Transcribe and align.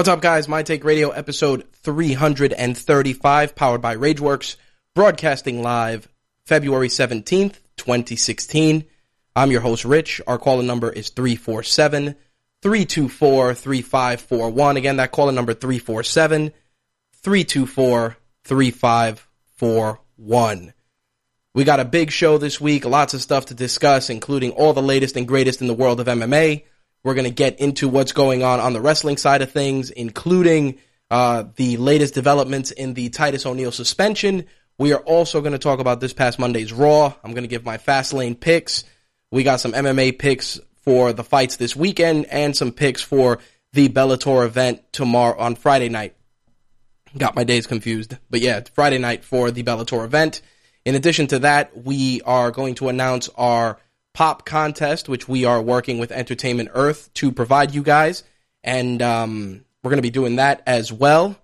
What's 0.00 0.08
up, 0.08 0.22
guys? 0.22 0.48
My 0.48 0.62
Take 0.62 0.82
Radio 0.82 1.10
episode 1.10 1.66
335, 1.74 3.54
powered 3.54 3.82
by 3.82 3.96
Rageworks, 3.96 4.56
broadcasting 4.94 5.62
live 5.62 6.08
February 6.46 6.88
17th, 6.88 7.56
2016. 7.76 8.86
I'm 9.36 9.50
your 9.50 9.60
host, 9.60 9.84
Rich. 9.84 10.22
Our 10.26 10.38
calling 10.38 10.66
number 10.66 10.90
is 10.90 11.10
347 11.10 12.16
324 12.62 13.54
3541. 13.54 14.76
Again, 14.78 14.96
that 14.96 15.12
calling 15.12 15.34
number 15.34 15.52
347 15.52 16.54
324 17.12 18.16
3541. 18.44 20.72
We 21.52 21.64
got 21.64 21.80
a 21.80 21.84
big 21.84 22.10
show 22.10 22.38
this 22.38 22.58
week, 22.58 22.86
lots 22.86 23.12
of 23.12 23.20
stuff 23.20 23.44
to 23.46 23.54
discuss, 23.54 24.08
including 24.08 24.52
all 24.52 24.72
the 24.72 24.80
latest 24.80 25.18
and 25.18 25.28
greatest 25.28 25.60
in 25.60 25.66
the 25.66 25.74
world 25.74 26.00
of 26.00 26.06
MMA. 26.06 26.62
We're 27.02 27.14
going 27.14 27.24
to 27.24 27.30
get 27.30 27.60
into 27.60 27.88
what's 27.88 28.12
going 28.12 28.42
on 28.42 28.60
on 28.60 28.72
the 28.72 28.80
wrestling 28.80 29.16
side 29.16 29.42
of 29.42 29.50
things, 29.50 29.90
including 29.90 30.78
uh, 31.10 31.44
the 31.56 31.76
latest 31.76 32.14
developments 32.14 32.70
in 32.70 32.94
the 32.94 33.08
Titus 33.08 33.46
O'Neil 33.46 33.72
suspension. 33.72 34.46
We 34.78 34.92
are 34.92 35.00
also 35.00 35.40
going 35.40 35.52
to 35.52 35.58
talk 35.58 35.80
about 35.80 36.00
this 36.00 36.12
past 36.12 36.38
Monday's 36.38 36.72
Raw. 36.72 37.12
I'm 37.24 37.32
going 37.32 37.44
to 37.44 37.48
give 37.48 37.64
my 37.64 37.78
Fastlane 37.78 38.38
picks. 38.38 38.84
We 39.30 39.42
got 39.42 39.60
some 39.60 39.72
MMA 39.72 40.18
picks 40.18 40.60
for 40.82 41.12
the 41.12 41.24
fights 41.24 41.56
this 41.56 41.76
weekend 41.76 42.26
and 42.26 42.56
some 42.56 42.72
picks 42.72 43.02
for 43.02 43.38
the 43.72 43.88
Bellator 43.88 44.44
event 44.44 44.92
tomorrow 44.92 45.38
on 45.38 45.54
Friday 45.54 45.88
night. 45.88 46.16
Got 47.16 47.34
my 47.34 47.44
days 47.44 47.66
confused. 47.66 48.16
But 48.30 48.40
yeah, 48.40 48.60
Friday 48.74 48.98
night 48.98 49.24
for 49.24 49.50
the 49.50 49.62
Bellator 49.62 50.04
event. 50.04 50.42
In 50.84 50.94
addition 50.94 51.26
to 51.28 51.40
that, 51.40 51.76
we 51.76 52.20
are 52.22 52.50
going 52.50 52.74
to 52.76 52.88
announce 52.88 53.28
our 53.36 53.78
pop 54.12 54.44
contest, 54.44 55.08
which 55.08 55.28
we 55.28 55.44
are 55.44 55.62
working 55.62 55.98
with 55.98 56.12
Entertainment 56.12 56.70
Earth 56.74 57.12
to 57.14 57.32
provide 57.32 57.74
you 57.74 57.82
guys. 57.82 58.22
And 58.62 59.00
um, 59.00 59.64
we're 59.82 59.90
going 59.90 59.98
to 59.98 60.02
be 60.02 60.10
doing 60.10 60.36
that 60.36 60.62
as 60.66 60.92
well. 60.92 61.36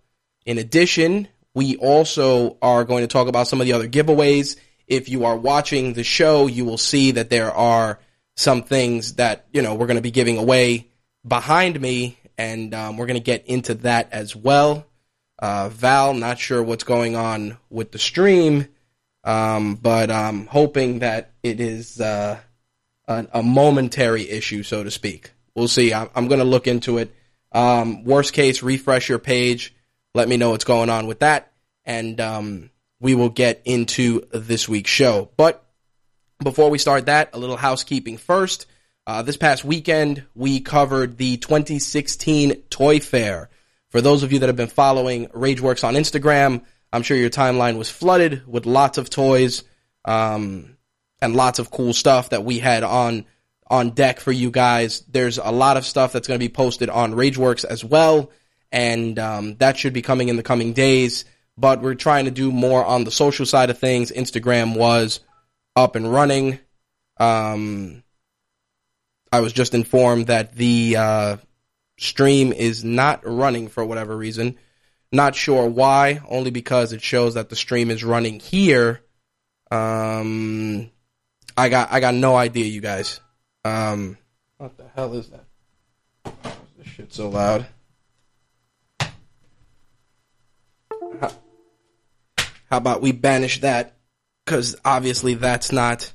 In 0.45 0.59
addition, 0.59 1.29
we 1.55 1.77
also 1.77 2.59
are 2.61 2.85
going 2.85 3.03
to 3.03 3.09
talk 3.09 3.29
about 3.29 3.49
some 3.49 3.61
of 3.61 3.67
the 3.67 3.73
other 3.73 3.89
giveaways. 3.89 4.57
If 4.87 5.09
you 5.09 5.25
are 5.25 5.37
watching 5.37 5.95
the 5.95 6.05
show, 6.05 6.47
you 6.47 6.65
will 6.65 6.79
see 6.79 7.13
that 7.13 7.31
there 7.31 7.51
are 7.51 7.99
some 8.37 8.63
things 8.63 9.15
that, 9.15 9.47
you 9.53 9.63
know, 9.63 9.75
we're 9.75 9.87
going 9.87 9.97
to 9.97 10.03
be 10.03 10.11
giving 10.11 10.39
away 10.39 10.89
behind 11.27 11.81
me. 11.81 12.19
And 12.39 12.75
um, 12.75 12.97
we're 12.99 13.07
going 13.07 13.19
to 13.19 13.25
get 13.25 13.47
into 13.47 13.75
that 13.77 14.13
as 14.13 14.37
well. 14.37 14.87
Uh, 15.39 15.69
Val, 15.71 16.15
not 16.15 16.39
sure 16.39 16.63
what's 16.63 16.85
going 16.85 17.17
on 17.17 17.59
with 17.69 17.93
the 17.93 17.99
stream, 17.99 18.69
um, 19.25 19.75
but 19.75 20.11
I'm 20.11 20.47
hoping 20.47 21.01
that 21.01 21.33
it 21.43 21.61
is 21.61 22.01
uh, 22.01 22.39
a, 23.09 23.27
a, 23.35 23.43
momentary 23.43 24.29
issue, 24.29 24.63
so 24.63 24.83
to 24.83 24.91
speak. 24.91 25.33
We'll 25.55 25.69
see. 25.69 25.93
I'm, 25.93 26.11
I'm 26.15 26.29
going 26.29 26.41
to 26.41 26.45
look 26.45 26.67
into 26.67 26.99
it. 26.99 27.15
Um, 27.53 28.05
worst 28.05 28.33
case, 28.33 28.63
refresh 28.63 29.09
your 29.09 29.19
page. 29.19 29.75
Let 30.15 30.29
me 30.29 30.37
know 30.37 30.51
what's 30.51 30.65
going 30.65 30.91
on 30.91 31.07
with 31.07 31.21
that, 31.21 31.53
and 31.85 32.21
um, 32.21 32.71
we 33.01 33.15
will 33.15 33.29
get 33.29 33.63
into 33.65 34.23
this 34.33 34.69
week's 34.69 34.91
show. 34.91 35.31
But 35.37 35.65
before 36.43 36.71
we 36.71 36.79
start 36.79 37.07
that, 37.07 37.31
a 37.33 37.39
little 37.39 37.57
housekeeping 37.57 38.17
first. 38.17 38.67
Uh, 39.07 39.23
this 39.23 39.37
past 39.37 39.65
weekend, 39.65 40.25
we 40.35 40.61
covered 40.61 41.17
the 41.17 41.37
2016 41.37 42.63
Toy 42.71 42.99
Fair. 42.99 43.51
For 43.91 44.01
those 44.01 44.23
of 44.23 44.33
you 44.33 44.41
that 44.41 44.49
have 44.49 44.57
been 44.57 44.67
following 44.67 45.29
Rageworks 45.29 45.85
on 45.85 45.95
Instagram, 45.95 46.63
I'm 46.93 47.03
sure 47.03 47.17
your 47.17 47.31
timeline 47.31 47.79
was 47.79 47.89
flooded 47.89 48.47
with 48.47 48.67
lots 48.67 48.99
of 48.99 49.09
toys. 49.09 49.63
Um, 50.05 50.76
and 51.21 51.35
lots 51.35 51.59
of 51.59 51.71
cool 51.71 51.93
stuff 51.93 52.31
that 52.31 52.45
we 52.45 52.59
had 52.59 52.83
on 52.83 53.25
on 53.69 53.91
deck 53.91 54.21
for 54.21 54.33
you 54.33 54.51
guys. 54.51 55.01
There's 55.09 55.39
a 55.39 55.51
lot 55.51 55.77
of 55.77 55.85
stuff 55.85 56.13
that's 56.13 56.29
going 56.29 56.39
to 56.39 56.45
be 56.45 56.53
posted 56.53 56.89
on 56.89 57.15
Rageworks 57.15 57.65
as 57.65 57.85
well, 57.85 58.31
and 58.71 59.19
um, 59.19 59.57
that 59.57 59.77
should 59.77 59.93
be 59.93 60.03
coming 60.03 60.29
in 60.29 60.37
the 60.37 60.43
coming 60.43 60.73
days. 60.73 61.25
But 61.59 61.81
we're 61.81 61.95
trying 61.95 62.27
to 62.27 62.31
do 62.31 62.53
more 62.53 62.85
on 62.85 63.05
the 63.05 63.11
social 63.11 63.47
side 63.47 63.71
of 63.71 63.79
things. 63.79 64.13
Instagram 64.13 64.77
was 64.77 65.21
up 65.75 65.97
and 65.97 66.11
running. 66.13 66.59
Um, 67.19 68.03
I 69.33 69.41
was 69.41 69.53
just 69.53 69.75
informed 69.75 70.27
that 70.27 70.55
the 70.55 70.97
uh, 70.97 71.37
stream 71.99 72.53
is 72.53 72.85
not 72.85 73.23
running 73.25 73.69
for 73.69 73.85
whatever 73.85 74.17
reason. 74.17 74.59
Not 75.13 75.35
sure 75.35 75.67
why, 75.67 76.21
only 76.29 76.51
because 76.51 76.93
it 76.93 77.03
shows 77.03 77.35
that 77.35 77.49
the 77.49 77.57
stream 77.57 77.91
is 77.91 78.05
running 78.05 78.41
here. 78.41 79.03
Um, 79.71 80.91
I 81.57 81.69
got 81.69 81.93
I 81.93 82.01
got 82.01 82.15
no 82.15 82.37
idea, 82.37 82.67
you 82.67 82.81
guys. 82.81 83.21
Um, 83.65 84.19
what 84.59 84.77
the 84.77 84.85
hell 84.95 85.15
is 85.15 85.31
that? 85.31 85.45
This 86.79 86.87
shit 86.87 87.13
so 87.13 87.31
loud. 87.31 87.67
How, 91.21 91.31
how 92.71 92.77
about 92.77 93.01
we 93.01 93.13
banish 93.13 93.61
that? 93.63 93.97
Because 94.45 94.77
obviously 94.85 95.35
that's 95.35 95.73
not 95.73 96.13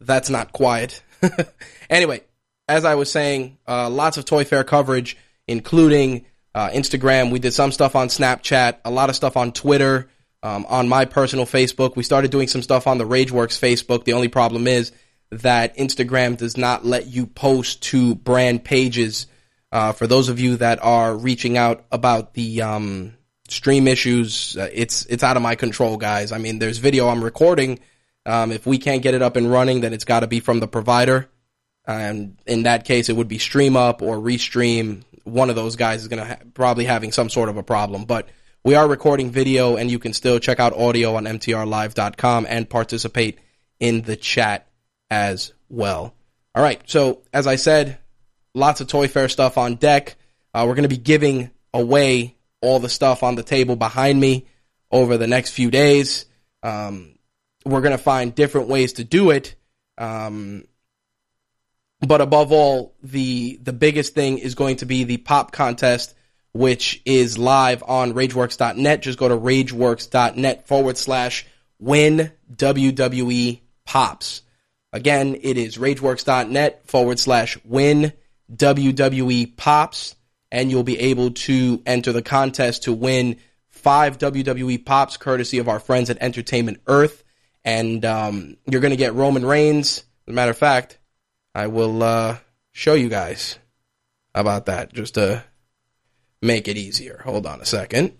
that's 0.00 0.30
not 0.30 0.52
quiet. 0.52 1.02
anyway, 1.90 2.22
as 2.68 2.84
I 2.84 2.94
was 2.94 3.10
saying, 3.10 3.58
uh, 3.66 3.90
lots 3.90 4.16
of 4.16 4.24
Toy 4.24 4.44
Fair 4.44 4.62
coverage, 4.62 5.16
including 5.48 6.24
uh, 6.54 6.70
Instagram. 6.70 7.30
We 7.30 7.40
did 7.40 7.52
some 7.52 7.72
stuff 7.72 7.96
on 7.96 8.08
Snapchat, 8.08 8.78
a 8.84 8.90
lot 8.90 9.10
of 9.10 9.16
stuff 9.16 9.36
on 9.36 9.52
Twitter 9.52 10.08
um, 10.42 10.66
on 10.68 10.88
my 10.88 11.04
personal 11.04 11.46
Facebook. 11.46 11.96
We 11.96 12.02
started 12.02 12.30
doing 12.30 12.48
some 12.48 12.62
stuff 12.62 12.86
on 12.86 12.98
the 12.98 13.06
Rageworks 13.06 13.58
Facebook. 13.58 14.04
The 14.04 14.14
only 14.14 14.28
problem 14.28 14.66
is 14.66 14.92
that 15.30 15.76
Instagram 15.76 16.36
does 16.36 16.56
not 16.56 16.84
let 16.84 17.06
you 17.06 17.26
post 17.26 17.82
to 17.84 18.14
brand 18.14 18.64
pages. 18.64 19.26
Uh, 19.72 19.92
for 19.92 20.06
those 20.06 20.28
of 20.28 20.40
you 20.40 20.56
that 20.56 20.82
are 20.82 21.16
reaching 21.16 21.56
out 21.56 21.84
about 21.92 22.34
the 22.34 22.62
um, 22.62 23.14
stream 23.48 23.86
issues, 23.86 24.56
uh, 24.56 24.68
it's 24.72 25.06
it's 25.06 25.22
out 25.22 25.36
of 25.36 25.42
my 25.42 25.54
control, 25.54 25.96
guys. 25.96 26.32
I 26.32 26.38
mean, 26.38 26.58
there's 26.58 26.78
video 26.78 27.08
I'm 27.08 27.22
recording. 27.22 27.78
Um, 28.26 28.52
if 28.52 28.66
we 28.66 28.78
can't 28.78 29.02
get 29.02 29.14
it 29.14 29.22
up 29.22 29.36
and 29.36 29.50
running, 29.50 29.80
then 29.80 29.92
it's 29.92 30.04
got 30.04 30.20
to 30.20 30.26
be 30.26 30.40
from 30.40 30.60
the 30.60 30.68
provider. 30.68 31.28
And 31.86 32.38
in 32.46 32.64
that 32.64 32.84
case, 32.84 33.08
it 33.08 33.16
would 33.16 33.28
be 33.28 33.38
StreamUp 33.38 34.02
or 34.02 34.18
Restream. 34.18 35.02
One 35.24 35.50
of 35.50 35.56
those 35.56 35.76
guys 35.76 36.02
is 36.02 36.08
going 36.08 36.22
to 36.22 36.28
ha- 36.28 36.42
probably 36.54 36.84
having 36.84 37.12
some 37.12 37.30
sort 37.30 37.48
of 37.48 37.56
a 37.56 37.62
problem, 37.62 38.04
but 38.04 38.28
we 38.64 38.74
are 38.74 38.86
recording 38.86 39.30
video, 39.30 39.76
and 39.76 39.90
you 39.90 39.98
can 39.98 40.12
still 40.12 40.38
check 40.38 40.60
out 40.60 40.76
audio 40.76 41.16
on 41.16 41.24
mtrlive.com 41.24 42.46
and 42.48 42.68
participate 42.68 43.38
in 43.78 44.02
the 44.02 44.16
chat 44.16 44.66
as 45.10 45.52
well. 45.68 46.14
All 46.54 46.62
right, 46.62 46.80
so 46.86 47.22
as 47.32 47.46
I 47.46 47.56
said, 47.56 47.98
lots 48.54 48.80
of 48.80 48.88
Toy 48.88 49.08
Fair 49.08 49.28
stuff 49.28 49.56
on 49.56 49.76
deck. 49.76 50.16
Uh, 50.52 50.64
we're 50.66 50.74
going 50.74 50.88
to 50.88 50.88
be 50.88 50.98
giving 50.98 51.50
away 51.72 52.36
all 52.60 52.80
the 52.80 52.88
stuff 52.88 53.22
on 53.22 53.34
the 53.34 53.42
table 53.42 53.76
behind 53.76 54.20
me 54.20 54.46
over 54.90 55.16
the 55.16 55.26
next 55.26 55.50
few 55.50 55.70
days. 55.70 56.26
Um, 56.62 57.14
we're 57.64 57.80
going 57.80 57.96
to 57.96 58.02
find 58.02 58.34
different 58.34 58.68
ways 58.68 58.94
to 58.94 59.04
do 59.04 59.30
it. 59.30 59.54
Um, 59.96 60.64
but 62.00 62.20
above 62.20 62.52
all, 62.52 62.94
the 63.02 63.58
the 63.62 63.74
biggest 63.74 64.14
thing 64.14 64.38
is 64.38 64.54
going 64.54 64.76
to 64.76 64.86
be 64.86 65.04
the 65.04 65.18
pop 65.18 65.52
contest, 65.52 66.14
which 66.52 67.00
is 67.04 67.38
live 67.38 67.82
on 67.86 68.12
RageWorks.net. 68.12 69.02
Just 69.02 69.18
go 69.18 69.28
to 69.28 69.36
RageWorks.net 69.36 70.66
forward 70.66 70.96
slash 70.96 71.46
win 71.78 72.32
WWE 72.54 73.60
pops. 73.84 74.42
Again, 74.92 75.36
it 75.40 75.56
is 75.56 75.76
RageWorks.net 75.76 76.88
forward 76.88 77.18
slash 77.18 77.58
win 77.64 78.12
WWE 78.54 79.56
pops, 79.56 80.16
and 80.50 80.70
you'll 80.70 80.82
be 80.82 80.98
able 80.98 81.30
to 81.30 81.80
enter 81.86 82.12
the 82.12 82.22
contest 82.22 82.84
to 82.84 82.92
win 82.92 83.36
five 83.68 84.18
WWE 84.18 84.84
pops 84.84 85.16
courtesy 85.16 85.58
of 85.58 85.68
our 85.68 85.78
friends 85.78 86.10
at 86.10 86.18
Entertainment 86.20 86.80
Earth. 86.86 87.22
And 87.64 88.04
um, 88.04 88.56
you're 88.66 88.80
going 88.80 88.90
to 88.90 88.96
get 88.96 89.14
Roman 89.14 89.44
Reigns. 89.44 89.98
As 90.26 90.32
a 90.32 90.34
matter 90.34 90.50
of 90.50 90.58
fact, 90.58 90.98
I 91.54 91.68
will 91.68 92.02
uh, 92.02 92.38
show 92.72 92.94
you 92.94 93.08
guys 93.08 93.58
about 94.34 94.66
that 94.66 94.92
just 94.92 95.14
to 95.14 95.44
make 96.42 96.68
it 96.68 96.76
easier. 96.76 97.22
Hold 97.24 97.46
on 97.46 97.60
a 97.60 97.66
second. 97.66 98.12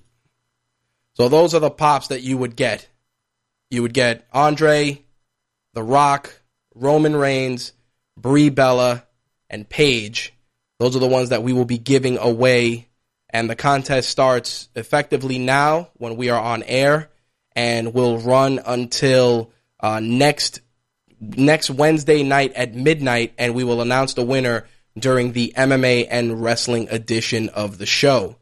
So 1.15 1.29
those 1.29 1.55
are 1.55 1.61
the 1.61 1.71
pops 1.71 2.09
that 2.09 2.23
you 2.23 2.39
would 2.39 2.57
get. 2.57 2.89
You 3.71 3.83
would 3.83 3.95
get 3.95 4.27
Andre, 4.33 5.03
The 5.75 5.83
Rock, 5.83 6.41
Roman 6.75 7.15
Reigns, 7.15 7.73
Brie 8.17 8.51
Bella, 8.51 9.05
and 9.49 9.69
Paige. 9.69 10.33
Those 10.79 10.97
are 10.97 11.01
the 11.01 11.07
ones 11.07 11.29
that 11.29 11.43
we 11.43 11.53
will 11.53 11.65
be 11.65 11.79
giving 11.79 12.19
away. 12.19 12.89
And 13.29 13.49
the 13.49 13.57
contest 13.57 14.09
starts 14.09 14.69
effectively 14.75 15.39
now 15.39 15.91
when 15.95 16.17
we 16.17 16.31
are 16.31 16.41
on 16.41 16.63
air 16.65 17.11
and 17.53 17.95
will 17.95 18.19
run 18.19 18.61
until 18.65 19.53
uh, 19.79 20.01
next 20.01 20.61
next 21.21 21.69
Wednesday 21.69 22.23
night 22.23 22.55
at 22.55 22.75
midnight, 22.75 23.35
and 23.37 23.55
we 23.55 23.63
will 23.63 23.83
announce 23.83 24.15
the 24.15 24.25
winner 24.25 24.67
during 24.99 25.33
the 25.33 25.53
MMA 25.57 26.07
and 26.11 26.43
wrestling 26.43 26.89
edition 26.91 27.49
of 27.51 27.79
the 27.79 27.87
show. 27.87 28.37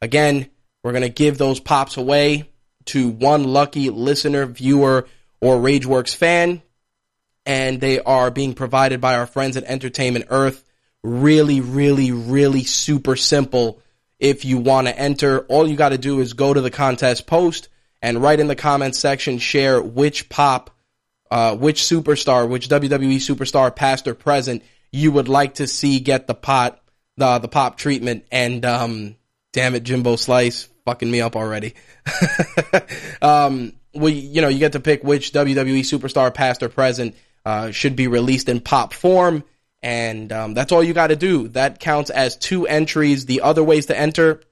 Again, 0.00 0.48
we're 0.82 0.92
going 0.92 1.02
to 1.02 1.08
give 1.08 1.38
those 1.38 1.60
pops 1.60 1.96
away 1.96 2.48
to 2.86 3.08
one 3.08 3.44
lucky 3.44 3.90
listener, 3.90 4.46
viewer, 4.46 5.08
or 5.40 5.56
Rageworks 5.56 6.14
fan, 6.14 6.62
and 7.44 7.80
they 7.80 8.00
are 8.00 8.30
being 8.30 8.54
provided 8.54 9.00
by 9.00 9.16
our 9.16 9.26
friends 9.26 9.56
at 9.56 9.64
Entertainment 9.64 10.26
Earth. 10.30 10.64
Really, 11.02 11.60
really, 11.60 12.12
really 12.12 12.64
super 12.64 13.16
simple. 13.16 13.80
If 14.18 14.44
you 14.44 14.58
want 14.58 14.86
to 14.88 14.98
enter, 14.98 15.40
all 15.40 15.68
you 15.68 15.76
got 15.76 15.90
to 15.90 15.98
do 15.98 16.20
is 16.20 16.32
go 16.32 16.52
to 16.52 16.60
the 16.60 16.70
contest 16.70 17.26
post 17.26 17.68
and 18.02 18.22
write 18.22 18.40
in 18.40 18.48
the 18.48 18.56
comments 18.56 18.98
section, 18.98 19.38
share 19.38 19.80
which 19.80 20.28
pop 20.28 20.70
uh, 21.30 21.54
which 21.56 21.82
superstar, 21.82 22.48
which 22.48 22.68
WWE 22.68 23.16
superstar, 23.16 23.74
past 23.74 24.08
or 24.08 24.14
present, 24.14 24.62
you 24.92 25.12
would 25.12 25.28
like 25.28 25.54
to 25.54 25.66
see 25.66 26.00
get 26.00 26.26
the 26.26 26.34
pot, 26.34 26.80
the 27.16 27.38
the 27.38 27.48
pop 27.48 27.76
treatment. 27.76 28.26
And 28.30 28.64
um, 28.64 29.16
damn 29.52 29.74
it, 29.74 29.82
Jimbo 29.82 30.16
Slice, 30.16 30.68
fucking 30.84 31.10
me 31.10 31.20
up 31.20 31.36
already. 31.36 31.74
um, 33.22 33.72
we, 33.94 34.12
you 34.12 34.42
know, 34.42 34.48
you 34.48 34.58
get 34.58 34.72
to 34.72 34.80
pick 34.80 35.02
which 35.02 35.32
WWE 35.32 35.80
superstar, 35.80 36.32
past 36.32 36.62
or 36.62 36.68
present, 36.68 37.16
uh, 37.44 37.70
should 37.70 37.96
be 37.96 38.06
released 38.06 38.48
in 38.48 38.60
pop 38.60 38.92
form. 38.92 39.44
And 39.82 40.32
um, 40.32 40.54
that's 40.54 40.72
all 40.72 40.82
you 40.82 40.92
got 40.92 41.08
to 41.08 41.16
do. 41.16 41.48
That 41.48 41.78
counts 41.78 42.10
as 42.10 42.36
two 42.36 42.66
entries. 42.66 43.26
The 43.26 43.42
other 43.42 43.62
ways 43.62 43.86
to 43.86 43.98
enter 43.98 44.42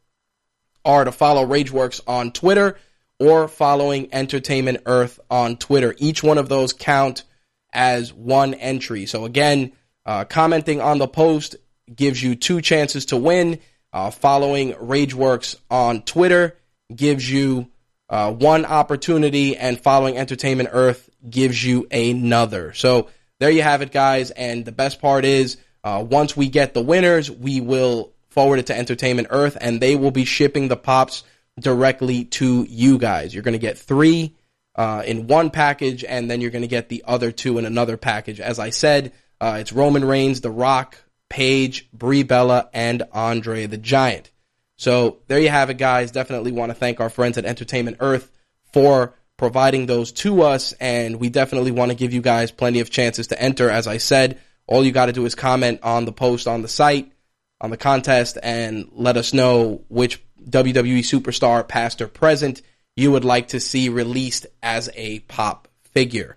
are 0.84 1.04
to 1.04 1.12
follow 1.12 1.44
Rageworks 1.44 2.00
on 2.06 2.30
Twitter 2.30 2.78
or 3.18 3.48
following 3.48 4.08
Entertainment 4.12 4.82
Earth 4.86 5.18
on 5.30 5.56
Twitter. 5.56 5.94
Each 5.98 6.22
one 6.22 6.38
of 6.38 6.48
those 6.48 6.72
count 6.72 7.24
as 7.72 8.12
one 8.12 8.54
entry. 8.54 9.06
So 9.06 9.24
again, 9.24 9.72
uh, 10.06 10.24
commenting 10.24 10.80
on 10.80 10.98
the 10.98 11.08
post 11.08 11.56
gives 11.94 12.22
you 12.22 12.34
two 12.34 12.62
chances 12.62 13.06
to 13.06 13.16
win. 13.16 13.58
Uh, 13.92 14.10
following 14.10 14.72
Rageworks 14.74 15.56
on 15.70 16.02
Twitter 16.02 16.56
gives 16.94 17.30
you 17.30 17.68
uh, 18.08 18.32
one 18.32 18.64
opportunity, 18.64 19.56
and 19.56 19.80
following 19.80 20.16
Entertainment 20.16 20.68
Earth 20.72 21.10
gives 21.28 21.64
you 21.64 21.86
another. 21.90 22.72
So 22.72 23.08
there 23.40 23.50
you 23.50 23.62
have 23.62 23.82
it, 23.82 23.90
guys. 23.90 24.30
And 24.30 24.64
the 24.64 24.72
best 24.72 25.00
part 25.00 25.24
is, 25.24 25.56
uh, 25.82 26.04
once 26.08 26.36
we 26.36 26.48
get 26.48 26.72
the 26.72 26.82
winners, 26.82 27.30
we 27.30 27.60
will 27.60 28.12
forward 28.28 28.58
it 28.58 28.66
to 28.66 28.76
Entertainment 28.76 29.28
Earth, 29.30 29.56
and 29.60 29.80
they 29.80 29.96
will 29.96 30.10
be 30.10 30.24
shipping 30.24 30.68
the 30.68 30.76
pops 30.76 31.24
directly 31.58 32.24
to 32.24 32.66
you 32.68 32.98
guys. 32.98 33.34
You're 33.34 33.42
going 33.42 33.52
to 33.52 33.58
get 33.58 33.78
three 33.78 34.36
uh, 34.76 35.02
in 35.06 35.26
one 35.26 35.50
package, 35.50 36.04
and 36.04 36.30
then 36.30 36.40
you're 36.40 36.50
going 36.50 36.62
to 36.62 36.68
get 36.68 36.88
the 36.88 37.02
other 37.06 37.32
two 37.32 37.58
in 37.58 37.64
another 37.64 37.96
package. 37.96 38.40
As 38.40 38.58
I 38.58 38.70
said, 38.70 39.12
uh, 39.40 39.58
it's 39.60 39.72
Roman 39.72 40.04
Reigns, 40.04 40.40
The 40.40 40.50
Rock, 40.50 40.96
Paige, 41.28 41.88
Brie 41.92 42.22
Bella, 42.22 42.70
and 42.72 43.02
Andre 43.12 43.66
the 43.66 43.76
Giant. 43.76 44.30
So 44.76 45.18
there 45.28 45.40
you 45.40 45.48
have 45.48 45.70
it, 45.70 45.78
guys. 45.78 46.10
Definitely 46.10 46.52
want 46.52 46.70
to 46.70 46.74
thank 46.74 47.00
our 47.00 47.10
friends 47.10 47.38
at 47.38 47.44
Entertainment 47.44 47.98
Earth 48.00 48.30
for 48.72 49.14
providing 49.36 49.86
those 49.86 50.12
to 50.12 50.42
us, 50.42 50.72
and 50.74 51.16
we 51.20 51.28
definitely 51.28 51.70
want 51.70 51.90
to 51.90 51.96
give 51.96 52.12
you 52.12 52.20
guys 52.20 52.50
plenty 52.50 52.80
of 52.80 52.90
chances 52.90 53.28
to 53.28 53.40
enter. 53.40 53.70
As 53.70 53.86
I 53.86 53.98
said, 53.98 54.38
all 54.66 54.84
you 54.84 54.92
got 54.92 55.06
to 55.06 55.12
do 55.12 55.24
is 55.26 55.34
comment 55.34 55.80
on 55.82 56.04
the 56.04 56.12
post 56.12 56.46
on 56.46 56.62
the 56.62 56.68
site, 56.68 57.12
on 57.60 57.70
the 57.70 57.76
contest, 57.76 58.38
and 58.42 58.88
let 58.92 59.16
us 59.16 59.32
know 59.32 59.84
which 59.88 60.22
WWE 60.48 61.00
superstar, 61.00 61.66
past 61.66 62.00
or 62.00 62.08
present, 62.08 62.62
you 62.94 63.10
would 63.12 63.24
like 63.24 63.48
to 63.48 63.60
see 63.60 63.88
released 63.88 64.46
as 64.62 64.88
a 64.94 65.20
pop 65.20 65.68
figure. 65.92 66.36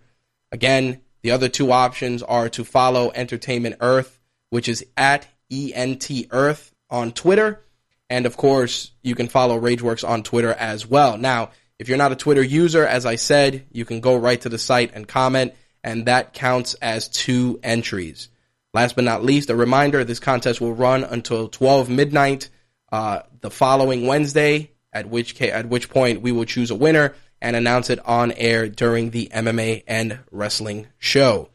Again, 0.51 1.01
the 1.21 1.31
other 1.31 1.49
two 1.49 1.71
options 1.71 2.23
are 2.23 2.49
to 2.49 2.63
follow 2.63 3.11
Entertainment 3.13 3.77
Earth, 3.81 4.19
which 4.49 4.69
is 4.69 4.85
at 4.95 5.27
ENT 5.51 6.09
Earth 6.31 6.73
on 6.89 7.11
Twitter. 7.11 7.61
And 8.09 8.25
of 8.25 8.37
course, 8.37 8.91
you 9.03 9.15
can 9.15 9.27
follow 9.27 9.59
Rageworks 9.59 10.07
on 10.07 10.23
Twitter 10.23 10.53
as 10.53 10.87
well. 10.87 11.17
Now, 11.17 11.51
if 11.77 11.87
you're 11.87 11.97
not 11.97 12.11
a 12.11 12.15
Twitter 12.15 12.43
user, 12.43 12.85
as 12.85 13.05
I 13.05 13.15
said, 13.15 13.65
you 13.71 13.85
can 13.85 14.01
go 14.01 14.15
right 14.15 14.39
to 14.41 14.49
the 14.49 14.57
site 14.57 14.91
and 14.93 15.07
comment, 15.07 15.53
and 15.83 16.05
that 16.07 16.33
counts 16.33 16.73
as 16.75 17.07
two 17.07 17.59
entries. 17.63 18.29
Last 18.73 18.95
but 18.95 19.05
not 19.05 19.23
least, 19.23 19.49
a 19.49 19.55
reminder 19.55 20.03
this 20.03 20.19
contest 20.19 20.61
will 20.61 20.73
run 20.73 21.03
until 21.03 21.47
12 21.47 21.89
midnight 21.89 22.49
uh, 22.91 23.21
the 23.41 23.49
following 23.49 24.07
Wednesday, 24.07 24.71
at 24.91 25.07
which 25.07 25.37
ca- 25.37 25.51
at 25.51 25.67
which 25.67 25.89
point 25.89 26.21
we 26.21 26.31
will 26.31 26.45
choose 26.45 26.71
a 26.71 26.75
winner 26.75 27.15
and 27.41 27.55
announce 27.55 27.89
it 27.89 27.99
on 28.05 28.31
air 28.33 28.67
during 28.67 29.11
the 29.11 29.29
MMA 29.33 29.83
and 29.87 30.19
wrestling 30.31 30.87
show. 30.97 31.49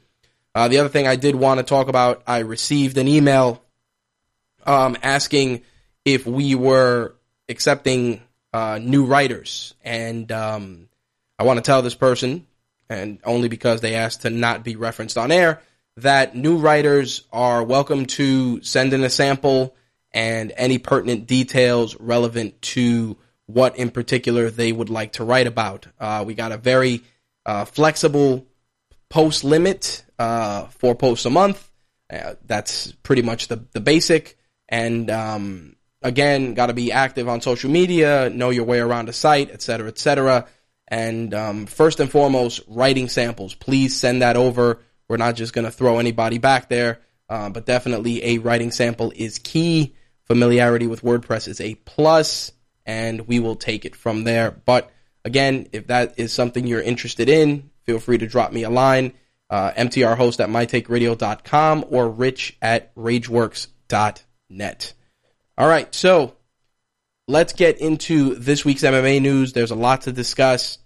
Uh, 0.55 0.69
the 0.69 0.79
other 0.79 0.89
thing 0.89 1.07
I 1.07 1.17
did 1.17 1.35
want 1.35 1.59
to 1.59 1.65
talk 1.65 1.89
about, 1.89 2.23
I 2.27 2.39
received 2.39 2.97
an 2.97 3.09
email 3.09 3.63
um, 4.67 4.97
asking 5.03 5.63
if 6.05 6.27
we 6.27 6.55
were 6.55 7.15
accepting 7.49 8.23
uh, 8.53 8.79
new 8.81 9.05
writers, 9.05 9.75
and 9.83 10.31
um, 10.31 10.89
I 11.39 11.45
want 11.45 11.59
to 11.59 11.63
tell 11.63 11.83
this 11.83 11.97
person, 11.97 12.47
and 12.89 13.19
only 13.25 13.49
because 13.49 13.81
they 13.81 13.97
asked 13.97 14.23
to 14.23 14.31
not 14.31 14.63
be 14.65 14.77
referenced 14.77 15.19
on 15.19 15.33
air, 15.33 15.61
that 15.97 16.37
new 16.37 16.59
writers 16.59 17.23
are 17.33 17.63
welcome 17.63 18.07
to 18.07 18.63
send 18.63 18.93
in 18.93 19.03
a 19.03 19.11
sample 19.11 19.75
and 20.13 20.53
any 20.57 20.79
pertinent 20.79 21.27
details 21.27 21.99
relevant 21.99 22.61
to 22.63 23.17
what 23.47 23.77
in 23.77 23.91
particular 23.91 24.51
they 24.51 24.73
would 24.73 24.91
like 24.91 25.13
to 25.13 25.25
write 25.25 25.47
about. 25.47 25.87
Uh, 25.99 26.25
we 26.27 26.35
got 26.35 26.53
a 26.53 26.57
very 26.57 27.03
uh, 27.47 27.65
flexible 27.65 28.47
post 29.11 29.45
limit, 29.45 30.05
uh, 30.19 30.67
four 30.67 30.95
posts 30.95 31.27
a 31.27 31.31
month. 31.31 31.71
Uh, 32.13 32.35
that's 32.45 32.93
pretty 33.03 33.23
much 33.23 33.49
the, 33.49 33.65
the 33.73 33.81
basic. 33.81 34.39
And 34.69 35.11
um, 35.11 35.77
again, 36.03 36.55
got 36.55 36.67
to 36.67 36.75
be 36.75 36.93
active 36.93 37.29
on 37.29 37.41
social 37.41 37.71
media, 37.71 38.31
know 38.31 38.51
your 38.51 38.65
way 38.65 38.79
around 38.79 39.09
a 39.09 39.13
site, 39.13 39.51
etc., 39.51 39.89
etc. 39.89 40.47
And 40.89 41.35
um, 41.35 41.67
first 41.67 42.01
and 42.01 42.11
foremost, 42.11 42.61
writing 42.67 43.09
samples. 43.09 43.55
Please 43.55 43.99
send 43.99 44.23
that 44.23 44.37
over. 44.37 44.81
We're 45.09 45.17
not 45.17 45.35
just 45.35 45.53
going 45.53 45.65
to 45.65 45.71
throw 45.71 45.99
anybody 45.99 46.39
back 46.39 46.69
there, 46.69 47.01
uh, 47.29 47.51
but 47.51 47.67
definitely 47.67 48.25
a 48.25 48.39
writing 48.39 48.71
sample 48.71 49.13
is 49.15 49.39
key 49.39 49.95
familiarity 50.25 50.87
with 50.87 51.03
WordPress 51.03 51.49
is 51.49 51.61
a 51.61 51.75
plus, 51.75 52.53
and 52.87 53.27
we 53.27 53.41
will 53.41 53.57
take 53.57 53.85
it 53.85 53.97
from 53.97 54.25
there. 54.25 54.51
But 54.51 54.91
again, 55.25 55.69
if 55.73 55.87
that 55.89 56.15
is 56.19 56.33
something 56.33 56.67
you're 56.67 56.81
interested 56.83 57.29
in, 57.29 57.71
feel 57.85 57.99
free 57.99 58.19
to 58.19 58.27
drop 58.27 58.53
me 58.53 58.63
a 58.65 58.71
line. 58.71 59.13
Uh, 59.51 59.73
mtrhost 59.73 60.41
at 60.41 60.49
mytakeradio.com 60.49 61.85
or 61.91 62.09
rich 62.09 62.57
at 62.63 62.95
rageworks.net. 62.97 64.93
All 65.57 65.69
right, 65.69 65.95
so 65.95 66.35
let's 67.29 67.53
get 67.53 67.79
into 67.79 68.35
this 68.35 68.65
week's 68.65 68.83
MMA 68.83 69.21
news. 69.21 69.53
There's 69.53 69.71
a 69.71 69.77
lot 69.77 70.03
to 70.03 70.13
discuss. 70.13 70.79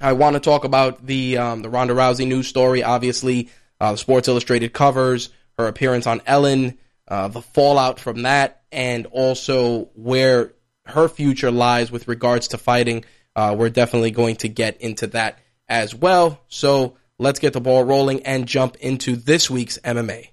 I 0.00 0.14
want 0.14 0.34
to 0.34 0.40
talk 0.40 0.64
about 0.64 1.06
the 1.06 1.38
um, 1.38 1.62
the 1.62 1.70
Ronda 1.70 1.94
Rousey 1.94 2.26
news 2.26 2.48
story. 2.48 2.82
Obviously, 2.82 3.50
uh, 3.80 3.92
the 3.92 3.98
Sports 3.98 4.28
Illustrated 4.28 4.72
covers 4.72 5.28
her 5.58 5.68
appearance 5.68 6.06
on 6.06 6.20
Ellen, 6.26 6.78
uh, 7.06 7.28
the 7.28 7.42
fallout 7.42 8.00
from 8.00 8.22
that, 8.22 8.62
and 8.72 9.06
also 9.06 9.90
where 9.94 10.53
her 10.86 11.08
future 11.08 11.50
lies 11.50 11.90
with 11.90 12.08
regards 12.08 12.48
to 12.48 12.58
fighting. 12.58 13.04
Uh, 13.34 13.54
we're 13.58 13.70
definitely 13.70 14.10
going 14.10 14.36
to 14.36 14.48
get 14.48 14.80
into 14.80 15.06
that 15.08 15.38
as 15.68 15.94
well. 15.94 16.40
So 16.48 16.96
let's 17.18 17.40
get 17.40 17.52
the 17.52 17.60
ball 17.60 17.84
rolling 17.84 18.22
and 18.24 18.46
jump 18.46 18.76
into 18.76 19.16
this 19.16 19.50
week's 19.50 19.78
MMA. 19.78 20.28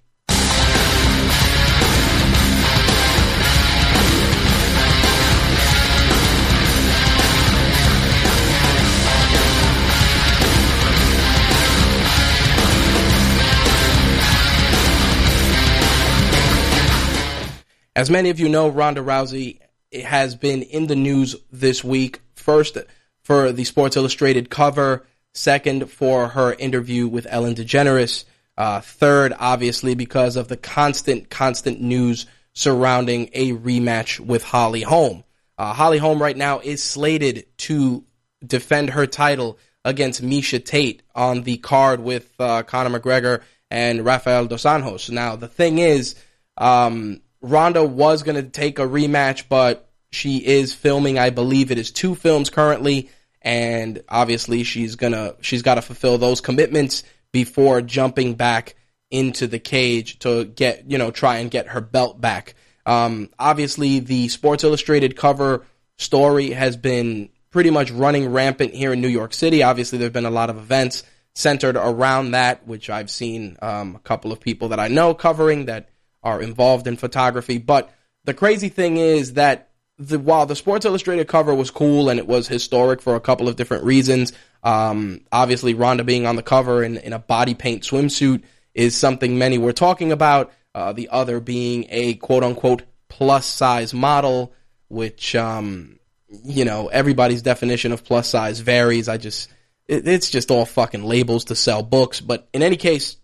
As 17.93 18.09
many 18.09 18.29
of 18.29 18.39
you 18.39 18.47
know, 18.49 18.69
Ronda 18.69 19.01
Rousey 19.01 19.59
has 19.93 20.35
been 20.35 20.61
in 20.63 20.87
the 20.87 20.95
news 20.95 21.35
this 21.51 21.83
week. 21.83 22.21
First, 22.35 22.77
for 23.23 23.51
the 23.51 23.63
Sports 23.63 23.97
Illustrated 23.97 24.49
cover. 24.49 25.05
Second, 25.33 25.89
for 25.89 26.29
her 26.29 26.53
interview 26.53 27.07
with 27.07 27.27
Ellen 27.29 27.55
DeGeneres. 27.55 28.25
Uh, 28.57 28.81
third, 28.81 29.33
obviously, 29.39 29.95
because 29.95 30.35
of 30.35 30.47
the 30.49 30.57
constant, 30.57 31.29
constant 31.29 31.81
news 31.81 32.25
surrounding 32.53 33.29
a 33.33 33.53
rematch 33.53 34.19
with 34.19 34.43
Holly 34.43 34.81
Holm. 34.81 35.23
Uh, 35.57 35.73
Holly 35.73 35.99
Holm 35.99 36.21
right 36.21 36.35
now 36.35 36.59
is 36.59 36.83
slated 36.83 37.45
to 37.59 38.03
defend 38.45 38.89
her 38.89 39.07
title 39.07 39.57
against 39.85 40.21
Miesha 40.21 40.63
Tate 40.63 41.01
on 41.15 41.43
the 41.43 41.57
card 41.57 42.01
with 42.01 42.29
uh, 42.39 42.63
Conor 42.63 42.99
McGregor 42.99 43.41
and 43.69 44.03
Rafael 44.03 44.47
Dos 44.47 44.63
Anjos. 44.63 45.09
Now, 45.09 45.35
the 45.35 45.47
thing 45.47 45.79
is, 45.79 46.15
um, 46.57 47.21
Ronda 47.41 47.83
was 47.83 48.23
going 48.23 48.35
to 48.35 48.49
take 48.49 48.79
a 48.79 48.87
rematch, 48.87 49.45
but 49.49 49.89
she 50.11 50.37
is 50.37 50.73
filming, 50.73 51.17
I 51.17 51.29
believe 51.29 51.71
it 51.71 51.77
is 51.77 51.91
two 51.91 52.15
films 52.15 52.49
currently, 52.49 53.09
and 53.41 54.03
obviously 54.07 54.63
she's 54.63 54.95
gonna 54.95 55.35
she's 55.41 55.61
got 55.61 55.75
to 55.75 55.81
fulfill 55.81 56.17
those 56.17 56.41
commitments 56.41 57.03
before 57.31 57.81
jumping 57.81 58.35
back 58.35 58.75
into 59.09 59.47
the 59.47 59.59
cage 59.59 60.19
to 60.19 60.45
get 60.45 60.89
you 60.89 60.97
know 60.97 61.11
try 61.11 61.37
and 61.37 61.49
get 61.49 61.69
her 61.69 61.81
belt 61.81 62.19
back. 62.21 62.55
Um, 62.85 63.29
obviously, 63.39 63.99
the 63.99 64.27
Sports 64.29 64.63
Illustrated 64.63 65.15
cover 65.15 65.65
story 65.97 66.51
has 66.51 66.75
been 66.75 67.29
pretty 67.51 67.69
much 67.69 67.91
running 67.91 68.31
rampant 68.31 68.73
here 68.73 68.93
in 68.93 69.01
New 69.01 69.07
York 69.07 69.33
City. 69.33 69.63
Obviously, 69.63 69.97
there 69.97 70.07
have 70.07 70.13
been 70.13 70.25
a 70.25 70.31
lot 70.31 70.49
of 70.49 70.57
events 70.57 71.03
centered 71.33 71.77
around 71.77 72.31
that, 72.31 72.67
which 72.67 72.89
I've 72.89 73.09
seen 73.09 73.57
um, 73.61 73.95
a 73.95 73.99
couple 73.99 74.31
of 74.31 74.39
people 74.39 74.69
that 74.69 74.79
I 74.79 74.87
know 74.87 75.13
covering 75.13 75.65
that 75.65 75.89
are 76.23 76.41
involved 76.41 76.87
in 76.87 76.97
photography. 76.97 77.57
But 77.57 77.93
the 78.23 78.33
crazy 78.33 78.69
thing 78.69 78.97
is 78.97 79.33
that 79.33 79.69
the, 79.97 80.19
while 80.19 80.45
the 80.45 80.55
Sports 80.55 80.85
Illustrated 80.85 81.27
cover 81.27 81.53
was 81.53 81.71
cool 81.71 82.09
and 82.09 82.19
it 82.19 82.27
was 82.27 82.47
historic 82.47 83.01
for 83.01 83.15
a 83.15 83.19
couple 83.19 83.47
of 83.47 83.55
different 83.55 83.83
reasons, 83.83 84.33
um, 84.63 85.21
obviously 85.31 85.73
Ronda 85.73 86.03
being 86.03 86.25
on 86.25 86.35
the 86.35 86.43
cover 86.43 86.83
in, 86.83 86.97
in 86.97 87.13
a 87.13 87.19
body 87.19 87.53
paint 87.53 87.83
swimsuit 87.83 88.43
is 88.73 88.95
something 88.95 89.37
many 89.37 89.57
were 89.57 89.73
talking 89.73 90.11
about. 90.11 90.51
Uh, 90.73 90.93
the 90.93 91.09
other 91.09 91.39
being 91.39 91.85
a 91.89 92.13
quote 92.15 92.43
unquote 92.43 92.83
plus 93.09 93.45
size 93.45 93.93
model, 93.93 94.53
which, 94.87 95.35
um, 95.35 95.99
you 96.29 96.63
know, 96.63 96.87
everybody's 96.87 97.41
definition 97.41 97.91
of 97.91 98.05
plus 98.05 98.29
size 98.29 98.61
varies. 98.61 99.09
I 99.09 99.17
just, 99.17 99.49
it, 99.87 100.07
it's 100.07 100.29
just 100.29 100.49
all 100.49 100.65
fucking 100.65 101.03
labels 101.03 101.45
to 101.45 101.55
sell 101.55 101.83
books. 101.83 102.21
But 102.21 102.47
in 102.53 102.63
any 102.63 102.77
case, 102.77 103.17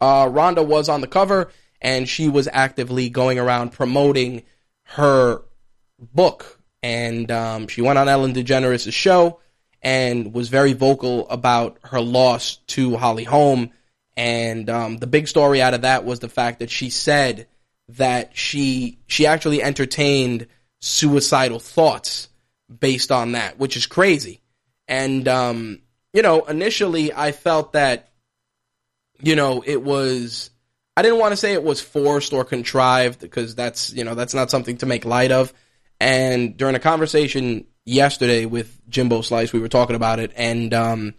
uh, 0.00 0.28
Ronda 0.30 0.62
was 0.62 0.88
on 0.88 1.00
the 1.00 1.06
cover 1.06 1.50
and 1.80 2.08
she 2.08 2.28
was 2.28 2.48
actively 2.52 3.08
going 3.08 3.38
around 3.38 3.72
promoting 3.72 4.42
her 4.84 5.42
book. 5.98 6.60
And 6.82 7.30
um, 7.30 7.68
she 7.68 7.82
went 7.82 7.98
on 7.98 8.08
Ellen 8.08 8.32
DeGeneres' 8.32 8.92
show 8.92 9.40
and 9.82 10.32
was 10.32 10.48
very 10.48 10.72
vocal 10.72 11.28
about 11.28 11.78
her 11.84 12.00
loss 12.00 12.56
to 12.68 12.96
Holly 12.96 13.24
Holm. 13.24 13.70
And 14.16 14.70
um, 14.70 14.96
the 14.98 15.06
big 15.06 15.28
story 15.28 15.60
out 15.60 15.74
of 15.74 15.82
that 15.82 16.04
was 16.04 16.20
the 16.20 16.28
fact 16.28 16.60
that 16.60 16.70
she 16.70 16.90
said 16.90 17.46
that 17.90 18.36
she 18.36 18.98
she 19.06 19.26
actually 19.26 19.62
entertained 19.62 20.48
suicidal 20.80 21.58
thoughts 21.58 22.28
based 22.80 23.12
on 23.12 23.32
that, 23.32 23.58
which 23.58 23.76
is 23.76 23.86
crazy. 23.86 24.40
And 24.88 25.28
um, 25.28 25.80
you 26.12 26.22
know, 26.22 26.44
initially 26.44 27.12
I 27.12 27.32
felt 27.32 27.72
that 27.72 28.08
you 29.20 29.36
know 29.36 29.62
it 29.64 29.82
was 29.82 30.50
I 30.96 31.02
didn't 31.02 31.18
want 31.18 31.32
to 31.32 31.36
say 31.36 31.52
it 31.52 31.62
was 31.62 31.80
forced 31.80 32.32
or 32.32 32.44
contrived 32.44 33.20
because 33.20 33.54
that's 33.54 33.92
you 33.92 34.04
know 34.04 34.14
that's 34.14 34.34
not 34.34 34.50
something 34.50 34.78
to 34.78 34.86
make 34.86 35.04
light 35.04 35.30
of. 35.30 35.52
And 36.00 36.56
during 36.56 36.74
a 36.74 36.80
conversation 36.80 37.66
yesterday 37.84 38.46
with 38.46 38.80
Jimbo 38.88 39.20
Slice, 39.20 39.52
we 39.52 39.60
were 39.60 39.68
talking 39.68 39.96
about 39.96 40.20
it, 40.20 40.32
and 40.36 40.72
um, 40.72 41.14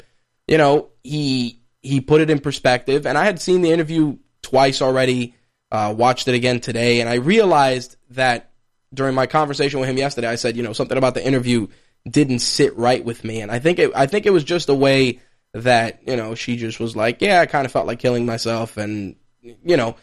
you 0.48 0.58
know 0.58 0.90
he 1.04 1.62
he 1.82 2.02
put 2.02 2.22
it 2.22 2.30
in 2.30 2.40
perspective. 2.40 3.06
And 3.06 3.18
I 3.18 3.26
had 3.26 3.40
seen 3.40 3.62
the 3.62 3.72
interview 3.72 4.18
twice 4.42 4.82
already, 4.82 5.36
uh, 5.72 5.94
watched 5.96 6.28
it 6.28 6.36
again 6.36 6.60
today, 6.60 7.00
and 7.02 7.10
I 7.10 7.16
realized 7.16 7.98
that 8.12 8.52
during 8.94 9.14
my 9.14 9.28
conversation 9.28 9.80
with 9.80 9.90
him 9.90 9.98
yesterday, 9.98 10.28
I 10.28 10.36
said 10.36 10.58
you 10.58 10.64
know 10.64 10.74
something 10.74 10.98
about 10.98 11.14
the 11.14 11.26
interview 11.26 11.68
didn't 12.10 12.40
sit 12.40 12.76
right 12.78 13.04
with 13.04 13.24
me, 13.24 13.42
and 13.42 13.52
I 13.52 13.60
think 13.60 13.78
it 13.78 13.92
I 13.96 14.08
think 14.08 14.26
it 14.26 14.34
was 14.34 14.44
just 14.44 14.70
a 14.70 14.76
way 14.76 15.20
that 15.54 16.02
you 16.08 16.16
know 16.16 16.34
she 16.34 16.58
just 16.58 16.80
was 16.80 16.96
like, 16.96 17.22
yeah, 17.22 17.42
I 17.42 17.46
kind 17.46 17.66
of 17.66 17.72
felt 17.72 17.86
like 17.86 18.00
killing 18.00 18.26
myself, 18.26 18.78
and 18.78 19.16
you 19.42 19.78
know, 19.78 19.96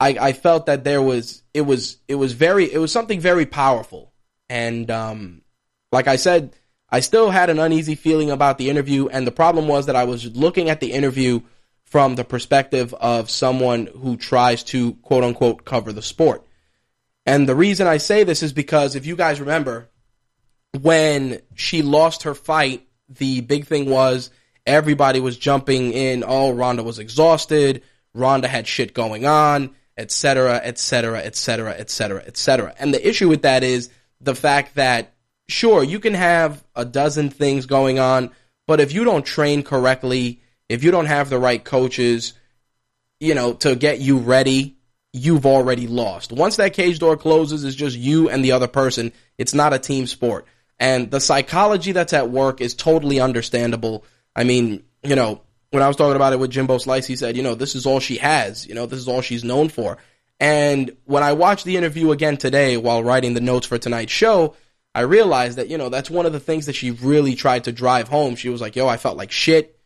I, 0.00 0.08
I 0.20 0.32
felt 0.32 0.66
that 0.66 0.84
there 0.84 1.02
was 1.02 1.42
it 1.54 1.62
was 1.62 1.98
it 2.08 2.16
was 2.16 2.32
very 2.32 2.72
it 2.72 2.78
was 2.78 2.92
something 2.92 3.20
very 3.20 3.46
powerful, 3.46 4.12
and 4.48 4.90
um, 4.90 5.42
like 5.92 6.08
I 6.08 6.16
said, 6.16 6.54
I 6.88 7.00
still 7.00 7.30
had 7.30 7.50
an 7.50 7.58
uneasy 7.58 7.94
feeling 7.94 8.30
about 8.30 8.58
the 8.58 8.68
interview, 8.68 9.08
and 9.08 9.26
the 9.26 9.32
problem 9.32 9.68
was 9.68 9.86
that 9.86 9.96
I 9.96 10.04
was 10.04 10.34
looking 10.36 10.70
at 10.70 10.80
the 10.80 10.92
interview 10.92 11.40
from 11.84 12.14
the 12.14 12.24
perspective 12.24 12.94
of 12.94 13.30
someone 13.30 13.86
who 13.86 14.16
tries 14.16 14.62
to 14.64 14.94
quote 14.94 15.24
unquote 15.24 15.64
cover 15.64 15.92
the 15.92 16.02
sport. 16.02 16.46
And 17.24 17.48
the 17.48 17.54
reason 17.54 17.86
I 17.86 17.98
say 17.98 18.24
this 18.24 18.42
is 18.42 18.52
because 18.52 18.96
if 18.96 19.06
you 19.06 19.14
guys 19.14 19.40
remember, 19.40 19.88
when 20.80 21.40
she 21.54 21.82
lost 21.82 22.24
her 22.24 22.34
fight, 22.34 22.86
the 23.08 23.42
big 23.42 23.66
thing 23.66 23.88
was 23.88 24.30
everybody 24.66 25.20
was 25.20 25.36
jumping 25.36 25.92
in. 25.92 26.24
Oh, 26.26 26.50
Ronda 26.50 26.82
was 26.82 26.98
exhausted. 26.98 27.82
Ronda 28.14 28.48
had 28.48 28.66
shit 28.66 28.94
going 28.94 29.26
on, 29.26 29.74
etc., 29.96 30.60
etc., 30.62 31.20
etc., 31.20 31.72
etc., 31.72 32.22
etc. 32.26 32.74
And 32.78 32.92
the 32.92 33.08
issue 33.08 33.28
with 33.28 33.42
that 33.42 33.62
is 33.64 33.90
the 34.20 34.34
fact 34.34 34.76
that 34.76 35.12
sure, 35.48 35.82
you 35.82 36.00
can 36.00 36.14
have 36.14 36.64
a 36.74 36.84
dozen 36.84 37.30
things 37.30 37.66
going 37.66 37.98
on, 37.98 38.30
but 38.66 38.80
if 38.80 38.92
you 38.92 39.04
don't 39.04 39.24
train 39.24 39.62
correctly, 39.62 40.40
if 40.68 40.82
you 40.82 40.90
don't 40.90 41.06
have 41.06 41.28
the 41.30 41.38
right 41.38 41.62
coaches, 41.62 42.32
you 43.20 43.34
know, 43.34 43.52
to 43.54 43.76
get 43.76 44.00
you 44.00 44.18
ready, 44.18 44.76
you've 45.12 45.46
already 45.46 45.86
lost. 45.86 46.32
Once 46.32 46.56
that 46.56 46.72
cage 46.72 46.98
door 46.98 47.16
closes, 47.16 47.64
it's 47.64 47.76
just 47.76 47.96
you 47.96 48.30
and 48.30 48.44
the 48.44 48.52
other 48.52 48.68
person. 48.68 49.12
It's 49.38 49.54
not 49.54 49.74
a 49.74 49.78
team 49.78 50.06
sport. 50.06 50.46
And 50.78 51.10
the 51.10 51.20
psychology 51.20 51.92
that's 51.92 52.12
at 52.12 52.30
work 52.30 52.60
is 52.60 52.74
totally 52.74 53.20
understandable. 53.20 54.04
I 54.34 54.44
mean, 54.44 54.84
you 55.04 55.14
know, 55.14 55.42
when 55.72 55.82
I 55.82 55.88
was 55.88 55.96
talking 55.96 56.16
about 56.16 56.34
it 56.34 56.38
with 56.38 56.50
Jimbo 56.50 56.76
Slice, 56.78 57.06
he 57.06 57.16
said, 57.16 57.34
you 57.34 57.42
know, 57.42 57.54
this 57.54 57.74
is 57.74 57.86
all 57.86 57.98
she 57.98 58.18
has. 58.18 58.66
You 58.66 58.74
know, 58.74 58.84
this 58.84 59.00
is 59.00 59.08
all 59.08 59.22
she's 59.22 59.42
known 59.42 59.70
for. 59.70 59.96
And 60.38 60.94
when 61.06 61.22
I 61.22 61.32
watched 61.32 61.64
the 61.64 61.78
interview 61.78 62.12
again 62.12 62.36
today 62.36 62.76
while 62.76 63.02
writing 63.02 63.32
the 63.32 63.40
notes 63.40 63.66
for 63.66 63.78
tonight's 63.78 64.12
show, 64.12 64.54
I 64.94 65.00
realized 65.00 65.56
that, 65.56 65.68
you 65.68 65.78
know, 65.78 65.88
that's 65.88 66.10
one 66.10 66.26
of 66.26 66.32
the 66.32 66.40
things 66.40 66.66
that 66.66 66.74
she 66.74 66.90
really 66.90 67.34
tried 67.34 67.64
to 67.64 67.72
drive 67.72 68.08
home. 68.08 68.36
She 68.36 68.50
was 68.50 68.60
like, 68.60 68.76
yo, 68.76 68.86
I 68.86 68.98
felt 68.98 69.16
like 69.16 69.30
shit. 69.30 69.78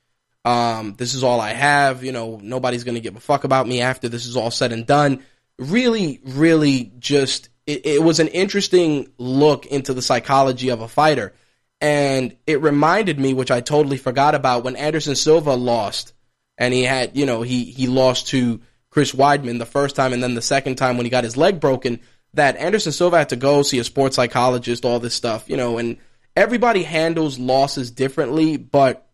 Um, 0.45 0.95
this 0.97 1.15
is 1.15 1.23
all 1.23 1.41
I 1.41 1.53
have. 1.53 2.03
You 2.03 2.11
know, 2.11 2.41
nobody's 2.43 2.83
going 2.83 2.97
to 2.97 3.01
give 3.01 3.15
a 3.15 3.21
fuck 3.21 3.45
about 3.45 3.69
me 3.69 3.81
after 3.81 4.09
this 4.09 4.27
is 4.27 4.37
all 4.37 4.51
said 4.51 4.73
and 4.73 4.87
done. 4.87 5.23
Really, 5.57 6.21
really 6.25 6.91
just, 6.99 7.49
it, 7.65 7.87
it 7.87 8.03
was 8.03 8.19
an 8.19 8.29
interesting 8.29 9.13
look 9.19 9.67
into 9.67 9.95
the 9.95 10.03
psychology 10.03 10.71
of 10.71 10.81
a 10.81 10.89
fighter 10.89 11.33
and 11.81 12.37
it 12.47 12.63
reminded 12.63 13.19
me, 13.19 13.35
which 13.35 13.51
I 13.51 13.61
totally 13.61 13.97
forgot 13.99 14.35
about, 14.35 14.65
when 14.65 14.77
Anderson 14.77 15.15
Silva 15.15 15.55
lost, 15.55 16.15
and 16.59 16.73
he 16.73 16.85
had, 16.85 17.17
you 17.17 17.27
know, 17.27 17.43
he 17.43 17.65
he 17.65 17.87
lost 17.87 18.29
to 18.29 18.61
Chris 18.91 19.13
Weidman 19.13 19.59
the 19.59 19.67
first 19.67 19.97
time, 19.97 20.13
and 20.13 20.23
then 20.23 20.35
the 20.35 20.43
second 20.43 20.77
time 20.77 20.97
when 20.97 21.05
he 21.05 21.11
got 21.11 21.25
his 21.25 21.37
leg 21.37 21.61
broken, 21.61 22.01
that 22.35 22.57
Anderson 22.57 22.93
Silva 22.93 23.19
had 23.19 23.29
to 23.31 23.37
go 23.37 23.63
see 23.63 23.79
a 23.79 23.85
sports 23.85 24.17
psychologist, 24.17 24.85
all 24.85 24.99
this 24.99 25.15
stuff, 25.15 25.49
you 25.49 25.57
know, 25.57 25.79
and 25.79 25.99
everybody 26.35 26.83
handles 26.83 27.39
losses 27.39 27.91
differently. 27.91 28.57
But 28.57 29.07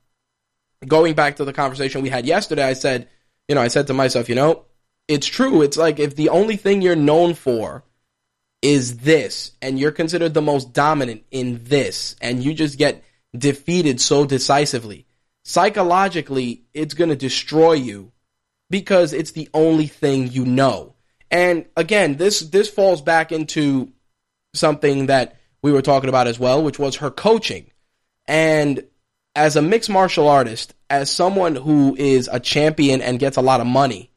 going 0.87 1.15
back 1.15 1.37
to 1.37 1.45
the 1.45 1.53
conversation 1.53 2.03
we 2.03 2.11
had 2.11 2.27
yesterday, 2.27 2.65
I 2.65 2.75
said, 2.75 3.09
you 3.49 3.55
know, 3.55 3.61
I 3.61 3.69
said 3.69 3.89
to 3.89 3.95
myself, 3.95 4.29
you 4.29 4.35
know, 4.35 4.65
it's 5.09 5.27
true. 5.27 5.63
It's 5.63 5.77
like 5.77 5.99
if 5.99 6.17
the 6.17 6.29
only 6.29 6.57
thing 6.57 6.83
you're 6.83 6.97
known 6.97 7.35
for 7.35 7.85
is 8.63 8.99
this, 8.99 9.53
and 9.61 9.79
you're 9.79 9.91
considered 9.91 10.35
the 10.35 10.41
most 10.41 10.73
dominant 10.73 11.25
in 11.31 11.61
this, 11.65 12.17
and 12.21 12.43
you 12.43 12.55
just 12.55 12.79
get 12.79 13.05
defeated 13.37 14.01
so 14.01 14.25
decisively, 14.25 15.07
psychologically, 15.45 16.63
it's 16.73 16.95
going 16.95 17.11
to 17.11 17.17
destroy 17.17 17.73
you 17.73 18.13
because 18.71 19.13
it's 19.13 19.33
the 19.33 19.49
only 19.53 19.89
thing 19.89 20.31
you 20.31 20.47
know. 20.47 20.95
And 21.31 21.67
again, 21.77 22.17
this 22.17 22.41
this 22.41 22.69
falls 22.69 23.03
back 23.03 23.33
into 23.33 23.91
something 24.55 25.07
that 25.07 25.39
we 25.63 25.73
were 25.73 25.83
talking 25.83 26.09
about 26.09 26.27
as 26.27 26.39
well, 26.39 26.63
which 26.63 26.79
was 26.79 26.97
her 26.97 27.11
coaching. 27.11 27.71
And 28.27 28.85
as 29.35 29.57
a 29.57 29.63
mixed 29.63 29.91
martial 29.91 30.29
artist, 30.29 30.75
as 30.91 31.11
someone 31.11 31.57
who 31.57 31.97
is 31.97 32.29
a 32.31 32.39
champion 32.39 33.01
and 33.01 33.19
gets 33.19 33.37
a 33.37 33.43
lot 33.43 33.61
of 33.61 33.67
money, 33.67 34.12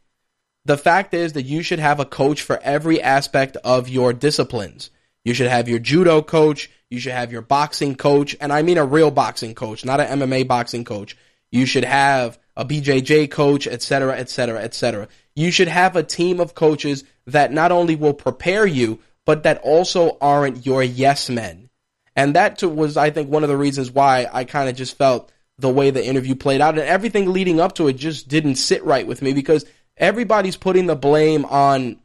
the 0.65 0.77
fact 0.77 1.13
is 1.13 1.33
that 1.33 1.43
you 1.43 1.61
should 1.61 1.79
have 1.79 1.99
a 1.99 2.05
coach 2.05 2.41
for 2.41 2.59
every 2.63 3.01
aspect 3.01 3.55
of 3.57 3.87
your 3.87 4.13
disciplines. 4.13 4.89
You 5.23 5.33
should 5.33 5.47
have 5.47 5.69
your 5.69 5.79
judo 5.79 6.21
coach, 6.21 6.69
you 6.89 6.99
should 6.99 7.13
have 7.13 7.31
your 7.31 7.41
boxing 7.41 7.95
coach, 7.95 8.35
and 8.41 8.51
I 8.51 8.61
mean 8.61 8.77
a 8.77 8.85
real 8.85 9.11
boxing 9.11 9.55
coach, 9.55 9.85
not 9.85 9.99
an 9.99 10.19
MMA 10.19 10.47
boxing 10.47 10.83
coach. 10.83 11.15
You 11.51 11.65
should 11.65 11.83
have 11.83 12.37
a 12.57 12.65
BJJ 12.65 13.31
coach, 13.31 13.67
etc., 13.67 14.17
etc., 14.17 14.61
etc. 14.61 15.07
You 15.35 15.51
should 15.51 15.67
have 15.67 15.95
a 15.95 16.03
team 16.03 16.39
of 16.39 16.55
coaches 16.55 17.03
that 17.27 17.51
not 17.51 17.71
only 17.71 17.95
will 17.95 18.13
prepare 18.13 18.65
you, 18.65 18.99
but 19.25 19.43
that 19.43 19.59
also 19.59 20.17
aren't 20.21 20.65
your 20.65 20.83
yes 20.83 21.29
men. 21.29 21.69
And 22.15 22.35
that 22.35 22.63
was, 22.63 22.97
I 22.97 23.09
think, 23.09 23.29
one 23.29 23.43
of 23.43 23.49
the 23.49 23.57
reasons 23.57 23.91
why 23.91 24.27
I 24.31 24.45
kind 24.45 24.69
of 24.69 24.75
just 24.75 24.97
felt 24.97 25.31
the 25.57 25.69
way 25.69 25.89
the 25.89 26.05
interview 26.05 26.35
played 26.35 26.61
out 26.61 26.77
and 26.77 26.87
everything 26.87 27.31
leading 27.31 27.59
up 27.59 27.75
to 27.75 27.87
it 27.87 27.93
just 27.93 28.27
didn't 28.27 28.55
sit 28.55 28.83
right 28.83 29.07
with 29.07 29.21
me 29.21 29.31
because 29.33 29.65
everybody's 29.97 30.57
putting 30.57 30.85
the 30.87 30.95
blame 30.95 31.45
on, 31.45 31.97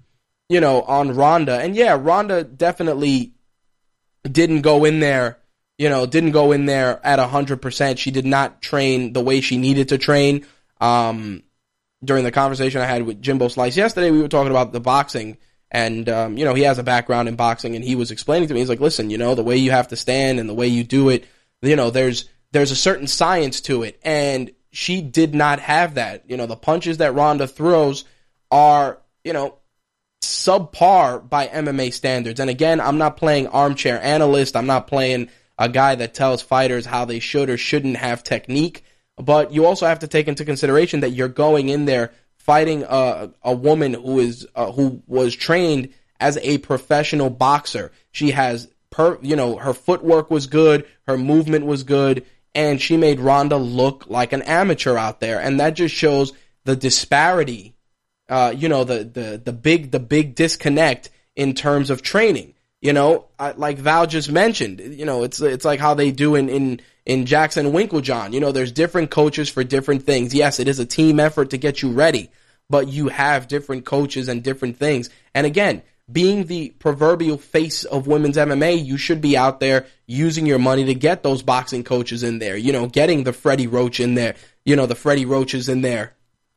you 0.48 0.60
know, 0.60 0.82
on 0.82 1.14
Ronda. 1.14 1.58
And 1.58 1.74
yeah, 1.74 1.96
Ronda 2.00 2.44
definitely 2.44 3.32
didn't 4.30 4.62
go 4.62 4.84
in 4.84 5.00
there, 5.00 5.38
you 5.78 5.88
know, 5.88 6.06
didn't 6.06 6.32
go 6.32 6.52
in 6.52 6.66
there 6.66 7.00
at 7.04 7.18
100%. 7.18 7.98
She 7.98 8.10
did 8.10 8.26
not 8.26 8.60
train 8.60 9.12
the 9.12 9.22
way 9.22 9.40
she 9.40 9.56
needed 9.56 9.88
to 9.90 9.98
train. 9.98 10.46
Um, 10.80 11.42
during 12.02 12.24
the 12.24 12.32
conversation 12.32 12.80
I 12.80 12.86
had 12.86 13.04
with 13.04 13.20
Jimbo 13.20 13.48
Slice 13.48 13.76
yesterday, 13.76 14.10
we 14.10 14.22
were 14.22 14.28
talking 14.28 14.50
about 14.50 14.72
the 14.72 14.80
boxing. 14.80 15.36
And, 15.70 16.08
um, 16.08 16.36
you 16.36 16.44
know, 16.44 16.54
he 16.54 16.62
has 16.62 16.78
a 16.78 16.82
background 16.82 17.28
in 17.28 17.36
boxing 17.36 17.76
and 17.76 17.84
he 17.84 17.94
was 17.94 18.10
explaining 18.10 18.48
to 18.48 18.54
me, 18.54 18.60
he's 18.60 18.68
like, 18.68 18.80
listen, 18.80 19.10
you 19.10 19.18
know, 19.18 19.34
the 19.34 19.44
way 19.44 19.56
you 19.56 19.70
have 19.70 19.88
to 19.88 19.96
stand 19.96 20.40
and 20.40 20.48
the 20.48 20.54
way 20.54 20.66
you 20.66 20.82
do 20.82 21.10
it, 21.10 21.24
you 21.62 21.76
know, 21.76 21.90
there's, 21.90 22.28
there's 22.52 22.72
a 22.72 22.76
certain 22.76 23.06
science 23.06 23.60
to 23.62 23.84
it. 23.84 24.00
And 24.02 24.50
she 24.70 25.00
did 25.00 25.34
not 25.34 25.60
have 25.60 25.94
that. 25.94 26.24
You 26.28 26.36
know, 26.36 26.46
the 26.46 26.56
punches 26.56 26.98
that 26.98 27.14
Ronda 27.14 27.46
throws 27.46 28.04
are, 28.50 28.98
you 29.24 29.32
know, 29.32 29.56
subpar 30.22 31.28
by 31.28 31.48
MMA 31.48 31.92
standards. 31.92 32.40
And 32.40 32.50
again, 32.50 32.80
I'm 32.80 32.98
not 32.98 33.16
playing 33.16 33.48
armchair 33.48 34.00
analyst. 34.02 34.56
I'm 34.56 34.66
not 34.66 34.86
playing 34.86 35.28
a 35.58 35.68
guy 35.68 35.94
that 35.94 36.14
tells 36.14 36.42
fighters 36.42 36.86
how 36.86 37.04
they 37.04 37.20
should 37.20 37.50
or 37.50 37.56
shouldn't 37.56 37.96
have 37.96 38.22
technique. 38.22 38.84
But 39.16 39.52
you 39.52 39.66
also 39.66 39.86
have 39.86 39.98
to 40.00 40.08
take 40.08 40.28
into 40.28 40.44
consideration 40.44 41.00
that 41.00 41.10
you're 41.10 41.28
going 41.28 41.68
in 41.68 41.84
there 41.84 42.12
fighting 42.38 42.84
a, 42.88 43.30
a 43.42 43.54
woman 43.54 43.92
who 43.94 44.18
is 44.18 44.46
uh, 44.54 44.72
who 44.72 45.02
was 45.06 45.34
trained 45.36 45.90
as 46.18 46.38
a 46.38 46.58
professional 46.58 47.28
boxer. 47.28 47.92
She 48.12 48.30
has 48.30 48.68
per 48.88 49.18
you 49.20 49.36
know 49.36 49.56
her 49.56 49.74
footwork 49.74 50.30
was 50.30 50.46
good, 50.46 50.86
her 51.06 51.18
movement 51.18 51.66
was 51.66 51.82
good, 51.82 52.24
and 52.54 52.80
she 52.80 52.96
made 52.96 53.20
Ronda 53.20 53.56
look 53.56 54.06
like 54.08 54.32
an 54.32 54.42
amateur 54.42 54.96
out 54.96 55.20
there, 55.20 55.40
and 55.40 55.60
that 55.60 55.74
just 55.74 55.94
shows 55.94 56.32
the 56.64 56.76
disparity. 56.76 57.74
Uh, 58.28 58.54
you 58.56 58.68
know 58.68 58.84
the 58.84 59.04
the 59.04 59.40
the 59.44 59.52
big 59.52 59.90
the 59.90 60.00
big 60.00 60.34
disconnect 60.34 61.10
in 61.36 61.54
terms 61.54 61.90
of 61.90 62.02
training. 62.02 62.54
You 62.80 62.92
know, 62.94 63.26
I, 63.38 63.52
like 63.52 63.78
Val 63.78 64.06
just 64.06 64.30
mentioned, 64.30 64.80
you 64.80 65.04
know, 65.04 65.22
it's 65.22 65.40
it's 65.40 65.64
like 65.64 65.80
how 65.80 65.94
they 65.94 66.10
do 66.10 66.34
in 66.34 66.48
in 66.48 66.80
in 67.04 67.26
Jackson 67.26 67.72
Winkeljohn. 67.72 68.32
You 68.32 68.40
know, 68.40 68.52
there's 68.52 68.72
different 68.72 69.10
coaches 69.10 69.48
for 69.48 69.64
different 69.64 70.04
things. 70.04 70.34
Yes, 70.34 70.58
it 70.58 70.68
is 70.68 70.78
a 70.78 70.86
team 70.86 71.20
effort 71.20 71.50
to 71.50 71.58
get 71.58 71.82
you 71.82 71.90
ready, 71.90 72.30
but 72.70 72.88
you 72.88 73.08
have 73.08 73.48
different 73.48 73.84
coaches 73.84 74.28
and 74.28 74.42
different 74.42 74.78
things. 74.78 75.10
And 75.34 75.46
again, 75.46 75.82
being 76.10 76.46
the 76.46 76.70
proverbial 76.78 77.38
face 77.38 77.84
of 77.84 78.06
women's 78.06 78.36
MMA, 78.36 78.84
you 78.84 78.96
should 78.96 79.20
be 79.20 79.36
out 79.36 79.60
there 79.60 79.86
using 80.06 80.46
your 80.46 80.58
money 80.58 80.84
to 80.86 80.94
get 80.94 81.22
those 81.22 81.42
boxing 81.42 81.84
coaches 81.84 82.22
in 82.22 82.38
there. 82.38 82.56
You 82.56 82.72
know, 82.72 82.86
getting 82.86 83.24
the 83.24 83.32
Freddie 83.32 83.66
Roach 83.66 84.00
in 84.00 84.14
there. 84.14 84.34
You 84.64 84.76
know, 84.76 84.86
the 84.86 84.94
Freddie 84.94 85.26
Roaches 85.26 85.68
in 85.68 85.82
there, 85.82 86.14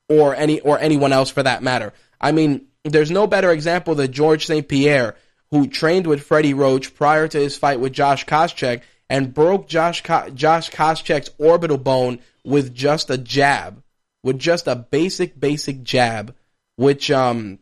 or 0.09 0.35
any 0.35 0.59
or 0.59 0.79
anyone 0.79 1.13
else 1.13 1.29
for 1.29 1.43
that 1.43 1.63
matter. 1.63 1.93
I 2.19 2.31
mean, 2.31 2.67
there's 2.83 3.11
no 3.11 3.27
better 3.27 3.51
example 3.51 3.95
than 3.95 4.11
George 4.11 4.45
St. 4.45 4.67
Pierre, 4.67 5.15
who 5.51 5.67
trained 5.67 6.07
with 6.07 6.23
Freddie 6.23 6.53
Roach 6.53 6.95
prior 6.95 7.27
to 7.27 7.37
his 7.37 7.57
fight 7.57 7.79
with 7.79 7.93
Josh 7.93 8.25
Koscheck 8.25 8.81
and 9.09 9.33
broke 9.33 9.67
Josh 9.67 10.01
Ko- 10.03 10.29
Josh 10.29 10.71
Koscheck's 10.71 11.29
orbital 11.37 11.77
bone 11.77 12.19
with 12.43 12.73
just 12.73 13.09
a 13.09 13.17
jab, 13.17 13.81
with 14.23 14.39
just 14.39 14.67
a 14.67 14.75
basic 14.75 15.39
basic 15.39 15.83
jab, 15.83 16.35
which 16.75 17.11
um 17.11 17.59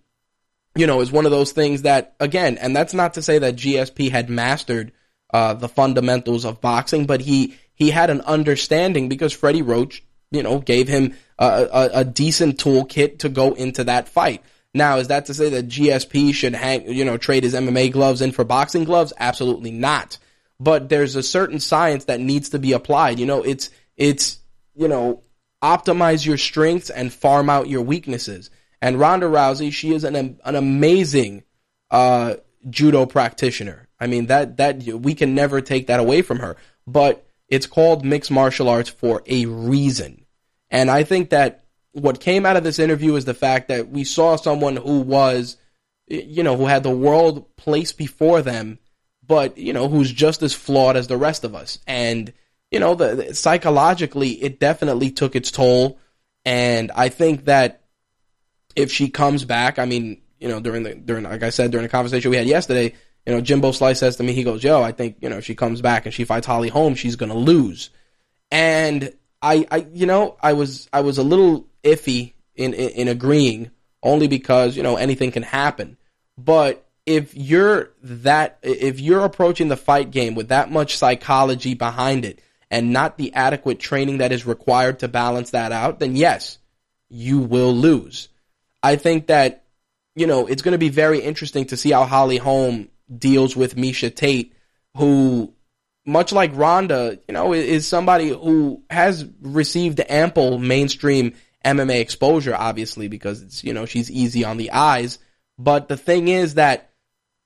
you 0.76 0.88
know, 0.88 1.02
is 1.02 1.12
one 1.12 1.26
of 1.26 1.32
those 1.32 1.52
things 1.52 1.84
that, 1.84 2.16
again, 2.20 2.58
and 2.58 2.76
that's 2.76 2.94
not 2.94 3.16
to 3.16 3.22
say 3.22 3.40
that 3.40 3.56
GSP 3.56 4.12
had 4.12 4.30
mastered 4.30 4.92
uh, 5.34 5.54
the 5.54 5.70
fundamentals 5.70 6.46
of 6.46 6.62
boxing, 6.62 7.06
but 7.06 7.22
he 7.22 7.56
he 7.74 7.90
had 7.90 8.10
an 8.10 8.22
understanding 8.22 9.10
because 9.10 9.34
Freddie 9.34 9.64
Roach, 9.64 10.04
you 10.30 10.44
know, 10.44 10.60
gave 10.60 10.88
him 10.88 11.16
a, 11.40 11.46
a, 11.46 11.90
a 12.00 12.06
decent 12.06 12.58
toolkit 12.58 13.20
to 13.20 13.30
go 13.30 13.54
into 13.54 13.86
that 13.86 14.08
fight. 14.08 14.44
Now, 14.74 14.98
is 14.98 15.08
that 15.08 15.26
to 15.26 15.34
say 15.34 15.50
that 15.50 15.68
GSP 15.68 16.34
should 16.34 16.54
hang, 16.54 16.92
you 16.92 17.04
know, 17.04 17.18
trade 17.18 17.44
his 17.44 17.54
MMA 17.54 17.92
gloves 17.92 18.22
in 18.22 18.32
for 18.32 18.44
boxing 18.44 18.84
gloves? 18.84 19.14
Absolutely 19.18 19.72
not. 19.72 20.18
But 20.60 20.90
there's 20.90 21.16
a 21.16 21.24
certain 21.24 21.60
science 21.60 22.06
that 22.06 22.20
needs 22.20 22.50
to 22.50 22.60
be 22.60 22.74
applied. 22.74 23.20
You 23.20 23.26
know, 23.26 23.42
it's 23.42 23.72
it's 23.98 24.40
you 24.76 24.88
know, 24.88 25.22
optimize 25.62 26.26
your 26.26 26.38
strengths 26.38 26.90
and 26.90 27.12
farm 27.12 27.50
out 27.50 27.70
your 27.70 27.82
weaknesses. 27.82 28.50
And 28.82 29.00
Ronda 29.00 29.28
Rousey, 29.28 29.72
she 29.72 29.94
is 29.94 30.04
an 30.04 30.16
an 30.16 30.56
amazing 30.56 31.44
uh, 31.92 32.36
judo 32.70 33.06
practitioner. 33.06 33.88
I 34.00 34.08
mean 34.08 34.26
that 34.28 34.58
that 34.58 34.84
we 34.84 35.14
can 35.14 35.36
never 35.36 35.62
take 35.62 35.88
that 35.88 36.00
away 36.00 36.22
from 36.22 36.40
her. 36.40 36.58
But 36.88 37.26
it's 37.48 37.68
called 37.68 38.06
mixed 38.06 38.32
martial 38.32 38.70
arts 38.70 38.90
for 38.90 39.22
a 39.28 39.46
reason. 39.46 40.26
And 40.70 40.90
I 40.90 41.04
think 41.04 41.30
that 41.30 41.66
what 41.92 42.22
came 42.22 42.46
out 42.46 42.56
of 42.56 42.64
this 42.64 42.80
interview 42.80 43.16
is 43.16 43.26
the 43.26 43.34
fact 43.34 43.68
that 43.68 43.90
we 43.90 44.06
saw 44.06 44.38
someone 44.38 44.78
who 44.78 45.02
was, 45.02 45.58
you 46.08 46.44
know, 46.44 46.56
who 46.56 46.66
had 46.66 46.84
the 46.84 46.90
world 46.90 47.56
placed 47.58 47.98
before 47.98 48.42
them, 48.42 48.80
but 49.28 49.58
you 49.58 49.74
know, 49.74 49.90
who's 49.90 50.12
just 50.12 50.42
as 50.42 50.54
flawed 50.54 50.96
as 50.96 51.08
the 51.08 51.18
rest 51.18 51.44
of 51.44 51.54
us. 51.54 51.78
And 51.86 52.34
you 52.72 52.80
know, 52.80 52.96
the, 52.96 53.16
the 53.16 53.36
psychologically, 53.36 54.30
it 54.42 54.60
definitely 54.60 55.12
took 55.12 55.36
its 55.36 55.52
toll. 55.52 56.00
And 56.46 56.90
I 56.96 57.10
think 57.10 57.46
that 57.46 57.81
if 58.76 58.92
she 58.92 59.10
comes 59.10 59.46
back, 59.46 59.80
I 59.80 59.86
mean, 59.86 60.22
you 60.40 60.48
know, 60.48 60.60
during 60.60 60.84
the 60.84 60.96
during 60.96 61.24
like 61.24 61.44
I 61.44 61.50
said 61.50 61.72
during 61.72 61.84
the 61.84 61.90
conversation 61.90 62.32
we 62.32 62.38
had 62.38 62.48
yesterday, 62.48 62.94
you 63.26 63.34
know, 63.34 63.42
Jimbo 63.42 63.72
Slice 63.72 64.00
says 64.00 64.16
to 64.18 64.24
me, 64.24 64.34
he 64.34 64.44
goes, 64.44 64.64
"Yo, 64.64 64.82
I 64.82 64.92
think 64.92 65.18
you 65.22 65.30
know 65.30 65.38
if 65.38 65.46
she 65.46 65.56
comes 65.56 65.82
back 65.82 66.06
and 66.06 66.14
she 66.14 66.26
fights 66.26 66.48
Holly 66.48 66.70
Holm, 66.70 66.96
she's 66.96 67.16
gonna 67.16 67.36
lose." 67.36 67.90
And 68.52 69.14
I, 69.42 69.66
I, 69.72 69.88
you 69.94 70.06
know, 70.06 70.38
I 70.42 70.54
was 70.54 70.90
I 70.92 71.02
was 71.02 71.18
a 71.18 71.24
little 71.24 71.68
iffy 71.84 72.34
in, 72.56 72.74
in, 72.74 72.90
in 72.90 73.08
agreeing 73.08 73.72
only 74.04 74.28
because 74.28 74.76
you 74.76 74.84
know 74.84 74.98
anything 74.98 75.32
can 75.32 75.44
happen. 75.44 75.98
But 76.38 76.88
if 77.06 77.36
you're 77.36 77.92
that 78.04 78.60
if 78.62 79.00
you're 79.00 79.26
approaching 79.26 79.68
the 79.68 79.78
fight 79.78 80.12
game 80.12 80.36
with 80.36 80.50
that 80.50 80.72
much 80.72 80.98
psychology 80.98 81.74
behind 81.74 82.26
it 82.26 82.42
and 82.70 82.94
not 82.94 83.18
the 83.18 83.34
adequate 83.34 83.80
training 83.80 84.20
that 84.20 84.32
is 84.32 84.46
required 84.46 85.00
to 85.00 85.08
balance 85.08 85.52
that 85.52 85.72
out, 85.72 86.00
then 86.00 86.16
yes, 86.16 86.58
you 87.10 87.40
will 87.40 87.74
lose. 87.74 88.30
I 88.84 88.96
think 88.96 89.28
that, 89.28 89.66
you 90.16 90.28
know, 90.28 90.48
it's 90.48 90.62
going 90.62 90.74
to 90.74 90.78
be 90.78 90.90
very 90.90 91.20
interesting 91.20 91.66
to 91.66 91.78
see 91.78 91.92
how 91.92 92.06
Holly 92.06 92.38
Holm 92.38 92.90
deals 93.16 93.56
with 93.56 93.76
Miesha 93.76 94.14
Tate, 94.14 94.54
who, 94.98 95.54
much 96.06 96.32
like 96.32 96.56
Ronda, 96.56 97.20
you 97.28 97.34
know, 97.34 97.54
is 97.54 97.88
somebody 97.88 98.30
who 98.30 98.84
has 98.90 99.26
received 99.42 100.02
ample 100.10 100.58
mainstream 100.58 101.34
MMA 101.64 102.00
exposure, 102.00 102.56
obviously, 102.56 103.08
because 103.08 103.42
it's, 103.42 103.64
you 103.64 103.74
know, 103.74 103.86
she's 103.86 104.10
easy 104.10 104.44
on 104.44 104.58
the 104.58 104.72
eyes. 104.72 105.20
But 105.58 105.88
the 105.88 105.98
thing 105.98 106.28
is 106.28 106.56
that 106.56 106.92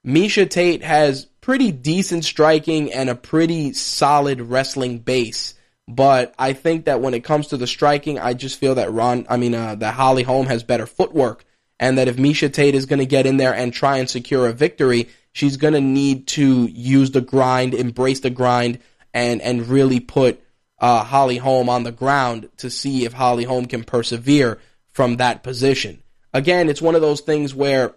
Miesha 0.06 0.50
Tate 0.50 0.84
has 0.84 1.26
pretty 1.42 1.72
decent 1.72 2.24
striking 2.24 2.94
and 2.94 3.10
a 3.10 3.16
pretty 3.16 3.74
solid 3.74 4.40
wrestling 4.40 5.00
base. 5.00 5.55
But 5.88 6.34
I 6.40 6.54
think 6.54 6.86
that 6.86 7.02
when 7.02 7.14
it 7.14 7.24
comes 7.24 7.48
to 7.48 7.58
the 7.58 7.68
striking, 7.68 8.18
I 8.18 8.34
just 8.34 8.60
feel 8.60 8.76
that 8.76 8.92
Ron, 8.92 9.26
I 9.30 9.38
mean, 9.38 9.54
uh, 9.54 9.76
that 9.76 9.94
Holly 9.94 10.24
Holm 10.24 10.48
has 10.48 10.64
better 10.64 10.88
footwork, 10.88 11.46
and 11.80 11.98
that 11.98 12.08
if 12.08 12.18
Miesha 12.18 12.52
Tate 12.52 12.76
is 12.76 12.88
going 12.88 13.00
to 13.00 13.06
get 13.06 13.26
in 13.26 13.38
there 13.38 13.54
and 13.54 13.72
try 13.72 13.98
and 13.98 14.10
secure 14.10 14.48
a 14.48 14.54
victory, 14.54 15.10
she's 15.32 15.58
going 15.58 15.74
to 15.74 15.82
need 15.82 16.28
to 16.28 16.66
use 16.66 17.12
the 17.12 17.22
grind, 17.22 17.74
embrace 17.74 18.22
the 18.22 18.30
grind, 18.32 18.80
and 19.14 19.42
and 19.42 19.68
really 19.68 20.00
put 20.00 20.42
uh, 20.80 21.04
Holly 21.04 21.38
Holm 21.38 21.70
on 21.70 21.84
the 21.84 21.92
ground 21.92 22.50
to 22.58 22.70
see 22.70 23.06
if 23.06 23.14
Holly 23.14 23.44
Holm 23.44 23.66
can 23.66 23.84
persevere 23.84 24.60
from 24.90 25.18
that 25.18 25.44
position. 25.44 26.02
Again, 26.34 26.68
it's 26.68 26.82
one 26.82 26.96
of 26.96 27.02
those 27.02 27.22
things 27.22 27.54
where 27.54 27.94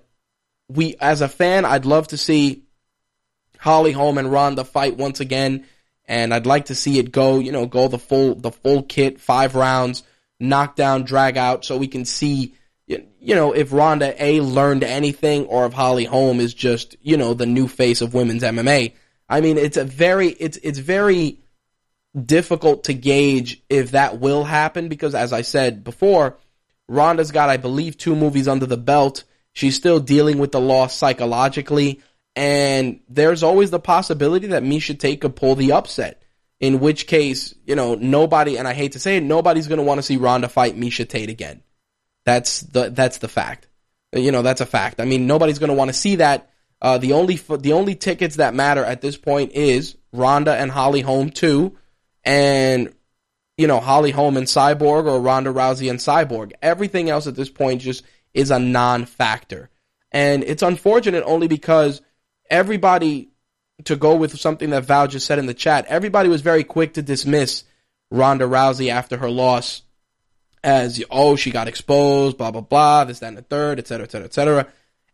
we, 0.69 0.95
as 1.01 1.23
a 1.23 1.29
fan, 1.29 1.65
I'd 1.65 1.87
love 1.87 2.09
to 2.09 2.19
see 2.19 2.65
Holly 3.59 3.93
Holm 3.93 4.19
and 4.19 4.31
Ronda 4.31 4.65
fight 4.65 4.97
once 4.97 5.21
again 5.21 5.65
and 6.09 6.33
I'd 6.33 6.47
like 6.47 6.67
to 6.67 6.75
see 6.75 6.99
it 6.99 7.13
go, 7.13 7.39
you 7.39 7.53
know, 7.53 7.67
go 7.67 7.87
the 7.87 7.99
full 7.99 8.35
the 8.35 8.51
full 8.51 8.83
kit, 8.83 9.21
five 9.21 9.55
rounds, 9.55 10.03
knockdown, 10.41 11.05
drag 11.05 11.37
out, 11.37 11.65
so 11.65 11.77
we 11.77 11.87
can 11.87 12.07
see, 12.07 12.55
you 12.87 13.35
know, 13.35 13.53
if 13.53 13.73
Ronda 13.73 14.15
A 14.23 14.41
learned 14.41 14.83
anything 14.83 15.45
or 15.47 15.67
if 15.67 15.75
Holly 15.75 16.05
Holm 16.05 16.41
is 16.41 16.55
just, 16.55 16.97
you 17.03 17.17
know, 17.17 17.35
the 17.35 17.47
new 17.47 17.69
face 17.69 18.01
of 18.01 18.15
women's 18.15 18.43
MMA. 18.43 18.95
I 19.29 19.43
mean, 19.43 19.59
it's 19.59 19.77
a 19.77 19.85
very, 19.85 20.29
it's 20.29 20.57
it's 20.63 20.79
very 20.79 21.39
difficult 22.25 22.85
to 22.85 22.95
gauge 22.95 23.63
if 23.69 23.91
that 23.91 24.19
will 24.19 24.45
happen 24.45 24.89
because, 24.89 25.15
as 25.15 25.35
I 25.35 25.43
said 25.43 25.85
before, 25.85 26.39
Ronda's 26.89 27.33
got, 27.33 27.51
I 27.51 27.59
believe, 27.59 27.99
two 27.99 28.17
movies 28.17 28.49
under 28.49 28.65
the 28.65 28.79
belt. 28.79 29.25
She's 29.53 29.77
still 29.77 30.01
dealing 30.01 30.39
with 30.39 30.53
the 30.53 30.61
loss 30.61 30.97
psychologically, 30.97 32.01
and 32.39 33.01
there's 33.09 33.43
always 33.43 33.73
the 33.73 33.81
possibility 33.81 34.47
that 34.49 34.63
Miesha 34.63 34.97
Tate 34.97 35.21
could 35.21 35.35
pull 35.35 35.57
the 35.57 35.73
upset. 35.73 36.23
In 36.61 36.79
which 36.79 37.09
case, 37.09 37.53
you 37.67 37.75
know, 37.75 37.97
nobody, 37.97 38.59
and 38.59 38.69
I 38.69 38.75
hate 38.75 38.93
to 38.93 39.01
say 39.01 39.17
it, 39.17 39.25
nobody's 39.25 39.67
going 39.67 39.79
to 39.79 39.85
want 39.85 39.99
to 39.99 40.03
see 40.05 40.19
Ronda 40.19 40.49
fight 40.49 40.77
Miesha 40.77 41.09
Tate 41.09 41.31
again. 41.31 41.65
That's 42.25 42.61
the 42.61 42.91
that's 42.91 43.19
the 43.19 43.27
fact. 43.27 43.67
You 44.13 44.31
know, 44.31 44.43
that's 44.43 44.61
a 44.61 44.67
fact. 44.67 45.01
I 45.01 45.05
mean, 45.05 45.27
nobody's 45.27 45.59
going 45.59 45.71
to 45.71 45.75
want 45.75 45.89
to 45.89 45.95
see 45.95 46.17
that. 46.17 46.51
Uh, 46.81 46.99
the 46.99 47.15
only 47.15 47.37
the 47.37 47.73
only 47.73 47.97
tickets 47.97 48.37
that 48.37 48.55
matter 48.55 48.85
at 48.85 49.01
this 49.01 49.17
point 49.17 49.53
is 49.53 49.97
Ronda 50.13 50.55
and 50.55 50.71
Holly 50.71 51.01
Holm 51.01 51.31
two, 51.31 51.77
and 52.23 52.95
you 53.57 53.67
know 53.67 53.81
Holly 53.81 54.13
Holm 54.13 54.37
and 54.37 54.47
Cyborg 54.47 55.07
or 55.07 55.21
Ronda 55.21 55.53
Rousey 55.53 55.91
and 55.91 55.99
Cyborg. 55.99 56.53
Everything 56.63 57.11
else 57.11 57.27
at 57.27 57.35
this 57.35 57.51
point 57.51 57.83
just 57.83 58.05
is 58.33 58.53
a 58.53 58.61
non-factor, 58.61 59.71
and 60.13 60.45
it's 60.45 60.63
unfortunate 60.63 61.25
only 61.27 61.49
because 61.49 62.01
everybody 62.51 63.31
to 63.85 63.97
go 63.97 64.17
with 64.17 64.39
something 64.39 64.71
that 64.71 64.85
Val 64.85 65.07
just 65.07 65.27
said 65.27 65.39
in 65.39 65.47
the 65.47 65.55
chat. 65.55 65.87
Everybody 65.87 66.29
was 66.29 66.41
very 66.41 66.65
quick 66.65 66.95
to 66.95 67.03
dismiss 67.03 67.65
Ronda 68.11 68.45
Rousey 68.45 68.91
after 68.91 69.17
her 69.19 69.31
loss 69.31 69.83
as 70.65 71.03
oh 71.11 71.37
she 71.37 71.51
got 71.51 71.69
exposed, 71.69 72.37
blah 72.37 72.51
blah 72.51 72.61
blah, 72.61 73.05
this 73.05 73.21
that 73.21 73.29
and 73.29 73.37
the 73.37 73.43
third, 73.43 73.79
etc. 73.79 74.05
etc. 74.05 74.27
etc. 74.27 74.67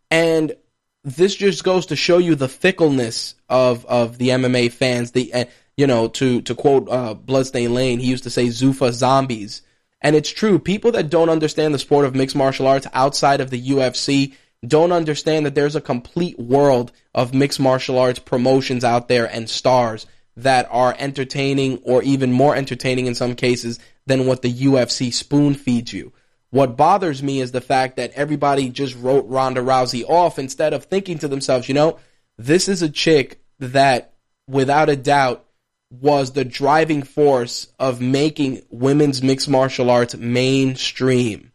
And 0.09 0.55
this 1.03 1.35
just 1.35 1.63
goes 1.63 1.87
to 1.87 1.95
show 1.95 2.17
you 2.17 2.35
the 2.35 2.49
fickleness 2.49 3.35
of 3.49 3.85
of 3.85 4.17
the 4.17 4.29
MMA 4.29 4.71
fans. 4.71 5.11
The 5.11 5.33
uh, 5.33 5.45
you 5.77 5.87
know 5.87 6.07
to 6.09 6.41
to 6.41 6.55
quote 6.55 6.89
uh, 6.89 7.13
Bloodstain 7.13 7.73
Lane, 7.73 7.99
he 7.99 8.07
used 8.07 8.23
to 8.23 8.29
say 8.29 8.47
Zuffa 8.47 8.91
zombies, 8.91 9.61
and 10.01 10.15
it's 10.15 10.29
true. 10.29 10.57
People 10.57 10.91
that 10.93 11.09
don't 11.09 11.29
understand 11.29 11.73
the 11.73 11.79
sport 11.79 12.05
of 12.05 12.15
mixed 12.15 12.35
martial 12.35 12.67
arts 12.67 12.87
outside 12.93 13.41
of 13.41 13.49
the 13.49 13.61
UFC 13.69 14.33
don't 14.67 14.91
understand 14.91 15.45
that 15.45 15.55
there's 15.55 15.75
a 15.75 15.81
complete 15.81 16.39
world 16.39 16.91
of 17.13 17.33
mixed 17.33 17.59
martial 17.59 17.97
arts 17.99 18.19
promotions 18.19 18.83
out 18.83 19.07
there 19.07 19.25
and 19.25 19.49
stars 19.49 20.05
that 20.37 20.67
are 20.69 20.95
entertaining 20.97 21.79
or 21.83 22.03
even 22.03 22.31
more 22.31 22.55
entertaining 22.55 23.07
in 23.07 23.15
some 23.15 23.35
cases 23.35 23.79
than 24.05 24.27
what 24.27 24.41
the 24.41 24.53
UFC 24.53 25.13
spoon 25.13 25.53
feeds 25.53 25.93
you. 25.93 26.13
What 26.49 26.77
bothers 26.77 27.21
me 27.21 27.41
is 27.41 27.51
the 27.51 27.61
fact 27.61 27.97
that 27.97 28.11
everybody 28.13 28.69
just 28.69 28.95
wrote 28.95 29.27
Ronda 29.27 29.61
Rousey 29.61 30.03
off 30.07 30.39
instead 30.39 30.73
of 30.73 30.85
thinking 30.85 31.17
to 31.19 31.27
themselves, 31.27 31.67
you 31.67 31.73
know, 31.73 31.99
this 32.37 32.67
is 32.67 32.81
a 32.81 32.89
chick 32.89 33.41
that 33.59 34.13
without 34.47 34.89
a 34.89 34.95
doubt 34.95 35.45
was 35.89 36.31
the 36.31 36.45
driving 36.45 37.03
force 37.03 37.67
of 37.79 38.01
making 38.01 38.61
women's 38.69 39.21
mixed 39.21 39.49
martial 39.49 39.89
arts 39.89 40.15
mainstream. 40.15 41.51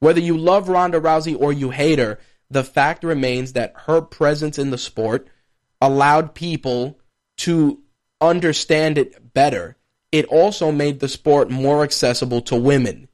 Whether 0.00 0.20
you 0.20 0.36
love 0.36 0.68
Ronda 0.68 1.00
Rousey 1.00 1.38
or 1.38 1.52
you 1.52 1.70
hate 1.70 1.98
her, 1.98 2.18
the 2.50 2.64
fact 2.64 3.04
remains 3.04 3.52
that 3.52 3.74
her 3.86 4.00
presence 4.00 4.58
in 4.58 4.70
the 4.70 4.78
sport 4.78 5.28
allowed 5.80 6.34
people 6.34 6.98
to 7.38 7.80
understand 8.20 8.98
it 8.98 9.34
better. 9.34 9.76
It 10.12 10.26
also 10.26 10.70
made 10.70 11.00
the 11.00 11.08
sport 11.08 11.50
more 11.50 11.82
accessible 11.82 12.40
to 12.42 12.56
women. 12.56 13.08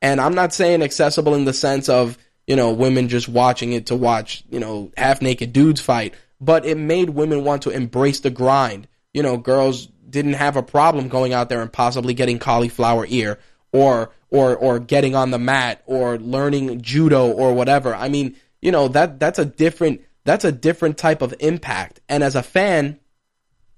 And 0.00 0.20
I'm 0.20 0.34
not 0.34 0.54
saying 0.54 0.82
accessible 0.82 1.34
in 1.34 1.44
the 1.44 1.52
sense 1.52 1.88
of, 1.88 2.18
you 2.46 2.54
know, 2.54 2.72
women 2.72 3.08
just 3.08 3.28
watching 3.28 3.72
it 3.72 3.86
to 3.86 3.96
watch, 3.96 4.44
you 4.50 4.60
know, 4.60 4.92
half 4.96 5.20
naked 5.20 5.52
dudes 5.52 5.80
fight, 5.80 6.14
but 6.40 6.64
it 6.64 6.76
made 6.76 7.10
women 7.10 7.44
want 7.44 7.62
to 7.62 7.70
embrace 7.70 8.20
the 8.20 8.30
grind. 8.30 8.86
You 9.12 9.22
know, 9.22 9.36
girls 9.36 9.86
didn't 10.08 10.34
have 10.34 10.56
a 10.56 10.62
problem 10.62 11.08
going 11.08 11.32
out 11.32 11.48
there 11.48 11.62
and 11.62 11.72
possibly 11.72 12.14
getting 12.14 12.38
cauliflower 12.38 13.06
ear 13.08 13.38
or 13.72 14.12
or 14.30 14.56
or 14.56 14.78
getting 14.78 15.14
on 15.14 15.30
the 15.30 15.38
mat 15.38 15.82
or 15.86 16.18
learning 16.18 16.80
judo 16.82 17.30
or 17.30 17.52
whatever. 17.54 17.94
I 17.94 18.08
mean, 18.08 18.36
you 18.60 18.72
know, 18.72 18.88
that 18.88 19.20
that's 19.20 19.38
a 19.38 19.44
different 19.44 20.02
that's 20.24 20.44
a 20.44 20.52
different 20.52 20.98
type 20.98 21.22
of 21.22 21.34
impact. 21.40 22.00
And 22.08 22.22
as 22.22 22.34
a 22.34 22.42
fan, 22.42 22.98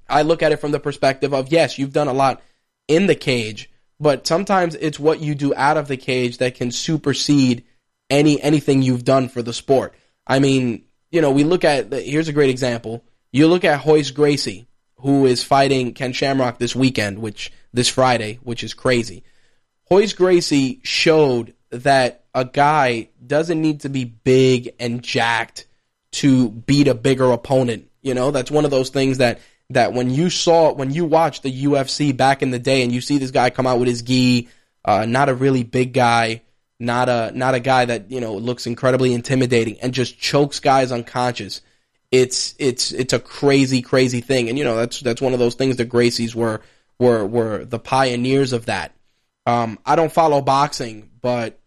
I 0.09 0.23
look 0.23 0.43
at 0.43 0.53
it 0.53 0.61
from 0.61 0.73
the 0.73 0.81
perspective 0.81 1.33
of 1.33 1.53
yes, 1.53 1.79
you've 1.79 1.93
done 1.93 2.09
a 2.09 2.13
lot 2.13 2.43
in 2.87 3.07
the 3.07 3.15
cage, 3.15 3.71
but 4.01 4.27
sometimes 4.27 4.75
it's 4.75 4.99
what 4.99 5.21
you 5.21 5.35
do 5.35 5.55
out 5.55 5.77
of 5.77 5.89
the 5.89 5.97
cage 5.97 6.39
that 6.39 6.55
can 6.55 6.71
supersede 6.71 7.65
any 8.11 8.41
anything 8.41 8.83
you've 8.83 9.05
done 9.05 9.29
for 9.29 9.43
the 9.43 9.53
sport. 9.53 9.95
I 10.27 10.39
mean, 10.39 10.85
you 11.11 11.21
know, 11.21 11.31
we 11.31 11.45
look 11.45 11.65
at 11.65 11.93
here's 11.93 12.29
a 12.29 12.33
great 12.33 12.51
example. 12.51 13.05
You 13.31 13.47
look 13.49 13.65
at 13.65 13.85
Royce 13.85 14.11
Gracie, 14.11 14.69
who 14.97 15.27
is 15.27 15.45
fighting 15.45 15.93
Ken 15.93 16.13
Shamrock 16.13 16.59
this 16.59 16.75
weekend, 16.75 17.19
which 17.19 17.53
this 17.73 17.89
Friday, 17.89 18.39
which 18.43 18.65
is 18.65 18.75
crazy. 18.75 19.25
Royce 19.91 20.13
Gracie 20.13 20.81
showed 20.83 21.55
that 21.71 22.25
a 22.39 22.45
guy 22.45 23.09
doesn't 23.27 23.61
need 23.61 23.81
to 23.81 23.89
be 23.89 24.05
big 24.05 24.75
and 24.79 25.03
jacked 25.03 25.67
to 26.13 26.51
beat 26.51 26.87
a 26.87 26.95
bigger 26.95 27.33
opponent. 27.33 27.91
You 28.01 28.15
know, 28.15 28.31
that's 28.31 28.51
one 28.51 28.65
of 28.65 28.71
those 28.71 28.91
things 28.91 29.19
that 29.19 29.41
that 29.71 29.93
when 29.93 30.09
you 30.11 30.31
saw 30.31 30.73
when 30.73 30.93
you 30.93 31.05
watched 31.05 31.43
the 31.43 31.65
UFC 31.65 32.17
back 32.17 32.41
in 32.41 32.53
the 32.53 32.61
day 32.61 32.83
and 32.83 32.93
you 32.93 33.01
see 33.01 33.19
this 33.19 33.33
guy 33.33 33.51
come 33.51 33.67
out 33.67 33.81
with 33.81 33.89
his 33.89 34.03
gi, 34.03 34.49
uh, 34.85 35.05
not 35.05 35.29
a 35.29 35.35
really 35.35 35.65
big 35.65 35.93
guy, 35.93 36.43
not 36.79 37.09
a 37.09 37.33
not 37.35 37.57
a 37.57 37.61
guy 37.61 37.85
that 37.87 38.09
you 38.13 38.21
know 38.21 38.37
looks 38.37 38.69
incredibly 38.69 39.13
intimidating 39.13 39.81
and 39.81 39.93
just 39.93 40.17
chokes 40.17 40.61
guys 40.61 40.93
unconscious. 40.93 41.61
It's 42.13 42.55
it's 42.61 42.93
it's 42.93 43.13
a 43.13 43.19
crazy 43.19 43.83
crazy 43.83 44.21
thing, 44.21 44.49
and 44.49 44.57
you 44.57 44.63
know 44.63 44.77
that's 44.77 45.01
that's 45.01 45.21
one 45.21 45.33
of 45.33 45.41
those 45.41 45.57
things 45.57 45.79
that 45.79 45.89
Gracies 45.89 46.37
were 46.37 46.61
were 47.01 47.27
were 47.27 47.65
the 47.65 47.81
pioneers 47.81 48.53
of 48.53 48.67
that. 48.67 48.95
Um, 49.45 49.81
I 49.85 49.97
don't 49.97 50.13
follow 50.13 50.41
boxing, 50.41 51.11
but 51.21 51.59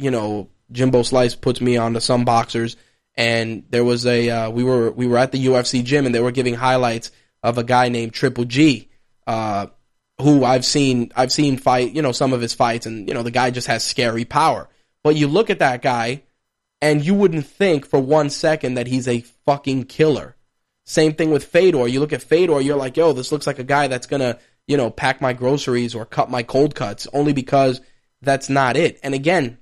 you 0.00 0.10
know 0.10 0.48
Jimbo 0.72 1.02
Slice 1.02 1.34
puts 1.34 1.60
me 1.60 1.76
onto 1.76 2.00
some 2.00 2.24
boxers, 2.24 2.76
and 3.14 3.64
there 3.70 3.84
was 3.84 4.06
a 4.06 4.30
uh, 4.30 4.50
we 4.50 4.64
were 4.64 4.90
we 4.90 5.06
were 5.06 5.18
at 5.18 5.32
the 5.32 5.46
UFC 5.46 5.84
gym 5.84 6.06
and 6.06 6.14
they 6.14 6.20
were 6.20 6.32
giving 6.32 6.54
highlights 6.54 7.10
of 7.42 7.58
a 7.58 7.64
guy 7.64 7.88
named 7.88 8.12
Triple 8.12 8.44
G, 8.44 8.88
uh, 9.26 9.66
who 10.20 10.44
I've 10.44 10.64
seen 10.64 11.12
I've 11.16 11.32
seen 11.32 11.58
fight, 11.58 11.92
you 11.92 12.02
know, 12.02 12.12
some 12.12 12.32
of 12.32 12.40
his 12.40 12.54
fights, 12.54 12.86
and 12.86 13.08
you 13.08 13.14
know 13.14 13.22
the 13.22 13.30
guy 13.30 13.50
just 13.50 13.66
has 13.66 13.84
scary 13.84 14.24
power. 14.24 14.68
But 15.02 15.16
you 15.16 15.28
look 15.28 15.50
at 15.50 15.58
that 15.58 15.82
guy, 15.82 16.22
and 16.80 17.04
you 17.04 17.14
wouldn't 17.14 17.46
think 17.46 17.86
for 17.86 18.00
one 18.00 18.30
second 18.30 18.74
that 18.74 18.86
he's 18.86 19.08
a 19.08 19.24
fucking 19.46 19.84
killer. 19.84 20.36
Same 20.86 21.14
thing 21.14 21.30
with 21.30 21.44
Fedor. 21.44 21.88
You 21.88 22.00
look 22.00 22.12
at 22.12 22.22
Fedor, 22.22 22.60
you're 22.60 22.76
like, 22.76 22.96
yo, 22.96 23.12
this 23.12 23.30
looks 23.30 23.46
like 23.46 23.58
a 23.58 23.64
guy 23.64 23.86
that's 23.86 24.06
gonna, 24.06 24.38
you 24.66 24.76
know, 24.76 24.90
pack 24.90 25.20
my 25.20 25.32
groceries 25.32 25.94
or 25.94 26.04
cut 26.04 26.30
my 26.30 26.42
cold 26.42 26.74
cuts, 26.74 27.06
only 27.12 27.32
because 27.32 27.80
that's 28.22 28.48
not 28.48 28.76
it. 28.76 28.98
And 29.02 29.14
again, 29.14 29.58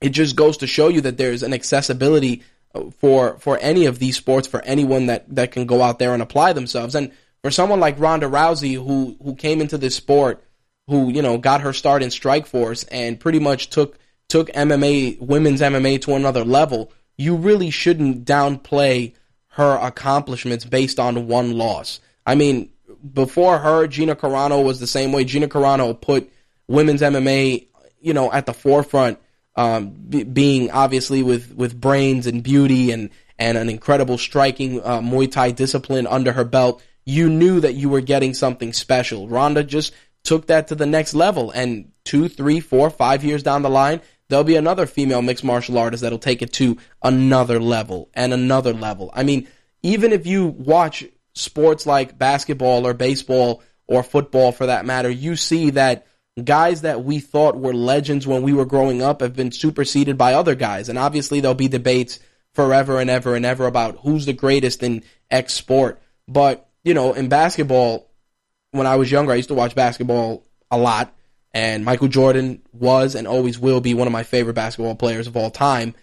it 0.00 0.10
just 0.10 0.36
goes 0.36 0.58
to 0.58 0.66
show 0.66 0.88
you 0.88 1.00
that 1.02 1.18
there's 1.18 1.42
an 1.42 1.52
accessibility 1.52 2.42
uh, 2.74 2.90
for 2.98 3.38
for 3.38 3.58
any 3.58 3.86
of 3.86 3.98
these 3.98 4.16
sports 4.16 4.46
for 4.46 4.62
anyone 4.62 5.06
that 5.06 5.34
that 5.34 5.52
can 5.52 5.66
go 5.66 5.82
out 5.82 5.98
there 5.98 6.14
and 6.14 6.22
apply 6.22 6.52
themselves. 6.52 6.94
And 6.94 7.12
for 7.42 7.50
someone 7.50 7.80
like 7.80 7.98
Ronda 7.98 8.26
Rousey 8.26 8.74
who 8.74 9.16
who 9.22 9.34
came 9.34 9.60
into 9.60 9.78
this 9.78 9.96
sport, 9.96 10.42
who 10.86 11.10
you 11.10 11.22
know 11.22 11.38
got 11.38 11.62
her 11.62 11.72
start 11.72 12.02
in 12.02 12.10
Strikeforce 12.10 12.86
and 12.90 13.18
pretty 13.18 13.38
much 13.38 13.70
took 13.70 13.98
took 14.28 14.48
MMA 14.50 15.20
women's 15.20 15.60
MMA 15.60 16.00
to 16.02 16.14
another 16.14 16.44
level, 16.44 16.92
you 17.16 17.34
really 17.34 17.70
shouldn't 17.70 18.24
downplay 18.24 19.14
her 19.52 19.76
accomplishments 19.76 20.64
based 20.64 21.00
on 21.00 21.26
one 21.26 21.56
loss. 21.56 22.00
I 22.24 22.34
mean, 22.34 22.70
before 23.12 23.58
her, 23.58 23.86
Gina 23.86 24.14
Carano 24.14 24.64
was 24.64 24.78
the 24.78 24.86
same 24.86 25.12
way. 25.12 25.24
Gina 25.24 25.48
Carano 25.48 25.98
put 25.98 26.30
women's 26.68 27.00
MMA, 27.00 27.66
you 28.00 28.12
know, 28.12 28.30
at 28.30 28.46
the 28.46 28.52
forefront 28.52 29.18
um, 29.58 29.90
b- 29.90 30.22
being 30.22 30.70
obviously 30.70 31.24
with, 31.24 31.52
with 31.52 31.78
brains 31.78 32.28
and 32.28 32.44
beauty 32.44 32.92
and, 32.92 33.10
and 33.40 33.58
an 33.58 33.68
incredible 33.68 34.16
striking 34.16 34.80
uh, 34.82 35.00
Muay 35.00 35.30
Thai 35.30 35.50
discipline 35.50 36.06
under 36.06 36.32
her 36.32 36.44
belt, 36.44 36.80
you 37.04 37.28
knew 37.28 37.58
that 37.58 37.74
you 37.74 37.88
were 37.88 38.00
getting 38.00 38.34
something 38.34 38.72
special. 38.72 39.26
Ronda 39.26 39.64
just 39.64 39.92
took 40.22 40.46
that 40.46 40.68
to 40.68 40.76
the 40.76 40.86
next 40.86 41.12
level, 41.12 41.50
and 41.50 41.90
two, 42.04 42.28
three, 42.28 42.60
four, 42.60 42.88
five 42.88 43.24
years 43.24 43.42
down 43.42 43.62
the 43.62 43.68
line, 43.68 44.00
there'll 44.28 44.44
be 44.44 44.54
another 44.54 44.86
female 44.86 45.22
mixed 45.22 45.42
martial 45.42 45.76
artist 45.76 46.02
that'll 46.02 46.18
take 46.18 46.40
it 46.40 46.52
to 46.52 46.76
another 47.02 47.58
level 47.58 48.10
and 48.14 48.32
another 48.32 48.72
level. 48.72 49.10
I 49.12 49.24
mean, 49.24 49.48
even 49.82 50.12
if 50.12 50.24
you 50.24 50.46
watch 50.46 51.04
sports 51.34 51.84
like 51.84 52.16
basketball 52.16 52.86
or 52.86 52.94
baseball 52.94 53.62
or 53.88 54.04
football 54.04 54.52
for 54.52 54.66
that 54.66 54.86
matter, 54.86 55.10
you 55.10 55.34
see 55.34 55.70
that 55.70 56.06
guys 56.44 56.82
that 56.82 57.04
we 57.04 57.20
thought 57.20 57.56
were 57.56 57.74
legends 57.74 58.26
when 58.26 58.42
we 58.42 58.52
were 58.52 58.64
growing 58.64 59.02
up 59.02 59.20
have 59.20 59.36
been 59.36 59.52
superseded 59.52 60.18
by 60.18 60.34
other 60.34 60.54
guys. 60.54 60.88
And 60.88 60.98
obviously, 60.98 61.40
there'll 61.40 61.54
be 61.54 61.68
debates 61.68 62.18
forever 62.52 63.00
and 63.00 63.08
ever 63.08 63.34
and 63.36 63.46
ever 63.46 63.66
about 63.66 63.98
who's 64.02 64.26
the 64.26 64.32
greatest 64.32 64.82
in 64.82 65.02
X 65.30 65.54
sport. 65.54 66.00
But, 66.26 66.68
you 66.84 66.94
know, 66.94 67.12
in 67.12 67.28
basketball, 67.28 68.10
when 68.72 68.86
I 68.86 68.96
was 68.96 69.10
younger, 69.10 69.32
I 69.32 69.36
used 69.36 69.48
to 69.48 69.54
watch 69.54 69.74
basketball 69.74 70.44
a 70.70 70.78
lot. 70.78 71.14
And 71.54 71.84
Michael 71.84 72.08
Jordan 72.08 72.62
was 72.72 73.14
and 73.14 73.26
always 73.26 73.58
will 73.58 73.80
be 73.80 73.94
one 73.94 74.06
of 74.06 74.12
my 74.12 74.22
favorite 74.22 74.54
basketball 74.54 74.94
players 74.94 75.26
of 75.26 75.36
all 75.36 75.50
time. 75.50 75.94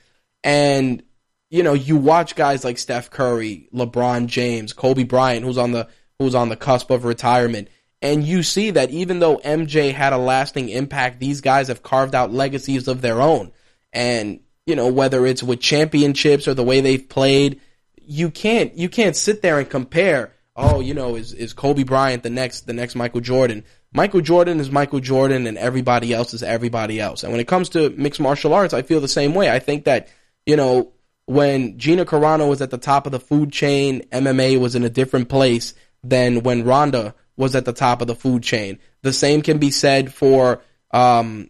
And, 0.44 1.04
you 1.50 1.62
know, 1.62 1.74
you 1.74 1.98
watch 1.98 2.36
guys 2.36 2.64
like 2.64 2.78
Steph 2.78 3.12
Curry, 3.12 3.70
LeBron 3.74 4.28
James, 4.28 4.74
Kobe 4.74 5.04
Bryant, 5.04 5.46
who's 5.46 5.58
on 5.58 5.72
the 5.72 5.88
who's 6.20 6.36
on 6.36 6.50
the 6.50 6.56
cusp 6.56 6.92
of 6.92 7.06
retirement 7.06 7.68
And 8.06 8.24
you 8.24 8.44
see 8.44 8.70
that 8.70 8.92
even 8.92 9.18
though 9.18 9.38
MJ 9.38 9.92
had 9.92 10.14
a 10.14 10.20
lasting 10.20 10.70
impact, 10.70 11.20
these 11.20 11.42
guys 11.42 11.70
have 11.70 11.82
carved 11.82 12.14
out 12.14 12.32
legacies 12.32 12.88
of 12.88 13.02
their 13.02 13.20
own. 13.20 13.52
And, 13.92 14.42
you 14.68 14.76
know, 14.76 14.90
whether 14.90 15.26
it's 15.26 15.42
with 15.42 15.60
championships 15.60 16.48
or 16.48 16.54
the 16.54 16.64
way 16.64 16.82
they've 16.82 17.10
played, 17.10 17.62
you 18.00 18.30
can't, 18.30 18.76
you 18.78 18.90
can't 18.90 19.16
sit 19.16 19.42
there 19.42 19.58
and 19.58 19.68
compare, 19.68 20.34
oh, 20.56 20.82
you 20.82 20.94
know, 20.94 21.16
is, 21.16 21.34
is 21.34 21.54
Kobe 21.54 21.82
Bryant 21.82 22.22
the 22.22 22.30
next, 22.30 22.68
the 22.68 22.74
next 22.74 22.94
Michael 22.94 23.22
Jordan? 23.22 23.64
Michael 23.92 24.22
Jordan 24.22 24.60
is 24.60 24.70
Michael 24.70 25.00
Jordan 25.00 25.48
and 25.48 25.58
everybody 25.58 26.14
else 26.14 26.36
is 26.36 26.44
everybody 26.44 27.02
else. 27.02 27.24
And 27.24 27.32
when 27.32 27.42
it 27.42 27.48
comes 27.48 27.70
to 27.70 27.90
mixed 27.90 28.20
martial 28.20 28.54
arts, 28.54 28.76
I 28.76 28.84
feel 28.84 29.02
the 29.02 29.08
same 29.08 29.34
way. 29.34 29.50
I 29.50 29.58
think 29.58 29.86
that, 29.86 30.10
you 30.46 30.58
know, 30.58 30.92
when 31.26 31.80
Gina 31.80 32.06
Carano 32.06 32.48
was 32.48 32.62
at 32.62 32.70
the 32.70 32.78
top 32.78 33.08
of 33.08 33.12
the 33.12 33.20
food 33.20 33.52
chain, 33.52 34.02
MMA 34.12 34.60
was 34.60 34.76
in 34.76 34.84
a 34.84 34.92
different 34.92 35.28
place 35.28 35.74
than 36.04 36.44
when 36.44 36.66
Ronda 36.66 37.16
was 37.38 37.56
at 37.56 37.66
the 37.66 37.74
top 37.74 38.02
of 38.02 38.08
the 38.08 38.16
food 38.16 38.44
chain. 38.44 38.80
The 39.02 39.14
same 39.14 39.42
can 39.42 39.58
be 39.58 39.72
said 39.72 40.14
for 40.14 40.62
um, 40.92 41.50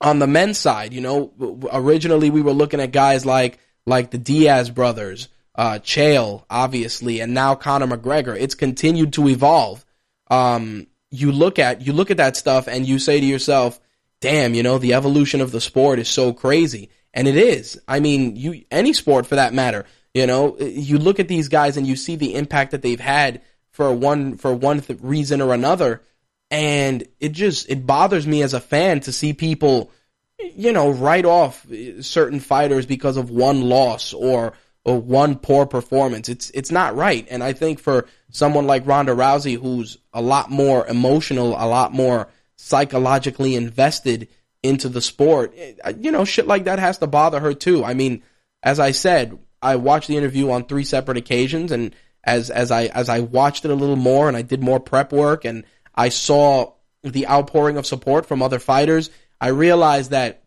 on 0.00 0.18
the 0.18 0.26
men's 0.26 0.58
side. 0.58 0.92
You 0.92 1.00
know, 1.00 1.66
originally 1.72 2.30
we 2.30 2.42
were 2.42 2.52
looking 2.52 2.80
at 2.80 2.92
guys 2.92 3.24
like 3.24 3.58
like 3.86 4.10
the 4.10 4.18
Diaz 4.18 4.70
brothers, 4.70 5.28
uh, 5.54 5.78
Chael, 5.82 6.44
obviously, 6.48 7.20
and 7.20 7.34
now 7.34 7.54
Conor 7.54 7.86
McGregor. 7.86 8.38
It's 8.38 8.54
continued 8.54 9.14
to 9.14 9.28
evolve. 9.28 9.84
Um, 10.30 10.86
you 11.10 11.32
look 11.32 11.58
at 11.58 11.82
you 11.86 11.92
look 11.92 12.10
at 12.10 12.16
that 12.18 12.36
stuff 12.36 12.68
and 12.68 12.86
you 12.86 12.98
say 12.98 13.20
to 13.20 13.26
yourself, 13.26 13.80
"Damn, 14.20 14.54
you 14.54 14.62
know, 14.62 14.78
the 14.78 14.94
evolution 14.94 15.40
of 15.40 15.52
the 15.52 15.60
sport 15.60 15.98
is 15.98 16.08
so 16.08 16.32
crazy." 16.32 16.90
And 17.14 17.28
it 17.28 17.36
is. 17.36 17.78
I 17.86 18.00
mean, 18.00 18.36
you 18.36 18.64
any 18.70 18.92
sport 18.92 19.26
for 19.26 19.36
that 19.36 19.52
matter. 19.52 19.84
You 20.14 20.26
know, 20.26 20.58
you 20.58 20.98
look 20.98 21.20
at 21.20 21.28
these 21.28 21.48
guys 21.48 21.76
and 21.76 21.86
you 21.86 21.96
see 21.96 22.16
the 22.16 22.34
impact 22.34 22.72
that 22.72 22.82
they've 22.82 23.00
had 23.00 23.40
for 23.72 23.92
one 23.92 24.36
for 24.36 24.54
one 24.54 24.80
th- 24.80 25.00
reason 25.02 25.40
or 25.40 25.52
another, 25.52 26.02
and 26.50 27.06
it 27.18 27.30
just 27.32 27.68
it 27.68 27.86
bothers 27.86 28.26
me 28.26 28.42
as 28.42 28.54
a 28.54 28.60
fan 28.60 29.00
to 29.00 29.12
see 29.12 29.32
people, 29.32 29.90
you 30.38 30.72
know, 30.72 30.90
write 30.90 31.24
off 31.24 31.66
certain 32.00 32.40
fighters 32.40 32.86
because 32.86 33.16
of 33.16 33.30
one 33.30 33.62
loss 33.62 34.12
or 34.12 34.52
or 34.84 34.98
one 34.98 35.36
poor 35.36 35.66
performance. 35.66 36.28
It's 36.28 36.50
it's 36.50 36.70
not 36.70 36.94
right, 36.94 37.26
and 37.30 37.42
I 37.42 37.52
think 37.52 37.78
for 37.78 38.06
someone 38.30 38.66
like 38.66 38.86
Ronda 38.86 39.12
Rousey, 39.12 39.60
who's 39.60 39.98
a 40.12 40.22
lot 40.22 40.50
more 40.50 40.86
emotional, 40.86 41.50
a 41.50 41.66
lot 41.66 41.92
more 41.92 42.28
psychologically 42.56 43.56
invested 43.56 44.28
into 44.62 44.88
the 44.88 45.00
sport, 45.00 45.52
eh, 45.56 45.92
you 45.98 46.12
know, 46.12 46.24
shit 46.24 46.46
like 46.46 46.64
that 46.64 46.78
has 46.78 46.98
to 46.98 47.06
bother 47.06 47.40
her 47.40 47.54
too. 47.54 47.84
I 47.84 47.94
mean, 47.94 48.22
as 48.62 48.78
I 48.78 48.92
said, 48.92 49.38
I 49.60 49.76
watched 49.76 50.08
the 50.08 50.16
interview 50.16 50.50
on 50.50 50.64
three 50.64 50.84
separate 50.84 51.16
occasions, 51.16 51.72
and 51.72 51.94
as 52.24 52.50
as 52.50 52.70
I 52.70 52.86
as 52.86 53.08
I 53.08 53.20
watched 53.20 53.64
it 53.64 53.70
a 53.70 53.74
little 53.74 53.96
more 53.96 54.28
and 54.28 54.36
I 54.36 54.42
did 54.42 54.62
more 54.62 54.80
prep 54.80 55.12
work 55.12 55.44
and 55.44 55.64
I 55.94 56.08
saw 56.08 56.72
the 57.02 57.26
outpouring 57.26 57.76
of 57.76 57.86
support 57.86 58.26
from 58.26 58.42
other 58.42 58.58
fighters, 58.58 59.10
I 59.40 59.48
realized 59.48 60.10
that 60.10 60.44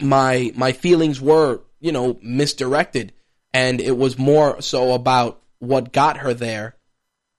my 0.00 0.52
my 0.56 0.72
feelings 0.72 1.20
were, 1.20 1.60
you 1.80 1.92
know, 1.92 2.18
misdirected 2.22 3.12
and 3.52 3.80
it 3.80 3.96
was 3.96 4.18
more 4.18 4.60
so 4.60 4.92
about 4.92 5.40
what 5.58 5.92
got 5.92 6.18
her 6.18 6.34
there 6.34 6.76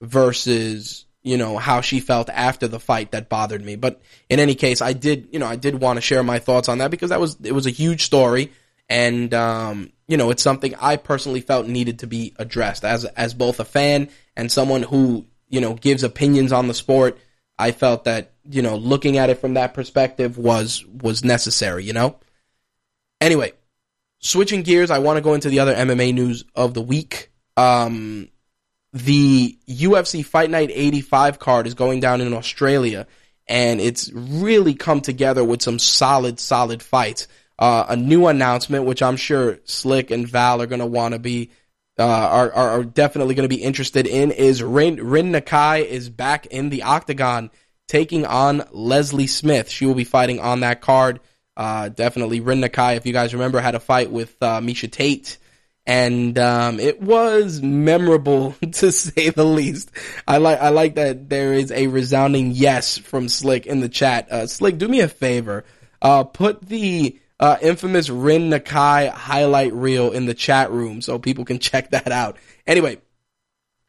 versus, 0.02 1.06
you 1.24 1.38
know, 1.38 1.58
how 1.58 1.82
she 1.82 2.00
felt 2.00 2.30
after 2.30 2.68
the 2.68 2.80
fight 2.80 3.12
that 3.12 3.30
bothered 3.30 3.64
me. 3.64 3.76
But 3.76 4.02
in 4.30 4.40
any 4.40 4.56
case, 4.56 4.82
I 4.82 4.94
did, 4.94 5.30
you 5.32 5.40
know, 5.40 5.48
I 5.48 5.56
did 5.56 5.76
want 5.76 5.98
to 5.98 6.02
share 6.02 6.24
my 6.24 6.40
thoughts 6.40 6.70
on 6.70 6.80
that 6.80 6.92
because 6.92 7.10
that 7.10 7.20
was 7.20 7.38
it 7.44 7.54
was 7.54 7.66
a 7.66 7.72
huge 7.72 8.04
story 8.04 8.52
and 8.92 9.34
um, 9.34 9.94
you 10.10 10.18
know 10.18 10.30
it's 10.32 10.44
something 10.44 10.76
I 10.76 10.98
personally 10.98 11.40
felt 11.40 11.66
needed 11.66 12.00
to 12.00 12.08
be 12.08 12.34
addressed 12.38 12.84
as 12.84 13.06
as 13.06 13.34
both 13.34 13.62
a 13.62 13.66
fan 13.66 14.10
and 14.36 14.52
someone 14.52 14.84
who 14.84 15.26
you 15.50 15.62
know 15.62 15.74
gives 15.74 16.04
opinions 16.04 16.52
on 16.52 16.68
the 16.68 16.74
sport. 16.74 17.18
I 17.58 17.72
felt 17.72 18.04
that 18.04 18.34
you 18.44 18.62
know 18.62 18.76
looking 18.76 19.18
at 19.18 19.30
it 19.30 19.40
from 19.40 19.54
that 19.54 19.74
perspective 19.74 20.38
was 20.38 20.86
was 20.86 21.24
necessary. 21.24 21.86
You 21.86 21.94
know. 21.94 22.18
Anyway, 23.22 23.54
switching 24.20 24.64
gears, 24.64 24.92
I 24.92 25.00
want 25.00 25.18
to 25.18 25.22
go 25.22 25.36
into 25.36 25.50
the 25.50 25.60
other 25.60 25.74
MMA 25.74 26.14
news 26.14 26.44
of 26.54 26.74
the 26.74 26.82
week. 26.82 27.32
Um, 27.56 28.30
the 28.94 29.58
UFC 29.70 30.26
Fight 30.26 30.50
Night 30.50 30.72
85 30.74 31.40
card 31.40 31.68
is 31.68 31.76
going 31.76 32.02
down 32.02 32.20
in 32.20 32.34
Australia, 32.34 33.08
and 33.48 33.80
it's 33.80 34.12
really 34.12 34.74
come 34.74 35.02
together 35.02 35.44
with 35.44 35.62
some 35.62 35.78
solid, 35.80 36.40
solid 36.40 36.82
fights 36.82 37.28
uh, 37.62 37.86
a 37.90 37.96
new 37.96 38.26
announcement, 38.26 38.86
which 38.86 39.04
I'm 39.04 39.18
sure 39.18 39.60
Slick 39.66 40.10
and 40.10 40.28
Val 40.28 40.64
are 40.64 40.66
going 40.66 40.80
to 40.80 40.86
want 40.88 41.14
to 41.14 41.20
be, 41.20 41.52
uh, 42.00 42.04
are, 42.04 42.52
are 42.52 42.84
definitely 42.84 43.36
going 43.36 43.48
to 43.48 43.56
be 43.56 43.62
interested 43.62 44.08
in, 44.08 44.32
is 44.32 44.64
Rin, 44.64 44.96
Rin 44.96 45.32
Nakai 45.32 45.86
is 45.86 46.10
back 46.10 46.48
in 46.48 46.70
the 46.70 46.82
octagon 46.82 47.52
taking 47.88 48.26
on 48.26 48.64
Leslie 48.72 49.28
Smith. 49.28 49.70
She 49.70 49.86
will 49.86 49.94
be 49.94 50.06
fighting 50.06 50.40
on 50.40 50.62
that 50.62 50.82
card. 50.82 51.20
Uh, 51.56 51.90
definitely 51.90 52.40
Rin 52.40 52.62
Nakai, 52.62 52.98
if 52.98 53.06
you 53.06 53.14
guys 53.14 53.32
remember, 53.32 53.60
had 53.60 53.76
a 53.76 53.80
fight 53.80 54.10
with 54.10 54.36
uh, 54.42 54.60
Miesha 54.60 54.92
Tate. 54.92 55.38
And 55.86 56.40
um, 56.40 56.80
it 56.80 57.00
was 57.00 57.62
memorable 57.62 58.56
to 58.72 58.92
say 58.92 59.30
the 59.30 59.46
least. 59.46 59.92
I 60.28 60.38
like 60.38 60.60
I 60.60 60.70
like 60.70 60.96
that 60.96 61.28
there 61.28 61.54
is 61.54 61.72
a 61.72 61.88
resounding 61.88 62.52
yes 62.52 62.98
from 62.98 63.30
Slick 63.30 63.66
in 63.66 63.82
the 63.82 63.90
chat. 63.90 64.32
Uh, 64.32 64.48
Slick, 64.48 64.78
do 64.78 64.88
me 64.88 65.02
a 65.02 65.08
favor. 65.08 65.66
Uh, 66.02 66.24
put 66.24 66.62
the 66.62 67.20
uh, 67.42 67.58
infamous 67.60 68.10
Rin 68.10 68.52
Nakai 68.52 69.10
highlight 69.10 69.74
reel 69.74 70.12
in 70.12 70.28
the 70.28 70.36
chat 70.36 70.72
room 70.72 71.02
so 71.02 71.18
people 71.18 71.44
can 71.44 71.60
check 71.60 71.90
that 71.90 72.12
out. 72.12 72.38
Anyway, 72.68 73.00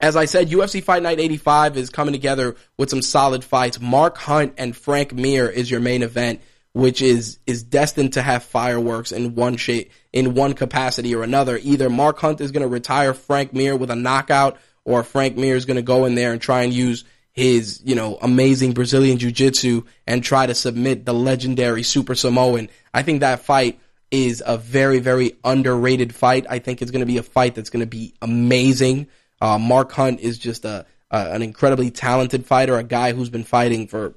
as 0.01 0.17
I 0.17 0.25
said, 0.25 0.49
UFC 0.49 0.83
Fight 0.83 1.03
Night 1.03 1.21
85 1.21 1.77
is 1.77 1.91
coming 1.91 2.13
together 2.13 2.57
with 2.77 2.91
some 2.91 3.03
solid 3.03 3.45
fights. 3.45 3.79
Mark 3.79 4.17
Hunt 4.17 4.55
and 4.57 4.75
Frank 4.75 5.13
Mir 5.13 5.49
is 5.49 5.71
your 5.71 5.81
main 5.81 6.03
event, 6.03 6.41
which 6.73 7.03
is 7.03 7.39
is 7.47 7.63
destined 7.63 8.15
to 8.15 8.23
have 8.23 8.43
fireworks 8.43 9.13
in 9.13 9.37
one 9.37 9.57
shape, 9.57 9.93
in 10.13 10.35
one 10.35 10.55
capacity 10.55 11.15
or 11.15 11.23
another. 11.23 11.59
Either 11.63 11.89
Mark 11.89 12.19
Hunt 12.19 12.41
is 12.41 12.51
going 12.51 12.63
to 12.63 12.69
retire 12.69 13.15
Frank 13.15 13.53
Mir 13.53 13.77
with 13.77 13.91
a 13.91 13.97
knockout, 13.97 14.59
or 14.85 15.05
Frank 15.05 15.37
Mir 15.37 15.55
is 15.55 15.67
going 15.67 15.77
to 15.77 15.83
go 15.83 16.07
in 16.07 16.17
there 16.17 16.33
and 16.33 16.41
try 16.41 16.63
and 16.63 16.73
use 16.73 17.05
his, 17.33 17.81
you 17.85 17.95
know, 17.95 18.19
amazing 18.21 18.73
Brazilian 18.73 19.19
jiu-jitsu 19.19 19.85
and 20.07 20.23
try 20.23 20.47
to 20.47 20.55
submit 20.55 21.05
the 21.05 21.15
legendary 21.15 21.83
Super 21.83 22.15
Samoan. 22.15 22.69
I 22.93 23.03
think 23.03 23.21
that 23.21 23.41
fight 23.41 23.81
is 24.11 24.43
a 24.45 24.59
very, 24.59 24.99
very 24.99 25.33
underrated 25.43 26.15
fight. 26.15 26.47
I 26.49 26.59
think 26.59 26.83
it's 26.83 26.91
going 26.91 27.01
to 27.01 27.07
be 27.07 27.17
a 27.17 27.23
fight 27.23 27.55
that's 27.55 27.71
going 27.71 27.81
to 27.81 27.87
be 27.87 28.15
amazing. 28.21 29.09
Uh, 29.41 29.59
Mark 29.59 29.91
Hunt 29.93 30.21
is 30.21 30.39
just 30.39 30.67
a, 30.67 30.85
a, 31.11 31.33
an 31.33 31.43
incredibly 31.43 31.91
talented 31.91 32.45
fighter, 32.45 32.77
a 32.77 32.85
guy 32.85 33.13
who's 33.13 33.31
been 33.31 33.45
fighting 33.45 33.87
for 33.87 34.15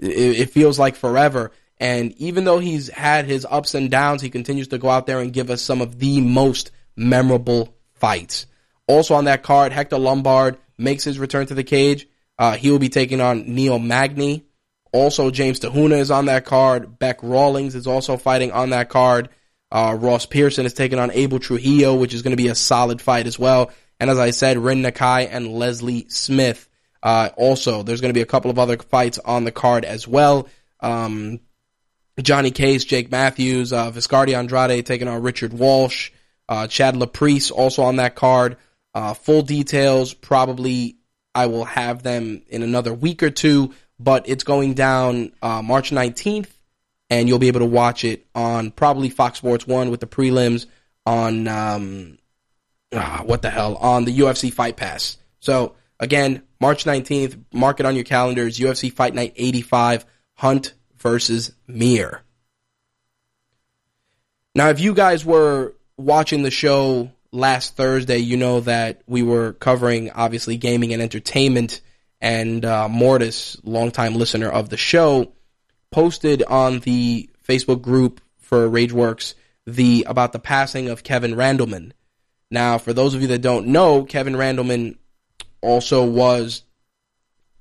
it, 0.00 0.40
it 0.40 0.50
feels 0.50 0.78
like 0.78 0.96
forever. 0.96 1.52
And 1.78 2.12
even 2.20 2.44
though 2.44 2.58
he's 2.58 2.88
had 2.88 3.26
his 3.26 3.46
ups 3.48 3.74
and 3.74 3.90
downs, 3.90 4.20
he 4.20 4.30
continues 4.30 4.68
to 4.68 4.78
go 4.78 4.88
out 4.88 5.06
there 5.06 5.20
and 5.20 5.32
give 5.32 5.50
us 5.50 5.62
some 5.62 5.80
of 5.80 5.98
the 6.00 6.20
most 6.20 6.72
memorable 6.96 7.76
fights. 7.94 8.46
Also 8.88 9.14
on 9.14 9.26
that 9.26 9.44
card, 9.44 9.72
Hector 9.72 9.98
Lombard 9.98 10.58
makes 10.78 11.04
his 11.04 11.18
return 11.18 11.46
to 11.46 11.54
the 11.54 11.64
cage. 11.64 12.08
Uh, 12.38 12.56
he 12.56 12.70
will 12.70 12.78
be 12.78 12.88
taking 12.88 13.20
on 13.20 13.54
Neil 13.54 13.78
Magny. 13.78 14.44
Also, 14.92 15.30
James 15.30 15.58
Te 15.58 15.68
Huna 15.68 15.98
is 15.98 16.10
on 16.10 16.26
that 16.26 16.44
card. 16.44 16.98
Beck 16.98 17.22
Rawlings 17.22 17.74
is 17.74 17.86
also 17.86 18.16
fighting 18.16 18.52
on 18.52 18.70
that 18.70 18.88
card. 18.88 19.28
Uh, 19.70 19.96
Ross 19.98 20.24
Pearson 20.24 20.64
is 20.64 20.72
taking 20.72 20.98
on 20.98 21.10
Abel 21.10 21.38
Trujillo, 21.38 21.94
which 21.94 22.14
is 22.14 22.22
going 22.22 22.32
to 22.32 22.42
be 22.42 22.48
a 22.48 22.54
solid 22.54 23.02
fight 23.02 23.26
as 23.26 23.38
well. 23.38 23.70
And 24.00 24.08
as 24.08 24.18
I 24.18 24.30
said, 24.30 24.56
Rin 24.56 24.82
Nakai 24.82 25.28
and 25.30 25.48
Leslie 25.48 26.08
Smith. 26.08 26.68
Uh, 27.02 27.30
also, 27.36 27.82
there's 27.82 28.00
going 28.00 28.10
to 28.10 28.18
be 28.18 28.22
a 28.22 28.26
couple 28.26 28.50
of 28.50 28.58
other 28.58 28.78
fights 28.78 29.18
on 29.18 29.44
the 29.44 29.52
card 29.52 29.84
as 29.84 30.08
well. 30.08 30.48
Um, 30.80 31.40
Johnny 32.20 32.50
Case, 32.50 32.84
Jake 32.84 33.10
Matthews, 33.10 33.72
uh, 33.72 33.90
Viscardi 33.90 34.36
Andrade 34.36 34.84
taking 34.84 35.08
on 35.08 35.22
Richard 35.22 35.52
Walsh. 35.52 36.10
Uh, 36.48 36.66
Chad 36.66 36.94
Laprise 36.94 37.52
also 37.52 37.82
on 37.82 37.96
that 37.96 38.14
card. 38.14 38.56
Uh, 38.94 39.14
full 39.14 39.42
details 39.42 40.14
probably 40.14 40.98
I 41.34 41.46
will 41.46 41.64
have 41.64 42.02
them 42.02 42.42
in 42.48 42.62
another 42.62 42.92
week 42.92 43.22
or 43.22 43.30
two, 43.30 43.72
but 44.00 44.28
it's 44.28 44.44
going 44.44 44.74
down 44.74 45.32
uh, 45.40 45.62
March 45.62 45.90
19th, 45.90 46.48
and 47.10 47.28
you'll 47.28 47.38
be 47.38 47.48
able 47.48 47.60
to 47.60 47.66
watch 47.66 48.04
it 48.04 48.26
on 48.34 48.70
probably 48.70 49.08
Fox 49.08 49.38
Sports 49.38 49.66
1 49.66 49.90
with 49.90 50.00
the 50.00 50.06
prelims 50.06 50.66
on, 51.06 51.46
um, 51.46 52.18
ah, 52.92 53.22
what 53.24 53.42
the 53.42 53.50
hell, 53.50 53.76
on 53.76 54.04
the 54.04 54.18
UFC 54.18 54.52
Fight 54.52 54.76
Pass. 54.76 55.16
So, 55.38 55.76
again, 56.00 56.42
March 56.60 56.84
19th, 56.84 57.38
mark 57.52 57.78
it 57.78 57.86
on 57.86 57.94
your 57.94 58.04
calendars, 58.04 58.58
UFC 58.58 58.92
Fight 58.92 59.14
Night 59.14 59.32
85, 59.36 60.06
Hunt 60.34 60.74
versus 60.96 61.52
Mir. 61.68 62.22
Now, 64.56 64.70
if 64.70 64.80
you 64.80 64.92
guys 64.92 65.24
were 65.24 65.74
watching 65.96 66.42
the 66.42 66.50
show 66.50 67.12
last 67.32 67.76
Thursday, 67.76 68.18
you 68.18 68.36
know 68.36 68.60
that 68.60 69.02
we 69.06 69.22
were 69.22 69.52
covering 69.54 70.10
obviously 70.10 70.56
gaming 70.56 70.92
and 70.92 71.02
entertainment, 71.02 71.80
and 72.20 72.64
uh, 72.64 72.88
Mortis, 72.88 73.56
longtime 73.64 74.14
listener 74.14 74.48
of 74.48 74.68
the 74.68 74.76
show, 74.76 75.32
posted 75.90 76.42
on 76.42 76.80
the 76.80 77.30
Facebook 77.46 77.82
group 77.82 78.20
for 78.38 78.68
RageWorks 78.68 79.34
the 79.66 80.06
about 80.08 80.32
the 80.32 80.38
passing 80.38 80.88
of 80.88 81.02
Kevin 81.02 81.34
Randleman. 81.34 81.92
Now, 82.50 82.78
for 82.78 82.94
those 82.94 83.14
of 83.14 83.20
you 83.20 83.28
that 83.28 83.42
don't 83.42 83.66
know, 83.68 84.04
Kevin 84.04 84.34
Randleman 84.34 84.96
also 85.60 86.06
was 86.06 86.62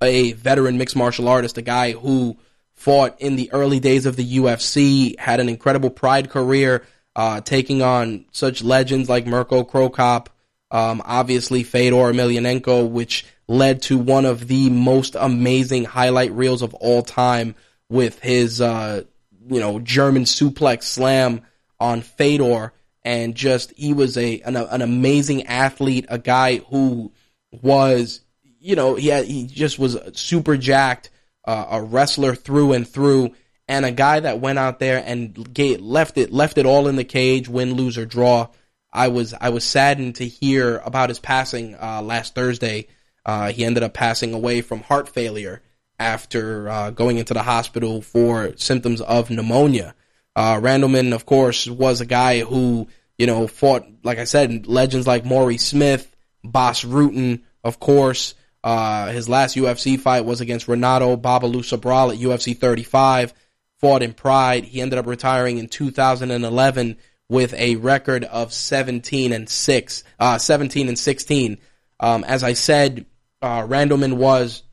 a 0.02 0.32
veteran 0.34 0.78
mixed 0.78 0.96
martial 0.96 1.28
artist, 1.28 1.58
a 1.58 1.62
guy 1.62 1.92
who 1.92 2.38
fought 2.76 3.20
in 3.20 3.36
the 3.36 3.52
early 3.52 3.80
days 3.80 4.06
of 4.06 4.16
the 4.16 4.38
UFC, 4.38 5.20
had 5.20 5.40
an 5.40 5.50
incredible 5.50 5.90
pride 5.90 6.30
career, 6.30 6.86
uh, 7.18 7.42
taking 7.42 7.82
on 7.82 8.26
such 8.32 8.64
legends 8.64 9.10
like 9.10 9.26
Mirko 9.26 9.64
Cro 9.64 9.90
Cop, 9.90 10.30
um, 10.70 11.02
obviously 11.04 11.64
Fedor 11.64 12.14
Emelianenko, 12.14 12.88
which 12.88 13.26
led 13.48 13.82
to 13.82 13.98
one 13.98 14.26
of 14.26 14.48
the 14.48 14.70
most 14.70 15.16
amazing 15.20 15.84
highlight 15.84 16.32
reels 16.32 16.62
of 16.62 16.76
all 16.76 17.02
time 17.02 17.56
with 17.90 18.20
his, 18.20 18.62
uh, 18.62 19.02
you 19.50 19.60
know, 19.60 19.80
German 19.80 20.26
suplex 20.26 20.84
slam 20.84 21.42
on 21.80 22.02
Fedor. 22.02 22.72
And 23.04 23.34
just, 23.34 23.74
he 23.76 23.94
was 23.94 24.18
a, 24.18 24.42
an, 24.42 24.56
an 24.56 24.82
amazing 24.82 25.48
athlete, 25.48 26.06
a 26.10 26.20
guy 26.20 26.58
who 26.58 27.14
was, 27.52 28.22
you 28.60 28.76
know, 28.76 28.96
he 28.96 29.08
had, 29.08 29.26
he 29.26 29.48
just 29.48 29.80
was 29.80 29.98
super 30.14 30.56
jacked, 30.56 31.10
uh, 31.46 31.66
a 31.72 31.82
wrestler 31.82 32.36
through 32.36 32.74
and 32.74 32.88
through, 32.88 33.34
and 33.68 33.86
a 33.86 33.92
guy 33.92 34.20
that 34.22 34.40
went 34.40 34.60
out 34.60 34.80
there 34.80 35.04
and 35.06 35.54
gave, 35.54 35.82
left 35.82 36.18
it, 36.18 36.32
left 36.32 36.58
it 36.58 36.66
all 36.66 36.88
in 36.88 36.96
the 36.96 37.04
cage, 37.04 37.50
win, 37.50 37.74
lose, 37.74 37.98
or 37.98 38.06
draw. 38.06 38.48
I 38.92 39.10
was, 39.10 39.34
I 39.34 39.50
was 39.50 39.64
saddened 39.64 40.16
to 40.16 40.28
hear 40.28 40.78
about 40.78 41.10
his 41.10 41.20
passing, 41.20 41.76
uh, 41.76 42.02
last 42.02 42.34
Thursday. 42.34 42.88
Uh, 43.26 43.52
he 43.52 43.66
ended 43.66 43.84
up 43.84 43.94
passing 43.94 44.34
away 44.34 44.62
from 44.62 44.82
heart 44.82 45.10
failure 45.10 45.62
after 46.00 46.70
uh, 46.70 46.92
going 46.92 47.18
into 47.18 47.34
the 47.34 47.44
hospital 47.44 48.02
for 48.02 48.56
symptoms 48.56 49.02
of 49.02 49.30
pneumonia. 49.30 49.96
Uh, 50.36 50.56
Randleman, 50.56 51.14
of 51.14 51.26
course, 51.26 51.68
was 51.68 52.00
a 52.00 52.06
guy 52.06 52.42
who, 52.42 52.88
you 53.18 53.28
know, 53.28 53.48
fought, 53.48 53.86
like 54.04 54.20
I 54.20 54.26
said, 54.26 54.68
legends 54.68 55.08
like 55.08 55.26
Maurice 55.26 55.66
Smith, 55.66 56.16
Bas 56.44 56.84
Rutten, 56.84 57.42
of 57.64 57.80
course. 57.80 58.36
Uh, 58.64 59.08
his 59.08 59.28
last 59.28 59.56
UFC 59.56 60.00
fight 60.00 60.26
was 60.26 60.42
against 60.42 60.68
Renato 60.68 61.18
Babalu 61.18 61.62
Sobral 61.62 62.14
at 62.14 62.20
UFC 62.20 62.58
35. 62.58 63.34
Fought 63.80 64.04
in 64.04 64.14
Pride. 64.14 64.64
He 64.64 64.82
ended 64.82 65.00
up 65.00 65.06
retiring 65.06 65.58
in 65.58 65.68
2011 65.68 66.98
with 67.30 67.54
a 67.56 67.76
record 67.76 68.24
of 68.24 68.54
17 68.54 69.34
and 69.34 69.50
six, 69.50 70.04
uh, 70.20 70.38
17 70.38 70.88
and 70.88 70.98
16. 70.98 71.58
Um, 72.00 72.24
as 72.24 72.44
I 72.44 72.54
said, 72.54 73.06
uh, 73.42 73.62
Randleman 73.64 74.14
was 74.14 74.64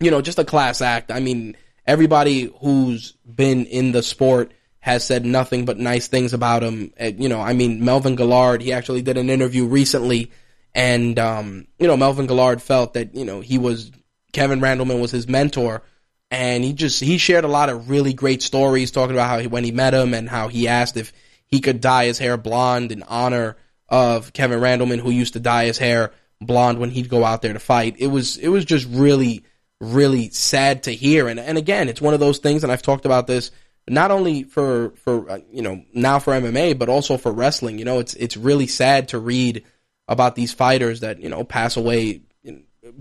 you 0.00 0.10
know, 0.10 0.20
just 0.20 0.38
a 0.38 0.44
class 0.44 0.80
act. 0.80 1.10
I 1.10 1.20
mean, 1.20 1.56
everybody 1.86 2.52
who's 2.60 3.12
been 3.12 3.66
in 3.66 3.92
the 3.92 4.02
sport 4.02 4.52
has 4.80 5.04
said 5.04 5.24
nothing 5.26 5.64
but 5.64 5.78
nice 5.78 6.08
things 6.08 6.32
about 6.32 6.62
him. 6.62 6.92
You 7.00 7.28
know, 7.28 7.40
I 7.40 7.52
mean, 7.52 7.84
Melvin 7.84 8.16
Guillard, 8.16 8.62
he 8.62 8.72
actually 8.72 9.02
did 9.02 9.18
an 9.18 9.30
interview 9.30 9.66
recently, 9.66 10.30
and, 10.74 11.18
um, 11.18 11.66
you 11.78 11.86
know, 11.86 11.96
Melvin 11.96 12.26
Guillard 12.26 12.62
felt 12.62 12.94
that, 12.94 13.14
you 13.14 13.24
know, 13.24 13.40
he 13.40 13.58
was, 13.58 13.90
Kevin 14.32 14.60
Randleman 14.60 15.00
was 15.00 15.10
his 15.10 15.26
mentor, 15.26 15.82
and 16.30 16.62
he 16.62 16.72
just, 16.72 17.00
he 17.00 17.18
shared 17.18 17.44
a 17.44 17.48
lot 17.48 17.68
of 17.68 17.88
really 17.88 18.12
great 18.12 18.42
stories 18.42 18.90
talking 18.90 19.14
about 19.14 19.28
how 19.28 19.38
he, 19.38 19.46
when 19.46 19.64
he 19.64 19.72
met 19.72 19.94
him 19.94 20.14
and 20.14 20.28
how 20.28 20.48
he 20.48 20.68
asked 20.68 20.96
if 20.96 21.12
he 21.46 21.60
could 21.60 21.80
dye 21.80 22.06
his 22.06 22.18
hair 22.18 22.36
blonde 22.36 22.92
in 22.92 23.02
honor 23.04 23.56
of 23.88 24.32
Kevin 24.32 24.60
Randleman, 24.60 25.00
who 25.00 25.10
used 25.10 25.32
to 25.32 25.40
dye 25.40 25.64
his 25.64 25.78
hair 25.78 26.12
blonde 26.40 26.78
when 26.78 26.90
he'd 26.90 27.08
go 27.08 27.24
out 27.24 27.42
there 27.42 27.54
to 27.54 27.58
fight. 27.58 27.96
It 27.98 28.08
was, 28.08 28.36
it 28.36 28.48
was 28.48 28.64
just 28.64 28.86
really, 28.88 29.44
really 29.80 30.30
sad 30.30 30.82
to 30.84 30.90
hear. 30.90 31.28
And 31.28 31.40
and 31.40 31.56
again, 31.56 31.88
it's 31.88 32.00
one 32.00 32.14
of 32.14 32.20
those 32.20 32.38
things, 32.38 32.62
and 32.62 32.72
I've 32.72 32.82
talked 32.82 33.06
about 33.06 33.26
this 33.26 33.50
not 33.88 34.10
only 34.10 34.44
for 34.44 34.90
for 34.96 35.30
uh, 35.30 35.38
you 35.52 35.62
know 35.62 35.82
now 35.92 36.18
for 36.18 36.32
MMA, 36.32 36.78
but 36.78 36.88
also 36.88 37.16
for 37.16 37.32
wrestling. 37.32 37.78
You 37.78 37.84
know, 37.84 37.98
it's 37.98 38.14
it's 38.14 38.36
really 38.36 38.66
sad 38.66 39.08
to 39.08 39.18
read 39.18 39.64
about 40.06 40.34
these 40.34 40.52
fighters 40.52 41.00
that 41.00 41.20
you 41.20 41.28
know 41.28 41.44
pass 41.44 41.76
away 41.76 42.22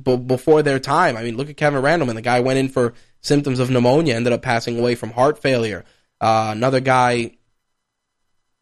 before 0.01 0.63
their 0.63 0.79
time. 0.79 1.17
I 1.17 1.23
mean, 1.23 1.37
look 1.37 1.49
at 1.49 1.57
Kevin 1.57 1.81
Randleman. 1.81 2.15
The 2.15 2.21
guy 2.21 2.39
went 2.39 2.59
in 2.59 2.69
for 2.69 2.93
symptoms 3.21 3.59
of 3.59 3.69
pneumonia, 3.69 4.15
ended 4.15 4.33
up 4.33 4.41
passing 4.41 4.79
away 4.79 4.95
from 4.95 5.11
heart 5.11 5.39
failure. 5.39 5.85
Uh, 6.19 6.49
another 6.55 6.79
guy, 6.79 7.37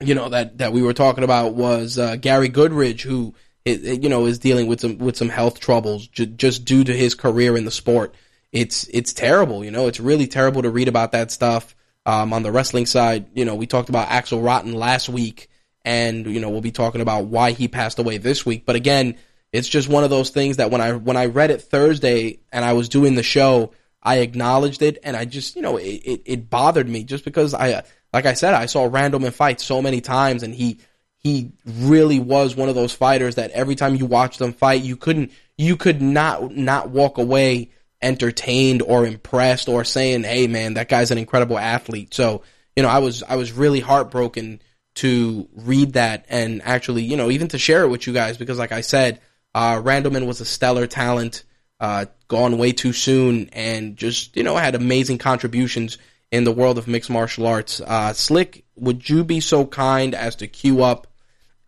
you 0.01 0.15
know 0.15 0.29
that 0.29 0.57
that 0.57 0.73
we 0.73 0.81
were 0.81 0.93
talking 0.93 1.23
about 1.23 1.53
was 1.53 1.97
uh, 1.97 2.15
Gary 2.17 2.49
Goodridge, 2.49 3.01
who 3.01 3.33
you 3.65 4.09
know, 4.09 4.25
is 4.27 4.39
dealing 4.39 4.67
with 4.67 4.79
some 4.79 4.97
with 4.99 5.17
some 5.17 5.29
health 5.29 5.59
troubles 5.59 6.07
j- 6.07 6.27
just 6.27 6.65
due 6.65 6.83
to 6.83 6.95
his 6.95 7.15
career 7.15 7.57
in 7.57 7.65
the 7.65 7.71
sport. 7.71 8.13
It's 8.51 8.87
it's 8.93 9.11
terrible, 9.11 9.65
you 9.65 9.71
know. 9.71 9.87
It's 9.87 9.99
really 9.99 10.27
terrible 10.27 10.61
to 10.61 10.69
read 10.69 10.87
about 10.87 11.11
that 11.13 11.31
stuff. 11.31 11.75
Um, 12.05 12.33
on 12.33 12.43
the 12.43 12.51
wrestling 12.51 12.85
side, 12.85 13.25
you 13.33 13.45
know, 13.45 13.55
we 13.55 13.65
talked 13.65 13.89
about 13.89 14.09
Axl 14.09 14.45
Rotten 14.45 14.73
last 14.73 15.09
week, 15.09 15.49
and 15.83 16.27
you 16.27 16.39
know, 16.39 16.51
we'll 16.51 16.61
be 16.61 16.71
talking 16.71 17.01
about 17.01 17.25
why 17.25 17.51
he 17.51 17.67
passed 17.67 17.97
away 17.97 18.19
this 18.19 18.45
week. 18.45 18.65
But 18.65 18.75
again, 18.75 19.17
it's 19.51 19.67
just 19.67 19.89
one 19.89 20.03
of 20.03 20.11
those 20.11 20.29
things 20.29 20.57
that 20.57 20.69
when 20.69 20.81
I 20.81 20.93
when 20.93 21.17
I 21.17 21.25
read 21.25 21.49
it 21.49 21.63
Thursday 21.63 22.39
and 22.51 22.63
I 22.63 22.73
was 22.73 22.87
doing 22.87 23.15
the 23.15 23.23
show, 23.23 23.71
I 24.05 24.19
acknowledged 24.19 24.81
it, 24.81 24.99
and 25.03 25.17
I 25.17 25.25
just 25.25 25.57
you 25.57 25.61
know 25.61 25.75
it, 25.75 25.83
it, 25.83 26.21
it 26.25 26.49
bothered 26.49 26.87
me 26.87 27.03
just 27.03 27.25
because 27.25 27.53
I 27.53 27.83
like 28.13 28.25
I 28.25 28.33
said 28.33 28.53
I 28.53 28.67
saw 28.67 28.89
Randleman 28.89 29.33
fight 29.33 29.59
so 29.59 29.81
many 29.81 29.99
times, 29.99 30.43
and 30.43 30.55
he 30.55 30.79
he 31.25 31.53
really 31.65 32.19
was 32.19 32.55
one 32.55 32.69
of 32.69 32.75
those 32.75 32.93
fighters 32.93 33.33
that 33.33 33.49
every 33.49 33.73
time 33.73 33.95
you 33.95 34.05
watched 34.05 34.37
them 34.37 34.53
fight, 34.53 34.83
you 34.83 34.95
couldn't, 34.95 35.31
you 35.57 35.75
could 35.75 35.99
not, 35.99 36.55
not 36.55 36.91
walk 36.91 37.17
away 37.17 37.71
entertained 37.99 38.83
or 38.83 39.07
impressed 39.07 39.67
or 39.67 39.83
saying, 39.83 40.21
Hey 40.21 40.45
man, 40.45 40.75
that 40.75 40.87
guy's 40.87 41.09
an 41.09 41.17
incredible 41.17 41.57
athlete. 41.57 42.13
So, 42.13 42.43
you 42.75 42.83
know, 42.83 42.89
I 42.89 42.99
was, 42.99 43.23
I 43.23 43.37
was 43.37 43.51
really 43.51 43.79
heartbroken 43.79 44.61
to 44.97 45.49
read 45.55 45.93
that 45.93 46.27
and 46.29 46.61
actually, 46.61 47.01
you 47.01 47.17
know, 47.17 47.31
even 47.31 47.47
to 47.47 47.57
share 47.57 47.81
it 47.81 47.89
with 47.89 48.05
you 48.05 48.13
guys 48.13 48.37
because 48.37 48.59
like 48.59 48.71
I 48.71 48.81
said, 48.81 49.19
uh, 49.55 49.81
Randleman 49.81 50.27
was 50.27 50.41
a 50.41 50.45
stellar 50.45 50.85
talent, 50.85 51.43
uh, 51.79 52.05
gone 52.27 52.57
way 52.57 52.71
too 52.71 52.93
soon 52.93 53.49
and 53.53 53.97
just, 53.97 54.35
you 54.35 54.43
know, 54.43 54.55
had 54.55 54.75
amazing 54.75 55.17
contributions 55.17 55.97
in 56.31 56.43
the 56.43 56.51
world 56.51 56.77
of 56.77 56.87
mixed 56.87 57.09
martial 57.09 57.47
arts. 57.47 57.81
Uh, 57.81 58.13
Slick, 58.13 58.65
would 58.75 59.09
you 59.09 59.23
be 59.23 59.39
so 59.39 59.65
kind 59.65 60.15
as 60.15 60.35
to 60.37 60.47
queue 60.47 60.83
up 60.83 61.07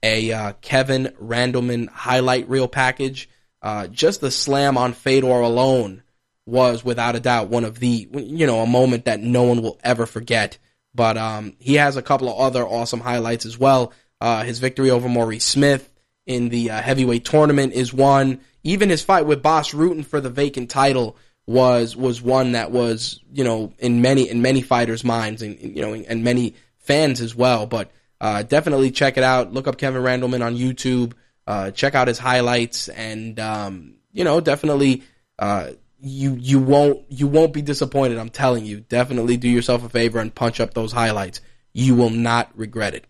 a 0.04 0.32
uh, 0.32 0.54
Kevin 0.62 1.14
Randleman 1.22 1.90
highlight 1.90 2.50
reel 2.50 2.68
package. 2.68 3.30
Uh, 3.62 3.88
just 3.88 4.22
the 4.22 4.32
slam 4.32 4.78
on 4.78 4.94
Fedor 4.94 5.28
alone 5.28 6.04
was 6.46 6.86
without 6.86 7.16
a 7.16 7.20
doubt 7.20 7.50
one 7.50 7.66
of 7.66 7.80
the 7.80 8.08
you 8.14 8.48
know 8.48 8.62
a 8.62 8.68
moment 8.68 9.06
that 9.06 9.20
no 9.20 9.44
one 9.44 9.62
will 9.62 9.80
ever 9.84 10.06
forget. 10.06 10.58
But 10.94 11.18
um, 11.18 11.56
he 11.60 11.76
has 11.76 11.98
a 11.98 12.02
couple 12.02 12.30
of 12.30 12.40
other 12.40 12.66
awesome 12.66 13.02
highlights 13.02 13.46
as 13.46 13.58
well. 13.58 13.94
Uh, 14.20 14.44
his 14.44 14.60
victory 14.60 14.90
over 14.90 15.10
Maurice 15.10 15.46
Smith 15.46 15.92
in 16.28 16.50
the 16.50 16.70
uh, 16.70 16.82
heavyweight 16.82 17.26
tournament 17.26 17.74
is 17.74 17.92
one. 17.92 18.42
Even 18.64 18.90
his 18.90 19.02
fight 19.02 19.26
with 19.26 19.42
Bas 19.42 19.72
Rutten 19.72 20.06
for 20.06 20.22
the 20.22 20.30
vacant 20.30 20.70
title 20.70 21.18
was 21.48 21.96
was 21.96 22.22
one 22.22 22.52
that 22.52 22.72
was 22.72 23.22
you 23.32 23.44
know 23.44 23.74
in 23.80 24.02
many 24.02 24.30
in 24.30 24.42
many 24.42 24.62
fighters' 24.62 25.04
minds 25.04 25.42
and 25.42 25.60
you 25.60 25.82
know 25.82 25.94
and 25.94 26.24
many 26.24 26.54
fans 26.78 27.22
as 27.22 27.34
well. 27.34 27.66
But 27.66 27.92
uh, 28.20 28.44
definitely 28.44 28.92
check 28.92 29.18
it 29.18 29.24
out. 29.24 29.54
Look 29.54 29.68
up 29.68 29.78
Kevin 29.78 30.02
Randleman 30.04 30.46
on 30.46 30.56
YouTube. 30.56 31.14
Uh, 31.48 31.72
check 31.72 31.96
out 31.96 32.10
his 32.10 32.20
highlights, 32.20 32.90
and 32.90 33.40
um, 33.40 33.96
you 34.12 34.26
know, 34.26 34.42
definitely, 34.42 35.04
uh, 35.40 35.72
you 36.02 36.36
you 36.36 36.60
won't 36.60 37.10
you 37.10 37.28
won't 37.28 37.54
be 37.54 37.62
disappointed. 37.62 38.18
I'm 38.18 38.30
telling 38.30 38.66
you. 38.66 38.82
Definitely 38.82 39.38
do 39.38 39.48
yourself 39.48 39.86
a 39.86 39.90
favor 39.90 40.20
and 40.20 40.34
punch 40.34 40.60
up 40.60 40.74
those 40.74 40.92
highlights. 40.92 41.40
You 41.72 41.96
will 41.96 42.10
not 42.10 42.52
regret 42.58 42.96
it. 42.96 43.06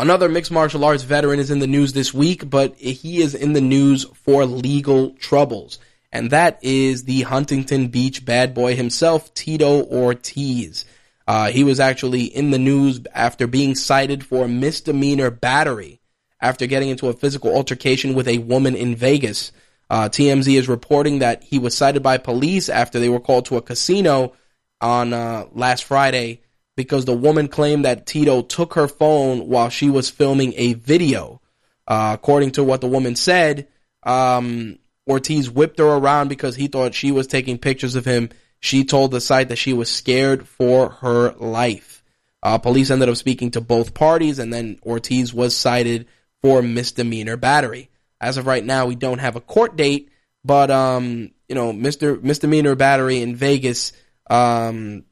Another 0.00 0.30
mixed 0.30 0.50
martial 0.50 0.86
arts 0.86 1.02
veteran 1.02 1.38
is 1.38 1.50
in 1.50 1.58
the 1.58 1.66
news 1.66 1.92
this 1.92 2.14
week, 2.14 2.48
but 2.48 2.74
he 2.76 3.20
is 3.20 3.34
in 3.34 3.52
the 3.52 3.60
news 3.60 4.04
for 4.14 4.46
legal 4.46 5.10
troubles. 5.16 5.78
And 6.10 6.30
that 6.30 6.58
is 6.62 7.04
the 7.04 7.20
Huntington 7.20 7.88
Beach 7.88 8.24
bad 8.24 8.54
boy 8.54 8.74
himself, 8.74 9.34
Tito 9.34 9.84
Ortiz. 9.84 10.86
Uh, 11.28 11.50
he 11.50 11.64
was 11.64 11.80
actually 11.80 12.24
in 12.24 12.50
the 12.50 12.58
news 12.58 13.02
after 13.12 13.46
being 13.46 13.74
cited 13.74 14.24
for 14.24 14.48
misdemeanor 14.48 15.30
battery 15.30 16.00
after 16.40 16.66
getting 16.66 16.88
into 16.88 17.08
a 17.08 17.12
physical 17.12 17.54
altercation 17.54 18.14
with 18.14 18.26
a 18.26 18.38
woman 18.38 18.74
in 18.74 18.96
Vegas. 18.96 19.52
Uh, 19.90 20.08
TMZ 20.08 20.56
is 20.56 20.66
reporting 20.66 21.18
that 21.18 21.42
he 21.42 21.58
was 21.58 21.76
cited 21.76 22.02
by 22.02 22.16
police 22.16 22.70
after 22.70 22.98
they 22.98 23.10
were 23.10 23.20
called 23.20 23.44
to 23.44 23.58
a 23.58 23.62
casino 23.62 24.32
on 24.80 25.12
uh, 25.12 25.44
last 25.52 25.84
Friday 25.84 26.40
because 26.84 27.04
the 27.04 27.16
woman 27.16 27.48
claimed 27.48 27.84
that 27.84 28.06
Tito 28.06 28.42
took 28.42 28.74
her 28.74 28.88
phone 28.88 29.48
while 29.48 29.68
she 29.68 29.90
was 29.90 30.10
filming 30.10 30.54
a 30.56 30.74
video. 30.74 31.40
Uh, 31.86 32.12
according 32.14 32.52
to 32.52 32.64
what 32.64 32.80
the 32.80 32.88
woman 32.88 33.16
said, 33.16 33.68
um, 34.02 34.78
Ortiz 35.08 35.50
whipped 35.50 35.78
her 35.78 35.86
around 35.86 36.28
because 36.28 36.54
he 36.54 36.68
thought 36.68 36.94
she 36.94 37.10
was 37.10 37.26
taking 37.26 37.58
pictures 37.58 37.96
of 37.96 38.04
him 38.04 38.30
she 38.60 38.84
told 38.84 39.10
the 39.10 39.20
site 39.20 39.48
that 39.48 39.56
she 39.56 39.72
was 39.72 39.90
scared 39.90 40.46
for 40.46 40.90
her 40.90 41.32
life. 41.32 42.04
Uh, 42.42 42.58
police 42.58 42.90
ended 42.90 43.08
up 43.08 43.16
speaking 43.16 43.50
to 43.52 43.60
both 43.60 43.94
parties, 43.94 44.38
and 44.38 44.52
then 44.52 44.78
Ortiz 44.84 45.34
was 45.34 45.56
cited 45.56 46.06
for 46.42 46.62
misdemeanor 46.62 47.36
battery. 47.36 47.90
As 48.20 48.36
of 48.36 48.46
right 48.46 48.64
now, 48.64 48.86
we 48.86 48.94
don't 48.94 49.18
have 49.18 49.36
a 49.36 49.40
court 49.40 49.76
date, 49.76 50.10
but 50.44 50.70
um, 50.70 51.30
you 51.48 51.54
know, 51.54 51.72
Mr. 51.72 52.22
misdemeanor 52.22 52.74
battery 52.74 53.22
in 53.22 53.34
Vegas, 53.34 53.92
um, 54.28 55.04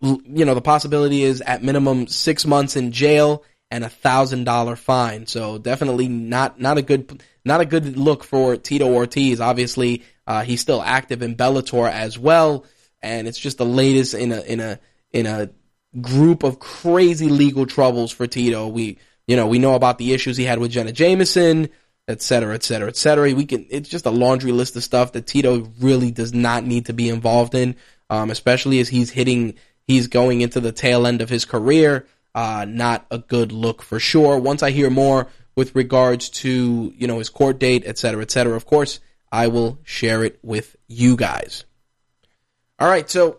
you 0.00 0.44
know, 0.44 0.54
the 0.54 0.60
possibility 0.60 1.22
is 1.22 1.40
at 1.40 1.62
minimum 1.62 2.06
six 2.06 2.46
months 2.46 2.76
in 2.76 2.92
jail 2.92 3.44
and 3.70 3.84
a 3.84 3.88
thousand 3.88 4.44
dollar 4.44 4.76
fine. 4.76 5.26
So 5.26 5.58
definitely 5.58 6.08
not 6.08 6.60
not 6.60 6.78
a 6.78 6.82
good 6.82 7.22
not 7.44 7.60
a 7.60 7.64
good 7.64 7.96
look 7.96 8.24
for 8.24 8.56
Tito 8.56 8.92
Ortiz. 8.92 9.40
Obviously, 9.40 10.02
Uh, 10.28 10.42
he's 10.42 10.60
still 10.60 10.82
active 10.82 11.22
in 11.22 11.36
Bellator 11.36 11.88
as 11.88 12.18
well, 12.18 12.64
and 13.00 13.28
it's 13.28 13.38
just 13.38 13.58
the 13.58 13.64
latest 13.64 14.12
in 14.14 14.32
a 14.32 14.40
in 14.42 14.58
a 14.58 14.80
in 15.12 15.26
a 15.26 15.50
group 16.00 16.42
of 16.42 16.58
crazy 16.58 17.28
legal 17.28 17.64
troubles 17.64 18.10
for 18.12 18.26
Tito. 18.26 18.66
We 18.66 18.98
you 19.28 19.36
know 19.36 19.46
we 19.46 19.58
know 19.58 19.74
about 19.74 19.98
the 19.98 20.12
issues 20.12 20.36
he 20.36 20.44
had 20.44 20.58
with 20.58 20.72
Jenna 20.72 20.90
Jameson, 20.90 21.68
et 22.08 22.22
cetera, 22.22 22.54
et 22.54 22.64
cetera, 22.64 22.88
et 22.88 22.96
cetera. 22.96 23.32
We 23.34 23.46
can 23.46 23.66
it's 23.70 23.88
just 23.88 24.06
a 24.06 24.10
laundry 24.10 24.50
list 24.50 24.76
of 24.76 24.82
stuff 24.82 25.12
that 25.12 25.28
Tito 25.28 25.70
really 25.80 26.10
does 26.10 26.32
not 26.32 26.64
need 26.64 26.86
to 26.86 26.92
be 26.92 27.08
involved 27.08 27.54
in, 27.54 27.76
um, 28.10 28.30
especially 28.30 28.80
as 28.80 28.88
he's 28.88 29.10
hitting 29.10 29.54
he's 29.86 30.08
going 30.08 30.40
into 30.40 30.60
the 30.60 30.72
tail 30.72 31.06
end 31.06 31.22
of 31.22 31.28
his 31.28 31.44
career. 31.44 32.06
Uh, 32.34 32.66
not 32.68 33.06
a 33.10 33.18
good 33.18 33.52
look 33.52 33.82
for 33.82 33.98
sure. 33.98 34.38
Once 34.38 34.62
I 34.62 34.70
hear 34.70 34.90
more 34.90 35.28
with 35.54 35.74
regards 35.74 36.28
to 36.28 36.92
you 36.96 37.06
know 37.06 37.18
his 37.18 37.30
court 37.30 37.58
date, 37.58 37.84
et 37.86 37.98
cetera, 37.98 38.22
et 38.22 38.30
cetera, 38.30 38.54
of 38.54 38.66
course 38.66 39.00
I 39.32 39.48
will 39.48 39.78
share 39.84 40.24
it 40.24 40.38
with 40.42 40.76
you 40.86 41.16
guys. 41.16 41.64
All 42.78 42.88
right, 42.88 43.08
so 43.08 43.38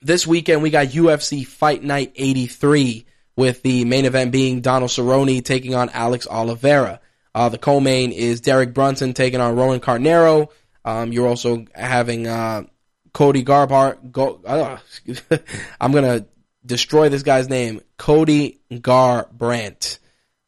this 0.00 0.26
weekend 0.26 0.62
we 0.62 0.70
got 0.70 0.88
UFC 0.88 1.46
Fight 1.46 1.82
Night 1.82 2.12
83 2.16 3.04
with 3.36 3.62
the 3.62 3.84
main 3.84 4.06
event 4.06 4.32
being 4.32 4.60
Donald 4.62 4.90
Cerrone 4.90 5.44
taking 5.44 5.74
on 5.74 5.90
Alex 5.90 6.26
Oliveira. 6.26 7.00
Uh, 7.34 7.48
the 7.48 7.58
co-main 7.58 8.10
is 8.10 8.40
Derek 8.40 8.74
Brunson 8.74 9.12
taking 9.12 9.40
on 9.40 9.54
Roan 9.54 9.80
Carneiro. 9.80 10.48
Um, 10.84 11.12
you're 11.12 11.28
also 11.28 11.66
having 11.74 12.26
uh, 12.26 12.64
Cody 13.12 13.44
Garbrandt. 13.44 14.12
Go, 14.12 14.40
uh, 14.44 14.78
I'm 15.80 15.92
gonna 15.92 16.26
destroy 16.64 17.08
this 17.08 17.22
guy's 17.22 17.48
name. 17.48 17.80
Cody 17.96 18.60
Garbrandt 18.70 19.98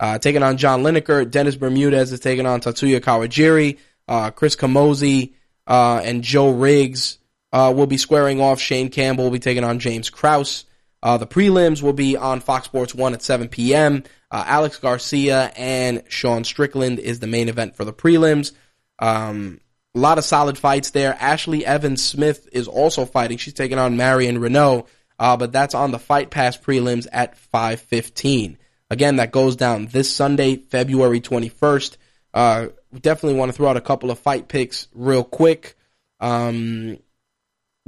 uh, 0.00 0.18
taking 0.18 0.42
on 0.42 0.56
John 0.56 0.82
Lineker. 0.82 1.30
Dennis 1.30 1.56
Bermudez 1.56 2.12
is 2.12 2.20
taking 2.20 2.46
on 2.46 2.60
Tatsuya 2.60 3.00
Kawajiri. 3.00 3.78
Uh, 4.08 4.30
Chris 4.30 4.56
Camozzi 4.56 5.34
uh, 5.66 6.00
and 6.04 6.22
Joe 6.22 6.50
Riggs 6.50 7.18
uh, 7.52 7.72
will 7.74 7.86
be 7.86 7.96
squaring 7.96 8.40
off. 8.40 8.60
Shane 8.60 8.90
Campbell 8.90 9.24
will 9.24 9.30
be 9.30 9.38
taking 9.38 9.64
on 9.64 9.78
James 9.78 10.10
Krause. 10.10 10.64
Uh, 11.02 11.18
the 11.18 11.26
prelims 11.26 11.82
will 11.82 11.92
be 11.92 12.16
on 12.16 12.40
Fox 12.40 12.66
Sports 12.66 12.94
1 12.94 13.14
at 13.14 13.22
7 13.22 13.48
p.m. 13.48 14.04
Alex 14.30 14.78
Garcia 14.78 15.52
and 15.56 16.02
Sean 16.08 16.44
Strickland 16.44 16.98
is 16.98 17.20
the 17.20 17.26
main 17.26 17.48
event 17.48 17.76
for 17.76 17.84
the 17.84 17.92
prelims. 17.92 18.52
Um, 18.98 19.60
a 19.94 19.98
lot 19.98 20.18
of 20.18 20.24
solid 20.24 20.56
fights 20.56 20.90
there. 20.90 21.16
Ashley 21.20 21.66
Evans 21.66 22.02
Smith 22.02 22.48
is 22.52 22.68
also 22.68 23.04
fighting. 23.04 23.38
She's 23.38 23.54
taking 23.54 23.78
on 23.78 23.96
Marion 23.96 24.38
Reneau, 24.38 24.86
uh, 25.18 25.36
but 25.36 25.52
that's 25.52 25.74
on 25.74 25.90
the 25.90 25.98
Fight 25.98 26.30
Pass 26.30 26.56
prelims 26.56 27.06
at 27.12 27.36
5:15. 27.36 28.56
Again, 28.90 29.16
that 29.16 29.32
goes 29.32 29.56
down 29.56 29.86
this 29.86 30.12
Sunday, 30.14 30.56
February 30.56 31.20
21st. 31.20 31.96
Uh, 32.34 32.66
definitely 33.00 33.38
want 33.38 33.50
to 33.50 33.56
throw 33.56 33.68
out 33.68 33.76
a 33.76 33.82
couple 33.82 34.10
of 34.10 34.18
fight 34.18 34.48
picks 34.48 34.88
real 34.94 35.24
quick. 35.24 35.76
Um, 36.20 36.98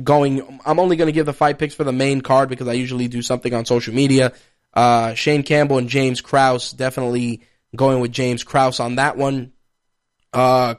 going, 0.03 0.61
I'm 0.65 0.81
only 0.81 0.97
going 0.97 1.07
to 1.07 1.13
give 1.13 1.27
the 1.27 1.33
fight 1.33 1.59
picks 1.59 1.75
for 1.75 1.85
the 1.85 1.93
main 1.93 2.21
card 2.21 2.49
because 2.49 2.69
I 2.69 2.73
usually 2.73 3.09
do 3.09 3.23
something 3.23 3.53
on 3.53 3.65
social 3.65 3.95
media. 3.95 4.33
Uh, 4.73 5.15
Shane 5.15 5.43
Campbell 5.43 5.79
and 5.79 5.89
James 5.89 6.21
Krause, 6.21 6.73
definitely 6.73 7.43
going 7.77 8.01
with 8.01 8.13
James 8.13 8.43
Krause 8.45 8.81
on 8.81 8.97
that 8.97 9.17
one. 9.17 9.53
Uh, 10.35 10.75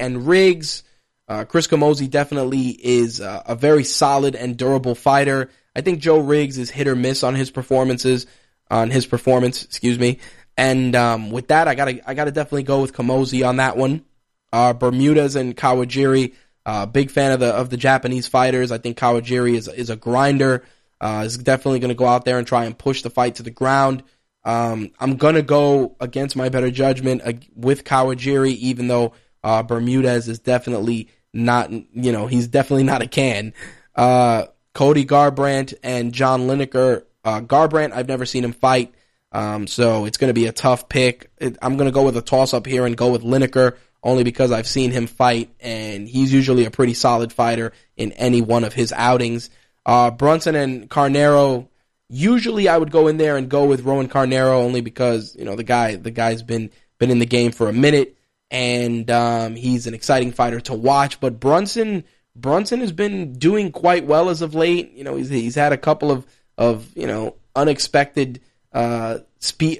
and 0.00 0.26
Riggs. 0.26 0.82
Uh, 1.28 1.44
Chris 1.44 1.66
Camozzi 1.66 2.08
definitely 2.08 2.68
is 2.68 3.20
uh, 3.20 3.42
a 3.46 3.56
very 3.56 3.82
solid 3.82 4.36
and 4.36 4.56
durable 4.56 4.94
fighter. 4.94 5.50
I 5.74 5.80
think 5.80 6.00
Joe 6.00 6.18
Riggs 6.18 6.56
is 6.56 6.70
hit 6.70 6.86
or 6.86 6.94
miss 6.94 7.22
on 7.22 7.34
his 7.34 7.50
performances, 7.50 8.26
on 8.70 8.90
his 8.90 9.06
performance, 9.06 9.64
excuse 9.64 9.98
me. 9.98 10.20
And 10.56 10.94
um, 10.96 11.30
with 11.30 11.48
that, 11.48 11.68
I 11.68 11.74
gotta 11.74 12.08
I 12.08 12.14
gotta 12.14 12.30
definitely 12.30 12.62
go 12.62 12.80
with 12.80 12.94
Camozzi 12.94 13.46
on 13.46 13.56
that 13.56 13.76
one. 13.76 14.04
Uh, 14.52 14.72
Bermudez 14.72 15.36
and 15.36 15.54
Kawajiri, 15.56 16.34
uh, 16.64 16.86
big 16.86 17.10
fan 17.10 17.32
of 17.32 17.40
the 17.40 17.48
of 17.48 17.68
the 17.68 17.76
Japanese 17.76 18.26
fighters. 18.26 18.72
I 18.72 18.78
think 18.78 18.96
Kawajiri 18.96 19.54
is 19.54 19.68
is 19.68 19.90
a 19.90 19.96
grinder. 19.96 20.64
Uh, 20.98 21.24
is 21.26 21.36
definitely 21.36 21.78
going 21.78 21.90
to 21.90 21.94
go 21.94 22.06
out 22.06 22.24
there 22.24 22.38
and 22.38 22.46
try 22.46 22.64
and 22.64 22.78
push 22.78 23.02
the 23.02 23.10
fight 23.10 23.34
to 23.34 23.42
the 23.42 23.50
ground. 23.50 24.02
Um, 24.46 24.92
I'm 25.00 25.16
gonna 25.16 25.42
go 25.42 25.96
against 26.00 26.36
my 26.36 26.48
better 26.48 26.70
judgment 26.70 27.22
uh, 27.24 27.32
with 27.56 27.82
Kawajiri, 27.82 28.54
even 28.54 28.86
though 28.86 29.12
uh, 29.42 29.64
Bermudez 29.64 30.28
is 30.28 30.38
definitely 30.38 31.08
not, 31.34 31.70
you 31.70 32.12
know, 32.12 32.28
he's 32.28 32.46
definitely 32.46 32.84
not 32.84 33.02
a 33.02 33.08
can. 33.08 33.52
Uh, 33.94 34.46
Cody 34.72 35.04
Garbrandt 35.04 35.74
and 35.82 36.12
John 36.12 36.42
Lineker. 36.42 37.04
Uh, 37.24 37.40
Garbrandt, 37.40 37.92
I've 37.92 38.06
never 38.06 38.24
seen 38.24 38.44
him 38.44 38.52
fight, 38.52 38.94
um, 39.32 39.66
so 39.66 40.04
it's 40.04 40.16
to 40.28 40.34
be 40.34 40.46
a 40.46 40.52
tough 40.52 40.88
pick. 40.88 41.28
It, 41.38 41.58
I'm 41.60 41.76
to 41.86 41.92
go 41.92 42.04
with 42.04 42.16
a 42.16 42.22
toss 42.22 42.54
up 42.54 42.66
here 42.66 42.86
and 42.86 42.96
go 42.96 43.10
with 43.10 43.22
Lineker 43.22 43.76
only 44.00 44.22
because 44.22 44.52
I've 44.52 44.68
seen 44.68 44.92
him 44.92 45.08
fight, 45.08 45.50
and 45.58 46.08
he's 46.08 46.32
usually 46.32 46.66
a 46.66 46.70
pretty 46.70 46.94
solid 46.94 47.32
fighter 47.32 47.72
in 47.96 48.12
any 48.12 48.42
one 48.42 48.62
of 48.62 48.72
his 48.72 48.92
outings. 48.92 49.50
Uh, 49.84 50.12
Brunson 50.12 50.54
and 50.54 50.88
Carneiro 50.88 51.66
Usually, 52.08 52.68
I 52.68 52.78
would 52.78 52.90
go 52.90 53.08
in 53.08 53.16
there 53.16 53.36
and 53.36 53.48
go 53.48 53.64
with 53.64 53.82
Roan 53.82 54.08
Carneiro 54.08 54.62
only 54.62 54.80
because 54.80 55.34
you 55.36 55.44
know 55.44 55.56
the 55.56 55.64
guy 55.64 55.96
the 55.96 56.10
guy's 56.10 56.42
been 56.42 56.70
been 56.98 57.10
in 57.10 57.18
the 57.18 57.26
game 57.26 57.52
for 57.52 57.68
a 57.68 57.72
minute 57.72 58.16
and 58.50 59.10
um, 59.10 59.54
he's 59.54 59.86
an 59.86 59.94
exciting 59.94 60.32
fighter 60.32 60.60
to 60.60 60.74
watch. 60.74 61.20
But 61.20 61.40
Brunson 61.40 62.04
Brunson 62.34 62.80
has 62.80 62.92
been 62.92 63.34
doing 63.34 63.72
quite 63.72 64.06
well 64.06 64.28
as 64.28 64.42
of 64.42 64.54
late. 64.54 64.92
You 64.92 65.04
know, 65.04 65.16
he's 65.16 65.28
he's 65.28 65.54
had 65.54 65.72
a 65.72 65.78
couple 65.78 66.10
of 66.10 66.26
of 66.56 66.96
you 66.96 67.06
know 67.06 67.36
unexpected 67.54 68.40
uh, 68.72 69.18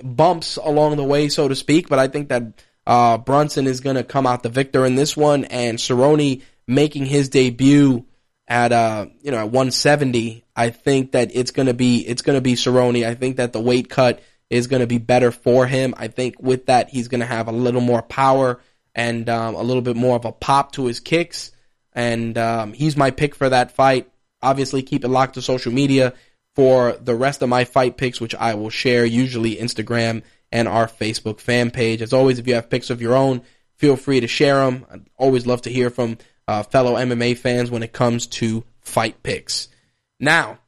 bumps 0.02 0.56
along 0.56 0.96
the 0.96 1.04
way, 1.04 1.28
so 1.28 1.48
to 1.48 1.54
speak. 1.54 1.88
But 1.88 1.98
I 1.98 2.08
think 2.08 2.28
that 2.28 2.64
uh, 2.86 3.18
Brunson 3.18 3.66
is 3.66 3.80
going 3.80 3.96
to 3.96 4.04
come 4.04 4.26
out 4.26 4.42
the 4.42 4.48
victor 4.48 4.84
in 4.86 4.94
this 4.94 5.16
one, 5.16 5.44
and 5.44 5.78
Cerrone 5.78 6.42
making 6.66 7.06
his 7.06 7.28
debut 7.28 8.04
at 8.48 8.72
uh 8.72 9.06
you 9.22 9.30
know 9.30 9.38
at 9.38 9.50
170 9.50 10.44
I 10.56 10.70
think 10.70 11.12
that 11.12 11.30
it's 11.34 11.50
going 11.50 11.66
to 11.66 11.74
be 11.74 11.98
it's 11.98 12.22
to 12.22 12.40
be 12.40 12.54
Cerrone. 12.54 13.06
I 13.06 13.14
think 13.14 13.36
that 13.36 13.52
the 13.52 13.60
weight 13.60 13.90
cut 13.90 14.22
is 14.48 14.66
going 14.66 14.80
to 14.80 14.86
be 14.86 14.98
better 14.98 15.30
for 15.30 15.66
him. 15.66 15.94
I 15.96 16.08
think 16.08 16.40
with 16.40 16.66
that 16.66 16.88
he's 16.88 17.08
going 17.08 17.20
to 17.20 17.26
have 17.26 17.48
a 17.48 17.52
little 17.52 17.82
more 17.82 18.02
power 18.02 18.60
and 18.94 19.28
um, 19.28 19.54
a 19.54 19.62
little 19.62 19.82
bit 19.82 19.96
more 19.96 20.16
of 20.16 20.24
a 20.24 20.32
pop 20.32 20.72
to 20.72 20.86
his 20.86 20.98
kicks. 20.98 21.50
And 21.92 22.38
um, 22.38 22.72
he's 22.72 22.96
my 22.96 23.10
pick 23.10 23.34
for 23.34 23.48
that 23.48 23.72
fight. 23.72 24.10
Obviously 24.42 24.82
keep 24.82 25.04
it 25.04 25.08
locked 25.08 25.34
to 25.34 25.42
social 25.42 25.72
media 25.72 26.14
for 26.54 26.92
the 26.92 27.14
rest 27.14 27.42
of 27.42 27.50
my 27.50 27.64
fight 27.64 27.98
picks 27.98 28.20
which 28.20 28.34
I 28.34 28.54
will 28.54 28.70
share 28.70 29.04
usually 29.04 29.56
Instagram 29.56 30.22
and 30.50 30.66
our 30.68 30.86
Facebook 30.86 31.40
fan 31.40 31.70
page. 31.70 32.00
As 32.00 32.14
always 32.14 32.38
if 32.38 32.46
you 32.46 32.54
have 32.54 32.70
picks 32.70 32.88
of 32.88 33.02
your 33.02 33.14
own 33.14 33.42
feel 33.74 33.96
free 33.96 34.20
to 34.20 34.28
share 34.28 34.64
them 34.64 34.86
I'd 34.90 35.06
always 35.18 35.46
love 35.46 35.62
to 35.62 35.70
hear 35.70 35.90
from 35.90 36.16
uh, 36.48 36.62
fellow 36.62 36.94
MMA 36.94 37.36
fans 37.36 37.70
when 37.70 37.82
it 37.82 37.92
comes 37.92 38.26
to 38.26 38.64
fight 38.80 39.22
picks. 39.22 39.68
Now, 40.20 40.58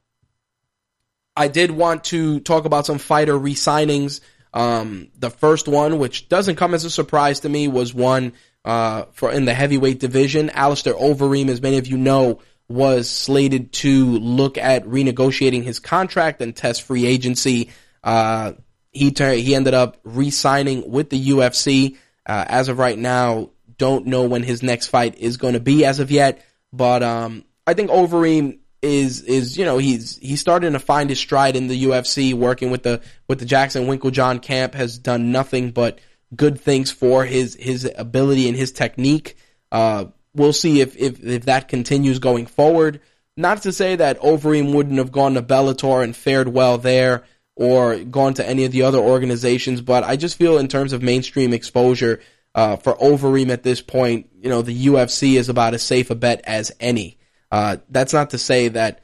I 1.37 1.49
did 1.49 1.71
want 1.71 2.05
to 2.05 2.41
talk 2.41 2.65
about 2.65 2.87
some 2.87 2.99
fighter 2.99 3.39
re-signings. 3.39 4.21
Um, 4.53 5.09
the 5.17 5.31
first 5.31 5.69
one, 5.69 5.99
which 5.99 6.29
doesn't 6.29 6.57
come 6.57 6.75
as 6.75 6.85
a 6.85 6.91
surprise 6.91 7.41
to 7.41 7.49
me, 7.49 7.69
was 7.69 7.95
one 7.95 8.33
uh, 8.65 9.05
for 9.13 9.31
in 9.31 9.45
the 9.45 9.55
heavyweight 9.55 10.01
division. 10.01 10.51
Alistair 10.51 10.95
Overeem, 10.95 11.49
as 11.49 11.63
many 11.63 11.79
of 11.79 11.87
you 11.87 11.97
know, 11.97 12.41
was 12.69 13.09
slated 13.09 13.73
to 13.73 14.19
look 14.19 14.59
at 14.59 14.85
renegotiating 14.85 15.63
his 15.63 15.79
contract 15.79 16.43
and 16.43 16.55
test 16.55 16.83
free 16.83 17.07
agency. 17.07 17.71
Uh, 18.03 18.53
he 18.91 19.13
ter- 19.13 19.35
he 19.35 19.55
ended 19.55 19.75
up 19.75 19.99
re-signing 20.05 20.91
with 20.91 21.11
the 21.11 21.29
UFC. 21.29 21.97
Uh, 22.27 22.45
as 22.47 22.69
of 22.69 22.79
right 22.79 22.99
now, 22.99 23.51
don't 23.79 24.07
know 24.07 24.25
when 24.25 24.43
his 24.43 24.63
next 24.63 24.89
fight 24.89 25.19
is 25.19 25.37
going 25.37 25.55
to 25.55 25.61
be 25.61 25.85
as 25.85 26.01
of 26.01 26.11
yet, 26.11 26.45
but 26.73 27.03
um, 27.03 27.45
I 27.67 27.75
think 27.75 27.91
Overeem 27.91 28.59
is 28.81 29.23
is 29.23 29.57
you 29.57 29.65
know 29.65 29.79
he's 29.79 30.17
he's 30.19 30.41
starting 30.41 30.73
to 30.73 30.79
find 30.79 31.11
his 31.11 31.19
stride 31.19 31.57
in 31.57 31.69
the 31.69 31.85
UFC. 31.85 32.35
Working 32.35 32.71
with 32.71 32.83
the 32.83 33.01
with 33.27 33.39
the 33.39 33.47
Jackson 33.47 33.87
Winkeljohn 33.87 34.43
camp 34.43 34.75
has 34.75 34.99
done 34.99 35.33
nothing 35.33 35.71
but 35.71 35.99
good 36.35 36.61
things 36.61 36.91
for 36.91 37.25
his 37.25 37.55
his 37.55 37.91
ability 37.97 38.49
and 38.49 38.57
his 38.57 38.73
technique. 38.73 39.37
Uh, 39.73 40.07
we'll 40.35 40.53
see 40.53 40.81
if, 40.81 40.97
if 40.97 41.25
if 41.25 41.45
that 41.47 41.69
continues 41.69 42.19
going 42.19 42.47
forward. 42.47 43.01
Not 43.37 43.63
to 43.63 43.73
say 43.73 43.95
that 43.97 44.21
Overeem 44.21 44.75
wouldn't 44.75 44.99
have 44.99 45.13
gone 45.13 45.35
to 45.35 45.43
Bellator 45.43 46.03
and 46.03 46.17
fared 46.17 46.49
well 46.49 46.77
there 46.77 47.25
or 47.55 47.99
gone 47.99 48.35
to 48.35 48.49
any 48.49 48.65
of 48.65 48.73
the 48.73 48.83
other 48.83 48.99
organizations, 48.99 49.81
but 49.81 50.05
I 50.05 50.17
just 50.17 50.37
feel 50.37 50.59
in 50.59 50.69
terms 50.69 50.93
of 50.93 51.03
mainstream 51.03 51.53
exposure, 51.53 52.21
uh, 52.59 52.75
for 52.75 52.95
Overeem 52.97 53.51
at 53.51 53.63
this 53.63 53.81
point, 53.81 54.31
you 54.43 54.51
know, 54.51 54.63
the 54.63 54.87
UFC 54.87 55.35
is 55.35 55.49
about 55.49 55.75
as 55.75 55.83
safe 55.85 56.11
a 56.11 56.17
bet 56.17 56.41
as 56.43 56.73
any. 56.81 57.17
Uh, 57.53 57.77
that's 57.89 58.13
not 58.13 58.31
to 58.31 58.39
say 58.39 58.67
that 58.67 59.01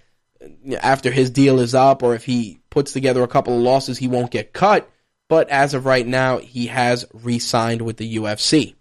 after 0.83 1.13
his 1.13 1.31
deal 1.31 1.61
is 1.61 1.73
up 1.73 2.03
or 2.03 2.17
if 2.17 2.25
he 2.25 2.59
puts 2.69 2.93
together 2.93 3.23
a 3.23 3.29
couple 3.29 3.55
of 3.55 3.63
losses, 3.63 3.97
he 3.97 4.09
won't 4.09 4.33
get 4.33 4.53
cut. 4.53 4.91
But 5.29 5.51
as 5.51 5.73
of 5.73 5.87
right 5.87 6.05
now, 6.05 6.39
he 6.39 6.67
has 6.67 7.07
re 7.13 7.39
signed 7.39 7.83
with 7.83 7.97
the 7.97 8.17
UFC. 8.17 8.75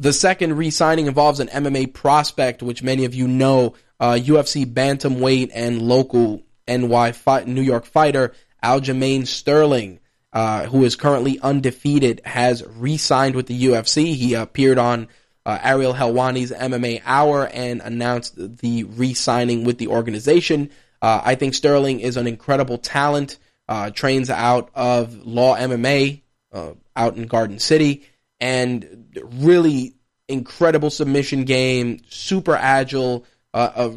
The 0.00 0.12
second 0.12 0.56
re 0.56 0.70
signing 0.70 1.06
involves 1.06 1.38
an 1.38 1.46
MMA 1.46 1.94
prospect, 1.94 2.60
which 2.60 2.82
many 2.82 3.04
of 3.04 3.14
you 3.14 3.28
know, 3.28 3.74
uh, 4.00 4.14
UFC 4.14 4.66
bantamweight 4.66 5.52
and 5.54 5.80
local 5.80 6.42
NY 6.66 7.14
New 7.46 7.62
York 7.62 7.84
fighter 7.84 8.34
Aljamain 8.64 9.28
Sterling 9.28 10.00
uh, 10.32 10.66
who 10.66 10.84
is 10.84 10.96
currently 10.96 11.40
undefeated, 11.40 12.20
has 12.24 12.64
re-signed 12.66 13.34
with 13.34 13.46
the 13.46 13.64
UFC. 13.64 14.14
He 14.14 14.34
appeared 14.34 14.78
on 14.78 15.08
uh, 15.46 15.58
Ariel 15.62 15.94
Helwani's 15.94 16.52
MMA 16.52 17.00
Hour 17.04 17.46
and 17.46 17.80
announced 17.80 18.34
the 18.36 18.84
re-signing 18.84 19.64
with 19.64 19.78
the 19.78 19.88
organization. 19.88 20.70
Uh, 21.00 21.22
I 21.24 21.34
think 21.34 21.54
Sterling 21.54 22.00
is 22.00 22.16
an 22.16 22.26
incredible 22.26 22.78
talent. 22.78 23.38
Uh, 23.66 23.90
trains 23.90 24.30
out 24.30 24.70
of 24.74 25.26
Law 25.26 25.56
MMA 25.56 26.22
uh, 26.52 26.72
out 26.96 27.16
in 27.16 27.26
Garden 27.26 27.58
City, 27.58 28.06
and 28.40 29.16
really 29.34 29.94
incredible 30.26 30.90
submission 30.90 31.44
game, 31.44 32.00
super 32.08 32.54
agile, 32.54 33.26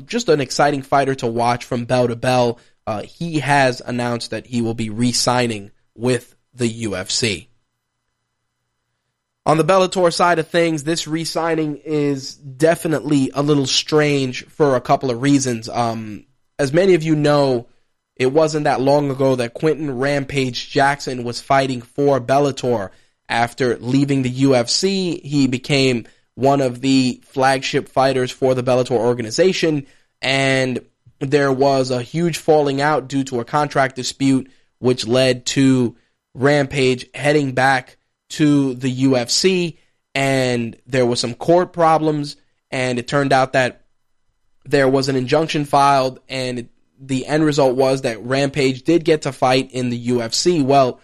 just 0.05 0.27
an 0.29 0.41
exciting 0.41 0.81
fighter 0.81 1.15
to 1.15 1.27
watch 1.27 1.65
from 1.65 1.85
bell 1.85 2.07
to 2.07 2.15
bell. 2.15 2.59
He 3.03 3.39
has 3.39 3.81
announced 3.81 4.31
that 4.31 4.45
he 4.45 4.61
will 4.61 4.73
be 4.73 4.89
re-signing 4.89 5.71
with 5.95 6.35
the 6.53 6.85
UFC. 6.85 7.47
On 9.45 9.57
the 9.57 9.63
Bellator 9.63 10.13
side 10.13 10.37
of 10.37 10.47
things, 10.47 10.83
this 10.83 11.07
re-signing 11.07 11.77
is 11.77 12.35
definitely 12.35 13.31
a 13.33 13.41
little 13.41 13.65
strange 13.65 14.45
for 14.45 14.75
a 14.75 14.81
couple 14.81 15.09
of 15.09 15.21
reasons. 15.21 15.67
Um, 15.67 16.25
as 16.59 16.71
many 16.71 16.93
of 16.93 17.01
you 17.01 17.15
know, 17.15 17.67
it 18.15 18.27
wasn't 18.27 18.65
that 18.65 18.81
long 18.81 19.09
ago 19.09 19.35
that 19.37 19.55
Quinton 19.55 19.97
Rampage 19.97 20.69
Jackson 20.69 21.23
was 21.23 21.41
fighting 21.41 21.81
for 21.81 22.21
Bellator. 22.21 22.91
After 23.27 23.77
leaving 23.77 24.21
the 24.21 24.29
UFC, 24.31 25.23
he 25.23 25.47
became 25.47 26.05
one 26.35 26.61
of 26.61 26.81
the 26.81 27.21
flagship 27.25 27.89
fighters 27.89 28.29
for 28.29 28.53
the 28.53 28.63
Bellator 28.63 28.91
organization, 28.91 29.87
and 30.21 30.85
there 31.19 31.51
was 31.51 31.91
a 31.91 32.01
huge 32.01 32.37
falling 32.37 32.81
out 32.81 33.07
due 33.07 33.23
to 33.23 33.39
a 33.39 33.45
contract 33.45 33.95
dispute, 33.95 34.51
which 34.81 35.07
led 35.07 35.45
to 35.45 35.95
Rampage 36.33 37.07
heading 37.13 37.53
back 37.53 37.97
to 38.29 38.73
the 38.73 39.03
UFC, 39.03 39.77
and 40.15 40.75
there 40.87 41.05
was 41.05 41.19
some 41.19 41.35
court 41.35 41.71
problems, 41.71 42.35
and 42.71 42.97
it 42.97 43.07
turned 43.07 43.31
out 43.31 43.53
that 43.53 43.85
there 44.65 44.89
was 44.89 45.07
an 45.07 45.15
injunction 45.15 45.65
filed, 45.65 46.19
and 46.27 46.67
the 46.99 47.25
end 47.25 47.43
result 47.43 47.75
was 47.75 48.01
that 48.01 48.23
Rampage 48.23 48.83
did 48.83 49.05
get 49.05 49.23
to 49.23 49.31
fight 49.31 49.71
in 49.71 49.89
the 49.89 50.07
UFC. 50.07 50.63
Well, 50.63 50.99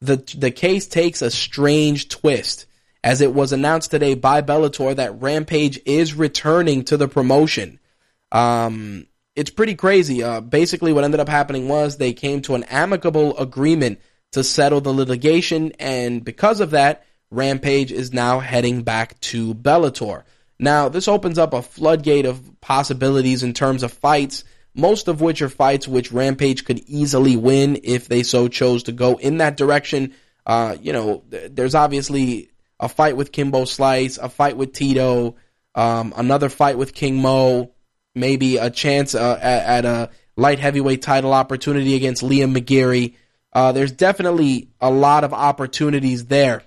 the 0.00 0.16
the 0.36 0.50
case 0.50 0.86
takes 0.86 1.22
a 1.22 1.30
strange 1.30 2.08
twist 2.08 2.66
as 3.04 3.20
it 3.20 3.32
was 3.32 3.52
announced 3.52 3.90
today 3.90 4.14
by 4.14 4.42
Bellator 4.42 4.96
that 4.96 5.20
Rampage 5.20 5.78
is 5.86 6.14
returning 6.14 6.84
to 6.84 6.96
the 6.96 7.08
promotion. 7.08 7.78
Um, 8.32 9.06
it's 9.40 9.48
pretty 9.48 9.74
crazy. 9.74 10.22
Uh, 10.22 10.42
basically, 10.42 10.92
what 10.92 11.02
ended 11.02 11.18
up 11.18 11.28
happening 11.28 11.66
was 11.66 11.96
they 11.96 12.12
came 12.12 12.42
to 12.42 12.54
an 12.54 12.64
amicable 12.64 13.34
agreement 13.38 13.98
to 14.32 14.44
settle 14.44 14.82
the 14.82 14.92
litigation, 14.92 15.72
and 15.78 16.22
because 16.22 16.60
of 16.60 16.72
that, 16.72 17.06
Rampage 17.30 17.90
is 17.90 18.12
now 18.12 18.40
heading 18.40 18.82
back 18.82 19.18
to 19.20 19.54
Bellator. 19.54 20.24
Now, 20.58 20.90
this 20.90 21.08
opens 21.08 21.38
up 21.38 21.54
a 21.54 21.62
floodgate 21.62 22.26
of 22.26 22.60
possibilities 22.60 23.42
in 23.42 23.54
terms 23.54 23.82
of 23.82 23.94
fights, 23.94 24.44
most 24.74 25.08
of 25.08 25.22
which 25.22 25.40
are 25.40 25.48
fights 25.48 25.88
which 25.88 26.12
Rampage 26.12 26.66
could 26.66 26.80
easily 26.80 27.38
win 27.38 27.80
if 27.82 28.08
they 28.08 28.22
so 28.22 28.46
chose 28.46 28.82
to 28.84 28.92
go 28.92 29.16
in 29.16 29.38
that 29.38 29.56
direction. 29.56 30.12
Uh, 30.44 30.76
you 30.82 30.92
know, 30.92 31.24
there's 31.30 31.74
obviously 31.74 32.50
a 32.78 32.90
fight 32.90 33.16
with 33.16 33.32
Kimbo 33.32 33.64
Slice, 33.64 34.18
a 34.18 34.28
fight 34.28 34.58
with 34.58 34.74
Tito, 34.74 35.36
um, 35.74 36.12
another 36.14 36.50
fight 36.50 36.76
with 36.76 36.92
King 36.92 37.22
Mo, 37.22 37.72
maybe 38.20 38.58
a 38.58 38.70
chance 38.70 39.14
uh, 39.14 39.38
at, 39.40 39.84
at, 39.84 39.84
a 39.84 40.10
light 40.36 40.58
heavyweight 40.58 41.02
title 41.02 41.32
opportunity 41.32 41.96
against 41.96 42.22
Liam 42.22 42.56
McGeary. 42.56 43.14
Uh, 43.52 43.72
there's 43.72 43.92
definitely 43.92 44.70
a 44.80 44.90
lot 44.90 45.24
of 45.24 45.34
opportunities 45.34 46.26
there, 46.26 46.62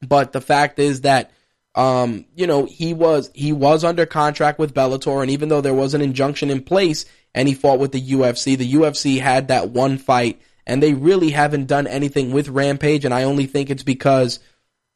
but 0.00 0.32
the 0.32 0.40
fact 0.40 0.78
is 0.78 1.02
that 1.02 1.30
um, 1.76 2.24
you 2.34 2.46
know 2.46 2.64
he 2.64 2.94
was 2.94 3.30
he 3.34 3.52
was 3.52 3.84
under 3.84 4.06
contract 4.06 4.58
with 4.58 4.74
Bellator, 4.74 5.22
and 5.22 5.30
even 5.30 5.48
though 5.48 5.60
there 5.60 5.74
was 5.74 5.94
an 5.94 6.00
injunction 6.00 6.50
in 6.50 6.62
place 6.62 7.04
and 7.34 7.48
he 7.48 7.54
fought 7.54 7.80
with 7.80 7.92
the 7.92 8.00
UFC, 8.00 8.56
the 8.56 8.74
UFC 8.74 9.20
had 9.20 9.48
that 9.48 9.70
one 9.70 9.98
fight, 9.98 10.40
and 10.66 10.82
they 10.82 10.94
really 10.94 11.30
haven't 11.30 11.66
done 11.66 11.86
anything 11.86 12.32
with 12.32 12.48
Rampage, 12.48 13.04
and 13.04 13.12
I 13.12 13.24
only 13.24 13.46
think 13.46 13.70
it's 13.70 13.82
because 13.82 14.38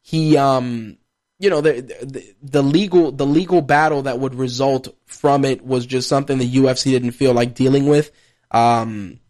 he 0.02 0.36
um 0.36 0.98
you 1.38 1.50
know 1.50 1.60
the, 1.60 1.80
the, 2.02 2.34
the 2.42 2.62
legal 2.62 3.12
the 3.12 3.26
legal 3.26 3.62
battle 3.62 4.02
that 4.02 4.18
would 4.18 4.34
result 4.34 4.88
from 5.06 5.44
it 5.44 5.64
was 5.64 5.86
just 5.86 6.08
something 6.08 6.38
the 6.38 6.56
UFC 6.56 6.90
didn't 6.90 7.12
feel 7.12 7.32
like 7.32 7.54
dealing 7.54 7.86
with. 7.86 8.10
Um, 8.50 9.20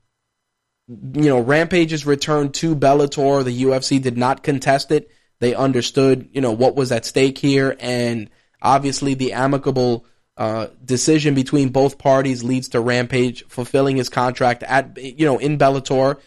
you 0.88 1.28
know, 1.28 1.40
Rampage's 1.40 2.06
return 2.06 2.50
to 2.52 2.74
Bellator, 2.74 3.44
the 3.44 3.62
UFC 3.64 4.00
did 4.00 4.16
not 4.16 4.42
contest 4.42 4.90
it. 4.90 5.10
They 5.38 5.54
understood, 5.54 6.30
you 6.32 6.40
know, 6.40 6.52
what 6.52 6.74
was 6.74 6.90
at 6.92 7.04
stake 7.04 7.36
here, 7.36 7.76
and 7.78 8.30
obviously 8.62 9.14
the 9.14 9.34
amicable 9.34 10.06
uh, 10.36 10.68
decision 10.82 11.34
between 11.34 11.68
both 11.68 11.98
parties 11.98 12.42
leads 12.42 12.68
to 12.68 12.80
Rampage 12.80 13.44
fulfilling 13.48 13.96
his 13.96 14.08
contract 14.08 14.62
at, 14.62 14.96
you 14.96 15.26
know, 15.26 15.38
in 15.38 15.58
Bellator. 15.58 16.18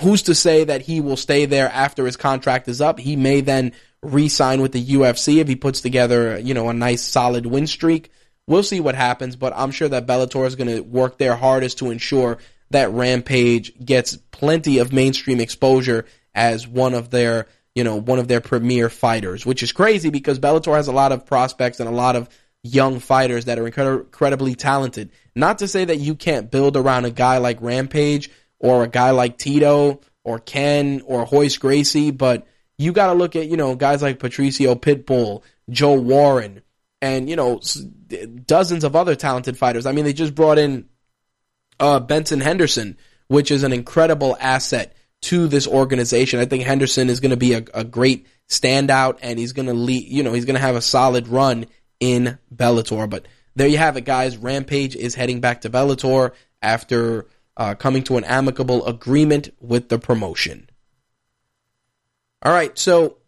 Who's 0.00 0.22
to 0.24 0.34
say 0.34 0.64
that 0.64 0.82
he 0.82 1.00
will 1.00 1.16
stay 1.16 1.46
there 1.46 1.68
after 1.68 2.06
his 2.06 2.16
contract 2.16 2.68
is 2.68 2.80
up? 2.80 2.98
He 2.98 3.16
may 3.16 3.42
then 3.42 3.72
re-sign 4.02 4.62
with 4.62 4.72
the 4.72 4.84
UFC 4.84 5.38
if 5.38 5.48
he 5.48 5.56
puts 5.56 5.80
together, 5.80 6.38
you 6.38 6.54
know, 6.54 6.68
a 6.68 6.74
nice 6.74 7.02
solid 7.02 7.46
win 7.46 7.66
streak. 7.66 8.10
We'll 8.46 8.62
see 8.62 8.80
what 8.80 8.94
happens, 8.94 9.36
but 9.36 9.52
I'm 9.54 9.70
sure 9.70 9.88
that 9.88 10.06
Bellator 10.06 10.46
is 10.46 10.56
going 10.56 10.68
to 10.68 10.80
work 10.80 11.18
their 11.18 11.36
hardest 11.36 11.78
to 11.78 11.90
ensure 11.90 12.38
that 12.70 12.90
Rampage 12.90 13.72
gets 13.84 14.16
plenty 14.16 14.78
of 14.78 14.92
mainstream 14.92 15.40
exposure 15.40 16.06
as 16.34 16.66
one 16.66 16.94
of 16.94 17.10
their, 17.10 17.46
you 17.74 17.84
know, 17.84 17.96
one 17.96 18.18
of 18.18 18.28
their 18.28 18.40
premier 18.40 18.88
fighters, 18.88 19.44
which 19.44 19.62
is 19.62 19.72
crazy 19.72 20.10
because 20.10 20.38
Bellator 20.38 20.74
has 20.74 20.88
a 20.88 20.92
lot 20.92 21.12
of 21.12 21.26
prospects 21.26 21.80
and 21.80 21.88
a 21.88 21.92
lot 21.92 22.16
of 22.16 22.28
young 22.62 22.98
fighters 23.00 23.46
that 23.46 23.58
are 23.58 23.66
incredibly 23.66 24.54
talented. 24.54 25.10
Not 25.34 25.58
to 25.58 25.68
say 25.68 25.84
that 25.84 25.98
you 25.98 26.14
can't 26.14 26.50
build 26.50 26.76
around 26.76 27.04
a 27.04 27.10
guy 27.10 27.38
like 27.38 27.60
Rampage 27.60 28.30
or 28.58 28.84
a 28.84 28.88
guy 28.88 29.10
like 29.10 29.38
Tito 29.38 30.00
or 30.24 30.38
Ken 30.38 31.02
or 31.04 31.26
Royce 31.30 31.56
Gracie, 31.56 32.10
but 32.10 32.46
you 32.80 32.92
got 32.92 33.08
to 33.08 33.12
look 33.12 33.36
at, 33.36 33.46
you 33.48 33.58
know, 33.58 33.74
guys 33.74 34.00
like 34.00 34.18
Patricio 34.18 34.74
Pitbull, 34.74 35.42
Joe 35.68 36.00
Warren, 36.00 36.62
and, 37.02 37.28
you 37.28 37.36
know, 37.36 37.60
dozens 38.46 38.84
of 38.84 38.96
other 38.96 39.14
talented 39.14 39.58
fighters. 39.58 39.84
I 39.84 39.92
mean, 39.92 40.06
they 40.06 40.14
just 40.14 40.34
brought 40.34 40.58
in 40.58 40.88
uh, 41.78 42.00
Benson 42.00 42.40
Henderson, 42.40 42.96
which 43.28 43.50
is 43.50 43.64
an 43.64 43.74
incredible 43.74 44.34
asset 44.40 44.96
to 45.22 45.46
this 45.46 45.68
organization. 45.68 46.40
I 46.40 46.46
think 46.46 46.64
Henderson 46.64 47.10
is 47.10 47.20
going 47.20 47.32
to 47.32 47.36
be 47.36 47.52
a, 47.52 47.62
a, 47.74 47.84
great 47.84 48.26
standout, 48.48 49.18
and 49.20 49.38
he's 49.38 49.52
going 49.52 49.66
to 49.68 49.74
lead. 49.74 50.08
You 50.08 50.22
know, 50.22 50.32
he's 50.32 50.46
going 50.46 50.56
to 50.56 50.62
have 50.62 50.74
a 50.74 50.80
solid 50.80 51.28
run 51.28 51.66
in 52.00 52.38
Bellator. 52.54 53.08
But 53.10 53.26
there 53.56 53.68
you 53.68 53.76
have 53.76 53.98
it, 53.98 54.06
guys. 54.06 54.38
Rampage 54.38 54.96
is 54.96 55.14
heading 55.14 55.40
back 55.40 55.60
to 55.62 55.70
Bellator 55.70 56.32
after 56.62 57.26
uh, 57.58 57.74
coming 57.74 58.02
to 58.04 58.16
an 58.16 58.24
amicable 58.24 58.86
agreement 58.86 59.50
with 59.60 59.90
the 59.90 59.98
promotion. 59.98 60.69
All 62.42 62.52
right, 62.52 62.76
so 62.78 63.18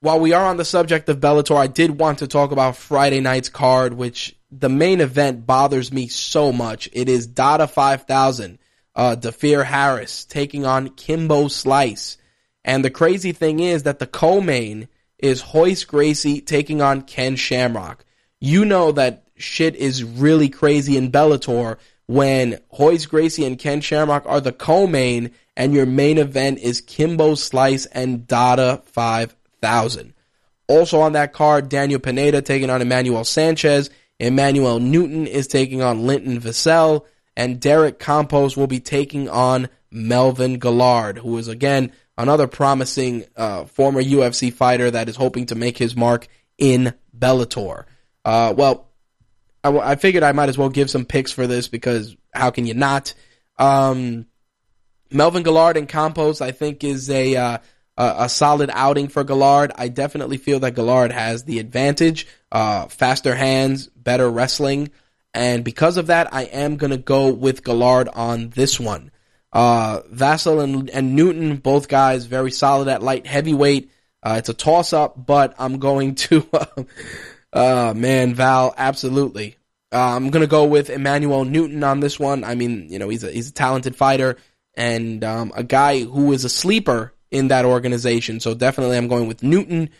while 0.00 0.18
we 0.18 0.32
are 0.32 0.46
on 0.46 0.56
the 0.56 0.64
subject 0.64 1.08
of 1.08 1.20
Bellator, 1.20 1.56
I 1.56 1.66
did 1.66 1.98
want 1.98 2.20
to 2.20 2.26
talk 2.26 2.50
about 2.50 2.76
Friday 2.76 3.20
night's 3.20 3.50
card, 3.50 3.92
which 3.92 4.34
the 4.50 4.70
main 4.70 5.00
event 5.00 5.46
bothers 5.46 5.92
me 5.92 6.08
so 6.08 6.50
much. 6.50 6.88
It 6.92 7.08
is 7.08 7.26
Dada 7.26 7.66
5000, 7.66 8.58
uh, 8.94 9.16
Harris 9.40 10.24
taking 10.24 10.64
on 10.64 10.88
Kimbo 10.90 11.48
Slice. 11.48 12.16
And 12.64 12.84
the 12.84 12.90
crazy 12.90 13.32
thing 13.32 13.60
is 13.60 13.82
that 13.82 13.98
the 13.98 14.06
co-main 14.06 14.88
is 15.18 15.44
Royce 15.54 15.84
Gracie 15.84 16.40
taking 16.40 16.80
on 16.80 17.02
Ken 17.02 17.36
Shamrock. 17.36 18.04
You 18.40 18.64
know 18.64 18.92
that 18.92 19.24
shit 19.36 19.76
is 19.76 20.02
really 20.02 20.48
crazy 20.48 20.96
in 20.96 21.12
Bellator 21.12 21.76
when 22.12 22.58
Royce 22.78 23.06
Gracie 23.06 23.44
and 23.44 23.58
Ken 23.58 23.80
Shamrock 23.80 24.24
are 24.26 24.40
the 24.40 24.52
co-main 24.52 25.30
and 25.56 25.72
your 25.72 25.86
main 25.86 26.18
event 26.18 26.58
is 26.58 26.80
Kimbo 26.80 27.34
Slice 27.34 27.86
and 27.86 28.26
Dada 28.26 28.82
5000. 28.86 30.14
Also 30.68 31.00
on 31.00 31.12
that 31.12 31.32
card, 31.32 31.68
Daniel 31.68 32.00
Pineda 32.00 32.42
taking 32.42 32.70
on 32.70 32.82
Emmanuel 32.82 33.24
Sanchez 33.24 33.90
Emmanuel 34.22 34.78
Newton 34.78 35.26
is 35.26 35.48
taking 35.48 35.82
on 35.82 36.06
Linton 36.06 36.40
Vassell, 36.40 37.04
and 37.36 37.60
Derek 37.60 37.98
Campos 37.98 38.56
will 38.56 38.68
be 38.68 38.78
taking 38.78 39.28
on 39.28 39.68
Melvin 39.90 40.60
Guillard, 40.60 41.18
who 41.18 41.38
is 41.38 41.48
again 41.48 41.90
another 42.16 42.46
promising 42.46 43.24
uh, 43.36 43.64
former 43.64 44.00
UFC 44.00 44.52
fighter 44.52 44.92
that 44.92 45.08
is 45.08 45.16
hoping 45.16 45.46
to 45.46 45.56
make 45.56 45.76
his 45.76 45.96
mark 45.96 46.28
in 46.56 46.94
Bellator. 47.18 47.84
Uh, 48.24 48.54
well, 48.56 48.91
I, 49.64 49.76
I, 49.76 49.96
figured 49.96 50.22
I 50.22 50.32
might 50.32 50.48
as 50.48 50.58
well 50.58 50.68
give 50.68 50.90
some 50.90 51.04
picks 51.04 51.32
for 51.32 51.46
this 51.46 51.68
because 51.68 52.16
how 52.32 52.50
can 52.50 52.66
you 52.66 52.74
not? 52.74 53.14
Um, 53.58 54.26
Melvin 55.10 55.42
Guillard 55.42 55.76
and 55.76 55.88
Campos, 55.88 56.40
I 56.40 56.52
think, 56.52 56.84
is 56.84 57.10
a 57.10 57.36
uh, 57.36 57.58
a, 57.96 58.14
a 58.20 58.28
solid 58.28 58.70
outing 58.72 59.08
for 59.08 59.24
Guillard. 59.24 59.72
I 59.74 59.88
definitely 59.88 60.38
feel 60.38 60.60
that 60.60 60.74
Guillard 60.74 61.12
has 61.12 61.44
the 61.44 61.58
advantage, 61.58 62.26
uh, 62.50 62.86
faster 62.86 63.34
hands, 63.34 63.88
better 63.88 64.30
wrestling, 64.30 64.90
and 65.34 65.64
because 65.64 65.96
of 65.96 66.08
that, 66.08 66.32
I 66.32 66.44
am 66.44 66.76
gonna 66.76 66.96
go 66.96 67.32
with 67.32 67.62
Guillard 67.62 68.08
on 68.14 68.50
this 68.50 68.80
one. 68.80 69.10
Uh, 69.52 70.00
and, 70.18 70.88
and 70.90 71.14
Newton, 71.14 71.56
both 71.56 71.88
guys 71.88 72.24
very 72.24 72.50
solid 72.50 72.88
at 72.88 73.02
light 73.02 73.26
heavyweight. 73.26 73.90
Uh, 74.22 74.36
it's 74.38 74.48
a 74.48 74.54
toss 74.54 74.92
up, 74.92 75.26
but 75.26 75.54
I'm 75.58 75.78
going 75.78 76.14
to, 76.14 76.46
uh, 77.52 77.92
man, 77.96 78.34
Val, 78.34 78.74
absolutely. 78.76 79.56
Uh, 79.92 80.16
I'm 80.16 80.30
gonna 80.30 80.46
go 80.46 80.64
with 80.64 80.88
Emmanuel 80.88 81.44
Newton 81.44 81.84
on 81.84 82.00
this 82.00 82.18
one. 82.18 82.44
I 82.44 82.54
mean, 82.54 82.88
you 82.90 82.98
know, 82.98 83.10
he's 83.10 83.24
a 83.24 83.30
he's 83.30 83.50
a 83.50 83.52
talented 83.52 83.94
fighter 83.94 84.38
and 84.74 85.22
um, 85.22 85.52
a 85.54 85.62
guy 85.62 86.00
who 86.00 86.32
is 86.32 86.44
a 86.44 86.48
sleeper 86.48 87.12
in 87.30 87.48
that 87.48 87.64
organization. 87.64 88.40
So 88.40 88.54
definitely, 88.54 88.96
I'm 88.96 89.08
going 89.08 89.28
with 89.28 89.42
Newton, 89.42 89.90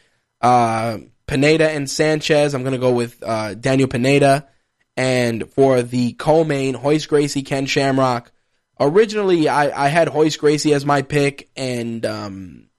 uh, 0.40 0.98
Pineda, 1.26 1.70
and 1.70 1.90
Sanchez. 1.90 2.54
I'm 2.54 2.64
gonna 2.64 2.78
go 2.78 2.92
with 2.92 3.22
uh, 3.22 3.54
Daniel 3.54 3.88
Pineda, 3.88 4.48
and 4.96 5.50
for 5.50 5.82
the 5.82 6.12
co-main, 6.14 6.76
Royce 6.76 7.06
Gracie, 7.06 7.42
Ken 7.42 7.66
Shamrock. 7.66 8.32
Originally, 8.80 9.48
I, 9.48 9.86
I 9.86 9.88
had 9.88 10.12
Royce 10.14 10.36
Gracie 10.36 10.72
as 10.72 10.86
my 10.86 11.02
pick, 11.02 11.50
and 11.54 12.04
um, 12.06 12.70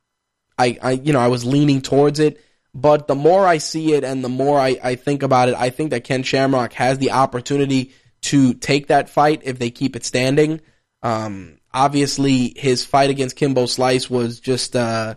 I, 0.57 0.77
I 0.81 0.91
you 0.93 1.13
know 1.13 1.19
I 1.19 1.27
was 1.27 1.45
leaning 1.45 1.81
towards 1.81 2.19
it. 2.19 2.43
But 2.75 3.07
the 3.07 3.15
more 3.15 3.45
I 3.45 3.59
see 3.59 3.93
it 3.93 4.03
and 4.03 4.23
the 4.23 4.29
more 4.29 4.59
I, 4.59 4.79
I 4.83 4.95
think 4.95 5.21
about 5.21 5.49
it, 5.49 5.55
I 5.55 5.69
think 5.69 5.91
that 5.91 6.03
Ken 6.03 6.23
Shamrock 6.23 6.73
has 6.73 6.97
the 6.97 7.11
opportunity 7.11 7.93
to 8.23 8.53
take 8.53 8.87
that 8.87 9.09
fight 9.09 9.41
if 9.43 9.59
they 9.59 9.69
keep 9.69 9.95
it 9.95 10.03
standing. 10.03 10.61
Um, 11.03 11.59
obviously, 11.71 12.53
his 12.55 12.83
fight 12.83 13.09
against 13.09 13.35
Kimbo 13.35 13.67
Slice 13.67 14.09
was 14.09 14.39
just 14.39 14.75
uh, 14.75 15.15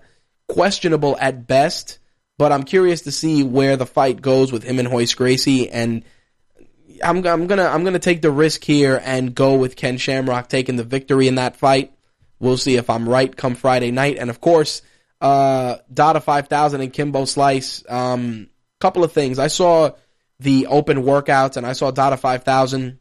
questionable 0.48 1.16
at 1.18 1.46
best. 1.46 1.98
But 2.38 2.52
I'm 2.52 2.64
curious 2.64 3.02
to 3.02 3.12
see 3.12 3.42
where 3.42 3.78
the 3.78 3.86
fight 3.86 4.20
goes 4.20 4.52
with 4.52 4.62
him 4.62 4.78
and 4.78 4.90
Royce 4.90 5.14
Gracie, 5.14 5.70
and 5.70 6.04
I'm, 7.02 7.26
I'm 7.26 7.46
gonna 7.46 7.64
I'm 7.64 7.82
gonna 7.82 7.98
take 7.98 8.20
the 8.20 8.30
risk 8.30 8.62
here 8.62 9.00
and 9.02 9.34
go 9.34 9.54
with 9.54 9.76
Ken 9.76 9.96
Shamrock 9.96 10.48
taking 10.48 10.76
the 10.76 10.84
victory 10.84 11.28
in 11.28 11.36
that 11.36 11.56
fight. 11.56 11.92
We'll 12.38 12.58
see 12.58 12.76
if 12.76 12.90
I'm 12.90 13.08
right 13.08 13.34
come 13.34 13.54
Friday 13.54 13.90
night, 13.90 14.18
and 14.18 14.28
of 14.28 14.42
course 14.42 14.82
uh, 15.20 15.76
Dada 15.92 16.20
5000 16.20 16.80
and 16.80 16.92
Kimbo 16.92 17.24
Slice. 17.24 17.84
Um, 17.88 18.48
couple 18.80 19.04
of 19.04 19.12
things. 19.12 19.38
I 19.38 19.48
saw 19.48 19.92
the 20.38 20.66
open 20.66 20.98
workouts 20.98 21.56
and 21.56 21.66
I 21.66 21.72
saw 21.72 21.90
Dada 21.90 22.16
5000. 22.16 22.98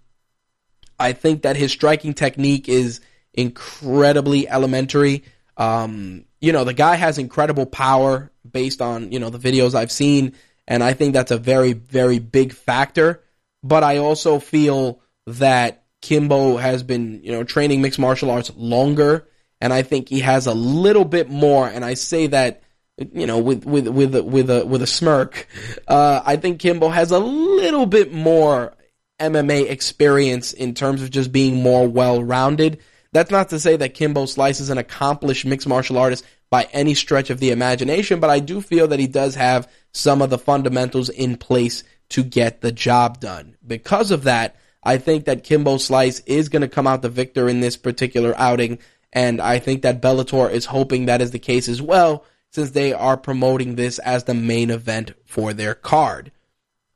I 0.98 1.14
think 1.14 1.42
that 1.42 1.58
his 1.58 1.72
striking 1.72 2.14
technique 2.14 2.70
is 2.70 3.02
incredibly 3.34 4.48
elementary. 4.48 5.24
Um, 5.58 6.26
you 6.40 6.54
know, 6.54 6.64
the 6.64 6.74
guy 6.74 6.96
has 6.96 7.18
incredible 7.18 7.66
power 7.66 8.32
based 8.50 8.82
on, 8.82 9.12
you 9.12 9.20
know, 9.20 9.30
the 9.30 9.40
videos 9.40 9.76
I've 9.76 9.92
seen. 9.92 10.34
And 10.68 10.84
I 10.84 10.94
think 10.94 11.14
that's 11.14 11.32
a 11.32 11.38
very, 11.38 11.74
very 11.74 12.20
big 12.20 12.54
factor. 12.54 13.22
But 13.62 13.84
I 13.84 13.98
also 13.98 14.40
feel 14.40 15.02
that 15.28 15.84
Kimbo 16.02 16.58
has 16.58 16.84
been, 16.84 17.22
you 17.24 17.32
know, 17.32 17.44
training 17.44 17.82
mixed 17.82 18.00
martial 18.00 18.32
arts 18.32 18.52
longer 18.56 19.28
and 19.66 19.74
I 19.74 19.82
think 19.82 20.10
he 20.10 20.20
has 20.20 20.46
a 20.46 20.54
little 20.54 21.06
bit 21.06 21.28
more. 21.28 21.68
And 21.68 21.84
I 21.84 21.96
say 21.96 22.28
that, 22.28 22.62
you 23.00 23.26
know, 23.26 23.40
with 23.40 23.66
with 23.66 23.88
with 23.88 24.16
with 24.16 24.52
a 24.52 24.64
with 24.64 24.84
a 24.84 24.88
smirk. 24.88 25.48
Uh, 25.88 26.22
I 26.24 26.36
think 26.36 26.60
Kimbo 26.60 26.90
has 26.90 27.10
a 27.10 27.18
little 27.18 27.88
bit 27.88 28.14
more 28.14 28.76
MMA 29.20 29.68
experience 29.68 30.54
in 30.54 30.76
terms 30.76 31.02
of 31.02 31.10
just 31.10 31.32
being 31.32 31.64
more 31.64 31.88
well 31.88 32.22
rounded. 32.24 32.80
That's 33.12 33.32
not 33.32 33.50
to 33.50 33.60
say 33.60 33.76
that 33.78 33.96
Kimbo 33.96 34.28
Slice 34.28 34.60
is 34.60 34.70
an 34.70 34.78
accomplished 34.78 35.48
mixed 35.48 35.68
martial 35.68 35.98
artist 35.98 36.24
by 36.52 36.68
any 36.72 36.94
stretch 36.94 37.32
of 37.32 37.40
the 37.40 37.50
imagination, 37.50 38.20
but 38.20 38.30
I 38.30 38.38
do 38.38 38.62
feel 38.62 38.90
that 38.90 39.00
he 39.00 39.08
does 39.08 39.34
have 39.34 39.68
some 39.94 40.22
of 40.22 40.30
the 40.30 40.38
fundamentals 40.38 41.10
in 41.10 41.38
place 41.38 41.84
to 42.10 42.24
get 42.24 42.62
the 42.62 42.72
job 42.72 43.20
done. 43.20 43.56
Because 43.66 44.12
of 44.12 44.26
that, 44.26 44.58
I 44.84 45.00
think 45.00 45.26
that 45.26 45.44
Kimbo 45.44 45.78
Slice 45.78 46.20
is 46.28 46.50
going 46.50 46.62
to 46.62 46.68
come 46.68 46.86
out 46.86 47.02
the 47.02 47.10
victor 47.10 47.50
in 47.50 47.60
this 47.60 47.76
particular 47.76 48.36
outing. 48.38 48.78
And 49.16 49.42
I 49.42 49.60
think 49.60 49.84
that 49.84 50.02
Bellator 50.02 50.52
is 50.52 50.66
hoping 50.66 51.06
that 51.06 51.22
is 51.22 51.32
the 51.32 51.40
case 51.40 51.70
as 51.70 51.82
well, 51.82 52.26
since 52.52 52.72
they 52.72 52.92
are 52.92 53.16
promoting 53.16 53.76
this 53.76 53.98
as 53.98 54.26
the 54.26 54.34
main 54.34 54.70
event 54.70 55.14
for 55.24 55.54
their 55.54 55.74
card. 55.74 56.34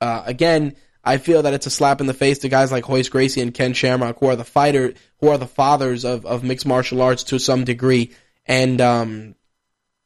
Uh, 0.01 0.24
again, 0.26 0.76
I 1.01 1.17
feel 1.17 1.43
that 1.43 1.53
it's 1.53 1.65
a 1.65 1.72
slap 1.72 2.01
in 2.01 2.07
the 2.07 2.13
face 2.13 2.39
to 2.39 2.49
guys 2.49 2.74
like 2.74 2.89
Royce 2.89 3.07
Gracie 3.07 3.41
and 3.41 3.53
Ken 3.53 3.72
Shamrock, 3.72 4.20
who 4.20 4.28
are 4.28 4.36
the 4.36 4.43
fighter, 4.43 4.93
who 5.22 5.30
are 5.30 5.38
the 5.38 5.47
fathers 5.47 6.03
of, 6.03 6.26
of 6.26 6.43
mixed 6.43 6.65
martial 6.65 7.01
arts 7.01 7.24
to 7.24 7.39
some 7.39 7.63
degree. 7.63 8.11
And, 8.45 8.82
um, 8.82 9.36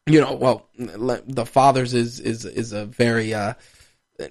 you 0.05 0.22
know, 0.22 0.34
well, 0.34 0.70
the 0.78 1.47
fathers 1.47 1.95
is, 1.95 2.20
is, 2.20 2.45
is 2.45 2.74
a 2.74 2.86
very, 2.86 3.34
uh, 3.34 3.55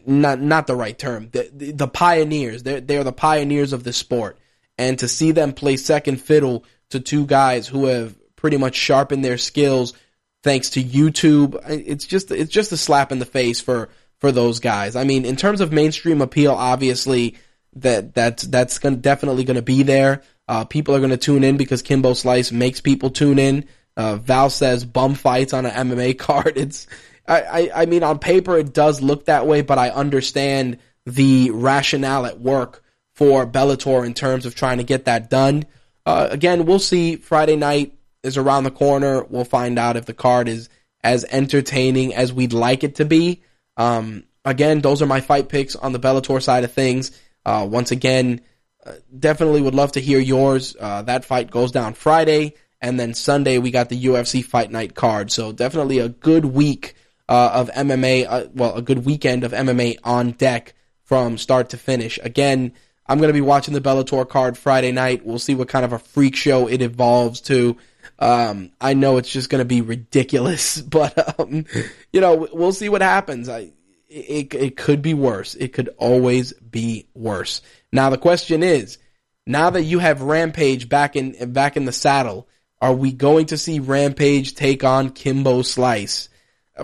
not, 0.07 0.41
not 0.41 0.68
the 0.68 0.76
right 0.76 0.97
term. 0.97 1.30
The, 1.33 1.51
the, 1.53 1.72
the 1.72 1.89
pioneers, 1.89 2.62
they're, 2.62 2.80
they're 2.80 3.05
the 3.05 3.12
pioneers 3.12 3.72
of 3.72 3.83
the 3.83 3.93
sport. 3.93 4.39
And 4.78 4.99
to 5.01 5.09
see 5.09 5.33
them 5.33 5.53
play 5.53 5.76
second 5.76 6.20
fiddle 6.20 6.64
to 6.93 7.01
two 7.01 7.26
guys 7.26 7.66
who 7.68 7.86
have 7.86 8.16
pretty 8.36 8.57
much 8.57 8.74
sharpened 8.74 9.24
their 9.24 9.38
skills 9.38 9.95
thanks 10.43 10.70
to 10.70 10.82
YouTube. 10.82 11.61
It's 11.68 12.07
just 12.07 12.30
it's 12.30 12.51
just 12.51 12.72
a 12.72 12.76
slap 12.76 13.12
in 13.12 13.18
the 13.18 13.26
face 13.26 13.61
for 13.61 13.88
for 14.18 14.32
those 14.32 14.61
guys. 14.61 14.97
I 14.97 15.05
mean, 15.05 15.24
in 15.24 15.36
terms 15.36 15.61
of 15.61 15.72
mainstream 15.72 16.20
appeal, 16.20 16.53
obviously 16.53 17.36
that 17.74 18.14
that's 18.14 18.45
that's 18.45 18.78
gonna, 18.78 18.97
definitely 18.97 19.45
going 19.45 19.57
to 19.57 19.62
be 19.62 19.82
there. 19.82 20.22
Uh, 20.49 20.64
people 20.64 20.95
are 20.95 20.99
going 21.01 21.11
to 21.11 21.16
tune 21.16 21.45
in 21.45 21.57
because 21.57 21.82
Kimbo 21.82 22.14
Slice 22.14 22.53
makes 22.53 22.80
people 22.80 23.11
tune 23.11 23.38
in. 23.38 23.66
Uh, 23.97 24.16
Val 24.16 24.51
says 24.51 24.84
bum 24.84 25.14
fights 25.14 25.53
on 25.53 25.66
an 25.66 25.88
MMA 25.88 26.18
card. 26.18 26.57
It's 26.57 26.86
I, 27.26 27.43
I 27.43 27.82
I 27.82 27.86
mean 27.86 28.03
on 28.03 28.18
paper 28.18 28.59
it 28.59 28.72
does 28.72 29.01
look 29.01 29.26
that 29.26 29.47
way, 29.47 29.62
but 29.62 29.78
I 29.78 29.90
understand 29.90 30.78
the 31.07 31.51
rationale 31.51 32.26
at 32.26 32.40
work 32.40 32.82
for 33.14 33.47
Bellator 33.47 34.07
in 34.07 34.14
terms 34.14 34.47
of 34.47 34.55
trying 34.55 34.78
to 34.78 34.84
get 34.84 35.05
that 35.05 35.30
done. 35.30 35.64
Uh, 36.05 36.28
again, 36.30 36.66
we'll 36.66 36.78
see. 36.78 37.16
Friday 37.16 37.57
night 37.57 37.94
is 38.22 38.36
around 38.36 38.64
the 38.64 38.70
corner. 38.70 39.24
We'll 39.24 39.44
find 39.44 39.78
out 39.78 39.96
if 39.96 40.07
the 40.07 40.14
card 40.14 40.48
is 40.48 40.68
as 41.03 41.24
entertaining 41.30 42.14
as 42.14 42.32
we'd 42.32 42.53
like 42.53 42.84
it 42.84 42.96
to 42.96 43.05
be. 43.05 43.42
Um, 43.76 44.24
again, 44.44 44.80
those 44.80 45.03
are 45.03 45.07
my 45.07 45.20
fight 45.20 45.48
picks 45.48 45.76
on 45.76 45.92
the 45.92 46.00
Bellator 46.00 46.42
side 46.42 46.64
of 46.64 46.72
things. 46.72 47.11
Uh, 47.44 47.66
once 47.68 47.90
again, 47.90 48.40
uh, 48.84 48.94
definitely 49.16 49.62
would 49.62 49.74
love 49.74 49.92
to 49.92 50.00
hear 50.00 50.18
yours. 50.18 50.76
Uh, 50.78 51.03
that 51.03 51.24
fight 51.24 51.50
goes 51.50 51.72
down 51.72 51.94
Friday, 51.94 52.55
and 52.80 52.98
then 52.98 53.14
Sunday 53.14 53.59
we 53.59 53.70
got 53.70 53.88
the 53.88 54.05
UFC 54.05 54.44
Fight 54.44 54.70
Night 54.70 54.94
card. 54.94 55.30
So 55.30 55.53
definitely 55.53 55.98
a 55.98 56.09
good 56.09 56.44
week 56.44 56.94
uh, 57.28 57.50
of 57.55 57.70
MMA. 57.70 58.26
Uh, 58.28 58.46
well, 58.55 58.74
a 58.76 58.82
good 58.82 59.05
weekend 59.05 59.44
of 59.44 59.53
MMA 59.53 59.98
on 60.05 60.32
deck 60.32 60.74
from 61.05 61.38
start 61.38 61.70
to 61.70 61.76
finish. 61.76 62.18
Again, 62.22 62.72
I'm 63.07 63.18
going 63.18 63.28
to 63.28 63.34
be 63.34 63.40
watching 63.40 63.74
the 63.74 63.80
Bellator 63.80 64.28
card 64.28 64.57
Friday 64.57 64.92
night. 64.92 65.24
We'll 65.24 65.38
see 65.38 65.55
what 65.55 65.68
kind 65.68 65.84
of 65.84 65.92
a 65.92 65.98
freak 65.98 66.36
show 66.36 66.68
it 66.68 66.82
evolves 66.82 67.40
to. 67.42 67.76
Um, 68.18 68.70
I 68.80 68.94
know 68.94 69.16
it's 69.16 69.30
just 69.30 69.50
going 69.50 69.61
to 69.61 69.66
be 69.66 69.80
ridiculous, 69.80 70.80
but 70.80 71.40
um, 71.40 71.66
you 72.12 72.20
know, 72.20 72.48
we'll 72.53 72.72
see 72.72 72.88
what 72.88 73.03
happens. 73.03 73.48
I, 73.48 73.72
it 74.09 74.55
it 74.55 74.76
could 74.76 75.03
be 75.03 75.14
worse. 75.14 75.55
It 75.55 75.72
could 75.72 75.88
always 75.96 76.53
be 76.53 77.07
worse. 77.14 77.62
Now 77.92 78.11
the 78.11 78.18
question 78.18 78.62
is, 78.62 78.98
now 79.46 79.70
that 79.70 79.82
you 79.82 79.98
have 79.98 80.22
Rampage 80.22 80.88
back 80.88 81.16
in 81.16 81.53
back 81.53 81.76
in 81.76 81.86
the 81.86 81.92
saddle, 81.92 82.48
are 82.80 82.94
we 82.94 83.12
going 83.12 83.46
to 83.46 83.59
see 83.59 83.80
Rampage 83.80 84.55
take 84.55 84.84
on 84.84 85.11
Kimbo 85.11 85.62
Slice? 85.62 86.28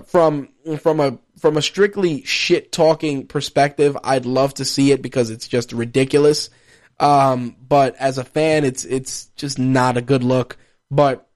From 0.07 0.49
from 0.79 0.99
a 0.99 1.19
from 1.39 1.57
a 1.57 1.61
strictly 1.61 2.23
shit 2.23 2.71
talking 2.71 3.25
perspective, 3.27 3.97
I'd 4.03 4.25
love 4.25 4.55
to 4.55 4.65
see 4.65 4.91
it 4.91 5.01
because 5.01 5.29
it's 5.29 5.47
just 5.47 5.71
ridiculous. 5.71 6.49
Um, 6.99 7.55
but 7.65 7.95
as 7.95 8.17
a 8.17 8.23
fan, 8.23 8.65
it's 8.65 8.83
it's 8.83 9.27
just 9.35 9.57
not 9.57 9.97
a 9.97 10.01
good 10.01 10.23
look. 10.23 10.57
But 10.91 11.27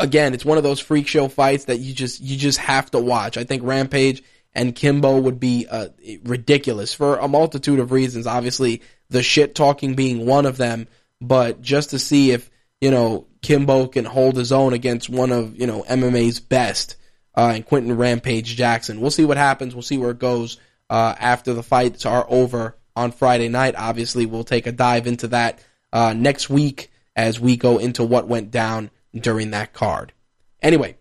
again, 0.00 0.34
it's 0.34 0.44
one 0.44 0.56
of 0.56 0.64
those 0.64 0.80
freak 0.80 1.06
show 1.06 1.28
fights 1.28 1.66
that 1.66 1.78
you 1.78 1.94
just 1.94 2.20
you 2.20 2.36
just 2.36 2.58
have 2.58 2.90
to 2.92 3.00
watch. 3.00 3.36
I 3.36 3.44
think 3.44 3.62
Rampage 3.64 4.22
and 4.54 4.74
Kimbo 4.74 5.18
would 5.18 5.38
be 5.38 5.66
uh, 5.70 5.88
ridiculous 6.24 6.94
for 6.94 7.18
a 7.18 7.28
multitude 7.28 7.80
of 7.80 7.92
reasons. 7.92 8.26
Obviously, 8.26 8.82
the 9.10 9.22
shit 9.22 9.54
talking 9.54 9.94
being 9.94 10.26
one 10.26 10.46
of 10.46 10.56
them, 10.56 10.88
but 11.20 11.60
just 11.60 11.90
to 11.90 11.98
see 11.98 12.30
if 12.30 12.50
you 12.80 12.90
know 12.90 13.26
Kimbo 13.42 13.88
can 13.88 14.06
hold 14.06 14.36
his 14.36 14.52
own 14.52 14.72
against 14.72 15.10
one 15.10 15.32
of 15.32 15.58
you 15.58 15.66
know 15.66 15.82
MMA's 15.82 16.40
best 16.40 16.96
uh, 17.36 17.52
and 17.54 17.66
Quinton 17.66 17.96
Rampage 17.96 18.56
Jackson. 18.56 19.00
We'll 19.00 19.10
see 19.10 19.24
what 19.24 19.36
happens. 19.36 19.74
We'll 19.74 19.82
see 19.82 19.98
where 19.98 20.10
it 20.10 20.18
goes 20.18 20.58
uh, 20.90 21.14
after 21.18 21.54
the 21.54 21.62
fights 21.62 22.06
are 22.06 22.26
over 22.28 22.76
on 22.94 23.12
Friday 23.12 23.48
night. 23.48 23.74
Obviously, 23.76 24.26
we'll 24.26 24.44
take 24.44 24.66
a 24.66 24.72
dive 24.72 25.06
into 25.06 25.28
that 25.28 25.60
uh, 25.92 26.12
next 26.12 26.50
week 26.50 26.90
as 27.16 27.40
we 27.40 27.56
go 27.56 27.78
into 27.78 28.04
what 28.04 28.28
went 28.28 28.50
down 28.50 28.90
during 29.14 29.50
that 29.50 29.72
card. 29.72 30.12
Anyway, 30.60 30.96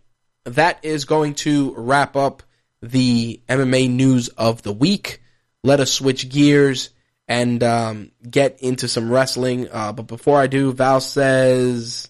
that 0.46 0.84
is 0.84 1.06
going 1.06 1.36
to 1.36 1.74
wrap 1.76 2.16
up 2.16 2.44
the 2.82 3.40
MMA 3.48 3.90
news 3.90 4.30
of 4.30 4.62
the 4.62 4.74
week. 4.74 5.22
Let 5.64 5.80
us 5.80 5.92
switch 5.92 6.30
gears 6.30 6.90
and 7.28 7.64
um, 7.64 8.12
get 8.28 8.62
into 8.62 8.88
some 8.88 9.12
wrestling. 9.12 9.70
Uh, 9.72 9.94
but 9.94 10.08
before 10.08 10.40
I 10.40 10.48
do, 10.48 10.74
Val 10.74 11.00
says 11.00 12.10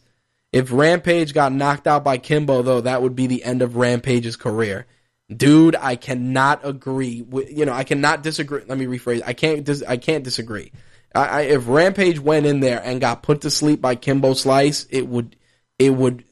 if 0.51 0.71
Rampage 0.71 1.33
got 1.33 1.53
knocked 1.53 1.87
out 1.87 2.03
by 2.03 2.17
Kimbo, 2.17 2.61
though, 2.61 2.81
that 2.81 3.01
would 3.01 3.15
be 3.15 3.27
the 3.27 3.43
end 3.43 3.61
of 3.61 3.77
Rampage's 3.77 4.35
career. 4.35 4.85
Dude, 5.33 5.77
I 5.77 5.95
cannot 5.95 6.65
agree. 6.65 7.21
With, 7.21 7.49
you 7.51 7.65
know, 7.65 7.71
I 7.71 7.85
cannot 7.85 8.21
disagree. 8.21 8.63
Let 8.67 8.77
me 8.77 8.85
rephrase. 8.85 9.21
I 9.25 9.33
can't. 9.33 9.63
Dis, 9.63 9.81
I 9.87 9.95
can't 9.95 10.25
disagree. 10.25 10.73
I, 11.15 11.25
I, 11.25 11.41
if 11.41 11.67
Rampage 11.67 12.19
went 12.19 12.45
in 12.45 12.59
there 12.59 12.81
and 12.83 12.99
got 12.99 13.23
put 13.23 13.41
to 13.41 13.51
sleep 13.51 13.79
by 13.79 13.95
Kimbo 13.95 14.33
Slice, 14.33 14.87
it 14.89 15.07
would, 15.07 15.37
it 15.79 15.91
would, 15.91 16.25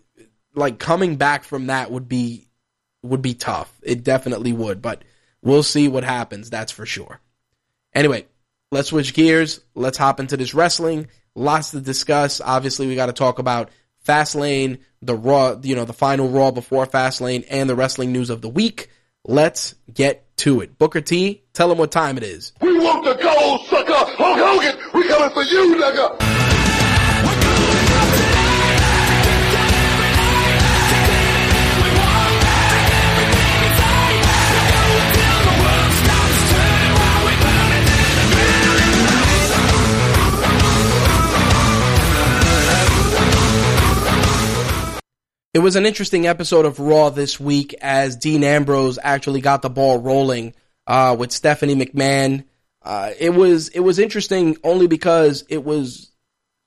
like 0.54 0.80
coming 0.80 1.16
back 1.16 1.46
from 1.46 1.68
that 1.68 1.92
would 1.92 2.10
be, 2.10 2.50
would 3.02 3.22
be 3.22 3.34
tough. 3.34 3.74
It 3.84 4.04
definitely 4.04 4.52
would, 4.52 4.82
but 4.82 5.04
we'll 5.42 5.64
see 5.64 5.88
what 5.88 6.04
happens. 6.04 6.50
That's 6.50 6.72
for 6.74 6.86
sure. 6.86 7.22
Anyway, 7.94 8.26
let's 8.72 8.90
switch 8.90 9.14
gears. 9.14 9.62
Let's 9.76 9.98
hop 9.98 10.20
into 10.20 10.36
this 10.36 10.54
wrestling. 10.54 11.08
Lots 11.36 11.72
to 11.72 11.80
discuss. 11.80 12.42
Obviously, 12.42 12.88
we 12.88 12.96
got 12.96 13.06
to 13.06 13.14
talk 13.14 13.40
about 13.40 13.70
Fastlane, 14.06 14.80
the 15.02 15.16
Raw, 15.16 15.58
you 15.62 15.76
know, 15.76 15.86
the 15.86 15.94
final 15.94 16.30
Raw 16.30 16.52
before 16.52 16.86
Fastlane, 16.86 17.46
and 17.50 17.70
the 17.70 17.76
wrestling 17.76 18.12
news 18.12 18.30
of 18.30 18.42
the 18.42 18.50
week. 18.50 18.90
Let's 19.26 19.76
get 19.94 20.26
to 20.38 20.62
it. 20.62 20.78
Booker 20.78 21.02
T, 21.02 21.44
tell 21.54 21.70
them 21.70 21.78
what 21.78 21.92
time 21.92 22.18
it 22.18 22.24
is. 22.24 22.54
We 22.62 22.80
want 22.80 23.04
the 23.04 23.14
gold, 23.16 23.62
sucker! 23.68 23.94
Hulk 23.94 24.40
Hogan, 24.40 24.80
we 24.94 25.08
coming 25.08 25.30
for 25.32 25.44
you, 25.44 25.76
nigga! 25.76 26.49
It 45.52 45.60
was 45.60 45.76
an 45.76 45.88
interesting 45.88 46.28
episode 46.28 46.66
of 46.66 46.80
Raw 46.80 47.10
this 47.10 47.40
week 47.40 47.74
as 47.82 48.16
Dean 48.16 48.44
Ambrose 48.44 49.00
actually 49.02 49.42
got 49.42 49.64
the 49.64 49.70
ball 49.70 49.98
rolling 49.98 50.54
uh, 50.86 51.16
with 51.18 51.32
Stephanie 51.32 51.74
McMahon. 51.74 52.44
Uh, 52.84 53.12
it 53.20 53.32
was 53.32 53.70
it 53.70 53.80
was 53.80 53.98
interesting 53.98 54.58
only 54.64 54.86
because 54.86 55.44
it 55.50 55.64
was 55.64 56.12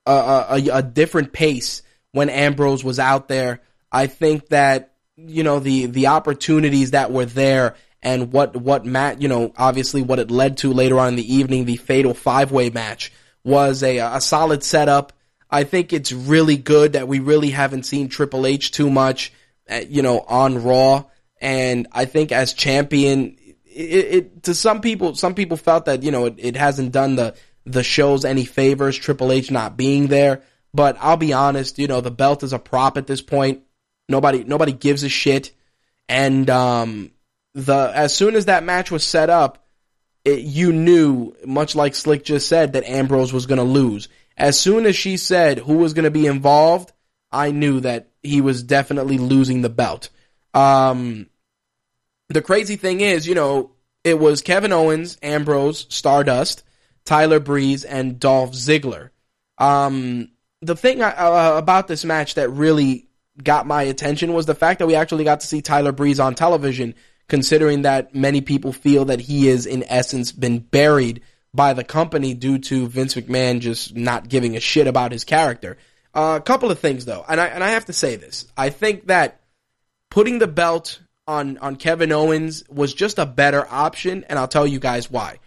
a, 0.05 0.11
a, 0.13 0.69
a, 0.79 0.83
different 0.83 1.33
pace 1.33 1.83
when 2.11 2.29
Ambrose 2.29 2.83
was 2.83 2.99
out 2.99 3.29
there. 3.29 3.61
I 3.93 4.09
think 4.09 4.49
that 4.49 4.95
you 5.17 5.45
know 5.45 5.61
the 5.61 5.87
the 5.87 6.09
opportunities 6.09 6.91
that 6.91 7.13
were 7.13 7.25
there 7.25 7.77
and 8.03 8.33
what 8.33 8.57
what 8.57 8.85
Matt 8.85 9.23
you 9.23 9.29
know 9.29 9.53
obviously 9.57 10.03
what 10.03 10.19
it 10.19 10.33
led 10.33 10.57
to 10.59 10.73
later 10.73 10.99
on 10.99 11.11
in 11.11 11.17
the 11.17 11.35
evening 11.35 11.67
the 11.67 11.77
fatal 11.77 12.15
five 12.15 12.51
way 12.51 12.69
match 12.69 13.13
was 13.45 13.85
a 13.85 13.99
a 13.99 14.21
solid 14.21 14.65
setup 14.65 15.13
I 15.53 15.65
think 15.65 15.93
it's 15.93 16.13
really 16.13 16.57
good 16.57 16.95
that 16.95 17.07
we 17.07 17.21
really 17.21 17.51
haven't 17.51 17.85
seen 17.85 18.09
Triple 18.09 18.47
H 18.47 18.73
too 18.73 18.91
much, 18.91 19.35
uh, 19.71 19.83
you 19.87 20.01
know, 20.01 20.21
on 20.21 20.65
Raw. 20.65 21.05
And 21.43 21.87
I 21.93 22.07
think 22.07 22.33
as 22.33 22.55
champion, 22.55 23.37
it, 23.67 24.15
it 24.15 24.43
to 24.45 24.55
some 24.55 24.81
people, 24.81 25.15
some 25.15 25.35
people 25.35 25.59
felt 25.59 25.85
that 25.85 26.03
you 26.03 26.11
know 26.11 26.25
it, 26.25 26.37
it 26.39 26.57
hasn't 26.57 26.93
done 26.93 27.17
the 27.17 27.35
the 27.67 27.83
shows 27.83 28.25
any 28.25 28.47
favors. 28.47 28.97
Triple 28.97 29.31
H 29.31 29.51
not 29.51 29.77
being 29.77 30.07
there, 30.07 30.43
but 30.73 30.97
I'll 31.01 31.19
be 31.19 31.35
honest, 31.35 31.79
you 31.79 31.87
know, 31.87 32.01
the 32.01 32.11
belt 32.11 32.43
is 32.43 32.55
a 32.55 32.59
prop 32.59 32.97
at 32.97 33.07
this 33.07 33.21
point. 33.21 33.63
Nobody 34.09 34.45
nobody 34.45 34.73
gives 34.73 35.03
a 35.03 35.09
shit. 35.11 35.53
And 36.09 36.49
um, 36.49 37.11
the 37.55 37.93
as 37.95 38.15
soon 38.15 38.37
as 38.37 38.47
that 38.47 38.65
match 38.65 38.91
was 38.91 39.05
set 39.05 39.29
up, 39.29 39.67
it, 40.25 40.41
you 40.41 40.73
knew, 40.73 41.35
much 41.45 41.75
like 41.75 41.95
Slick 41.95 42.25
just 42.25 42.49
said, 42.49 42.73
that 42.73 42.85
Ambrose 42.85 43.33
was 43.33 43.47
going 43.47 43.59
to 43.59 43.65
lose 43.65 44.09
as 44.37 44.59
soon 44.59 44.87
as 44.87 44.97
she 44.97 45.17
said 45.17 45.59
who 45.59 45.79
was 45.79 45.95
going 45.95 46.05
to 46.05 46.11
be 46.11 46.27
involved, 46.27 46.93
I 47.31 47.51
knew 47.51 47.81
that 47.81 48.11
he 48.23 48.41
was 48.41 48.63
definitely 48.63 49.19
losing 49.19 49.63
the 49.63 49.69
belt. 49.69 50.11
Um, 50.55 51.29
the 52.29 52.43
crazy 52.43 52.77
thing 52.77 53.01
is, 53.01 53.27
you 53.27 53.35
know, 53.35 53.73
it 54.05 54.19
was 54.19 54.43
Kevin 54.43 54.73
Owens, 54.73 55.19
Ambrose, 55.23 55.87
Stardust, 55.89 56.63
Tyler 57.05 57.41
Breeze, 57.41 57.85
and 57.85 58.19
Dolph 58.19 58.53
Ziggler. 58.53 59.11
Um, 59.59 60.31
the 60.61 60.77
thing 60.77 61.03
I, 61.03 61.11
uh, 61.11 61.59
about 61.59 61.89
this 61.89 62.05
match 62.05 62.35
that 62.35 62.51
really 62.51 63.09
got 63.43 63.67
my 63.67 63.83
attention 63.83 64.33
was 64.33 64.47
the 64.47 64.55
fact 64.55 64.79
that 64.79 64.87
we 64.87 64.95
actually 64.95 65.25
got 65.25 65.41
to 65.41 65.47
see 65.47 65.63
Tyler 65.63 65.93
Breeze 65.93 66.21
on 66.21 66.35
television, 66.35 66.95
considering 67.29 67.83
that 67.83 68.15
many 68.15 68.41
people 68.41 68.73
feel 68.73 69.07
that 69.07 69.21
he 69.21 69.49
is, 69.49 69.67
in 69.67 69.85
essence, 69.85 70.33
been 70.33 70.59
buried 70.59 71.23
by 71.55 71.75
the 71.75 71.85
company 71.85 72.35
due 72.35 72.59
to 72.59 72.89
Vince 72.89 73.15
McMahon 73.15 73.61
just 73.61 73.95
not 73.95 74.29
giving 74.29 74.57
a 74.57 74.61
shit 74.61 74.87
about 74.87 75.13
his 75.13 75.25
character. 75.25 75.77
Uh, 76.15 76.39
a 76.41 76.43
couple 76.43 76.71
of 76.71 76.79
things 76.79 77.05
though, 77.05 77.25
and 77.29 77.41
I 77.41 77.47
and 77.47 77.65
I 77.65 77.71
have 77.71 77.87
to 77.87 77.93
say 77.93 78.17
this. 78.17 78.47
I 78.57 78.71
think 78.71 79.07
that 79.07 79.41
putting 80.11 80.39
the 80.39 80.47
belt 80.47 81.01
on 81.27 81.59
on 81.59 81.77
Kevin 81.77 82.13
Owens 82.13 82.65
was 82.69 82.93
just 82.93 83.19
a 83.19 83.27
better 83.27 83.67
option, 83.71 84.25
and 84.29 84.39
I'll 84.39 84.49
tell 84.49 84.67
you 84.67 84.79
guys 84.79 85.11
why. 85.11 85.39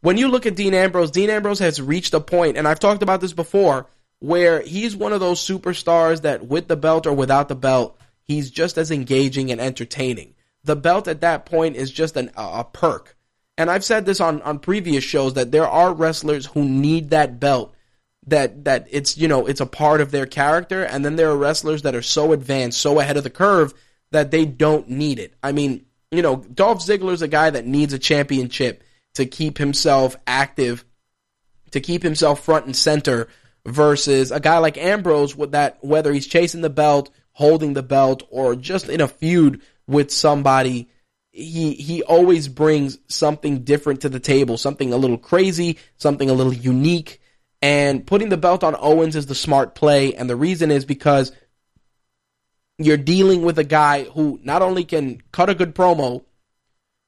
When 0.00 0.16
you 0.16 0.28
look 0.28 0.46
at 0.46 0.56
Dean 0.56 0.74
Ambrose, 0.74 1.12
Dean 1.12 1.30
Ambrose 1.30 1.60
has 1.60 1.80
reached 1.80 2.14
a 2.14 2.20
point, 2.20 2.56
and 2.56 2.66
I've 2.66 2.80
talked 2.80 3.02
about 3.02 3.20
this 3.20 3.32
before, 3.32 3.88
where 4.18 4.60
he's 4.60 4.96
one 4.96 5.12
of 5.12 5.20
those 5.20 5.40
superstars 5.40 6.22
that 6.22 6.46
with 6.46 6.68
the 6.68 6.76
belt 6.76 7.06
or 7.06 7.12
without 7.12 7.48
the 7.48 7.56
belt, 7.56 7.98
he's 8.24 8.50
just 8.50 8.78
as 8.78 8.90
engaging 8.90 9.50
and 9.52 9.60
entertaining. 9.60 10.34
The 10.64 10.76
belt 10.76 11.08
at 11.08 11.20
that 11.22 11.46
point 11.46 11.76
is 11.76 11.90
just 11.90 12.16
an, 12.16 12.30
a 12.36 12.64
perk 12.64 13.16
and 13.58 13.70
I've 13.70 13.84
said 13.84 14.06
this 14.06 14.20
on, 14.20 14.40
on 14.42 14.58
previous 14.58 15.04
shows 15.04 15.34
that 15.34 15.52
there 15.52 15.68
are 15.68 15.92
wrestlers 15.92 16.46
who 16.46 16.64
need 16.64 17.10
that 17.10 17.38
belt 17.38 17.74
that 18.26 18.64
that 18.64 18.86
it's 18.90 19.18
you 19.18 19.26
know 19.28 19.46
it's 19.46 19.60
a 19.60 19.66
part 19.66 20.00
of 20.00 20.10
their 20.10 20.26
character. 20.26 20.84
And 20.84 21.04
then 21.04 21.16
there 21.16 21.30
are 21.30 21.36
wrestlers 21.36 21.82
that 21.82 21.94
are 21.94 22.02
so 22.02 22.32
advanced 22.32 22.80
so 22.80 23.00
ahead 23.00 23.16
of 23.16 23.24
the 23.24 23.30
curve 23.30 23.74
that 24.12 24.30
they 24.30 24.44
don't 24.44 24.88
need 24.88 25.18
it. 25.18 25.34
I 25.42 25.52
mean 25.52 25.84
you 26.12 26.22
know 26.22 26.36
dolph 26.36 26.78
ziggler's 26.78 27.22
a 27.22 27.28
guy 27.28 27.50
that 27.50 27.66
needs 27.66 27.92
a 27.92 27.98
championship 27.98 28.84
to 29.14 29.26
keep 29.26 29.58
himself 29.58 30.14
active 30.26 30.84
to 31.72 31.80
keep 31.80 32.02
himself 32.02 32.44
front 32.44 32.66
and 32.66 32.76
center 32.76 33.28
versus 33.66 34.30
a 34.30 34.38
guy 34.38 34.58
like 34.58 34.76
ambrose 34.76 35.34
with 35.34 35.52
that 35.52 35.78
whether 35.82 36.12
he's 36.12 36.26
chasing 36.26 36.60
the 36.60 36.70
belt 36.70 37.10
holding 37.32 37.72
the 37.72 37.82
belt 37.82 38.22
or 38.30 38.54
just 38.54 38.88
in 38.88 39.00
a 39.00 39.08
feud 39.08 39.62
with 39.86 40.12
somebody 40.12 40.88
he 41.32 41.72
he 41.72 42.02
always 42.02 42.46
brings 42.46 42.98
something 43.08 43.64
different 43.64 44.02
to 44.02 44.08
the 44.08 44.20
table, 44.20 44.58
something 44.58 44.92
a 44.92 44.98
little 44.98 45.18
crazy, 45.18 45.78
something 45.96 46.28
a 46.30 46.34
little 46.34 46.52
unique. 46.52 47.20
And 47.62 48.06
putting 48.06 48.28
the 48.28 48.36
belt 48.36 48.64
on 48.64 48.76
Owens 48.78 49.16
is 49.16 49.26
the 49.26 49.34
smart 49.34 49.74
play, 49.74 50.14
and 50.14 50.28
the 50.28 50.36
reason 50.36 50.70
is 50.70 50.84
because 50.84 51.32
you're 52.78 52.96
dealing 52.96 53.42
with 53.42 53.58
a 53.58 53.64
guy 53.64 54.04
who 54.04 54.40
not 54.42 54.62
only 54.62 54.84
can 54.84 55.22
cut 55.30 55.48
a 55.48 55.54
good 55.54 55.74
promo, 55.74 56.24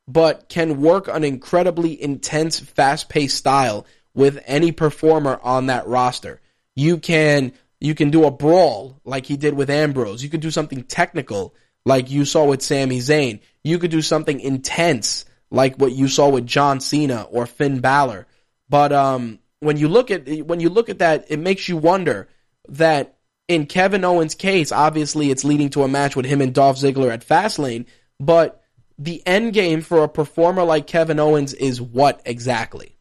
but 0.06 0.48
can 0.48 0.80
work 0.80 1.08
an 1.08 1.24
incredibly 1.24 2.00
intense, 2.00 2.60
fast-paced 2.60 3.36
style 3.36 3.84
with 4.14 4.42
any 4.46 4.70
performer 4.70 5.40
on 5.42 5.66
that 5.66 5.86
roster. 5.86 6.40
You 6.76 6.98
can 6.98 7.52
you 7.80 7.94
can 7.94 8.10
do 8.10 8.24
a 8.24 8.30
brawl 8.30 9.00
like 9.04 9.26
he 9.26 9.36
did 9.36 9.54
with 9.54 9.68
Ambrose. 9.68 10.22
You 10.22 10.30
can 10.30 10.40
do 10.40 10.50
something 10.50 10.84
technical 10.84 11.54
like 11.84 12.10
you 12.10 12.24
saw 12.24 12.44
with 12.46 12.62
Sami 12.62 12.98
Zayn. 12.98 13.40
You 13.62 13.78
could 13.78 13.90
do 13.90 14.02
something 14.02 14.40
intense 14.40 15.24
like 15.50 15.76
what 15.76 15.92
you 15.92 16.08
saw 16.08 16.28
with 16.28 16.46
John 16.46 16.80
Cena 16.80 17.22
or 17.22 17.46
Finn 17.46 17.80
Balor. 17.80 18.26
But 18.68 18.92
um, 18.92 19.38
when 19.60 19.76
you 19.76 19.88
look 19.88 20.10
at 20.10 20.28
when 20.46 20.60
you 20.60 20.68
look 20.68 20.88
at 20.88 20.98
that, 20.98 21.26
it 21.28 21.38
makes 21.38 21.68
you 21.68 21.76
wonder 21.76 22.28
that 22.68 23.16
in 23.46 23.66
Kevin 23.66 24.04
Owens' 24.04 24.34
case, 24.34 24.72
obviously 24.72 25.30
it's 25.30 25.44
leading 25.44 25.70
to 25.70 25.82
a 25.82 25.88
match 25.88 26.16
with 26.16 26.26
him 26.26 26.40
and 26.40 26.54
Dolph 26.54 26.78
Ziggler 26.78 27.12
at 27.12 27.26
Fastlane, 27.26 27.86
but 28.18 28.62
the 28.98 29.22
end 29.26 29.52
game 29.52 29.80
for 29.80 30.02
a 30.02 30.08
performer 30.08 30.64
like 30.64 30.86
Kevin 30.86 31.18
Owens 31.18 31.52
is 31.52 31.80
what 31.80 32.22
exactly? 32.24 32.96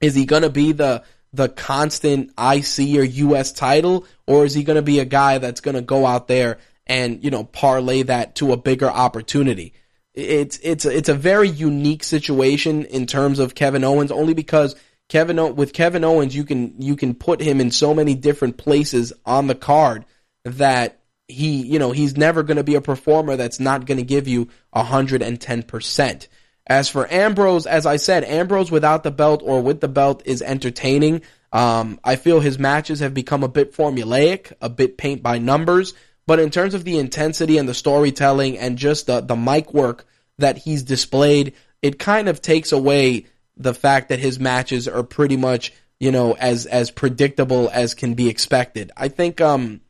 Is 0.00 0.14
he 0.14 0.24
going 0.24 0.42
to 0.42 0.50
be 0.50 0.72
the 0.72 1.04
the 1.32 1.48
constant 1.48 2.30
IC 2.38 2.96
or 2.98 3.04
US 3.04 3.52
title 3.52 4.04
or 4.26 4.44
is 4.44 4.52
he 4.52 4.64
going 4.64 4.76
to 4.76 4.82
be 4.82 4.98
a 4.98 5.04
guy 5.04 5.38
that's 5.38 5.62
going 5.62 5.76
to 5.76 5.80
go 5.80 6.04
out 6.04 6.28
there 6.28 6.58
and 6.86 7.22
you 7.24 7.30
know 7.30 7.44
parlay 7.44 8.02
that 8.02 8.34
to 8.36 8.52
a 8.52 8.56
bigger 8.56 8.90
opportunity. 8.90 9.74
It's 10.14 10.58
it's 10.62 10.84
it's 10.84 11.08
a 11.08 11.14
very 11.14 11.48
unique 11.48 12.04
situation 12.04 12.84
in 12.84 13.06
terms 13.06 13.38
of 13.38 13.54
Kevin 13.54 13.84
Owens, 13.84 14.12
only 14.12 14.34
because 14.34 14.76
Kevin 15.08 15.38
o- 15.38 15.52
with 15.52 15.72
Kevin 15.72 16.04
Owens 16.04 16.34
you 16.34 16.44
can 16.44 16.74
you 16.80 16.96
can 16.96 17.14
put 17.14 17.40
him 17.40 17.60
in 17.60 17.70
so 17.70 17.94
many 17.94 18.14
different 18.14 18.56
places 18.56 19.12
on 19.24 19.46
the 19.46 19.54
card 19.54 20.04
that 20.44 21.00
he 21.28 21.62
you 21.62 21.78
know 21.78 21.92
he's 21.92 22.16
never 22.16 22.42
going 22.42 22.56
to 22.56 22.64
be 22.64 22.74
a 22.74 22.80
performer 22.80 23.36
that's 23.36 23.60
not 23.60 23.86
going 23.86 23.98
to 23.98 24.04
give 24.04 24.28
you 24.28 24.48
hundred 24.74 25.22
and 25.22 25.40
ten 25.40 25.62
percent. 25.62 26.28
As 26.66 26.88
for 26.88 27.10
Ambrose, 27.12 27.66
as 27.66 27.86
I 27.86 27.96
said, 27.96 28.22
Ambrose 28.22 28.70
without 28.70 29.02
the 29.02 29.10
belt 29.10 29.42
or 29.44 29.60
with 29.60 29.80
the 29.80 29.88
belt 29.88 30.22
is 30.26 30.42
entertaining. 30.42 31.22
Um, 31.52 31.98
I 32.04 32.16
feel 32.16 32.40
his 32.40 32.58
matches 32.58 33.00
have 33.00 33.14
become 33.14 33.42
a 33.42 33.48
bit 33.48 33.74
formulaic, 33.74 34.52
a 34.60 34.68
bit 34.68 34.96
paint 34.96 35.22
by 35.22 35.38
numbers. 35.38 35.94
But 36.26 36.40
in 36.40 36.50
terms 36.50 36.74
of 36.74 36.84
the 36.84 36.98
intensity 36.98 37.58
and 37.58 37.68
the 37.68 37.74
storytelling 37.74 38.58
and 38.58 38.78
just 38.78 39.06
the, 39.06 39.20
the 39.20 39.36
mic 39.36 39.74
work 39.74 40.06
that 40.38 40.58
he's 40.58 40.82
displayed, 40.82 41.54
it 41.82 41.98
kind 41.98 42.28
of 42.28 42.40
takes 42.40 42.72
away 42.72 43.26
the 43.56 43.74
fact 43.74 44.08
that 44.08 44.18
his 44.18 44.38
matches 44.38 44.88
are 44.88 45.02
pretty 45.02 45.36
much, 45.36 45.72
you 46.00 46.10
know, 46.10 46.34
as 46.34 46.66
as 46.66 46.90
predictable 46.90 47.68
as 47.72 47.94
can 47.94 48.14
be 48.14 48.28
expected. 48.28 48.92
I 48.96 49.08
think 49.08 49.40
um 49.40 49.80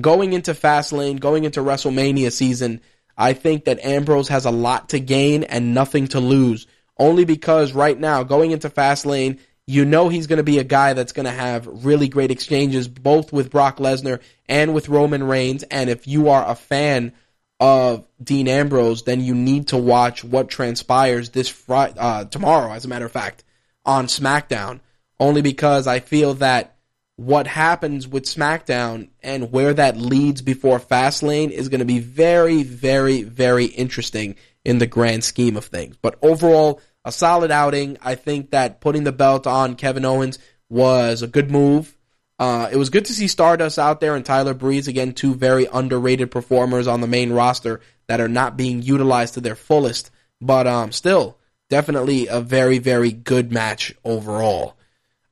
going 0.00 0.32
into 0.32 0.52
Fastlane, 0.52 1.20
going 1.20 1.44
into 1.44 1.60
WrestleMania 1.60 2.32
season, 2.32 2.80
I 3.16 3.32
think 3.32 3.64
that 3.64 3.84
Ambrose 3.84 4.28
has 4.28 4.44
a 4.44 4.50
lot 4.50 4.90
to 4.90 5.00
gain 5.00 5.44
and 5.44 5.74
nothing 5.74 6.08
to 6.08 6.20
lose. 6.20 6.66
Only 6.96 7.24
because 7.24 7.72
right 7.72 7.98
now, 7.98 8.24
going 8.24 8.50
into 8.50 8.70
Fastlane, 8.70 9.38
You 9.68 9.84
know 9.84 10.08
he's 10.08 10.26
going 10.26 10.38
to 10.38 10.42
be 10.42 10.58
a 10.58 10.64
guy 10.64 10.94
that's 10.94 11.12
going 11.12 11.26
to 11.26 11.30
have 11.30 11.84
really 11.84 12.08
great 12.08 12.30
exchanges 12.30 12.88
both 12.88 13.34
with 13.34 13.50
Brock 13.50 13.76
Lesnar 13.76 14.22
and 14.48 14.72
with 14.72 14.88
Roman 14.88 15.22
Reigns. 15.22 15.62
And 15.62 15.90
if 15.90 16.08
you 16.08 16.30
are 16.30 16.48
a 16.48 16.54
fan 16.54 17.12
of 17.60 18.06
Dean 18.22 18.48
Ambrose, 18.48 19.02
then 19.02 19.20
you 19.20 19.34
need 19.34 19.68
to 19.68 19.76
watch 19.76 20.24
what 20.24 20.48
transpires 20.48 21.28
this 21.28 21.50
Friday, 21.50 21.98
uh, 21.98 22.24
tomorrow, 22.24 22.72
as 22.72 22.86
a 22.86 22.88
matter 22.88 23.04
of 23.04 23.12
fact, 23.12 23.44
on 23.84 24.06
SmackDown. 24.06 24.80
Only 25.20 25.42
because 25.42 25.86
I 25.86 26.00
feel 26.00 26.32
that 26.34 26.78
what 27.16 27.46
happens 27.46 28.08
with 28.08 28.24
SmackDown 28.24 29.10
and 29.22 29.52
where 29.52 29.74
that 29.74 29.98
leads 29.98 30.40
before 30.40 30.80
Fastlane 30.80 31.50
is 31.50 31.68
going 31.68 31.80
to 31.80 31.84
be 31.84 31.98
very, 31.98 32.62
very, 32.62 33.22
very 33.22 33.66
interesting 33.66 34.36
in 34.64 34.78
the 34.78 34.86
grand 34.86 35.24
scheme 35.24 35.58
of 35.58 35.66
things. 35.66 35.98
But 36.00 36.18
overall, 36.22 36.80
a 37.08 37.12
solid 37.12 37.50
outing. 37.50 37.96
I 38.02 38.16
think 38.16 38.50
that 38.50 38.82
putting 38.82 39.04
the 39.04 39.12
belt 39.12 39.46
on 39.46 39.76
Kevin 39.76 40.04
Owens 40.04 40.38
was 40.68 41.22
a 41.22 41.26
good 41.26 41.50
move. 41.50 41.96
Uh, 42.38 42.68
it 42.70 42.76
was 42.76 42.90
good 42.90 43.06
to 43.06 43.14
see 43.14 43.26
Stardust 43.26 43.78
out 43.78 44.00
there 44.00 44.14
and 44.14 44.24
Tyler 44.24 44.52
Breeze 44.52 44.88
again, 44.88 45.14
two 45.14 45.34
very 45.34 45.66
underrated 45.72 46.30
performers 46.30 46.86
on 46.86 47.00
the 47.00 47.06
main 47.06 47.32
roster 47.32 47.80
that 48.08 48.20
are 48.20 48.28
not 48.28 48.58
being 48.58 48.82
utilized 48.82 49.34
to 49.34 49.40
their 49.40 49.56
fullest. 49.56 50.10
But 50.42 50.66
um, 50.66 50.92
still, 50.92 51.38
definitely 51.70 52.26
a 52.28 52.42
very, 52.42 52.76
very 52.78 53.10
good 53.10 53.50
match 53.50 53.94
overall. 54.04 54.76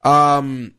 Um, 0.03 0.75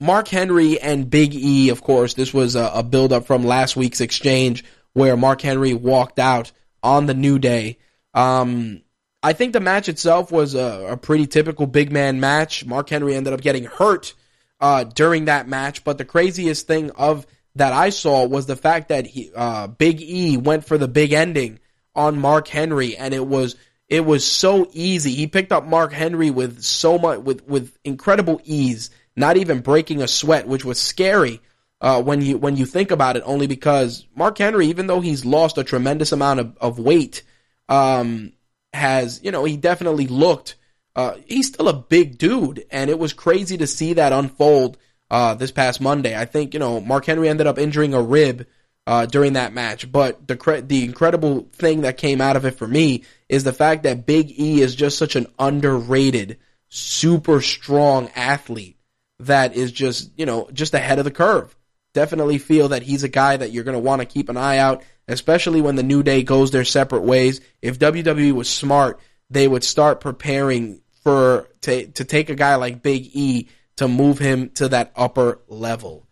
Mark 0.00 0.28
Henry 0.28 0.80
and 0.80 1.10
Big 1.10 1.34
E, 1.34 1.68
of 1.68 1.82
course, 1.82 2.14
this 2.14 2.32
was 2.32 2.56
a, 2.56 2.70
a 2.74 2.82
build 2.82 3.12
up 3.12 3.26
from 3.26 3.44
last 3.44 3.76
week's 3.76 4.00
exchange 4.00 4.64
where 4.94 5.16
Mark 5.16 5.42
Henry 5.42 5.74
walked 5.74 6.18
out 6.18 6.52
on 6.82 7.04
the 7.04 7.14
New 7.14 7.38
Day. 7.38 7.76
Um, 8.14 8.80
I 9.22 9.32
think 9.32 9.52
the 9.52 9.60
match 9.60 9.88
itself 9.88 10.30
was 10.30 10.54
a, 10.54 10.88
a, 10.90 10.96
pretty 10.96 11.26
typical 11.26 11.66
big 11.66 11.90
man 11.90 12.20
match. 12.20 12.64
Mark 12.64 12.88
Henry 12.88 13.16
ended 13.16 13.32
up 13.32 13.40
getting 13.40 13.64
hurt 13.64 14.14
uh, 14.60 14.84
during 14.84 15.24
that 15.24 15.48
match, 15.48 15.82
but 15.82 15.98
the 15.98 16.04
craziest 16.04 16.66
thing 16.66 16.90
of 16.92 17.26
that 17.56 17.72
I 17.72 17.90
saw 17.90 18.26
was 18.26 18.46
the 18.46 18.56
fact 18.56 18.90
that 18.90 19.06
he, 19.06 19.30
uh, 19.34 19.66
Big 19.66 20.00
E 20.00 20.36
went 20.36 20.64
for 20.64 20.78
the 20.78 20.86
big 20.86 21.12
ending 21.12 21.58
on 21.94 22.20
Mark 22.20 22.46
Henry, 22.46 22.96
and 22.96 23.12
it 23.12 23.26
was 23.26 23.56
it 23.88 24.04
was 24.04 24.24
so 24.24 24.68
easy. 24.72 25.14
He 25.14 25.26
picked 25.26 25.50
up 25.50 25.66
Mark 25.66 25.92
Henry 25.92 26.30
with 26.30 26.62
so 26.62 26.98
much 26.98 27.20
with 27.20 27.46
with 27.48 27.76
incredible 27.84 28.40
ease, 28.44 28.90
not 29.16 29.36
even 29.36 29.60
breaking 29.60 30.00
a 30.00 30.08
sweat, 30.08 30.46
which 30.46 30.64
was 30.64 30.80
scary. 30.80 31.40
Uh, 31.80 32.02
when 32.02 32.20
you 32.22 32.38
when 32.38 32.56
you 32.56 32.66
think 32.66 32.90
about 32.90 33.16
it, 33.16 33.22
only 33.26 33.46
because 33.48 34.06
Mark 34.14 34.38
Henry, 34.38 34.68
even 34.68 34.86
though 34.86 35.00
he's 35.00 35.24
lost 35.24 35.58
a 35.58 35.64
tremendous 35.64 36.12
amount 36.12 36.40
of, 36.40 36.56
of 36.60 36.78
weight, 36.78 37.22
um, 37.68 38.32
has, 38.72 39.20
you 39.22 39.30
know, 39.30 39.44
he 39.44 39.56
definitely 39.56 40.06
looked, 40.06 40.56
uh, 40.96 41.14
he's 41.26 41.48
still 41.48 41.68
a 41.68 41.74
big 41.74 42.18
dude. 42.18 42.64
And 42.70 42.90
it 42.90 42.98
was 42.98 43.12
crazy 43.12 43.56
to 43.58 43.66
see 43.66 43.94
that 43.94 44.12
unfold, 44.12 44.78
uh, 45.10 45.34
this 45.34 45.50
past 45.50 45.80
Monday. 45.80 46.16
I 46.16 46.24
think, 46.24 46.54
you 46.54 46.60
know, 46.60 46.80
Mark 46.80 47.06
Henry 47.06 47.28
ended 47.28 47.46
up 47.46 47.58
injuring 47.58 47.94
a 47.94 48.02
rib, 48.02 48.46
uh, 48.86 49.06
during 49.06 49.34
that 49.34 49.52
match. 49.52 49.90
But 49.90 50.26
the, 50.26 50.36
cre- 50.36 50.60
the 50.60 50.84
incredible 50.84 51.48
thing 51.52 51.82
that 51.82 51.98
came 51.98 52.20
out 52.20 52.36
of 52.36 52.44
it 52.44 52.56
for 52.58 52.66
me 52.66 53.04
is 53.28 53.44
the 53.44 53.52
fact 53.52 53.82
that 53.82 54.06
Big 54.06 54.30
E 54.38 54.60
is 54.60 54.74
just 54.74 54.98
such 54.98 55.16
an 55.16 55.26
underrated, 55.38 56.38
super 56.68 57.40
strong 57.40 58.10
athlete 58.14 58.78
that 59.20 59.56
is 59.56 59.72
just, 59.72 60.10
you 60.16 60.26
know, 60.26 60.48
just 60.52 60.74
ahead 60.74 60.98
of 60.98 61.04
the 61.04 61.10
curve. 61.10 61.54
Definitely 61.98 62.38
feel 62.38 62.68
that 62.68 62.84
he's 62.84 63.02
a 63.02 63.08
guy 63.08 63.36
that 63.36 63.50
you're 63.50 63.64
going 63.64 63.74
to 63.74 63.80
want 63.80 64.02
to 64.02 64.06
keep 64.06 64.28
an 64.28 64.36
eye 64.36 64.58
out 64.58 64.84
especially 65.08 65.60
when 65.60 65.74
the 65.74 65.82
New 65.82 66.02
Day 66.02 66.22
goes 66.22 66.50
their 66.50 66.64
separate 66.64 67.02
ways. 67.02 67.40
If 67.62 67.78
WWE 67.78 68.32
was 68.32 68.48
smart, 68.48 69.00
they 69.30 69.48
would 69.48 69.64
start 69.64 70.00
preparing 70.00 70.82
for 71.02 71.48
to 71.62 71.86
to 71.88 72.04
take 72.04 72.28
a 72.28 72.34
guy 72.34 72.56
like 72.56 72.82
Big 72.82 73.10
E 73.14 73.48
to 73.76 73.88
move 73.88 74.18
him 74.18 74.50
to 74.50 74.68
that 74.68 74.92
upper 74.94 75.40
level. 75.48 76.06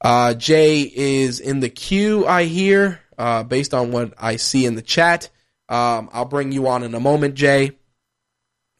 Uh, 0.00 0.34
Jay 0.34 0.82
is 0.82 1.40
in 1.40 1.60
the 1.60 1.70
queue, 1.70 2.26
I 2.26 2.44
hear, 2.44 3.00
uh, 3.16 3.42
based 3.44 3.72
on 3.72 3.90
what 3.90 4.12
I 4.18 4.36
see 4.36 4.66
in 4.66 4.74
the 4.74 4.82
chat. 4.82 5.30
Um, 5.68 6.10
I'll 6.12 6.26
bring 6.26 6.52
you 6.52 6.68
on 6.68 6.82
in 6.82 6.94
a 6.94 7.00
moment, 7.00 7.36
Jay. 7.36 7.72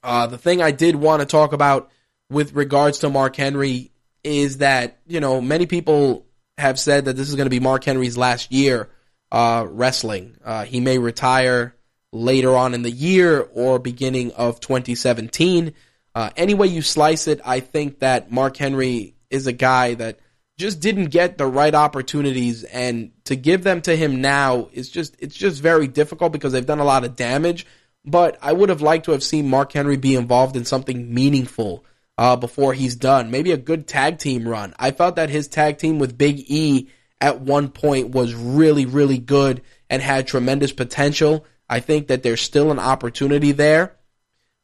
Uh, 0.03 0.27
the 0.27 0.37
thing 0.37 0.61
I 0.61 0.71
did 0.71 0.97
want 0.97 1.21
to 1.21 1.27
talk 1.27 1.55
about 1.55 1.91
with 2.29 2.53
regards 2.53 2.99
to 2.99 3.11
Mark 3.11 3.37
Henry 3.37 3.91
is 4.25 4.59
that, 4.59 4.99
you 5.07 5.20
know, 5.20 5.41
many 5.41 5.66
people 5.66 6.27
have 6.59 6.79
said 6.79 7.05
that 7.05 7.16
this 7.16 7.29
is 7.29 7.37
going 7.37 7.47
to 7.47 7.51
be 7.51 7.61
Mark 7.61 7.85
Henry's 7.85 8.16
last 8.16 8.51
year 8.53 8.89
uh, 9.31 9.66
wrestling. 9.68 10.37
Uh, 10.45 10.64
he 10.64 10.81
may 10.81 10.99
retire 10.99 11.75
later 12.12 12.57
on 12.57 12.75
in 12.75 12.83
the 12.83 12.91
year 12.91 13.41
or 13.53 13.79
beginning 13.79 14.33
of 14.33 14.61
2017. 14.61 15.75
Uh, 16.14 16.31
any 16.37 16.55
way 16.55 16.68
you 16.68 16.81
slice 16.81 17.27
it, 17.27 17.41
I 17.45 17.61
think 17.61 17.99
that 17.99 18.31
Mark 18.31 18.57
Henry 18.57 19.16
is 19.31 19.47
a 19.47 19.53
guy 19.53 19.95
that 19.95 20.20
just 20.57 20.79
didn't 20.79 21.07
get 21.07 21.37
the 21.37 21.47
right 21.47 21.75
opportunities, 21.75 22.62
and 22.62 23.11
to 23.25 23.35
give 23.35 23.64
them 23.64 23.83
to 23.83 23.97
him 23.97 24.20
now 24.20 24.68
is 24.72 24.89
just 24.89 25.16
it's 25.18 25.35
just 25.35 25.61
very 25.61 25.89
difficult 25.89 26.33
because 26.33 26.53
they've 26.53 26.64
done 26.64 26.79
a 26.79 26.85
lot 26.85 27.05
of 27.05 27.16
damage. 27.16 27.66
But 28.05 28.39
I 28.41 28.53
would 28.53 28.68
have 28.68 28.83
liked 28.83 29.07
to 29.07 29.12
have 29.12 29.25
seen 29.25 29.49
Mark 29.51 29.72
Henry 29.72 29.97
be 29.97 30.14
involved 30.14 30.57
in 30.57 30.64
something 30.64 31.12
meaningful 31.12 31.85
uh, 32.17 32.37
before 32.37 32.75
he's 32.75 32.97
done. 32.97 33.31
Maybe 33.31 33.53
a 33.53 33.57
good 33.57 33.87
tag 33.87 34.19
team 34.19 34.49
run. 34.49 34.75
I 34.79 34.91
felt 34.91 35.17
that 35.17 35.31
his 35.31 35.49
tag 35.49 35.79
team 35.79 35.99
with 35.99 36.19
Big 36.19 36.45
E 36.51 36.89
at 37.21 37.41
one 37.41 37.69
point 37.69 38.11
was 38.11 38.35
really, 38.35 38.87
really 38.87 39.19
good 39.19 39.62
and 39.91 40.03
had 40.03 40.27
tremendous 40.27 40.73
potential. 40.73 41.47
I 41.69 41.81
think 41.81 42.09
that 42.09 42.23
there's 42.23 42.41
still 42.41 42.71
an 42.71 42.79
opportunity 42.79 43.53
there. 43.53 43.97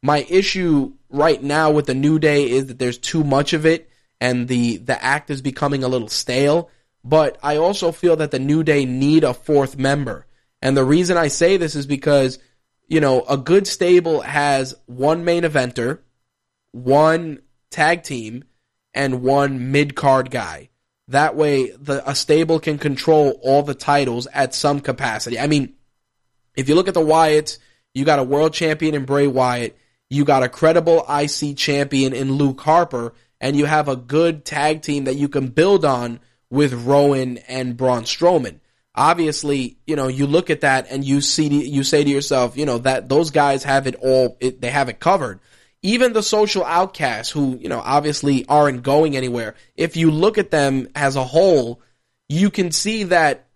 My 0.03 0.26
issue 0.28 0.92
right 1.09 1.42
now 1.42 1.70
with 1.70 1.86
the 1.86 1.94
New 1.94 2.18
Day 2.18 2.51
is 2.51 2.66
that 2.66 2.78
there's 2.78 2.98
too 2.98 3.24
much 3.24 3.53
of 3.53 3.66
it 3.66 3.90
and 4.20 4.48
the, 4.48 4.76
the 4.78 5.03
act 5.03 5.30
is 5.30 5.42
becoming 5.42 5.82
a 5.82 5.88
little 5.88 6.09
stale. 6.09 6.70
But 7.03 7.38
I 7.42 7.57
also 7.57 7.92
feel 7.92 8.16
that 8.16 8.30
the 8.30 8.38
New 8.38 8.62
Day 8.62 8.84
need 8.84 9.24
a 9.24 9.34
fourth 9.34 9.78
member. 9.78 10.26
And 10.61 10.76
the 10.76 10.84
reason 10.84 11.16
I 11.16 11.28
say 11.28 11.57
this 11.57 11.74
is 11.74 11.86
because, 11.86 12.38
you 12.86 13.01
know, 13.01 13.22
a 13.22 13.38
good 13.38 13.66
stable 13.66 14.20
has 14.20 14.74
one 14.86 15.24
main 15.24 15.44
eventer, 15.44 16.01
one 16.72 17.40
tag 17.70 18.02
team, 18.02 18.44
and 18.94 19.22
one 19.22 19.72
mid 19.72 19.94
card 19.94 20.30
guy. 20.30 20.68
That 21.08 21.34
way, 21.34 21.70
the 21.70 22.08
a 22.08 22.14
stable 22.14 22.60
can 22.60 22.78
control 22.78 23.40
all 23.42 23.62
the 23.62 23.74
titles 23.74 24.26
at 24.32 24.54
some 24.54 24.80
capacity. 24.80 25.38
I 25.38 25.46
mean, 25.46 25.74
if 26.56 26.68
you 26.68 26.74
look 26.74 26.88
at 26.88 26.94
the 26.94 27.00
Wyatts, 27.00 27.58
you 27.94 28.04
got 28.04 28.18
a 28.18 28.24
world 28.24 28.52
champion 28.52 28.94
in 28.94 29.04
Bray 29.04 29.26
Wyatt, 29.26 29.76
you 30.08 30.24
got 30.24 30.42
a 30.42 30.48
credible 30.48 31.04
IC 31.08 31.56
champion 31.56 32.12
in 32.12 32.32
Luke 32.32 32.60
Harper, 32.60 33.14
and 33.40 33.56
you 33.56 33.64
have 33.64 33.88
a 33.88 33.96
good 33.96 34.44
tag 34.44 34.82
team 34.82 35.04
that 35.04 35.16
you 35.16 35.28
can 35.28 35.48
build 35.48 35.84
on 35.84 36.20
with 36.50 36.72
Rowan 36.72 37.38
and 37.38 37.76
Braun 37.76 38.02
Strowman. 38.02 38.60
Obviously, 38.94 39.78
you 39.86 39.96
know, 39.96 40.08
you 40.08 40.26
look 40.26 40.50
at 40.50 40.62
that 40.62 40.88
and 40.90 41.04
you 41.04 41.20
see, 41.20 41.46
you 41.46 41.84
say 41.84 42.02
to 42.02 42.10
yourself, 42.10 42.56
you 42.56 42.66
know, 42.66 42.78
that 42.78 43.08
those 43.08 43.30
guys 43.30 43.62
have 43.62 43.86
it 43.86 43.94
all, 43.96 44.36
it, 44.40 44.60
they 44.60 44.70
have 44.70 44.88
it 44.88 44.98
covered 44.98 45.40
even 45.83 46.12
the 46.12 46.22
social 46.22 46.64
outcasts 46.64 47.33
who, 47.33 47.59
you 47.61 47.68
know, 47.68 47.81
obviously 47.81 48.45
aren't 48.47 48.83
going 48.83 49.16
anywhere, 49.16 49.55
if 49.76 49.97
you 49.97 50.11
look 50.11 50.39
at 50.39 50.51
them 50.51 50.89
as 50.95 51.16
a 51.16 51.24
whole, 51.24 51.81
you 52.28 52.51
can 52.51 52.70
see 52.70 53.05
that 53.05 53.47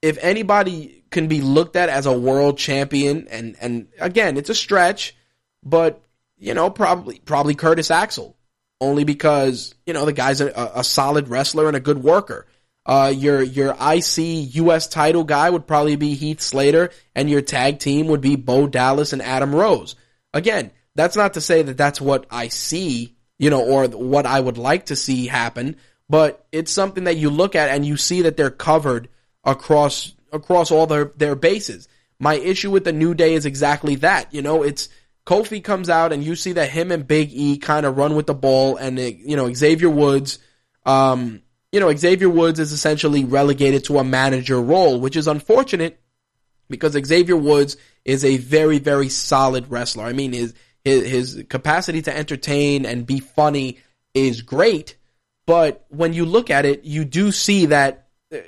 if 0.00 0.18
anybody 0.18 1.04
can 1.10 1.28
be 1.28 1.40
looked 1.40 1.76
at 1.76 1.88
as 1.88 2.06
a 2.06 2.18
world 2.18 2.58
champion, 2.58 3.28
and, 3.28 3.56
and 3.60 3.88
again, 4.00 4.36
it's 4.36 4.50
a 4.50 4.54
stretch, 4.54 5.14
but, 5.62 6.02
you 6.38 6.54
know, 6.54 6.70
probably, 6.70 7.18
probably 7.18 7.54
Curtis 7.54 7.90
Axel. 7.90 8.36
Only 8.78 9.04
because, 9.04 9.74
you 9.86 9.94
know, 9.94 10.04
the 10.04 10.12
guy's 10.12 10.42
a, 10.42 10.48
a 10.74 10.84
solid 10.84 11.28
wrestler 11.28 11.66
and 11.66 11.76
a 11.76 11.80
good 11.80 12.02
worker. 12.02 12.46
Uh, 12.84 13.12
your 13.14 13.42
your 13.42 13.70
IC 13.80 14.54
US 14.54 14.86
title 14.86 15.24
guy 15.24 15.50
would 15.50 15.66
probably 15.66 15.96
be 15.96 16.14
Heath 16.14 16.40
Slater, 16.40 16.90
and 17.14 17.28
your 17.28 17.40
tag 17.40 17.80
team 17.80 18.06
would 18.08 18.20
be 18.20 18.36
Bo 18.36 18.66
Dallas 18.66 19.12
and 19.12 19.22
Adam 19.22 19.54
Rose. 19.54 19.96
Again, 20.32 20.70
that's 20.96 21.16
not 21.16 21.34
to 21.34 21.40
say 21.40 21.62
that 21.62 21.76
that's 21.76 22.00
what 22.00 22.26
I 22.30 22.48
see, 22.48 23.14
you 23.38 23.50
know, 23.50 23.62
or 23.62 23.86
what 23.86 24.26
I 24.26 24.40
would 24.40 24.58
like 24.58 24.86
to 24.86 24.96
see 24.96 25.26
happen, 25.26 25.76
but 26.08 26.46
it's 26.50 26.72
something 26.72 27.04
that 27.04 27.16
you 27.16 27.30
look 27.30 27.54
at 27.54 27.68
and 27.68 27.84
you 27.84 27.96
see 27.96 28.22
that 28.22 28.36
they're 28.36 28.50
covered 28.50 29.08
across 29.44 30.14
across 30.32 30.70
all 30.70 30.86
their 30.86 31.12
their 31.16 31.36
bases. 31.36 31.86
My 32.18 32.34
issue 32.34 32.70
with 32.70 32.84
the 32.84 32.92
New 32.92 33.14
Day 33.14 33.34
is 33.34 33.44
exactly 33.44 33.96
that. 33.96 34.32
You 34.32 34.42
know, 34.42 34.62
it's 34.62 34.88
Kofi 35.26 35.62
comes 35.62 35.90
out 35.90 36.12
and 36.12 36.24
you 36.24 36.34
see 36.34 36.52
that 36.52 36.70
him 36.70 36.90
and 36.90 37.06
Big 37.06 37.30
E 37.32 37.58
kind 37.58 37.84
of 37.84 37.96
run 37.96 38.14
with 38.16 38.26
the 38.26 38.34
ball, 38.34 38.76
and 38.76 38.98
it, 38.98 39.18
you 39.18 39.36
know 39.36 39.52
Xavier 39.52 39.90
Woods, 39.90 40.38
um, 40.86 41.42
you 41.72 41.80
know 41.80 41.94
Xavier 41.94 42.30
Woods 42.30 42.58
is 42.58 42.72
essentially 42.72 43.24
relegated 43.24 43.84
to 43.84 43.98
a 43.98 44.04
manager 44.04 44.60
role, 44.60 44.98
which 44.98 45.16
is 45.16 45.28
unfortunate 45.28 46.00
because 46.70 46.92
Xavier 46.92 47.36
Woods 47.36 47.76
is 48.04 48.24
a 48.24 48.38
very 48.38 48.78
very 48.78 49.08
solid 49.08 49.70
wrestler. 49.70 50.04
I 50.04 50.12
mean, 50.12 50.32
his 50.32 50.54
his, 50.86 51.08
his 51.08 51.44
capacity 51.48 52.00
to 52.02 52.16
entertain 52.16 52.86
and 52.86 53.04
be 53.04 53.18
funny 53.18 53.78
is 54.14 54.42
great. 54.42 54.96
But 55.44 55.84
when 55.88 56.12
you 56.12 56.24
look 56.24 56.48
at 56.48 56.64
it, 56.64 56.84
you 56.84 57.04
do 57.04 57.32
see 57.32 57.66
that 57.66 58.06
uh, 58.32 58.38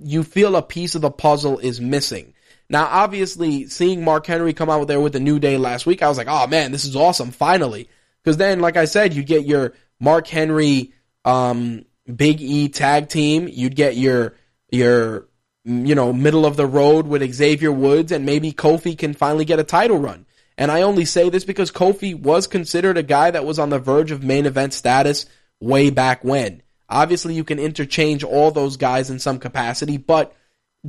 you 0.00 0.22
feel 0.22 0.54
a 0.54 0.62
piece 0.62 0.94
of 0.94 1.02
the 1.02 1.10
puzzle 1.10 1.58
is 1.58 1.80
missing. 1.80 2.34
Now, 2.68 2.86
obviously, 2.88 3.66
seeing 3.66 4.04
Mark 4.04 4.24
Henry 4.24 4.52
come 4.52 4.70
out 4.70 4.86
there 4.86 5.00
with 5.00 5.14
the 5.14 5.20
New 5.20 5.40
Day 5.40 5.58
last 5.58 5.84
week, 5.84 6.00
I 6.00 6.08
was 6.08 6.16
like, 6.16 6.28
oh 6.30 6.46
man, 6.46 6.70
this 6.70 6.84
is 6.84 6.94
awesome, 6.94 7.32
finally. 7.32 7.88
Because 8.22 8.36
then, 8.36 8.60
like 8.60 8.76
I 8.76 8.84
said, 8.84 9.12
you 9.12 9.24
get 9.24 9.44
your 9.44 9.74
Mark 9.98 10.28
Henry, 10.28 10.92
um, 11.24 11.86
Big 12.14 12.40
E 12.40 12.68
tag 12.68 13.08
team. 13.08 13.48
You'd 13.48 13.74
get 13.74 13.96
your 13.96 14.36
your 14.70 15.26
you 15.64 15.96
know 15.96 16.12
middle 16.12 16.46
of 16.46 16.56
the 16.56 16.66
road 16.66 17.08
with 17.08 17.28
Xavier 17.32 17.72
Woods, 17.72 18.12
and 18.12 18.24
maybe 18.24 18.52
Kofi 18.52 18.96
can 18.96 19.12
finally 19.12 19.44
get 19.44 19.58
a 19.58 19.64
title 19.64 19.98
run. 19.98 20.26
And 20.60 20.70
I 20.70 20.82
only 20.82 21.06
say 21.06 21.30
this 21.30 21.44
because 21.44 21.72
Kofi 21.72 22.14
was 22.14 22.46
considered 22.46 22.98
a 22.98 23.02
guy 23.02 23.30
that 23.30 23.46
was 23.46 23.58
on 23.58 23.70
the 23.70 23.78
verge 23.78 24.10
of 24.10 24.22
main 24.22 24.44
event 24.44 24.74
status 24.74 25.24
way 25.58 25.88
back 25.88 26.22
when. 26.22 26.62
Obviously, 26.86 27.32
you 27.32 27.44
can 27.44 27.58
interchange 27.58 28.22
all 28.22 28.50
those 28.50 28.76
guys 28.76 29.08
in 29.08 29.18
some 29.18 29.38
capacity, 29.38 29.96
but 29.96 30.36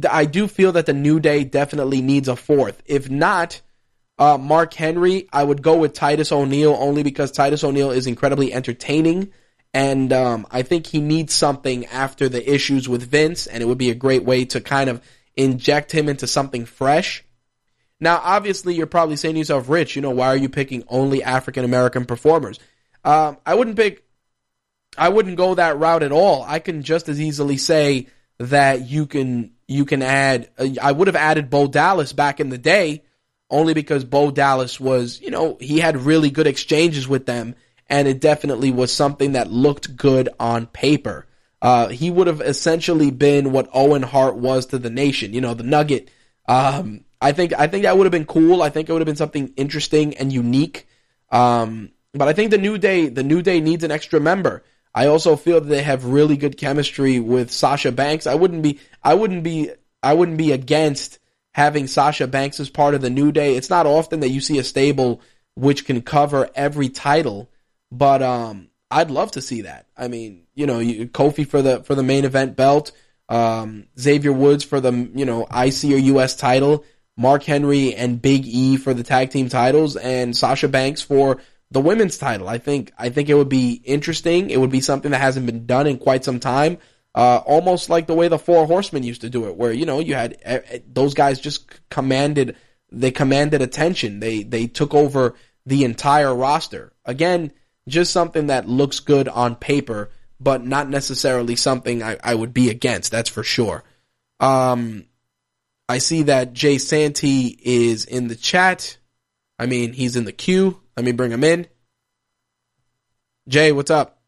I 0.09 0.26
do 0.26 0.49
feel 0.49 0.74
that 0.74 0.88
the 0.88 0.93
New 0.93 1.22
Day 1.22 1.45
definitely 1.45 2.01
needs 2.01 2.28
a 2.28 2.36
fourth. 2.36 2.84
If 2.86 3.09
not, 3.09 3.61
uh, 4.19 4.38
Mark 4.38 4.74
Henry, 4.74 5.30
I 5.32 5.41
would 5.41 5.61
go 5.61 5.78
with 5.78 5.93
Titus 5.93 6.34
O'Neil 6.34 6.76
only 6.78 7.01
because 7.01 7.32
Titus 7.32 7.63
O'Neil 7.63 7.91
is 7.91 8.07
incredibly 8.07 8.51
entertaining. 8.51 9.32
And 9.74 10.11
um, 10.11 10.47
I 10.51 10.63
think 10.63 10.86
he 10.86 10.99
needs 10.99 11.34
something 11.34 11.86
after 11.86 12.28
the 12.28 12.53
issues 12.53 12.89
with 12.89 13.09
Vince, 13.09 13.47
and 13.47 13.63
it 13.63 13.67
would 13.67 13.78
be 13.78 13.89
a 13.89 13.95
great 13.95 14.26
way 14.26 14.43
to 14.45 14.59
kind 14.59 14.89
of 14.89 15.01
inject 15.38 15.93
him 15.93 16.09
into 16.09 16.28
something 16.28 16.65
fresh. 16.65 17.24
Now, 18.02 18.20
obviously, 18.24 18.74
you're 18.74 18.88
probably 18.88 19.16
saying 19.16 19.36
to 19.36 19.39
yourself, 19.39 19.70
Rich, 19.70 19.95
you 19.95 20.02
know, 20.02 20.10
why 20.10 20.28
are 20.28 20.36
you 20.36 20.49
picking 20.49 20.84
only 20.88 21.24
African 21.24 21.64
American 21.64 22.06
performers? 22.06 22.60
Um, 23.06 23.38
I 23.45 23.54
wouldn't 23.54 23.78
pick, 23.78 24.04
I 24.97 25.10
wouldn't 25.10 25.38
go 25.38 25.56
that 25.56 25.78
route 25.78 26.02
at 26.02 26.12
all. 26.12 26.43
I 26.43 26.60
can 26.60 26.82
just 26.82 27.08
as 27.10 27.22
easily 27.22 27.58
say 27.58 28.08
that 28.39 28.89
you 28.89 29.06
can, 29.06 29.52
you 29.68 29.86
can 29.86 30.02
add, 30.02 30.49
uh, 30.58 30.70
I 30.82 30.91
would 30.91 31.08
have 31.08 31.16
added 31.16 31.52
Bo 31.52 31.68
Dallas 31.68 32.12
back 32.12 32.39
in 32.39 32.49
the 32.49 32.58
day, 32.58 33.04
only 33.52 33.76
because 33.76 34.04
Bo 34.04 34.32
Dallas 34.32 34.80
was, 34.80 35.22
you 35.22 35.30
know, 35.30 35.58
he 35.62 35.80
had 35.80 35.95
really 35.97 36.32
good 36.32 36.47
exchanges 36.47 37.08
with 37.08 37.28
them, 37.28 37.54
and 37.88 38.08
it 38.08 38.20
definitely 38.20 38.72
was 38.72 38.91
something 38.91 39.34
that 39.34 39.52
looked 39.52 39.95
good 39.95 40.28
on 40.39 40.66
paper. 40.66 41.28
Uh, 41.62 41.89
he 41.89 42.10
would 42.10 42.26
have 42.26 42.41
essentially 42.41 43.12
been 43.12 43.52
what 43.52 43.70
Owen 43.74 44.02
Hart 44.02 44.36
was 44.36 44.68
to 44.68 44.80
the 44.80 44.89
nation, 44.89 45.34
you 45.34 45.41
know, 45.41 45.54
the 45.54 45.64
nugget. 45.64 46.10
Um, 46.47 47.06
I 47.22 47.32
think 47.32 47.53
I 47.53 47.67
think 47.67 47.84
that 47.84 47.97
would 47.97 48.05
have 48.05 48.11
been 48.11 48.26
cool. 48.26 48.63
I 48.63 48.69
think 48.69 48.89
it 48.89 48.91
would 48.91 49.01
have 49.01 49.05
been 49.05 49.15
something 49.15 49.53
interesting 49.55 50.15
and 50.15 50.34
unique. 50.34 50.88
Um, 51.30 51.91
but 52.13 52.28
I 52.28 52.34
think 52.34 52.51
the 52.51 52.57
new 52.57 52.78
day 52.78 53.07
the 53.07 53.24
new 53.24 53.41
day 53.41 53.61
needs 53.61 53.84
an 53.84 53.91
extra 53.91 54.19
member. 54.19 54.63
I 54.93 55.07
also 55.07 55.36
feel 55.36 55.61
that 55.61 55.67
they 55.67 55.84
have 55.84 56.03
really 56.03 56.36
good 56.36 56.57
chemistry 56.57 57.19
with 57.19 57.51
Sasha 57.51 57.91
Banks. 57.91 58.28
I 58.28 58.36
wouldn't 58.36 58.63
be 58.63 58.80
I 59.03 59.13
wouldn't 59.13 59.43
be 59.43 59.72
I 60.03 60.13
wouldn't 60.13 60.38
be 60.38 60.51
against 60.51 61.19
having 61.53 61.88
Sasha 61.88 62.28
Banks 62.28 62.59
as 62.59 62.69
part 62.69 62.95
of 62.95 63.01
the 63.01 63.09
new 63.09 63.32
day. 63.32 63.55
It's 63.55 63.69
not 63.69 63.86
often 63.86 64.22
that 64.22 64.30
you 64.30 64.41
see 64.41 64.57
a 64.57 64.63
stable 64.63 65.22
which 65.55 65.86
can 65.86 66.01
cover 66.01 66.49
every 66.55 66.89
title, 66.89 67.49
but 67.91 68.22
um, 68.22 68.69
I'd 68.89 69.11
love 69.11 69.32
to 69.32 69.41
see 69.41 69.61
that. 69.61 69.86
I 69.97 70.07
mean, 70.07 70.43
you 70.55 70.65
know, 70.65 70.80
you, 70.80 71.07
Kofi 71.07 71.47
for 71.47 71.61
the 71.61 71.84
for 71.84 71.93
the 71.95 72.03
main 72.03 72.26
event 72.26 72.55
belt, 72.55 72.91
um, 73.30 73.88
Xavier 73.99 74.34
Woods 74.34 74.63
for 74.63 74.82
the 74.82 74.91
you 74.91 75.26
know 75.26 75.43
IC 75.43 75.84
or 75.86 75.97
US 75.97 76.36
title. 76.36 76.84
Mark 77.22 77.43
Henry 77.43 77.93
and 77.93 78.22
Big 78.22 78.45
E 78.47 78.78
for 78.78 78.93
the 78.93 79.03
tag 79.03 79.30
team 79.30 79.47
titles 79.47 79.95
and 79.95 80.36
Sasha 80.36 80.67
Banks 80.67 81.01
for 81.01 81.39
the 81.69 81.80
women's 81.80 82.17
title. 82.17 82.49
I 82.49 82.57
think 82.57 82.91
I 82.97 83.09
think 83.09 83.30
it 83.30 83.36
would 83.36 83.49
be 83.49 83.82
interesting. 83.86 84.49
It 84.49 84.59
would 84.59 84.72
be 84.72 84.82
something 84.82 85.11
that 85.11 85.22
hasn't 85.22 85.45
been 85.45 85.65
done 85.65 85.88
in 85.88 85.97
quite 85.99 86.26
some 86.26 86.39
time. 86.39 86.80
Uh, 87.13 87.41
almost 87.45 87.89
like 87.89 88.07
the 88.07 88.13
way 88.13 88.28
the 88.28 88.39
Four 88.39 88.65
Horsemen 88.65 89.03
used 89.03 89.22
to 89.22 89.30
do 89.30 89.47
it, 89.47 89.55
where 89.55 89.72
you 89.72 89.86
know 89.86 89.99
you 89.99 90.15
had 90.15 90.38
uh, 90.45 90.59
those 90.88 91.13
guys 91.13 91.39
just 91.39 91.69
commanded 91.89 92.55
they 92.91 93.11
commanded 93.11 93.61
attention. 93.61 94.19
They 94.19 94.43
they 94.43 94.67
took 94.67 94.93
over 94.93 95.36
the 95.65 95.84
entire 95.84 96.34
roster. 96.34 96.91
Again, 97.05 97.51
just 97.88 98.11
something 98.11 98.47
that 98.47 98.67
looks 98.67 98.99
good 98.99 99.28
on 99.28 99.55
paper, 99.55 100.09
but 100.39 100.65
not 100.65 100.89
necessarily 100.89 101.55
something 101.55 102.01
I, 102.01 102.17
I 102.24 102.36
would 102.36 102.53
be 102.53 102.69
against. 102.69 103.11
That's 103.11 103.30
for 103.30 103.43
sure. 103.43 103.84
Um, 104.39 105.05
I 105.92 105.98
see 105.98 106.24
that 106.24 106.54
Jay 106.54 106.78
Santy 106.78 107.48
is 107.62 108.06
in 108.06 108.30
the 108.30 108.36
chat. 108.38 108.96
I 109.60 109.66
mean, 109.66 109.92
he's 109.92 110.16
in 110.16 110.24
the 110.24 110.32
queue. 110.32 110.80
Let 110.96 111.06
me 111.06 111.12
bring 111.12 111.32
him 111.32 111.44
in. 111.44 111.68
Jay, 113.50 113.74
what's 113.74 113.92
up? 113.92 114.22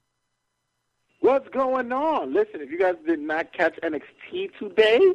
What's 1.22 1.48
going 1.48 1.94
on? 1.94 2.34
Listen, 2.34 2.60
if 2.60 2.70
you 2.70 2.78
guys 2.78 2.96
did 3.08 3.22
not 3.22 3.54
catch 3.54 3.80
NXT 3.82 4.52
today, 4.60 5.14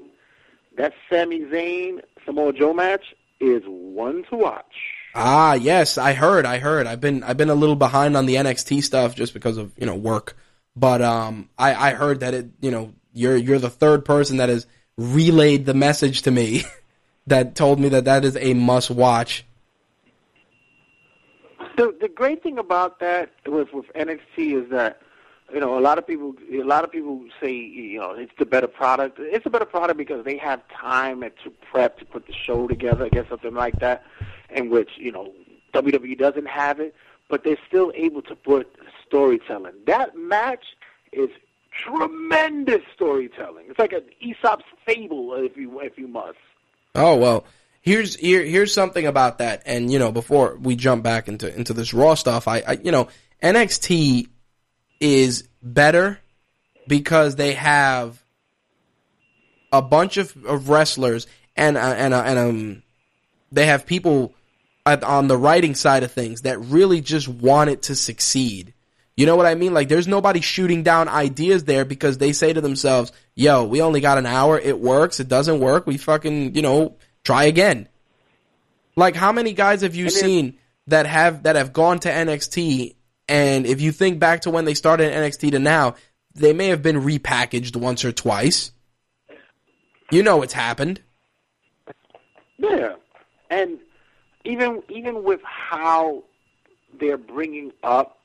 that 0.78 0.94
Sami 1.10 1.40
Zayn 1.40 2.00
Samoa 2.24 2.54
Joe 2.54 2.72
match 2.72 3.04
is 3.40 3.62
one 3.66 4.24
to 4.30 4.36
watch. 4.36 4.74
Ah, 5.14 5.52
yes, 5.52 5.98
I 5.98 6.14
heard. 6.14 6.46
I 6.46 6.60
heard. 6.60 6.86
I've 6.86 7.02
been 7.02 7.22
I've 7.24 7.36
been 7.36 7.50
a 7.50 7.54
little 7.54 7.76
behind 7.76 8.16
on 8.16 8.24
the 8.24 8.36
NXT 8.36 8.82
stuff 8.84 9.14
just 9.14 9.34
because 9.34 9.58
of 9.58 9.74
you 9.76 9.84
know 9.84 9.96
work, 9.96 10.34
but 10.74 11.02
um, 11.02 11.50
I 11.58 11.90
I 11.90 11.92
heard 11.92 12.20
that 12.20 12.32
it 12.32 12.48
you 12.62 12.70
know 12.70 12.94
you're 13.12 13.36
you're 13.36 13.58
the 13.58 13.68
third 13.68 14.06
person 14.06 14.38
that 14.38 14.48
has 14.48 14.66
relayed 14.98 15.64
the 15.64 15.74
message 15.74 16.22
to 16.22 16.30
me 16.30 16.64
that 17.26 17.54
told 17.54 17.80
me 17.80 17.88
that 17.88 18.04
that 18.04 18.24
is 18.24 18.36
a 18.36 18.52
must 18.52 18.90
watch. 18.90 19.46
The 21.76 21.96
the 22.00 22.08
great 22.08 22.42
thing 22.42 22.58
about 22.58 22.98
that 22.98 23.30
with 23.46 23.72
with 23.72 23.86
NXT 23.94 24.64
is 24.64 24.70
that 24.70 25.00
you 25.52 25.60
know 25.60 25.78
a 25.78 25.80
lot 25.80 25.96
of 25.96 26.06
people 26.06 26.34
a 26.52 26.64
lot 26.64 26.82
of 26.82 26.90
people 26.90 27.24
say 27.40 27.52
you 27.52 28.00
know 28.00 28.10
it's 28.10 28.32
the 28.38 28.44
better 28.44 28.66
product. 28.66 29.18
It's 29.20 29.46
a 29.46 29.50
better 29.50 29.64
product 29.64 29.96
because 29.96 30.24
they 30.24 30.36
have 30.38 30.60
time 30.68 31.20
to 31.20 31.50
prep 31.70 31.98
to 32.00 32.04
put 32.04 32.26
the 32.26 32.32
show 32.32 32.66
together, 32.66 33.04
I 33.04 33.08
guess 33.10 33.28
something 33.28 33.54
like 33.54 33.78
that, 33.78 34.02
in 34.50 34.70
which 34.70 34.90
you 34.96 35.12
know 35.12 35.32
WWE 35.72 36.18
doesn't 36.18 36.48
have 36.48 36.80
it, 36.80 36.96
but 37.28 37.44
they're 37.44 37.58
still 37.68 37.92
able 37.94 38.22
to 38.22 38.34
put 38.34 38.74
storytelling. 39.06 39.74
That 39.86 40.16
match 40.16 40.64
is 41.12 41.30
tremendous 41.78 42.82
storytelling. 42.94 43.66
It's 43.68 43.78
like 43.78 43.92
an 43.92 44.04
Aesop's 44.20 44.64
fable, 44.86 45.34
if 45.34 45.56
you 45.56 45.80
if 45.80 45.96
you 45.98 46.08
must. 46.08 46.38
Oh 46.94 47.16
well, 47.16 47.44
here's 47.80 48.16
here 48.16 48.44
here's 48.44 48.72
something 48.72 49.06
about 49.06 49.38
that. 49.38 49.62
And 49.66 49.90
you 49.90 49.98
know, 49.98 50.12
before 50.12 50.56
we 50.56 50.76
jump 50.76 51.02
back 51.02 51.28
into 51.28 51.54
into 51.54 51.72
this 51.72 51.94
Raw 51.94 52.14
stuff, 52.14 52.48
I, 52.48 52.60
I 52.60 52.72
you 52.82 52.92
know 52.92 53.08
NXT 53.42 54.28
is 55.00 55.48
better 55.62 56.18
because 56.86 57.36
they 57.36 57.54
have 57.54 58.22
a 59.72 59.82
bunch 59.82 60.16
of, 60.16 60.34
of 60.44 60.68
wrestlers 60.68 61.26
and 61.56 61.76
uh, 61.76 61.94
and 61.96 62.14
uh, 62.14 62.22
and 62.24 62.38
um 62.38 62.82
they 63.52 63.66
have 63.66 63.86
people 63.86 64.34
on 64.86 65.28
the 65.28 65.36
writing 65.36 65.74
side 65.74 66.02
of 66.02 66.10
things 66.10 66.42
that 66.42 66.58
really 66.58 67.02
just 67.02 67.28
want 67.28 67.68
it 67.68 67.82
to 67.82 67.94
succeed 67.94 68.72
you 69.18 69.26
know 69.26 69.34
what 69.34 69.46
I 69.46 69.56
mean? 69.56 69.74
Like 69.74 69.88
there's 69.88 70.06
nobody 70.06 70.40
shooting 70.40 70.84
down 70.84 71.08
ideas 71.08 71.64
there 71.64 71.84
because 71.84 72.18
they 72.18 72.32
say 72.32 72.52
to 72.52 72.60
themselves, 72.60 73.10
yo, 73.34 73.64
we 73.64 73.82
only 73.82 74.00
got 74.00 74.16
an 74.16 74.26
hour. 74.26 74.56
It 74.56 74.78
works. 74.78 75.18
It 75.18 75.26
doesn't 75.26 75.58
work. 75.58 75.88
We 75.88 75.96
fucking, 75.96 76.54
you 76.54 76.62
know, 76.62 76.96
try 77.24 77.42
again. 77.44 77.88
Like 78.94 79.16
how 79.16 79.32
many 79.32 79.54
guys 79.54 79.82
have 79.82 79.96
you 79.96 80.04
and 80.04 80.12
seen 80.12 80.58
that 80.86 81.06
have, 81.06 81.42
that 81.42 81.56
have 81.56 81.72
gone 81.72 81.98
to 82.00 82.08
NXT 82.08 82.94
and 83.28 83.66
if 83.66 83.80
you 83.80 83.90
think 83.90 84.20
back 84.20 84.42
to 84.42 84.50
when 84.50 84.66
they 84.66 84.74
started 84.74 85.12
NXT 85.12 85.50
to 85.50 85.58
now, 85.58 85.96
they 86.36 86.52
may 86.52 86.68
have 86.68 86.82
been 86.82 87.02
repackaged 87.02 87.74
once 87.74 88.04
or 88.04 88.12
twice. 88.12 88.70
You 90.12 90.22
know 90.22 90.42
it's 90.42 90.54
happened. 90.54 91.02
Yeah. 92.56 92.94
And 93.50 93.78
even 94.44 94.82
even 94.88 95.24
with 95.24 95.40
how 95.42 96.22
they're 97.00 97.18
bringing 97.18 97.72
up 97.82 98.17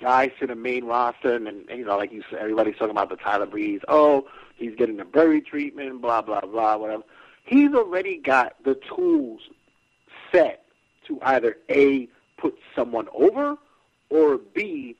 guys 0.00 0.30
to 0.40 0.46
the 0.46 0.54
main 0.54 0.84
roster, 0.84 1.34
and, 1.34 1.46
and 1.46 1.68
you 1.70 1.84
know, 1.84 1.96
like 1.96 2.12
you 2.12 2.22
said, 2.30 2.40
everybody's 2.40 2.76
talking 2.76 2.90
about 2.90 3.10
the 3.10 3.16
Tyler 3.16 3.46
Breeze. 3.46 3.80
Oh, 3.88 4.26
he's 4.56 4.74
getting 4.76 4.96
the 4.96 5.04
Berry 5.04 5.40
treatment, 5.40 6.00
blah 6.00 6.22
blah 6.22 6.40
blah, 6.40 6.76
whatever. 6.76 7.02
He's 7.44 7.72
already 7.74 8.18
got 8.18 8.56
the 8.64 8.78
tools 8.94 9.40
set 10.32 10.64
to 11.06 11.18
either 11.22 11.56
a 11.68 12.08
put 12.38 12.54
someone 12.74 13.08
over, 13.12 13.56
or 14.08 14.38
b 14.38 14.96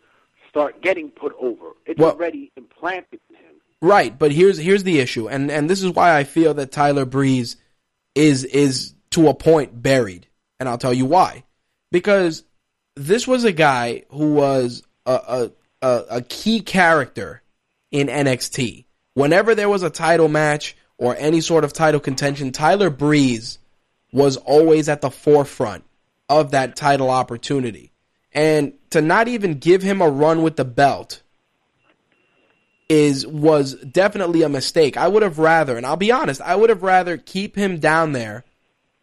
start 0.49 0.83
getting 0.83 1.11
put 1.11 1.35
over. 1.41 1.71
It's 1.87 1.99
well, 1.99 2.11
already 2.11 2.53
implanted 2.57 3.21
in 3.31 3.37
him. 3.37 3.55
Right, 3.81 4.19
but 4.19 4.33
here's 4.33 4.59
here's 4.59 4.85
the 4.85 4.99
issue, 4.99 5.29
and 5.29 5.51
and 5.51 5.71
this 5.71 5.83
is 5.83 5.91
why 5.93 6.17
I 6.17 6.25
feel 6.25 6.55
that 6.55 6.73
Tyler 6.73 7.05
Breeze 7.05 7.57
is 8.15 8.45
is 8.45 8.95
to 9.11 9.29
a 9.29 9.35
point 9.35 9.83
buried, 9.83 10.27
and 10.59 10.69
I'll 10.69 10.79
tell 10.79 10.95
you 10.95 11.07
why. 11.07 11.45
Because 11.93 12.45
this 12.95 13.27
was 13.27 13.45
a 13.45 13.53
guy 13.53 14.05
who 14.11 14.35
was 14.35 14.83
a, 15.13 15.51
a, 15.83 16.05
a 16.11 16.23
key 16.23 16.61
character 16.61 17.43
in 17.91 18.09
NXT. 18.09 18.85
Whenever 19.15 19.55
there 19.55 19.69
was 19.69 19.83
a 19.83 19.91
title 19.91 20.29
match 20.29 20.77
or 20.99 21.17
any 21.17 21.41
sort 21.41 21.65
of 21.65 21.73
title 21.73 22.01
contention, 22.01 22.53
Tyler 22.53 22.91
Breeze 22.91 23.59
was 24.13 24.37
always 24.37 24.89
at 24.89 25.01
the 25.01 25.11
forefront 25.11 25.85
of 26.29 26.53
that 26.53 26.77
title 26.77 27.11
opportunity. 27.11 27.93
And 28.33 28.75
to 28.91 29.01
not 29.01 29.29
even 29.29 29.55
give 29.55 29.83
him 29.83 30.01
a 30.01 30.09
run 30.09 30.43
with 30.43 30.57
the 30.57 30.65
belt 30.65 31.23
is 32.89 33.27
was 33.27 33.75
definitely 33.75 34.43
a 34.43 34.49
mistake. 34.49 34.97
I 34.97 35.09
would 35.09 35.23
have 35.23 35.39
rather, 35.39 35.77
and 35.77 35.87
I'll 35.87 35.97
be 35.97 36.13
honest, 36.13 36.41
I 36.41 36.57
would 36.57 36.71
have 36.71 36.83
rather 36.83 37.17
keep 37.17 37.57
him 37.57 37.79
down 37.79 38.13
there 38.13 38.45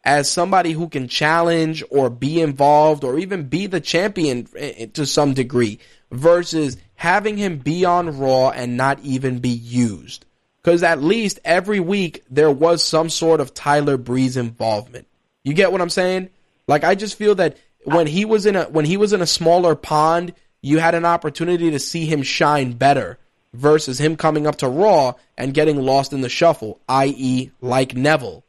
as 0.04 0.32
somebody 0.32 0.72
who 0.72 0.88
can 0.88 1.08
challenge 1.08 1.84
or 1.90 2.10
be 2.10 2.40
involved 2.40 3.04
or 3.04 3.18
even 3.20 3.48
be 3.50 3.68
the 3.68 3.82
champion 3.82 4.48
eh, 4.56 4.74
eh, 4.78 4.86
to 4.94 5.06
some 5.06 5.34
degree 5.34 5.80
versus 6.12 6.78
having 6.96 7.38
him 7.38 7.58
be 7.58 7.86
on 7.86 8.18
Raw 8.18 8.50
and 8.50 8.78
not 8.78 9.00
even 9.02 9.40
be 9.40 9.50
used. 9.50 10.26
Because 10.62 10.84
at 10.84 11.02
least 11.02 11.40
every 11.46 11.80
week 11.80 12.24
there 12.30 12.52
was 12.52 12.84
some 12.84 13.10
sort 13.10 13.40
of 13.40 13.54
Tyler 13.54 13.98
Breeze 13.98 14.36
involvement. 14.38 15.08
You 15.44 15.54
get 15.54 15.72
what 15.72 15.82
I'm 15.82 15.90
saying? 15.90 16.30
Like 16.68 16.84
I 16.84 16.96
just 16.96 17.18
feel 17.18 17.36
that 17.36 17.58
when 17.84 18.08
he 18.08 18.26
was 18.26 18.46
in 18.46 18.56
a 18.58 18.66
when 18.66 18.84
he 18.84 18.98
was 18.98 19.14
in 19.14 19.22
a 19.22 19.28
smaller 19.28 19.76
pond, 19.76 20.34
you 20.62 20.80
had 20.80 20.96
an 20.96 21.06
opportunity 21.06 21.72
to 21.72 21.80
see 21.80 22.06
him 22.06 22.22
shine 22.22 22.74
better 22.74 23.18
versus 23.54 24.00
him 24.00 24.18
coming 24.18 24.46
up 24.46 24.58
to 24.58 24.68
Raw 24.68 25.14
and 25.38 25.54
getting 25.54 25.82
lost 25.82 26.12
in 26.12 26.22
the 26.22 26.30
shuffle, 26.30 26.82
i.e., 26.90 27.52
like 27.62 27.96
Neville. 27.96 28.44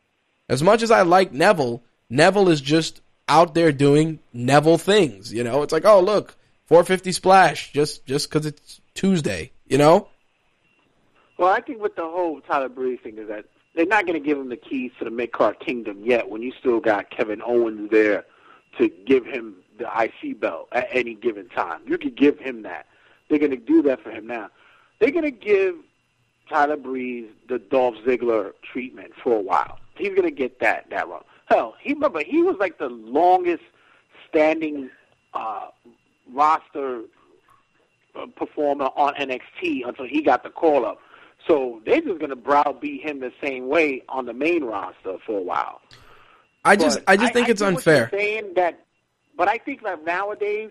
As 0.49 0.63
much 0.63 0.83
as 0.83 0.91
I 0.91 1.03
like 1.03 1.33
Neville, 1.33 1.83
Neville 2.11 2.49
is 2.49 2.61
just 2.61 3.01
out 3.29 3.55
there 3.55 3.71
doing 3.71 4.19
Neville 4.33 4.79
things. 4.79 5.33
You 5.33 5.45
know, 5.45 5.63
it's 5.63 5.73
like, 5.73 5.85
oh 5.85 6.01
look, 6.01 6.35
450 6.69 7.13
splash 7.13 7.73
just 7.73 8.07
just 8.07 8.29
because 8.29 8.47
it's 8.47 8.81
Tuesday. 8.95 9.53
You 9.67 9.79
know. 9.79 10.09
Well, 11.39 11.49
I 11.49 11.61
think 11.61 11.81
with 11.81 11.97
the 11.97 12.03
whole 12.03 12.41
Tyler 12.41 12.69
Breeze 12.69 13.01
thing 13.03 13.17
is 13.19 13.29
that 13.29 13.47
they're 13.75 13.87
not 13.87 14.07
going 14.07 14.21
to 14.21 14.27
give 14.27 14.39
him 14.39 14.49
the 14.49 14.57
keys 14.57 14.91
to 14.99 15.05
the 15.05 15.11
mid 15.11 15.33
card 15.33 15.61
kingdom 15.61 16.03
yet. 16.05 16.29
When 16.29 16.43
you 16.43 16.53
still 16.59 16.81
got 16.81 17.11
Kevin 17.11 17.41
Owens 17.43 17.91
there 17.91 18.25
to 18.77 18.89
give 19.07 19.25
him 19.25 19.57
the 19.79 19.87
IC 19.87 20.41
belt 20.41 20.69
at 20.73 20.89
any 20.91 21.15
given 21.15 21.49
time, 21.49 21.81
you 21.87 21.97
could 21.97 22.17
give 22.17 22.39
him 22.39 22.63
that. 22.63 22.87
They're 23.29 23.39
going 23.39 23.53
to 23.53 23.57
do 23.57 23.83
that 23.83 24.03
for 24.03 24.11
him 24.11 24.27
now. 24.27 24.49
They're 24.99 25.11
going 25.11 25.25
to 25.25 25.31
give 25.31 25.77
Tyler 26.49 26.77
Breeze 26.77 27.31
the 27.49 27.59
Dolph 27.59 27.95
Ziggler 28.07 28.53
treatment 28.63 29.13
for 29.23 29.35
a 29.35 29.41
while. 29.41 29.79
He's 29.97 30.11
going 30.11 30.23
to 30.23 30.31
get 30.31 30.61
that 30.61 30.91
that 30.91 31.09
run. 31.09 31.23
Hell, 31.47 31.77
he 31.81 31.95
remember 31.95 32.23
he 32.27 32.43
was 32.43 32.57
like 32.59 32.79
the 32.79 32.89
longest 32.89 33.63
standing 34.29 34.91
uh, 35.35 35.69
roster 36.33 37.03
uh, 38.15 38.27
performer 38.37 38.87
on 38.97 39.15
NXT 39.15 39.87
until 39.87 40.07
he 40.07 40.23
got 40.23 40.43
the 40.43 40.51
call 40.51 40.85
up. 40.85 41.01
So 41.47 41.81
they're 41.87 42.01
just 42.01 42.19
going 42.19 42.31
to 42.31 42.37
browbeat 42.37 43.03
him 43.03 43.21
the 43.21 43.33
same 43.43 43.69
way 43.69 44.03
on 44.09 44.27
the 44.27 44.33
main 44.33 44.65
roster 44.65 45.17
for 45.25 45.39
a 45.39 45.43
while. 45.43 45.81
I 46.65 46.77
just, 46.77 47.01
I 47.07 47.17
just 47.17 47.33
think 47.33 47.49
I 47.49 47.51
it's 47.53 47.61
get 47.61 47.69
unfair. 47.69 48.11
Saying 48.13 48.53
that, 48.57 48.85
but 49.37 49.49
I 49.49 49.59
think 49.59 49.83
that 49.85 50.05
nowadays, 50.05 50.71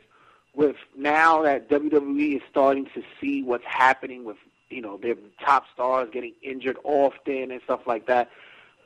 with 0.53 0.75
now 0.95 1.41
that 1.43 1.69
WWE 1.69 2.35
is 2.35 2.41
starting 2.49 2.85
to 2.93 3.01
see 3.21 3.43
what's 3.43 3.65
happening 3.65 4.25
with 4.25 4.37
you 4.69 4.81
know 4.81 4.97
their 4.97 5.15
top 5.43 5.65
stars 5.73 6.09
getting 6.11 6.33
injured 6.43 6.77
often 6.83 7.51
and 7.51 7.61
stuff 7.63 7.81
like 7.87 8.07
that, 8.07 8.29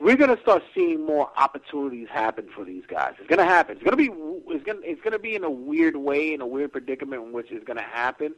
we're 0.02 0.16
going 0.18 0.36
to 0.36 0.42
start 0.42 0.64
seeing 0.74 1.06
more 1.06 1.30
opportunities 1.38 2.08
happen 2.12 2.48
for 2.56 2.66
these 2.66 2.84
guys. 2.88 3.14
It's 3.20 3.28
going 3.30 3.40
to 3.40 3.46
happen. 3.46 3.78
It's 3.78 3.84
going 3.84 3.98
to 3.98 3.98
be 3.98 4.54
it's 4.54 4.64
going 4.66 4.80
it's 4.84 5.02
going 5.02 5.14
to 5.14 5.20
be 5.20 5.36
in 5.36 5.44
a 5.44 5.50
weird 5.52 5.96
way, 5.96 6.34
in 6.34 6.42
a 6.42 6.48
weird 6.48 6.72
predicament 6.72 7.24
in 7.24 7.32
which 7.32 7.52
it's 7.52 7.64
going 7.66 7.78
to 7.78 7.84
happen. 7.84 8.34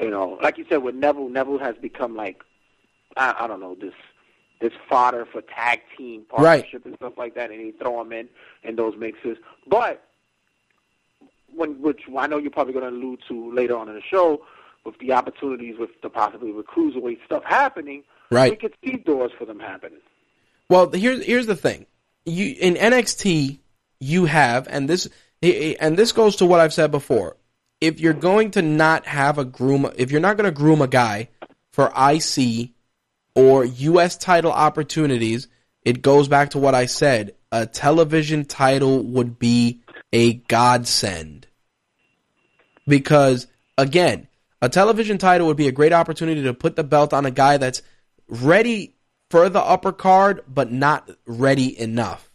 You 0.00 0.10
know, 0.10 0.38
like 0.42 0.58
you 0.58 0.66
said 0.68 0.78
with 0.82 0.94
Neville, 0.94 1.28
Neville 1.30 1.58
has 1.58 1.74
become 1.80 2.14
like 2.16 2.42
I, 3.16 3.34
I 3.40 3.46
don't 3.46 3.60
know 3.60 3.74
this 3.74 3.94
this 4.60 4.72
fodder 4.88 5.26
for 5.30 5.42
tag 5.42 5.80
team 5.96 6.22
Right. 6.38 6.60
partnership 6.62 6.86
and 6.86 6.94
stuff 6.96 7.14
like 7.16 7.34
that, 7.34 7.50
and 7.50 7.60
he 7.60 7.72
throw 7.72 7.98
them 8.02 8.12
in 8.12 8.28
in 8.62 8.76
those 8.76 8.94
mixes. 8.96 9.38
But 9.66 10.02
when 11.54 11.80
which 11.80 12.02
I 12.16 12.26
know 12.26 12.38
you're 12.38 12.50
probably 12.50 12.74
going 12.74 12.84
to 12.90 12.90
allude 12.98 13.20
to 13.28 13.52
later 13.54 13.76
on 13.76 13.88
in 13.88 13.94
the 13.94 14.02
show 14.02 14.42
with 14.84 14.98
the 14.98 15.12
opportunities 15.12 15.76
with 15.78 15.90
the 16.02 16.10
possibly 16.10 16.52
with 16.52 16.66
cruiserweight 16.66 17.24
stuff 17.24 17.42
happening, 17.44 18.02
Right. 18.30 18.50
we 18.50 18.56
could 18.56 18.74
see 18.84 18.96
doors 18.96 19.32
for 19.38 19.44
them 19.44 19.60
happening. 19.60 20.00
Well, 20.68 20.90
here's 20.90 21.24
here's 21.24 21.46
the 21.46 21.56
thing. 21.56 21.86
You 22.24 22.54
in 22.58 22.74
NXT, 22.74 23.60
you 24.00 24.24
have, 24.24 24.66
and 24.68 24.88
this 24.88 25.08
and 25.42 25.96
this 25.96 26.12
goes 26.12 26.36
to 26.36 26.46
what 26.46 26.60
I've 26.60 26.74
said 26.74 26.90
before. 26.90 27.36
If 27.80 28.00
you're 28.00 28.14
going 28.14 28.52
to 28.52 28.62
not 28.62 29.06
have 29.06 29.38
a 29.38 29.44
groom, 29.44 29.90
if 29.96 30.10
you're 30.10 30.20
not 30.20 30.36
going 30.36 30.46
to 30.46 30.56
groom 30.56 30.80
a 30.80 30.88
guy 30.88 31.28
for 31.72 31.92
IC 31.96 32.70
or 33.34 33.64
US 33.64 34.16
title 34.16 34.50
opportunities, 34.50 35.48
it 35.84 36.02
goes 36.02 36.26
back 36.26 36.50
to 36.50 36.58
what 36.58 36.74
I 36.74 36.86
said. 36.86 37.34
A 37.52 37.66
television 37.66 38.44
title 38.44 39.02
would 39.02 39.38
be 39.38 39.82
a 40.12 40.34
godsend. 40.34 41.46
Because 42.88 43.46
again, 43.78 44.26
a 44.62 44.68
television 44.68 45.18
title 45.18 45.46
would 45.46 45.56
be 45.56 45.68
a 45.68 45.72
great 45.72 45.92
opportunity 45.92 46.42
to 46.44 46.54
put 46.54 46.76
the 46.76 46.84
belt 46.84 47.12
on 47.12 47.26
a 47.26 47.30
guy 47.30 47.58
that's 47.58 47.82
ready 48.28 48.95
for 49.30 49.48
the 49.48 49.60
upper 49.60 49.92
card, 49.92 50.42
but 50.46 50.70
not 50.70 51.10
ready 51.26 51.78
enough. 51.78 52.30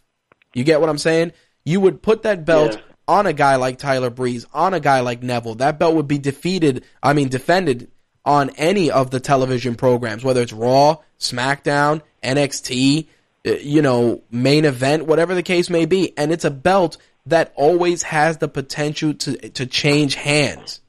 You 0.54 0.64
get 0.64 0.80
what 0.80 0.90
I'm 0.90 0.98
saying? 0.98 1.32
You 1.64 1.80
would 1.80 2.02
put 2.02 2.22
that 2.22 2.44
belt 2.44 2.72
Yeah. 2.74 2.80
on 3.08 3.26
a 3.26 3.32
guy 3.32 3.56
like 3.56 3.78
Tyler 3.78 4.10
Breeze, 4.10 4.46
on 4.52 4.74
a 4.74 4.80
guy 4.80 5.00
like 5.00 5.22
Neville. 5.22 5.54
That 5.56 5.78
belt 5.78 5.94
would 5.94 6.08
be 6.08 6.18
defeated, 6.18 6.84
I 7.02 7.12
mean, 7.14 7.28
defended 7.28 7.90
on 8.24 8.50
any 8.50 8.90
of 8.90 9.10
the 9.10 9.20
television 9.20 9.74
programs, 9.74 10.22
whether 10.22 10.42
it's 10.42 10.52
Raw, 10.52 10.98
SmackDown, 11.18 12.02
NXT, 12.22 13.08
uh, 13.46 13.52
you 13.54 13.82
know, 13.82 14.22
main 14.30 14.64
event, 14.64 15.06
whatever 15.06 15.34
the 15.34 15.42
case 15.42 15.70
may 15.70 15.86
be. 15.86 16.16
And 16.18 16.30
it's 16.30 16.44
a 16.44 16.50
belt 16.50 16.98
that 17.26 17.52
always 17.56 18.02
has 18.02 18.38
the 18.38 18.48
potential 18.48 19.14
to, 19.14 19.36
to 19.50 19.66
change 19.66 20.14
hands. 20.14 20.80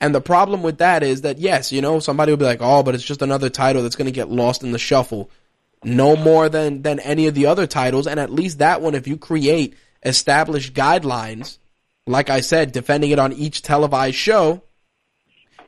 And 0.00 0.14
the 0.14 0.20
problem 0.20 0.62
with 0.62 0.78
that 0.78 1.02
is 1.02 1.22
that 1.22 1.38
yes, 1.38 1.72
you 1.72 1.82
know, 1.82 2.00
somebody 2.00 2.32
will 2.32 2.38
be 2.38 2.44
like, 2.44 2.62
"Oh, 2.62 2.82
but 2.82 2.94
it's 2.94 3.04
just 3.04 3.22
another 3.22 3.50
title 3.50 3.82
that's 3.82 3.96
going 3.96 4.06
to 4.06 4.12
get 4.12 4.30
lost 4.30 4.62
in 4.62 4.72
the 4.72 4.78
shuffle." 4.78 5.30
No 5.84 6.16
more 6.16 6.48
than 6.48 6.82
than 6.82 7.00
any 7.00 7.26
of 7.26 7.34
the 7.34 7.46
other 7.46 7.66
titles, 7.66 8.06
and 8.06 8.18
at 8.18 8.32
least 8.32 8.58
that 8.58 8.80
one, 8.80 8.94
if 8.94 9.06
you 9.06 9.16
create 9.16 9.74
established 10.04 10.74
guidelines, 10.74 11.58
like 12.06 12.30
I 12.30 12.40
said, 12.40 12.72
defending 12.72 13.10
it 13.10 13.18
on 13.18 13.32
each 13.32 13.62
televised 13.62 14.16
show, 14.16 14.62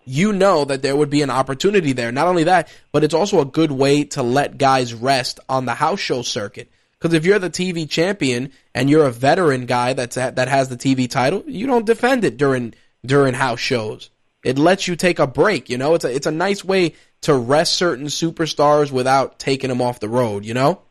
you 0.04 0.32
know 0.32 0.64
that 0.64 0.82
there 0.82 0.96
would 0.96 1.10
be 1.10 1.22
an 1.22 1.30
opportunity 1.30 1.92
there. 1.92 2.12
Not 2.12 2.26
only 2.26 2.44
that, 2.44 2.68
but 2.90 3.04
it's 3.04 3.14
also 3.14 3.40
a 3.40 3.46
good 3.46 3.70
way 3.70 4.04
to 4.04 4.22
let 4.22 4.58
guys 4.58 4.94
rest 4.94 5.40
on 5.48 5.66
the 5.66 5.74
house 5.74 6.00
show 6.00 6.22
circuit. 6.22 6.70
Because 6.98 7.14
if 7.14 7.24
you're 7.24 7.38
the 7.38 7.50
TV 7.50 7.88
champion 7.88 8.52
and 8.74 8.88
you're 8.88 9.06
a 9.06 9.12
veteran 9.12 9.66
guy 9.66 9.92
that's 9.92 10.16
that 10.16 10.48
has 10.48 10.68
the 10.68 10.76
TV 10.76 11.10
title, 11.10 11.42
you 11.46 11.66
don't 11.66 11.86
defend 11.86 12.24
it 12.24 12.36
during 12.36 12.74
during 13.04 13.34
house 13.34 13.60
shows. 13.60 14.10
It 14.44 14.58
lets 14.58 14.88
you 14.88 14.96
take 14.96 15.18
a 15.18 15.26
break. 15.26 15.70
You 15.70 15.78
know, 15.78 15.94
it's 15.94 16.04
a 16.04 16.14
it's 16.14 16.26
a 16.26 16.32
nice 16.32 16.64
way 16.64 16.94
to 17.22 17.34
rest 17.34 17.74
certain 17.74 18.06
superstars 18.06 18.90
without 18.90 19.38
taking 19.38 19.68
them 19.68 19.80
off 19.80 20.00
the 20.00 20.08
road. 20.08 20.44
You 20.44 20.54
know. 20.54 20.82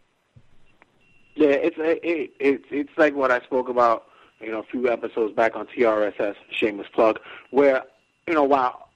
Yeah, 1.35 1.49
it's 1.49 1.77
it, 1.79 2.31
it 2.39 2.61
it's 2.69 2.97
like 2.97 3.15
what 3.15 3.31
I 3.31 3.39
spoke 3.41 3.69
about, 3.69 4.05
you 4.39 4.51
know, 4.51 4.59
a 4.59 4.63
few 4.63 4.89
episodes 4.89 5.33
back 5.33 5.55
on 5.55 5.67
TRSS, 5.67 6.35
shameless 6.51 6.87
plug, 6.93 7.19
where 7.51 7.83
you 8.27 8.33
know 8.33 8.43
while 8.43 8.89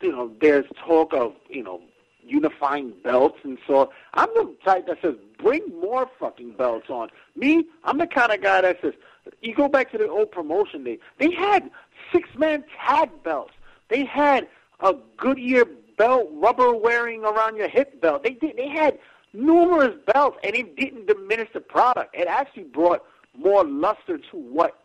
you 0.00 0.12
know 0.12 0.30
there's 0.40 0.66
talk 0.84 1.12
of 1.12 1.34
you 1.48 1.62
know 1.62 1.80
unifying 2.22 2.92
belts 3.02 3.38
and 3.42 3.58
so 3.66 3.90
I'm 4.14 4.28
the 4.34 4.54
type 4.64 4.86
that 4.86 4.98
says 5.00 5.14
bring 5.42 5.62
more 5.80 6.08
fucking 6.18 6.52
belts 6.52 6.90
on. 6.90 7.08
Me, 7.34 7.64
I'm 7.84 7.98
the 7.98 8.06
kind 8.06 8.30
of 8.30 8.42
guy 8.42 8.60
that 8.60 8.78
says 8.82 8.94
you 9.40 9.54
go 9.54 9.68
back 9.68 9.90
to 9.92 9.98
the 9.98 10.08
old 10.08 10.30
promotion 10.30 10.84
day. 10.84 10.98
They 11.18 11.30
had 11.32 11.70
six 12.12 12.28
man 12.36 12.64
tag 12.78 13.10
belts. 13.22 13.52
They 13.90 14.04
had 14.04 14.48
a 14.80 14.94
Goodyear 15.16 15.66
belt, 15.98 16.28
rubber 16.32 16.74
wearing 16.74 17.24
around 17.24 17.56
your 17.56 17.68
hip 17.68 18.00
belt. 18.00 18.22
They 18.22 18.30
did. 18.30 18.56
They 18.56 18.68
had 18.68 18.98
numerous 19.32 19.94
belts, 20.12 20.38
and 20.42 20.54
it 20.54 20.76
didn't 20.76 21.06
diminish 21.06 21.50
the 21.52 21.60
product. 21.60 22.14
It 22.14 22.26
actually 22.26 22.64
brought 22.64 23.04
more 23.36 23.64
luster 23.64 24.18
to 24.18 24.36
what 24.36 24.78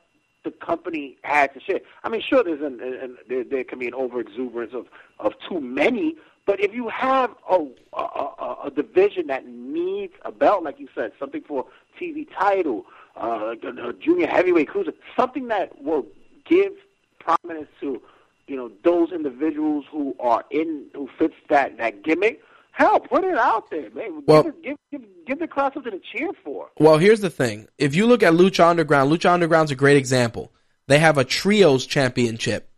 the 0.44 0.52
company 0.52 1.18
had 1.24 1.54
to 1.54 1.60
share. 1.60 1.80
I 2.04 2.10
mean, 2.10 2.22
sure, 2.22 2.44
there's 2.44 2.62
an, 2.62 2.80
an 2.82 3.18
there, 3.28 3.44
there 3.44 3.64
can 3.64 3.80
be 3.80 3.88
an 3.88 3.94
over 3.94 4.20
exuberance 4.20 4.74
of 4.74 4.88
of 5.20 5.34
too 5.48 5.60
many, 5.60 6.16
but 6.46 6.60
if 6.60 6.74
you 6.74 6.90
have 6.90 7.32
a, 7.50 7.66
a 7.94 8.56
a 8.66 8.72
division 8.72 9.28
that 9.28 9.48
needs 9.48 10.14
a 10.24 10.32
belt, 10.32 10.64
like 10.64 10.80
you 10.80 10.88
said, 10.94 11.12
something 11.20 11.42
for 11.48 11.66
TV 12.00 12.28
title, 12.38 12.86
uh, 13.16 13.56
a 13.64 13.94
junior 13.94 14.28
heavyweight 14.28 14.68
cruiser, 14.68 14.94
something 15.18 15.48
that 15.48 15.82
will 15.82 16.06
give 16.46 16.74
prominence 17.20 17.70
to 17.80 18.02
you 18.48 18.56
know 18.56 18.72
those 18.84 19.12
individuals 19.12 19.86
who 19.92 20.16
are 20.20 20.44
in 20.52 20.86
who 20.94 21.10
fits 21.18 21.36
that 21.50 21.78
that 21.78 22.04
gimmick. 22.04 22.42
Hell, 22.72 23.00
put 23.00 23.24
it 23.24 23.38
out 23.38 23.70
there, 23.72 23.90
man. 23.92 24.22
Well- 24.28 24.44
give, 24.44 24.62
give 24.62 24.78
give 24.92 25.02
give 25.26 25.40
the 25.40 25.48
crowd 25.48 25.74
something 25.74 25.94
to 25.94 26.00
cheer 26.00 26.32
for. 26.44 26.70
Well, 26.78 26.98
here's 26.98 27.22
the 27.22 27.30
thing. 27.30 27.68
If 27.78 27.96
you 27.96 28.06
look 28.06 28.22
at 28.22 28.34
Lucha 28.34 28.70
Underground, 28.70 29.12
Lucha 29.12 29.30
Underground's 29.32 29.72
a 29.72 29.76
great 29.76 29.98
example. 29.98 30.52
They 30.88 31.00
have 31.00 31.18
a 31.18 31.24
trios 31.24 31.86
championship, 31.86 32.70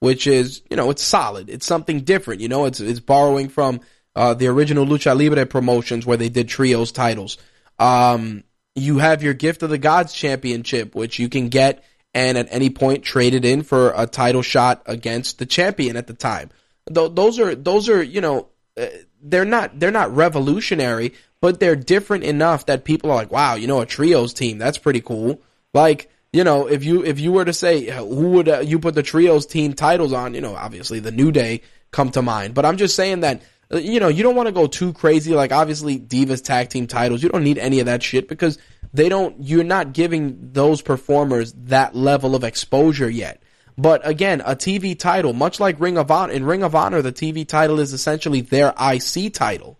which 0.00 0.26
is, 0.26 0.62
you 0.70 0.76
know, 0.76 0.90
it's 0.90 1.02
solid. 1.02 1.50
It's 1.50 1.66
something 1.66 2.00
different. 2.00 2.40
You 2.40 2.48
know, 2.48 2.64
it's 2.64 2.80
it's 2.80 3.00
borrowing 3.00 3.48
from 3.48 3.80
uh, 4.14 4.34
the 4.34 4.46
original 4.46 4.86
Lucha 4.86 5.18
Libre 5.18 5.46
promotions 5.46 6.06
where 6.06 6.16
they 6.16 6.28
did 6.28 6.48
trios 6.48 6.92
titles. 6.92 7.36
Um, 7.78 8.44
you 8.74 8.98
have 8.98 9.22
your 9.22 9.34
Gift 9.34 9.62
of 9.62 9.70
the 9.70 9.78
Gods 9.78 10.12
championship, 10.12 10.94
which 10.94 11.18
you 11.18 11.28
can 11.28 11.48
get 11.48 11.84
and 12.14 12.36
at 12.36 12.48
any 12.50 12.70
point 12.70 13.04
traded 13.04 13.44
in 13.44 13.62
for 13.62 13.92
a 13.96 14.06
title 14.06 14.42
shot 14.42 14.82
against 14.86 15.38
the 15.38 15.46
champion 15.46 15.96
at 15.96 16.06
the 16.06 16.14
time. 16.14 16.50
Th- 16.92 17.10
those 17.12 17.38
are 17.38 17.54
those 17.54 17.88
are 17.88 18.02
you 18.02 18.20
know 18.20 18.48
uh, 18.76 18.86
they're 19.22 19.44
not 19.44 19.78
they're 19.78 19.90
not 19.90 20.14
revolutionary, 20.14 21.14
but 21.40 21.60
they're 21.60 21.76
different 21.76 22.24
enough 22.24 22.66
that 22.66 22.84
people 22.84 23.10
are 23.10 23.16
like, 23.16 23.30
wow, 23.30 23.54
you 23.54 23.66
know, 23.66 23.80
a 23.80 23.86
trios 23.86 24.32
team, 24.32 24.58
that's 24.58 24.78
pretty 24.78 25.00
cool. 25.00 25.40
Like, 25.74 26.10
you 26.32 26.44
know, 26.44 26.66
if 26.66 26.84
you 26.84 27.04
if 27.04 27.20
you 27.20 27.32
were 27.32 27.44
to 27.44 27.52
say 27.52 27.90
who 27.90 28.30
would 28.30 28.48
uh, 28.48 28.60
you 28.60 28.78
put 28.78 28.94
the 28.94 29.02
trios 29.02 29.46
team 29.46 29.74
titles 29.74 30.12
on, 30.12 30.34
you 30.34 30.40
know, 30.40 30.54
obviously 30.54 31.00
the 31.00 31.12
New 31.12 31.32
Day 31.32 31.62
come 31.90 32.10
to 32.10 32.22
mind. 32.22 32.54
But 32.54 32.64
I'm 32.64 32.76
just 32.76 32.96
saying 32.96 33.20
that 33.20 33.42
uh, 33.72 33.78
you 33.78 34.00
know, 34.00 34.08
you 34.08 34.22
don't 34.22 34.36
want 34.36 34.48
to 34.48 34.52
go 34.52 34.66
too 34.66 34.92
crazy. 34.92 35.34
Like 35.34 35.52
obviously 35.52 35.98
Divas 35.98 36.42
tag 36.42 36.68
team 36.68 36.86
titles, 36.86 37.22
you 37.22 37.28
don't 37.28 37.44
need 37.44 37.58
any 37.58 37.80
of 37.80 37.86
that 37.86 38.02
shit 38.02 38.28
because 38.28 38.58
they 38.94 39.08
don't. 39.08 39.36
You're 39.40 39.64
not 39.64 39.92
giving 39.92 40.52
those 40.52 40.82
performers 40.82 41.52
that 41.64 41.94
level 41.94 42.34
of 42.34 42.44
exposure 42.44 43.08
yet. 43.08 43.42
But 43.78 44.06
again, 44.06 44.42
a 44.42 44.54
TV 44.54 44.98
title, 44.98 45.32
much 45.32 45.58
like 45.58 45.80
Ring 45.80 45.96
of 45.96 46.10
Honor, 46.10 46.32
in 46.32 46.44
Ring 46.44 46.62
of 46.62 46.74
Honor, 46.74 47.00
the 47.00 47.12
TV 47.12 47.46
title 47.46 47.80
is 47.80 47.92
essentially 47.92 48.42
their 48.42 48.74
IC 48.78 49.32
title. 49.32 49.78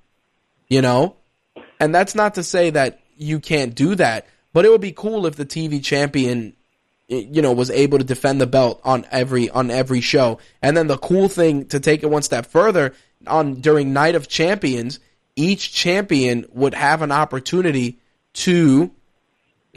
You 0.68 0.80
know, 0.80 1.16
and 1.78 1.94
that's 1.94 2.14
not 2.14 2.34
to 2.34 2.42
say 2.42 2.70
that 2.70 3.00
you 3.16 3.40
can't 3.40 3.74
do 3.74 3.94
that, 3.96 4.26
but 4.54 4.64
it 4.64 4.70
would 4.70 4.80
be 4.80 4.92
cool 4.92 5.26
if 5.26 5.36
the 5.36 5.44
TV 5.44 5.84
champion, 5.84 6.54
you 7.08 7.42
know, 7.42 7.52
was 7.52 7.70
able 7.70 7.98
to 7.98 8.04
defend 8.04 8.40
the 8.40 8.46
belt 8.46 8.80
on 8.82 9.04
every 9.10 9.50
on 9.50 9.70
every 9.70 10.00
show. 10.00 10.38
And 10.62 10.74
then 10.74 10.86
the 10.86 10.96
cool 10.96 11.28
thing 11.28 11.66
to 11.66 11.80
take 11.80 12.02
it 12.02 12.10
one 12.10 12.22
step 12.22 12.46
further 12.46 12.94
on 13.26 13.60
during 13.60 13.92
Night 13.92 14.14
of 14.14 14.28
Champions, 14.28 15.00
each 15.36 15.72
champion 15.74 16.46
would 16.52 16.72
have 16.72 17.02
an 17.02 17.12
opportunity 17.12 17.98
to 18.34 18.90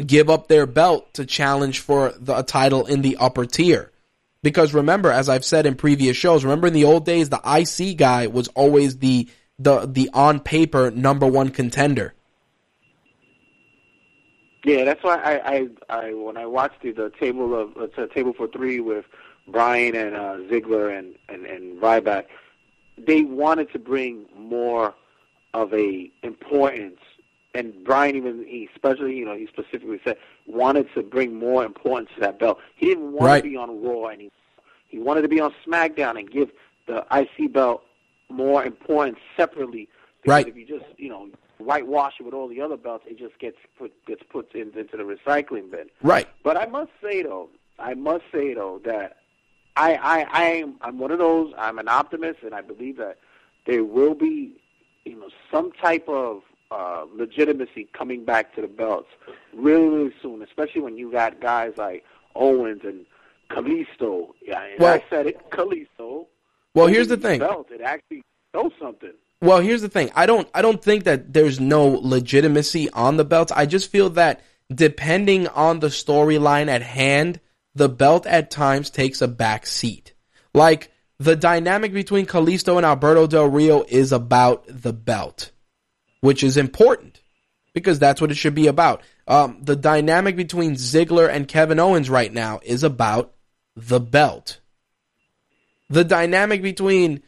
give 0.03 0.29
up 0.29 0.47
their 0.47 0.65
belt 0.65 1.13
to 1.13 1.25
challenge 1.25 1.79
for 1.79 2.13
the 2.19 2.41
title 2.43 2.85
in 2.85 3.01
the 3.01 3.17
upper 3.17 3.45
tier. 3.45 3.91
Because 4.43 4.73
remember, 4.73 5.09
as 5.11 5.27
I've 5.27 5.45
said 5.45 5.65
in 5.65 5.75
previous 5.75 6.15
shows, 6.15 6.43
remember 6.43 6.67
in 6.67 6.73
the 6.73 6.83
old 6.83 7.05
days, 7.05 7.29
the 7.29 7.41
IC 7.43 7.97
guy 7.97 8.27
was 8.27 8.47
always 8.49 8.97
the 8.97 9.27
the 9.57 9.85
the 9.85 10.09
on 10.13 10.39
paper 10.39 10.91
number 10.91 11.25
one 11.25 11.49
contender. 11.49 12.13
Yeah, 14.65 14.83
that's 14.83 15.03
why 15.03 15.15
I, 15.17 15.55
I, 15.55 15.67
I 15.89 16.13
when 16.13 16.37
I 16.37 16.45
watched 16.45 16.81
the, 16.81 16.91
the 16.91 17.11
table 17.19 17.59
of 17.59 17.75
a 17.77 18.07
table 18.07 18.33
for 18.33 18.47
three 18.47 18.79
with 18.79 19.05
Bryan 19.47 19.95
and 19.95 20.15
uh, 20.15 20.37
Ziggler 20.51 20.97
and 20.97 21.15
and 21.29 21.45
and 21.45 21.81
Ryback, 21.81 22.25
they 22.97 23.23
wanted 23.23 23.71
to 23.73 23.79
bring 23.79 24.25
more 24.37 24.93
of 25.53 25.73
a 25.73 26.11
importance, 26.23 26.99
and 27.55 27.83
Bryan 27.83 28.15
even 28.15 28.45
he 28.47 28.69
especially 28.73 29.15
you 29.15 29.25
know 29.25 29.35
he 29.35 29.47
specifically 29.47 29.99
said 30.03 30.17
wanted 30.45 30.87
to 30.93 31.01
bring 31.01 31.33
more 31.35 31.65
importance 31.65 32.09
to 32.15 32.21
that 32.21 32.39
belt. 32.39 32.59
He 32.75 32.87
didn't 32.87 33.13
want 33.13 33.25
Right. 33.25 33.43
to 33.43 33.49
be 33.49 33.55
on 33.57 33.81
Raw, 33.83 34.07
and 34.07 34.21
he 34.21 34.31
he 34.87 34.99
wanted 34.99 35.21
to 35.23 35.27
be 35.27 35.39
on 35.39 35.53
SmackDown 35.65 36.17
and 36.19 36.29
give 36.29 36.51
the 36.87 37.05
IC 37.11 37.51
belt 37.53 37.83
more 38.29 38.63
importance 38.63 39.17
separately. 39.35 39.87
Because 40.21 40.37
Right. 40.37 40.47
If 40.47 40.55
you 40.55 40.65
just 40.65 40.85
you 40.97 41.09
know 41.09 41.29
whitewash 41.57 42.15
it 42.19 42.23
with 42.23 42.33
all 42.33 42.47
the 42.47 42.61
other 42.61 42.77
belts, 42.77 43.05
it 43.07 43.17
just 43.17 43.39
gets 43.39 43.57
put 43.77 43.91
gets 44.05 44.23
put 44.29 44.53
in, 44.53 44.71
into 44.77 44.97
the 44.97 45.03
recycling 45.03 45.71
bin. 45.71 45.89
Right. 46.01 46.27
But 46.43 46.57
I 46.57 46.65
must 46.65 46.91
say 47.01 47.23
though, 47.23 47.49
I 47.79 47.93
must 47.93 48.23
say 48.31 48.53
though 48.53 48.81
that 48.85 49.17
I 49.77 49.95
I 49.95 50.25
I 50.31 50.43
am 50.61 50.75
I'm 50.81 50.99
one 50.99 51.11
of 51.11 51.19
those. 51.19 51.53
I'm 51.57 51.79
an 51.79 51.87
optimist, 51.87 52.39
and 52.43 52.53
I 52.53 52.61
believe 52.61 52.97
that 52.97 53.17
there 53.65 53.83
will 53.83 54.13
be 54.15 54.51
you 55.05 55.15
know 55.19 55.29
some 55.51 55.71
type 55.71 56.07
of 56.09 56.41
uh, 56.71 57.05
legitimacy 57.13 57.87
coming 57.93 58.25
back 58.25 58.53
to 58.55 58.61
the 58.61 58.67
belts 58.67 59.09
really 59.53 59.87
really 59.87 60.13
soon, 60.21 60.41
especially 60.41 60.81
when 60.81 60.97
you 60.97 61.11
got 61.11 61.39
guys 61.41 61.73
like 61.77 62.03
Owens 62.35 62.81
and 62.83 63.05
Kalisto. 63.49 64.29
Yeah, 64.41 64.63
and 64.63 64.79
Well- 64.79 64.93
I 64.95 65.03
said 65.09 65.27
it, 65.27 65.49
Kalisto. 65.49 66.27
Well, 66.73 66.87
here's 66.87 67.07
the 67.07 67.15
thing. 67.17 67.39
Belt, 67.39 67.67
it 67.71 67.79
actually 67.81 68.21
shows 68.53 68.73
something. 68.79 69.13
Well, 69.41 69.59
here's 69.59 69.81
the 69.81 69.89
thing. 69.89 70.11
I 70.15 70.25
don't 70.25 70.47
I 70.53 70.61
don't 70.61 70.83
think 70.83 71.03
that 71.05 71.31
there's 71.33 71.59
no 71.59 71.85
legitimacy 71.87 72.89
on 72.91 73.17
the 73.17 73.25
belts. 73.25 73.51
I 73.51 73.65
just 73.65 73.91
feel 73.91 74.09
that 74.11 74.41
depending 74.73 75.47
on 75.49 75.79
the 75.79 75.87
storyline 75.87 76.67
at 76.67 76.81
hand, 76.81 77.39
the 77.75 77.89
belt 77.89 78.25
at 78.25 78.49
times 78.51 78.89
takes 78.89 79.21
a 79.21 79.27
back 79.27 79.65
seat. 79.67 80.13
Like 80.53 80.91
the 81.19 81.35
dynamic 81.35 81.93
between 81.93 82.25
Kalisto 82.25 82.77
and 82.77 82.85
Alberto 82.85 83.27
Del 83.27 83.45
Rio 83.49 83.83
is 83.87 84.11
about 84.11 84.65
the 84.67 84.93
belt, 84.93 85.51
which 86.25 86.43
is 86.43 86.57
important 86.57 87.21
because 87.73 87.99
that's 87.99 88.19
what 88.19 88.31
it 88.31 88.35
should 88.35 88.55
be 88.55 88.67
about. 88.67 89.01
Um, 89.27 89.59
the 89.61 89.75
dynamic 89.75 90.35
between 90.35 90.73
Ziggler 90.75 91.29
and 91.29 91.47
Kevin 91.47 91.79
Owens 91.79 92.09
right 92.09 92.31
now 92.33 92.59
is 92.63 92.83
about 92.83 93.33
the 93.75 93.99
belt. 93.99 94.59
The 95.89 96.03
dynamic 96.03 96.61
between 96.61 97.21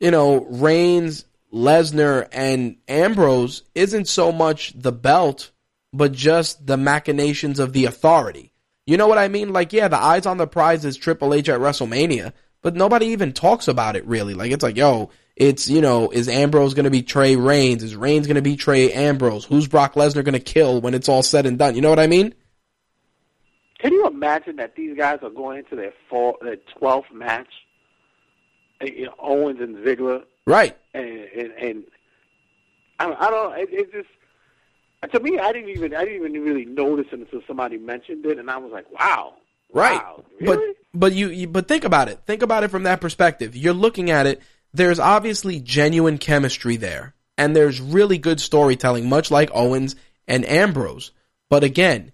you 0.00 0.10
know, 0.10 0.46
Reigns, 0.46 1.26
Lesnar, 1.52 2.26
and 2.32 2.76
Ambrose 2.88 3.62
isn't 3.74 4.08
so 4.08 4.32
much 4.32 4.72
the 4.74 4.92
belt, 4.92 5.50
but 5.92 6.12
just 6.12 6.66
the 6.66 6.76
machinations 6.76 7.60
of 7.60 7.72
the 7.72 7.84
authority. 7.84 8.52
You 8.86 8.96
know 8.96 9.06
what 9.06 9.18
I 9.18 9.28
mean? 9.28 9.52
Like, 9.52 9.72
yeah, 9.72 9.88
the 9.88 10.02
eyes 10.02 10.26
on 10.26 10.38
the 10.38 10.46
prize 10.46 10.84
is 10.84 10.96
Triple 10.96 11.34
H 11.34 11.48
at 11.48 11.60
WrestleMania, 11.60 12.32
but 12.62 12.74
nobody 12.74 13.06
even 13.06 13.32
talks 13.32 13.68
about 13.68 13.94
it 13.94 14.06
really. 14.06 14.34
Like, 14.34 14.50
it's 14.50 14.62
like, 14.62 14.76
yo, 14.76 15.10
it's, 15.40 15.68
you 15.68 15.80
know, 15.80 16.10
is 16.10 16.28
Ambrose 16.28 16.74
going 16.74 16.84
to 16.84 16.90
be 16.90 17.02
Trey 17.02 17.34
Reigns? 17.34 17.82
Is 17.82 17.96
Reigns 17.96 18.26
going 18.26 18.36
to 18.36 18.42
be 18.42 18.56
Trey 18.56 18.92
Ambrose? 18.92 19.44
Who's 19.44 19.66
Brock 19.66 19.94
Lesnar 19.94 20.22
going 20.22 20.34
to 20.34 20.38
kill 20.38 20.80
when 20.80 20.94
it's 20.94 21.08
all 21.08 21.22
said 21.22 21.46
and 21.46 21.58
done? 21.58 21.74
You 21.74 21.80
know 21.80 21.88
what 21.90 21.98
I 21.98 22.06
mean? 22.06 22.34
Can 23.78 23.92
you 23.92 24.06
imagine 24.06 24.56
that 24.56 24.76
these 24.76 24.96
guys 24.96 25.20
are 25.22 25.30
going 25.30 25.58
into 25.60 25.74
their 25.74 25.94
four, 26.08 26.36
their 26.42 26.56
twelfth 26.78 27.10
match? 27.12 27.48
Uh, 28.82 28.86
You 28.86 29.06
know, 29.06 29.14
Owens 29.18 29.60
and 29.60 29.76
Ziggler, 29.78 30.24
Right. 30.46 30.76
and 30.94 31.06
and, 31.06 31.52
and 31.52 31.84
I, 32.98 33.06
don't- 33.06 33.20
I 33.22 33.30
don't. 33.30 33.58
It, 33.58 33.68
it 33.72 33.92
just 33.92 35.12
to 35.14 35.20
me, 35.20 35.38
I 35.38 35.52
didn't 35.52 35.70
even 35.70 35.94
I 35.94 36.04
didn't 36.04 36.16
even 36.26 36.44
really 36.44 36.66
notice 36.66 37.06
it 37.12 37.18
until 37.20 37.40
somebody 37.46 37.78
mentioned 37.78 38.26
it, 38.26 38.38
and 38.38 38.50
I 38.50 38.58
was 38.58 38.70
like, 38.70 38.84
wow, 38.92 39.34
Right. 39.72 39.94
wow, 40.02 40.22
really? 40.38 40.74
But 40.92 41.00
but 41.00 41.12
you, 41.14 41.28
you 41.30 41.46
but 41.48 41.66
think 41.66 41.84
about 41.84 42.08
it. 42.08 42.20
Think 42.26 42.42
about 42.42 42.64
it 42.64 42.70
from 42.70 42.82
that 42.82 43.00
perspective. 43.00 43.56
You're 43.56 43.72
looking 43.72 44.10
at 44.10 44.26
it. 44.26 44.42
There's 44.72 44.98
obviously 44.98 45.60
genuine 45.60 46.18
chemistry 46.18 46.76
there, 46.76 47.14
and 47.36 47.54
there's 47.54 47.80
really 47.80 48.18
good 48.18 48.40
storytelling, 48.40 49.08
much 49.08 49.30
like 49.30 49.50
Owens 49.52 49.96
and 50.28 50.48
Ambrose. 50.48 51.10
But 51.48 51.64
again, 51.64 52.12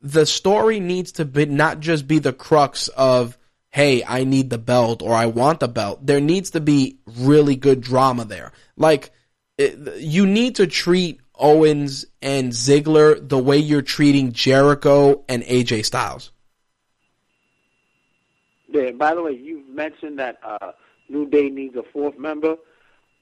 the 0.00 0.26
story 0.26 0.80
needs 0.80 1.12
to 1.12 1.24
be 1.24 1.46
not 1.46 1.80
just 1.80 2.06
be 2.06 2.18
the 2.18 2.32
crux 2.32 2.88
of 2.88 3.36
hey, 3.70 4.02
I 4.02 4.24
need 4.24 4.50
the 4.50 4.58
belt 4.58 5.02
or 5.02 5.12
I 5.14 5.26
want 5.26 5.60
the 5.60 5.68
belt. 5.68 6.04
There 6.04 6.20
needs 6.20 6.50
to 6.50 6.60
be 6.60 6.98
really 7.18 7.54
good 7.54 7.80
drama 7.80 8.24
there. 8.24 8.52
Like 8.76 9.10
it, 9.58 10.00
you 10.00 10.26
need 10.26 10.56
to 10.56 10.66
treat 10.66 11.20
Owens 11.34 12.06
and 12.22 12.52
Ziggler 12.52 13.28
the 13.28 13.38
way 13.38 13.58
you're 13.58 13.82
treating 13.82 14.32
Jericho 14.32 15.22
and 15.28 15.42
AJ 15.42 15.84
Styles. 15.84 16.32
Yeah, 18.70 18.90
by 18.92 19.14
the 19.14 19.22
way, 19.22 19.32
you 19.32 19.62
mentioned 19.68 20.18
that 20.18 20.38
uh, 20.42 20.72
New 21.08 21.28
Day 21.28 21.48
needs 21.48 21.76
a 21.76 21.82
fourth 21.82 22.18
member. 22.18 22.56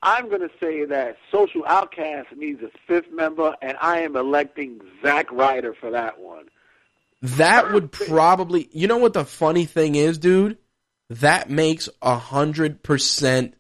I'm 0.02 0.28
going 0.28 0.42
to 0.42 0.50
say 0.60 0.84
that 0.84 1.16
Social 1.32 1.64
Outcast 1.66 2.28
needs 2.36 2.62
a 2.62 2.70
fifth 2.86 3.10
member, 3.10 3.56
and 3.62 3.76
I 3.80 4.00
am 4.00 4.16
electing 4.16 4.80
Zack 5.02 5.32
Ryder 5.32 5.74
for 5.74 5.90
that 5.90 6.20
one. 6.20 6.46
That 7.22 7.72
would 7.72 7.90
probably, 7.90 8.68
you 8.72 8.86
know 8.86 8.98
what 8.98 9.14
the 9.14 9.24
funny 9.24 9.64
thing 9.64 9.94
is, 9.94 10.18
dude? 10.18 10.58
That 11.08 11.48
makes 11.48 11.88
a 12.02 12.16
hundred 12.16 12.82
percent, 12.82 13.54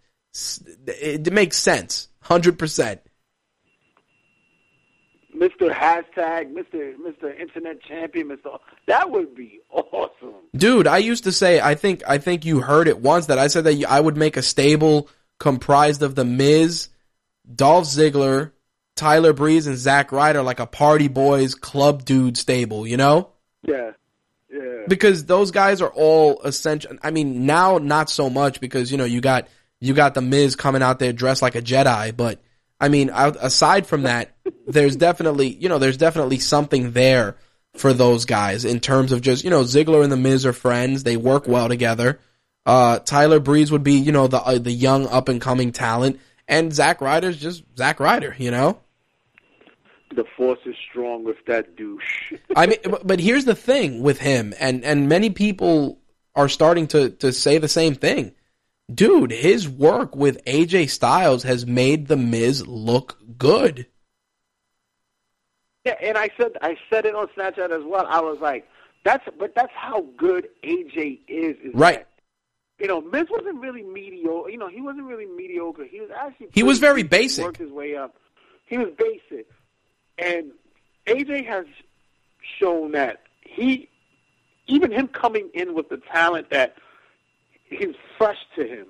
it 0.86 1.32
makes 1.32 1.56
sense. 1.56 2.08
Hundred 2.20 2.58
percent. 2.58 3.00
Mr. 5.36 5.70
Hashtag, 5.70 6.52
Mr. 6.52 6.94
Mr. 6.96 7.38
Internet 7.38 7.82
Champion, 7.82 8.28
Mr. 8.28 8.58
That 8.86 9.10
would 9.10 9.34
be 9.34 9.60
awesome. 9.70 10.34
Dude, 10.54 10.86
I 10.86 10.98
used 10.98 11.24
to 11.24 11.32
say, 11.32 11.60
I 11.60 11.74
think, 11.74 12.02
I 12.08 12.18
think 12.18 12.44
you 12.44 12.60
heard 12.60 12.88
it 12.88 13.00
once 13.00 13.26
that 13.26 13.38
I 13.38 13.48
said 13.48 13.64
that 13.64 13.84
I 13.86 14.00
would 14.00 14.16
make 14.16 14.36
a 14.36 14.42
stable 14.42 15.08
comprised 15.38 16.02
of 16.02 16.14
the 16.14 16.24
Miz, 16.24 16.88
Dolph 17.54 17.84
Ziggler, 17.84 18.52
Tyler 18.94 19.34
Breeze, 19.34 19.66
and 19.66 19.76
Zack 19.76 20.10
Ryder, 20.10 20.42
like 20.42 20.60
a 20.60 20.66
party 20.66 21.08
boys 21.08 21.54
club 21.54 22.04
dude 22.04 22.38
stable, 22.38 22.86
you 22.86 22.96
know? 22.96 23.30
Yeah, 23.62 23.90
yeah. 24.50 24.84
because 24.88 25.26
those 25.26 25.50
guys 25.50 25.82
are 25.82 25.92
all 25.92 26.40
essential. 26.42 26.92
I 27.02 27.10
mean, 27.10 27.44
now 27.44 27.78
not 27.78 28.08
so 28.08 28.30
much 28.30 28.60
because 28.60 28.90
you 28.90 28.96
know 28.96 29.04
you 29.04 29.20
got 29.20 29.48
you 29.80 29.92
got 29.92 30.14
the 30.14 30.22
Miz 30.22 30.56
coming 30.56 30.82
out 30.82 30.98
there 30.98 31.12
dressed 31.12 31.42
like 31.42 31.56
a 31.56 31.62
Jedi, 31.62 32.16
but 32.16 32.40
I 32.80 32.88
mean, 32.88 33.10
aside 33.10 33.86
from 33.86 34.02
that, 34.02 34.34
there's 34.66 34.96
definitely 34.96 35.48
you 35.48 35.68
know 35.68 35.78
there's 35.78 35.96
definitely 35.96 36.38
something 36.38 36.92
there 36.92 37.36
for 37.74 37.92
those 37.92 38.24
guys 38.24 38.64
in 38.64 38.80
terms 38.80 39.12
of 39.12 39.20
just 39.20 39.44
you 39.44 39.50
know 39.50 39.62
Ziggler 39.62 40.02
and 40.02 40.12
the 40.12 40.16
Miz 40.16 40.44
are 40.44 40.52
friends, 40.52 41.02
they 41.02 41.16
work 41.16 41.46
well 41.46 41.68
together. 41.68 42.20
Uh, 42.64 42.98
Tyler 42.98 43.40
Breeze 43.40 43.70
would 43.70 43.84
be 43.84 43.94
you 43.94 44.12
know 44.12 44.26
the 44.26 44.38
uh, 44.38 44.58
the 44.58 44.72
young 44.72 45.06
up 45.06 45.28
and 45.28 45.40
coming 45.40 45.72
talent, 45.72 46.20
and 46.48 46.72
Zack 46.72 47.00
Ryder's 47.00 47.38
just 47.38 47.62
Zack 47.76 48.00
Ryder, 48.00 48.34
you 48.38 48.50
know. 48.50 48.80
The 50.14 50.24
force 50.36 50.60
is 50.64 50.76
strong 50.88 51.24
with 51.24 51.36
that 51.46 51.76
douche. 51.76 52.32
I 52.56 52.66
mean, 52.66 52.78
but, 52.84 53.06
but 53.06 53.20
here's 53.20 53.44
the 53.44 53.54
thing 53.54 54.02
with 54.02 54.18
him, 54.18 54.52
and 54.60 54.84
and 54.84 55.08
many 55.08 55.30
people 55.30 55.98
are 56.34 56.48
starting 56.48 56.86
to 56.88 57.10
to 57.10 57.32
say 57.32 57.58
the 57.58 57.68
same 57.68 57.94
thing. 57.94 58.32
Dude, 58.92 59.32
his 59.32 59.68
work 59.68 60.14
with 60.14 60.44
AJ 60.44 60.90
Styles 60.90 61.42
has 61.42 61.66
made 61.66 62.06
the 62.06 62.16
Miz 62.16 62.66
look 62.66 63.18
good. 63.36 63.86
Yeah, 65.84 65.94
and 66.00 66.16
I 66.16 66.30
said 66.36 66.52
I 66.62 66.76
said 66.90 67.04
it 67.06 67.14
on 67.14 67.28
Snapchat 67.36 67.70
as 67.70 67.84
well. 67.84 68.06
I 68.08 68.20
was 68.20 68.38
like, 68.40 68.66
that's 69.04 69.24
but 69.38 69.54
that's 69.54 69.72
how 69.74 70.02
good 70.16 70.48
AJ 70.64 71.20
is. 71.28 71.56
is 71.62 71.74
Right. 71.74 71.98
that, 71.98 72.08
you 72.78 72.88
know, 72.88 73.00
Miz 73.00 73.26
wasn't 73.30 73.60
really 73.60 73.82
mediocre. 73.82 74.50
You 74.50 74.58
know, 74.58 74.68
he 74.68 74.80
wasn't 74.80 75.06
really 75.06 75.26
mediocre. 75.26 75.84
He 75.84 76.00
was 76.00 76.10
actually 76.16 76.48
He 76.52 76.62
was 76.62 76.78
very. 76.78 77.02
He 77.02 77.08
basic. 77.08 77.44
Worked 77.44 77.58
his 77.58 77.70
way 77.70 77.96
up. 77.96 78.16
He 78.66 78.78
was 78.78 78.88
basic, 78.98 79.46
and 80.18 80.50
AJ 81.06 81.46
has 81.46 81.66
shown 82.58 82.92
that 82.92 83.22
he, 83.44 83.88
even 84.66 84.90
him 84.90 85.06
coming 85.08 85.50
in 85.54 85.74
with 85.74 85.88
the 85.88 85.98
talent 85.98 86.50
that 86.50 86.74
is 87.74 87.96
fresh 88.16 88.38
to 88.56 88.66
him, 88.66 88.86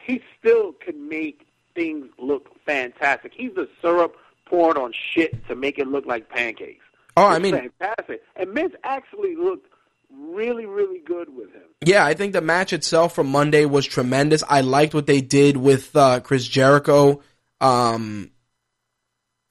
he 0.00 0.22
still 0.38 0.72
can 0.72 1.08
make 1.08 1.46
things 1.74 2.06
look 2.18 2.50
fantastic. 2.64 3.32
He's 3.34 3.54
the 3.54 3.68
syrup 3.80 4.16
poured 4.46 4.78
on 4.78 4.92
shit 4.92 5.46
to 5.48 5.54
make 5.54 5.78
it 5.78 5.88
look 5.88 6.06
like 6.06 6.28
pancakes. 6.28 6.84
Oh, 7.16 7.26
I 7.26 7.38
mean, 7.38 7.54
fantastic. 7.80 8.22
And 8.36 8.52
Miz 8.54 8.70
actually 8.84 9.34
looked 9.36 9.66
really, 10.10 10.66
really 10.66 11.00
good 11.00 11.34
with 11.34 11.52
him. 11.52 11.62
Yeah, 11.84 12.04
I 12.04 12.14
think 12.14 12.32
the 12.32 12.40
match 12.40 12.72
itself 12.72 13.14
from 13.14 13.28
Monday 13.28 13.64
was 13.64 13.86
tremendous. 13.86 14.42
I 14.48 14.60
liked 14.62 14.94
what 14.94 15.06
they 15.06 15.20
did 15.20 15.56
with 15.56 15.94
uh, 15.96 16.20
Chris 16.20 16.46
Jericho. 16.46 17.20
Um, 17.60 18.30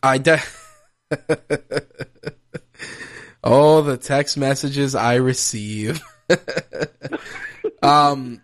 I 0.02 0.18
de- 0.18 0.42
oh, 3.44 3.82
the 3.82 3.98
text 3.98 4.38
messages 4.38 4.96
I 4.96 5.16
receive. 5.16 6.02
um, 7.82 8.42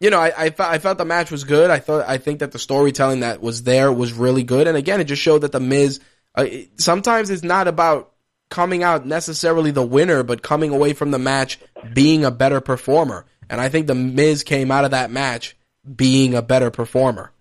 you 0.00 0.10
know, 0.10 0.18
I 0.18 0.46
I, 0.46 0.54
I 0.58 0.78
felt 0.78 0.98
the 0.98 1.04
match 1.04 1.30
was 1.30 1.44
good. 1.44 1.70
I 1.70 1.78
thought 1.78 2.08
I 2.08 2.18
think 2.18 2.40
that 2.40 2.52
the 2.52 2.58
storytelling 2.58 3.20
that 3.20 3.40
was 3.40 3.62
there 3.64 3.92
was 3.92 4.12
really 4.12 4.42
good. 4.42 4.66
And 4.66 4.76
again, 4.76 5.00
it 5.00 5.04
just 5.04 5.22
showed 5.22 5.40
that 5.40 5.52
the 5.52 5.60
Miz. 5.60 6.00
Uh, 6.36 6.42
it- 6.48 6.80
sometimes 6.80 7.30
it's 7.30 7.42
not 7.42 7.68
about 7.68 8.12
coming 8.50 8.82
out 8.82 9.06
necessarily 9.06 9.70
the 9.70 9.84
winner, 9.84 10.22
but 10.22 10.42
coming 10.42 10.72
away 10.72 10.92
from 10.92 11.10
the 11.10 11.18
match 11.18 11.58
being 11.92 12.24
a 12.24 12.30
better 12.30 12.60
performer. 12.60 13.26
And 13.50 13.60
I 13.60 13.68
think 13.68 13.86
the 13.86 13.94
Miz 13.94 14.42
came 14.44 14.70
out 14.70 14.84
of 14.84 14.92
that 14.92 15.10
match 15.10 15.56
being 15.96 16.34
a 16.34 16.42
better 16.42 16.70
performer. 16.70 17.32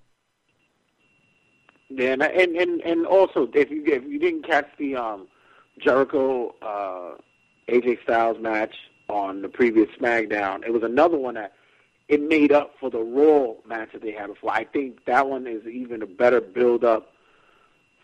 Yeah, 1.89 2.13
and 2.13 2.21
and 2.23 2.55
and, 2.55 2.81
and 2.81 3.05
also 3.05 3.49
if 3.53 3.69
you 3.71 3.84
if 3.85 4.03
you 4.03 4.19
didn't 4.19 4.45
catch 4.45 4.67
the 4.77 4.95
um, 4.95 5.27
Jericho 5.79 6.53
uh, 6.61 7.15
AJ 7.71 8.01
Styles 8.03 8.38
match 8.41 8.75
on 9.09 9.41
the 9.41 9.49
previous 9.49 9.88
SmackDown, 9.99 10.65
it 10.65 10.71
was 10.73 10.84
another 10.84 11.17
one 11.17 11.35
that 11.35 11.53
it 12.07 12.21
made 12.21 12.51
up 12.51 12.73
for 12.79 12.89
the 12.89 12.99
Raw 12.99 13.53
match 13.67 13.89
that 13.93 14.01
they 14.01 14.11
had 14.11 14.27
before. 14.27 14.51
I 14.51 14.63
think 14.63 15.05
that 15.05 15.27
one 15.27 15.45
is 15.45 15.65
even 15.67 16.01
a 16.01 16.05
better 16.05 16.39
build 16.39 16.84
up 16.84 17.11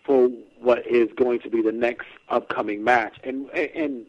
for 0.06 0.30
what 0.60 0.86
is 0.86 1.10
going 1.16 1.40
to 1.42 1.50
be 1.50 1.62
the 1.62 1.72
next 1.72 2.08
upcoming 2.30 2.84
match. 2.84 3.18
And 3.24 3.50
and 3.52 4.06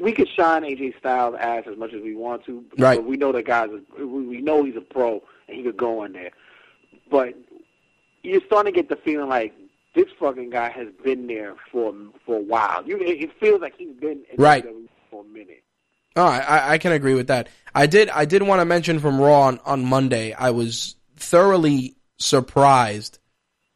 we 0.00 0.12
could 0.12 0.28
shine 0.28 0.62
AJ 0.62 0.98
Styles 0.98 1.36
ass 1.38 1.64
as 1.70 1.76
much 1.76 1.92
as 1.92 2.02
we 2.02 2.14
want 2.14 2.44
to, 2.46 2.64
Right. 2.78 2.96
But 2.96 3.06
we 3.06 3.16
know 3.16 3.32
that 3.32 3.44
guy's 3.44 3.70
we 3.98 4.40
know 4.40 4.64
he's 4.64 4.76
a 4.76 4.80
pro 4.80 5.22
and 5.48 5.56
he 5.56 5.62
could 5.62 5.76
go 5.76 6.04
in 6.04 6.12
there. 6.12 6.30
But 7.10 7.34
you're 8.22 8.42
starting 8.46 8.72
to 8.72 8.76
get 8.76 8.88
the 8.88 8.96
feeling 8.96 9.28
like 9.28 9.52
this 9.94 10.06
fucking 10.18 10.50
guy 10.50 10.70
has 10.70 10.88
been 11.04 11.26
there 11.26 11.56
for 11.70 11.94
for 12.24 12.36
a 12.36 12.42
while. 12.42 12.86
You 12.86 12.98
it 13.00 13.30
feels 13.38 13.60
like 13.60 13.74
he's 13.76 13.94
been 13.96 14.22
in 14.30 14.36
Right. 14.36 14.64
For 15.10 15.22
a 15.22 15.28
minute. 15.28 15.64
Oh, 16.16 16.26
I, 16.26 16.72
I 16.72 16.78
can 16.78 16.92
agree 16.92 17.14
with 17.14 17.28
that. 17.28 17.48
I 17.74 17.86
did. 17.86 18.08
I 18.10 18.24
did 18.24 18.42
want 18.42 18.60
to 18.60 18.64
mention 18.64 18.98
from 18.98 19.20
Raw 19.20 19.42
on, 19.42 19.60
on 19.64 19.84
Monday. 19.84 20.32
I 20.32 20.50
was 20.50 20.96
thoroughly 21.16 21.96
surprised 22.18 23.18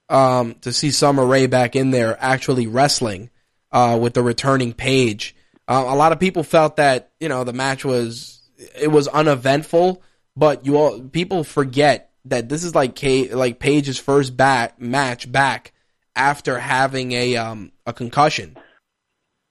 um, 0.09 0.55
to 0.63 0.73
see 0.73 0.91
Summer 0.91 1.25
Rae 1.25 1.47
back 1.47 1.77
in 1.77 1.91
there 1.91 2.17
actually 2.21 2.67
wrestling 2.67 3.31
uh, 3.73 3.99
with 4.01 4.15
the 4.15 4.23
returning 4.23 4.73
Paige. 4.73 5.35
Uh, 5.67 5.85
a 5.87 5.97
lot 5.97 6.13
of 6.13 6.21
people 6.21 6.43
felt 6.43 6.77
that 6.77 7.13
you 7.21 7.29
know 7.29 7.45
the 7.45 7.53
match 7.53 7.85
was 7.85 8.43
it 8.79 8.89
was 8.89 9.09
uneventful, 9.09 10.03
but 10.37 10.67
you 10.67 10.77
all 10.77 11.01
people 11.01 11.45
forget 11.45 12.11
that 12.27 12.49
this 12.49 12.65
is 12.65 12.75
like 12.75 13.01
like 13.33 13.59
Paige's 13.59 13.99
first 13.99 14.37
back 14.37 14.81
match 14.81 15.31
back 15.31 15.73
after 16.17 16.59
having 16.59 17.13
a 17.13 17.37
um 17.37 17.73
a 17.87 17.93
concussion. 17.93 18.57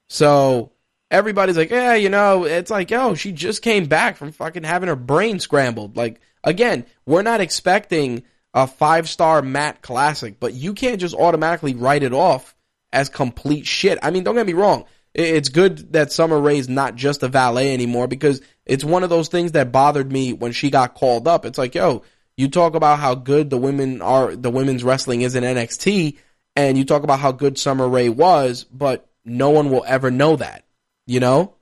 So 0.10 0.73
everybody's 1.14 1.56
like, 1.56 1.70
yeah, 1.70 1.94
you 1.94 2.10
know, 2.10 2.44
it's 2.44 2.72
like, 2.72 2.92
oh, 2.92 3.14
she 3.14 3.32
just 3.32 3.62
came 3.62 3.86
back 3.86 4.18
from 4.18 4.32
fucking 4.32 4.64
having 4.64 4.90
her 4.90 4.96
brain 4.96 5.40
scrambled. 5.40 5.96
Like, 5.96 6.20
again, 6.44 6.86
we're 7.06 7.22
not 7.22 7.40
expecting 7.40 8.24
a 8.54 8.66
five 8.66 9.08
star 9.08 9.44
Matt 9.44 9.82
classic, 9.82 10.40
but 10.40 10.54
you 10.54 10.74
can't 10.74 11.00
just 11.00 11.16
automatically 11.16 11.76
write 11.76 12.02
it 12.04 12.14
off 12.14 12.56
as 12.92 13.10
complete 13.10 13.68
shit. 13.68 14.00
I 14.02 14.10
mean, 14.10 14.24
don't 14.24 14.36
get 14.36 14.48
me 14.48 14.54
wrong. 14.54 14.86
It's 15.14 15.50
good 15.50 15.94
that 15.94 16.12
Summer 16.12 16.40
Rae's 16.40 16.68
not 16.68 16.96
just 16.96 17.22
a 17.22 17.28
valet 17.28 17.72
anymore 17.72 18.08
because 18.08 18.42
it's 18.66 18.84
one 18.84 19.04
of 19.04 19.12
those 19.12 19.28
things 19.28 19.52
that 19.52 19.72
bothered 19.72 20.12
me 20.12 20.34
when 20.34 20.52
she 20.52 20.72
got 20.72 20.96
called 20.96 21.28
up. 21.28 21.46
It's 21.46 21.60
like, 21.60 21.76
yo, 21.76 22.02
you 22.36 22.48
talk 22.48 22.74
about 22.74 22.98
how 22.98 23.14
good 23.14 23.52
the 23.52 23.58
women 23.60 24.02
are, 24.02 24.36
the 24.36 24.50
women's 24.50 24.84
wrestling 24.84 25.22
is 25.22 25.36
in 25.36 25.44
NXT, 25.44 26.18
and 26.56 26.76
you 26.76 26.86
talk 26.86 27.04
about 27.04 27.20
how 27.20 27.32
good 27.32 27.60
Summer 27.60 27.88
Rae 27.88 28.10
was, 28.10 28.64
but 28.64 29.08
no 29.24 29.52
one 29.52 29.70
will 29.70 29.86
ever 29.86 30.10
know 30.10 30.36
that. 30.38 30.63
You 31.06 31.20
know? 31.20 31.54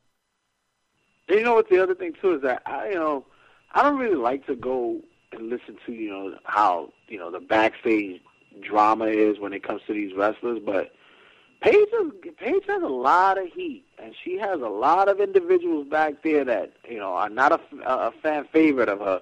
And 1.28 1.40
you 1.40 1.44
know 1.44 1.56
what? 1.56 1.70
The 1.70 1.82
other 1.82 1.96
thing 1.96 2.14
too 2.22 2.36
is 2.36 2.42
that 2.42 2.62
I, 2.66 2.90
you 2.90 2.96
know, 2.96 3.26
I 3.74 3.84
don't 3.84 3.98
really 3.98 4.16
like 4.16 4.46
to 4.48 4.56
go 4.56 5.02
and 5.32 5.50
listen 5.50 5.78
to 5.86 5.94
you 5.94 6.10
know 6.10 6.36
how 6.44 6.90
you 7.08 7.18
know 7.18 7.32
the 7.32 7.40
backstage 7.40 8.22
drama 8.62 9.06
is 9.06 9.40
when 9.40 9.54
it 9.54 9.64
comes 9.64 9.82
to 9.88 9.94
these 9.94 10.14
wrestlers, 10.16 10.60
but 10.66 10.92
Paige 11.62 11.88
has, 11.94 12.12
Paige 12.38 12.64
has 12.68 12.82
a 12.82 12.88
lot 12.88 13.38
of 13.38 13.48
heat, 13.48 13.86
and 14.02 14.14
she 14.24 14.38
has 14.38 14.62
a 14.62 14.68
lot 14.68 15.08
of 15.08 15.20
individuals 15.20 15.88
back 15.88 16.24
there 16.24 16.44
that 16.44 16.74
you 16.90 16.98
know 16.98 17.14
are 17.14 17.30
not 17.30 17.52
a, 17.52 17.60
a 17.86 18.12
fan 18.24 18.48
favorite 18.52 18.90
of 18.90 19.00
her. 19.00 19.22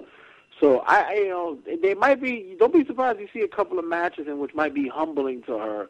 So 0.59 0.79
I, 0.79 1.01
I, 1.01 1.13
you 1.13 1.29
know, 1.29 1.57
they 1.81 1.93
might 1.93 2.21
be. 2.21 2.55
Don't 2.57 2.73
be 2.73 2.85
surprised 2.85 3.19
if 3.19 3.33
you 3.33 3.41
see 3.41 3.45
a 3.45 3.55
couple 3.55 3.77
of 3.77 3.85
matches 3.85 4.27
in 4.27 4.39
which 4.39 4.53
might 4.55 4.73
be 4.73 4.87
humbling 4.87 5.43
to 5.43 5.57
her, 5.57 5.89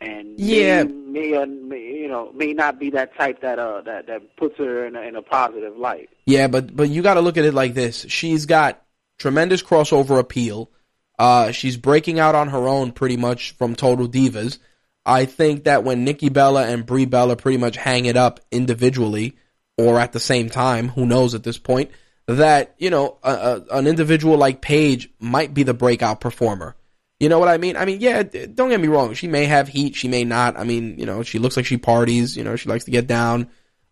and 0.00 0.38
Yeah. 0.38 0.84
may, 0.84 1.32
may, 1.32 1.44
may 1.44 1.80
you 1.80 2.08
know 2.08 2.30
may 2.32 2.52
not 2.52 2.78
be 2.78 2.90
that 2.90 3.16
type 3.16 3.40
that 3.40 3.58
uh 3.58 3.80
that 3.82 4.06
that 4.06 4.36
puts 4.36 4.58
her 4.58 4.86
in 4.86 4.96
a, 4.96 5.00
in 5.02 5.16
a 5.16 5.22
positive 5.22 5.76
light. 5.76 6.10
Yeah, 6.26 6.48
but 6.48 6.74
but 6.74 6.88
you 6.88 7.02
got 7.02 7.14
to 7.14 7.20
look 7.20 7.36
at 7.36 7.44
it 7.44 7.54
like 7.54 7.74
this. 7.74 8.04
She's 8.08 8.46
got 8.46 8.82
tremendous 9.18 9.62
crossover 9.62 10.18
appeal. 10.18 10.70
Uh, 11.18 11.50
she's 11.50 11.76
breaking 11.78 12.20
out 12.20 12.34
on 12.34 12.48
her 12.48 12.68
own 12.68 12.92
pretty 12.92 13.16
much 13.16 13.52
from 13.52 13.74
Total 13.74 14.06
Divas. 14.06 14.58
I 15.06 15.24
think 15.24 15.64
that 15.64 15.84
when 15.84 16.04
Nikki 16.04 16.28
Bella 16.28 16.66
and 16.66 16.84
Brie 16.84 17.06
Bella 17.06 17.36
pretty 17.36 17.58
much 17.58 17.76
hang 17.76 18.04
it 18.04 18.16
up 18.16 18.40
individually 18.50 19.36
or 19.78 19.98
at 19.98 20.12
the 20.12 20.20
same 20.20 20.50
time, 20.50 20.88
who 20.88 21.06
knows 21.06 21.34
at 21.34 21.42
this 21.42 21.58
point, 21.58 21.90
that, 22.26 22.74
you 22.78 22.90
know, 22.90 23.16
a, 23.22 23.30
a, 23.70 23.78
an 23.78 23.86
individual 23.86 24.36
like 24.36 24.60
Paige 24.60 25.08
might 25.20 25.54
be 25.54 25.62
the 25.62 25.72
breakout 25.74 26.20
performer. 26.20 26.74
You 27.18 27.28
know 27.30 27.38
what 27.38 27.48
I 27.48 27.56
mean? 27.56 27.76
I 27.76 27.86
mean, 27.86 28.00
yeah, 28.00 28.22
don't 28.22 28.68
get 28.68 28.80
me 28.80 28.88
wrong. 28.88 29.14
She 29.14 29.26
may 29.26 29.46
have 29.46 29.68
heat, 29.68 29.94
she 29.94 30.06
may 30.08 30.24
not. 30.24 30.58
I 30.58 30.64
mean, 30.64 30.98
you 30.98 31.06
know, 31.06 31.22
she 31.22 31.38
looks 31.38 31.56
like 31.56 31.64
she 31.66 31.78
parties, 31.78 32.36
you 32.36 32.44
know, 32.44 32.56
she 32.56 32.68
likes 32.68 32.84
to 32.84 32.90
get 32.90 33.06
down. 33.06 33.48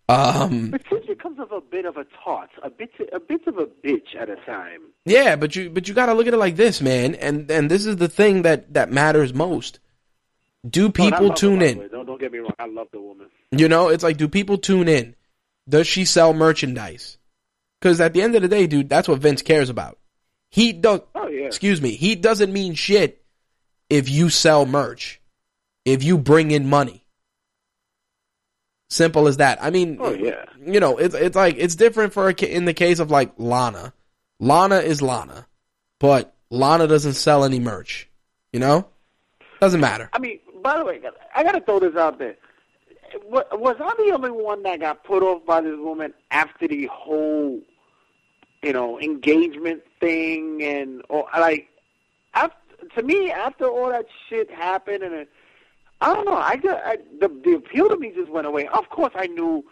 Um, 0.09 0.70
But 0.70 0.82
she 0.88 0.98
becomes 1.06 1.38
of 1.38 1.51
a 1.52 1.60
bit 1.62 1.86
of 1.86 1.96
a 1.96 2.05
tot, 2.22 2.51
a 2.62 2.68
bit 2.68 2.90
a 3.12 3.20
bit 3.20 3.46
of 3.46 3.56
a 3.59 3.66
bitch 3.66 4.14
at 4.20 4.28
a 4.28 4.36
time. 4.44 4.82
Yeah, 5.06 5.36
but 5.36 5.56
you 5.56 5.70
but 5.70 5.88
you 5.88 5.94
got 5.94 6.06
to 6.06 6.14
look 6.14 6.26
at 6.26 6.34
it 6.34 6.38
like 6.38 6.56
this, 6.56 6.82
man. 6.82 7.14
And 7.14 7.51
and 7.51 7.70
this 7.70 7.86
is 7.86 7.96
the 7.96 8.09
thing 8.09 8.42
that 8.42 8.74
that 8.74 8.90
matters 8.92 9.32
most. 9.32 9.80
Do 10.68 10.86
Oh, 10.88 10.90
people 10.90 11.32
tune 11.32 11.60
the 11.60 11.68
in? 11.70 11.88
Don't 11.88 12.06
don't 12.06 12.20
get 12.20 12.32
me 12.32 12.38
wrong. 12.38 12.55
I 12.59 12.66
love 12.66 12.88
the 12.92 13.01
woman. 13.01 13.28
You 13.51 13.68
know, 13.68 13.88
it's 13.88 14.05
like 14.05 14.18
do 14.18 14.28
people 14.28 14.59
tune 14.59 14.88
in? 14.88 15.14
Does 15.68 15.86
she 15.86 16.05
sell 16.05 16.34
merchandise? 16.34 17.16
Cuz 17.80 18.01
at 18.01 18.12
the 18.12 18.20
end 18.22 18.34
of 18.34 18.42
the 18.42 18.48
day, 18.48 18.66
dude, 18.66 18.90
that's 18.90 19.09
what 19.09 19.20
Vince 19.20 19.40
cares 19.40 19.70
about. 19.70 19.98
He 20.55 20.72
does 20.72 21.01
Oh 21.16 21.26
yeah. 21.26 21.47
excuse 21.47 21.82
me, 21.82 21.97
he 21.97 22.14
doesn't 22.14 22.52
mean 22.52 22.74
shit 22.74 23.24
if 23.90 24.09
you 24.09 24.31
sell 24.31 24.66
merch. 24.66 25.20
If 25.85 26.05
you 26.05 26.16
bring 26.16 26.52
in 26.52 26.68
money. 26.70 27.05
Simple 28.89 29.26
as 29.26 29.39
that. 29.39 29.59
I 29.60 29.70
mean, 29.70 29.98
Oh 30.01 30.12
yeah. 30.12 30.44
you 30.64 30.78
know, 30.78 30.97
it's 30.97 31.16
it's 31.16 31.35
like 31.35 31.56
it's 31.59 31.74
different 31.74 32.12
for 32.12 32.28
a, 32.28 32.35
in 32.44 32.66
the 32.66 32.72
case 32.72 33.01
of 33.01 33.10
like 33.10 33.32
Lana. 33.36 33.93
Lana 34.39 34.76
is 34.76 35.02
Lana, 35.02 35.48
but 35.98 36.32
Lana 36.51 36.86
doesn't 36.86 37.14
sell 37.14 37.43
any 37.44 37.59
merch. 37.59 38.09
You 38.52 38.60
know, 38.60 38.86
doesn't 39.60 39.81
matter. 39.81 40.09
I 40.12 40.20
mean, 40.20 40.39
by 40.62 40.78
the 40.78 40.85
way, 40.85 41.01
I 41.35 41.43
got 41.43 41.52
to 41.52 41.60
throw 41.62 41.81
this 41.81 41.97
out 41.97 42.20
there. 42.20 42.36
Was 43.24 43.76
I 43.81 43.93
the 44.06 44.12
only 44.14 44.31
one 44.31 44.62
that 44.62 44.78
got 44.78 45.02
put 45.02 45.24
off 45.24 45.44
by 45.44 45.62
this 45.62 45.76
woman 45.76 46.14
after 46.31 46.68
the 46.68 46.89
whole, 46.93 47.60
you 48.65 48.73
know, 48.73 48.99
engagement 49.01 49.82
thing 50.01 50.62
and 50.62 51.03
or 51.11 51.27
like, 51.39 51.69
after, 52.32 52.57
to 52.97 53.03
me, 53.03 53.31
after 53.31 53.66
all 53.66 53.91
that 53.91 54.07
shit 54.28 54.51
happened 54.51 55.03
and 55.03 55.15
it, 55.15 55.28
I 56.01 56.15
don't 56.15 56.24
know, 56.24 56.36
I 56.36 56.57
got 56.57 56.82
I, 56.85 56.97
the 57.20 57.28
the 57.28 57.53
appeal 57.55 57.89
to 57.89 57.97
me 57.97 58.12
just 58.15 58.31
went 58.31 58.47
away. 58.47 58.66
Of 58.69 58.89
course, 58.89 59.12
I 59.15 59.27
knew, 59.27 59.65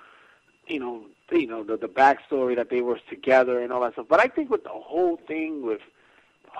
you 0.66 0.78
know, 0.78 1.06
you 1.31 1.47
know 1.47 1.64
the 1.64 1.77
the 1.77 1.89
backstory 1.89 2.55
that 2.56 2.70
they 2.70 2.82
were 2.82 3.01
together 3.09 3.60
and 3.62 3.73
all 3.73 3.81
that 3.81 3.94
stuff. 3.94 4.06
But 4.09 4.20
I 4.20 4.27
think 4.27 4.51
with 4.51 4.64
the 4.64 4.70
whole 4.70 5.16
thing 5.16 5.64
with 5.64 5.81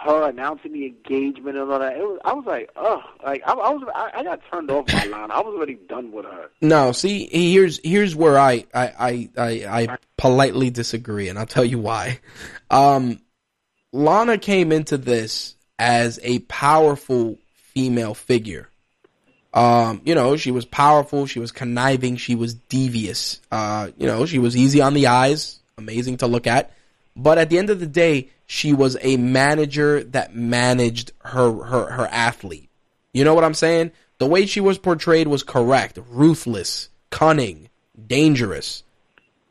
her 0.01 0.29
announcing 0.29 0.73
the 0.73 0.87
engagement 0.87 1.57
and 1.57 1.71
all 1.71 1.79
that. 1.79 1.97
Was, 1.97 2.21
I 2.25 2.33
was 2.33 2.45
like, 2.47 2.71
ugh, 2.77 3.01
like 3.25 3.43
I, 3.47 3.53
I 3.53 3.71
was, 3.71 3.89
I, 3.95 4.11
I 4.15 4.25
got 4.25 4.41
turned 4.51 4.71
off 4.71 4.87
by 4.87 5.05
Lana. 5.05 5.33
I 5.33 5.41
was 5.41 5.55
already 5.55 5.79
done 5.89 6.13
with 6.13 6.25
her. 6.25 6.51
No, 6.61 6.93
see, 6.93 7.29
here's 7.31 7.81
here's 7.85 8.17
where 8.17 8.39
I 8.39 8.65
I 8.75 8.87
I 8.99 9.31
I, 9.39 9.83
I 9.83 9.99
politely 10.17 10.71
disagree, 10.71 11.29
and 11.29 11.39
I'll 11.39 11.47
tell 11.47 11.65
you 11.65 11.79
why. 11.79 12.21
Um, 12.71 13.21
Lana 13.93 14.39
came 14.39 14.73
into 14.73 14.97
this 14.97 15.55
as 15.79 16.19
a 16.23 16.41
powerful 16.41 17.39
female 17.53 18.15
figure. 18.15 18.69
Um, 19.55 20.01
you 20.05 20.15
know, 20.15 20.37
she 20.37 20.51
was 20.51 20.65
powerful, 20.65 21.27
she 21.27 21.39
was 21.39 21.53
conniving, 21.53 22.17
she 22.17 22.35
was 22.35 22.55
devious. 22.55 23.41
Uh, 23.51 23.91
you 23.99 24.07
know, 24.07 24.25
she 24.25 24.39
was 24.39 24.57
easy 24.57 24.81
on 24.81 24.95
the 24.95 25.09
eyes, 25.09 25.61
amazing 25.77 26.17
to 26.19 26.27
look 26.27 26.47
at. 26.47 26.73
But 27.15 27.37
at 27.37 27.51
the 27.51 27.59
end 27.59 27.69
of 27.69 27.79
the 27.79 27.87
day, 27.87 28.31
she 28.53 28.75
was 28.75 28.99
a 29.01 29.17
manager 29.17 30.05
that 30.05 30.37
managed 30.37 31.11
her 31.21 31.51
her 31.51 31.91
her 31.91 32.07
athlete. 32.09 32.69
You 33.15 33.25
know 33.25 33.33
what 33.33 33.45
I'm 33.45 33.55
saying? 33.55 33.93
The 34.19 34.27
way 34.27 34.45
she 34.45 34.61
was 34.61 34.77
portrayed 34.77 35.27
was 35.27 35.43
correct, 35.43 35.99
ruthless, 36.11 36.91
cunning, 37.09 37.71
dangerous, 38.07 38.83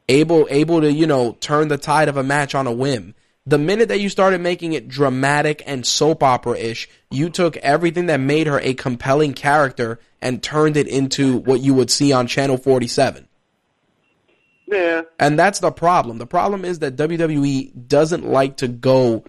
able 0.08 0.48
able 0.52 0.82
to, 0.82 0.92
you 0.92 1.08
know, 1.08 1.36
turn 1.40 1.68
the 1.68 1.80
tide 1.80 2.10
of 2.10 2.18
a 2.18 2.22
match 2.22 2.54
on 2.54 2.68
a 2.68 2.72
whim. 2.72 3.16
The 3.48 3.58
minute 3.58 3.88
that 3.88 4.02
you 4.02 4.08
started 4.08 4.40
making 4.40 4.74
it 4.74 4.88
dramatic 4.88 5.64
and 5.66 5.84
soap 5.84 6.22
opera-ish, 6.22 6.88
you 7.10 7.32
took 7.32 7.58
everything 7.58 8.06
that 8.06 8.20
made 8.20 8.46
her 8.46 8.60
a 8.60 8.76
compelling 8.76 9.34
character 9.34 10.00
and 10.22 10.44
turned 10.44 10.78
it 10.78 10.88
into 10.88 11.38
what 11.38 11.60
you 11.60 11.74
would 11.74 11.90
see 11.90 12.14
on 12.14 12.28
Channel 12.28 12.58
47. 12.58 13.28
Yeah. 14.72 15.02
And 15.20 15.38
that's 15.38 15.60
the 15.60 15.72
problem. 15.72 16.18
The 16.18 16.26
problem 16.26 16.64
is 16.64 16.80
that 16.80 16.96
WWE 16.96 17.88
doesn't 17.88 18.26
like 18.26 18.58
to 18.58 18.68
go 18.70 19.26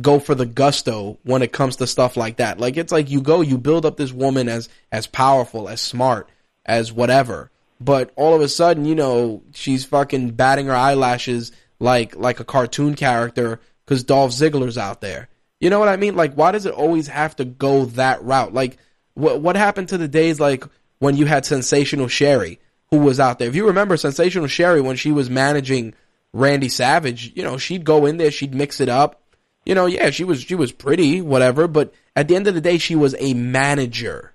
go 0.00 0.18
for 0.18 0.34
the 0.34 0.46
gusto 0.46 1.18
when 1.22 1.42
it 1.42 1.52
comes 1.52 1.76
to 1.76 1.86
stuff 1.86 2.16
like 2.16 2.36
that. 2.36 2.58
Like 2.58 2.78
it's 2.78 2.90
like 2.90 3.10
you 3.10 3.20
go, 3.20 3.42
you 3.42 3.58
build 3.58 3.84
up 3.84 3.98
this 3.98 4.12
woman 4.12 4.48
as 4.48 4.70
as 4.90 5.06
powerful, 5.06 5.68
as 5.68 5.80
smart, 5.80 6.28
as 6.64 6.90
whatever. 6.90 7.50
But 7.78 8.12
all 8.16 8.34
of 8.34 8.40
a 8.40 8.48
sudden, 8.48 8.86
you 8.86 8.94
know, 8.94 9.42
she's 9.52 9.84
fucking 9.84 10.30
batting 10.30 10.66
her 10.66 10.74
eyelashes 10.74 11.52
like 11.78 12.16
like 12.16 12.40
a 12.40 12.44
cartoon 12.44 12.94
character 12.94 13.60
cuz 13.86 14.04
Dolph 14.04 14.32
Ziggler's 14.32 14.78
out 14.78 15.02
there. 15.02 15.28
You 15.60 15.68
know 15.68 15.78
what 15.78 15.88
I 15.90 15.96
mean? 15.96 16.16
Like 16.16 16.34
why 16.34 16.52
does 16.52 16.64
it 16.64 16.72
always 16.72 17.08
have 17.08 17.36
to 17.36 17.44
go 17.44 17.84
that 17.86 18.22
route? 18.24 18.54
Like 18.54 18.78
what 19.12 19.42
what 19.42 19.56
happened 19.56 19.90
to 19.90 19.98
the 19.98 20.08
days 20.08 20.40
like 20.40 20.64
when 20.98 21.18
you 21.18 21.26
had 21.26 21.44
sensational 21.44 22.08
Sherri? 22.08 22.58
Who 22.92 22.98
was 22.98 23.18
out 23.18 23.38
there. 23.38 23.48
If 23.48 23.56
you 23.56 23.66
remember 23.66 23.96
Sensational 23.96 24.46
Sherri 24.46 24.80
when 24.82 24.96
she 24.96 25.10
was 25.12 25.28
managing 25.30 25.94
Randy 26.32 26.68
Savage, 26.68 27.32
you 27.34 27.42
know, 27.42 27.56
she'd 27.56 27.84
go 27.84 28.06
in 28.06 28.18
there, 28.18 28.30
she'd 28.30 28.54
mix 28.54 28.80
it 28.80 28.88
up. 28.90 29.20
You 29.64 29.74
know, 29.74 29.86
yeah, 29.86 30.10
she 30.10 30.24
was 30.24 30.42
she 30.42 30.54
was 30.54 30.72
pretty, 30.72 31.20
whatever, 31.22 31.66
but 31.66 31.94
at 32.14 32.28
the 32.28 32.36
end 32.36 32.46
of 32.48 32.54
the 32.54 32.60
day 32.60 32.76
she 32.78 32.94
was 32.94 33.14
a 33.18 33.32
manager. 33.32 34.34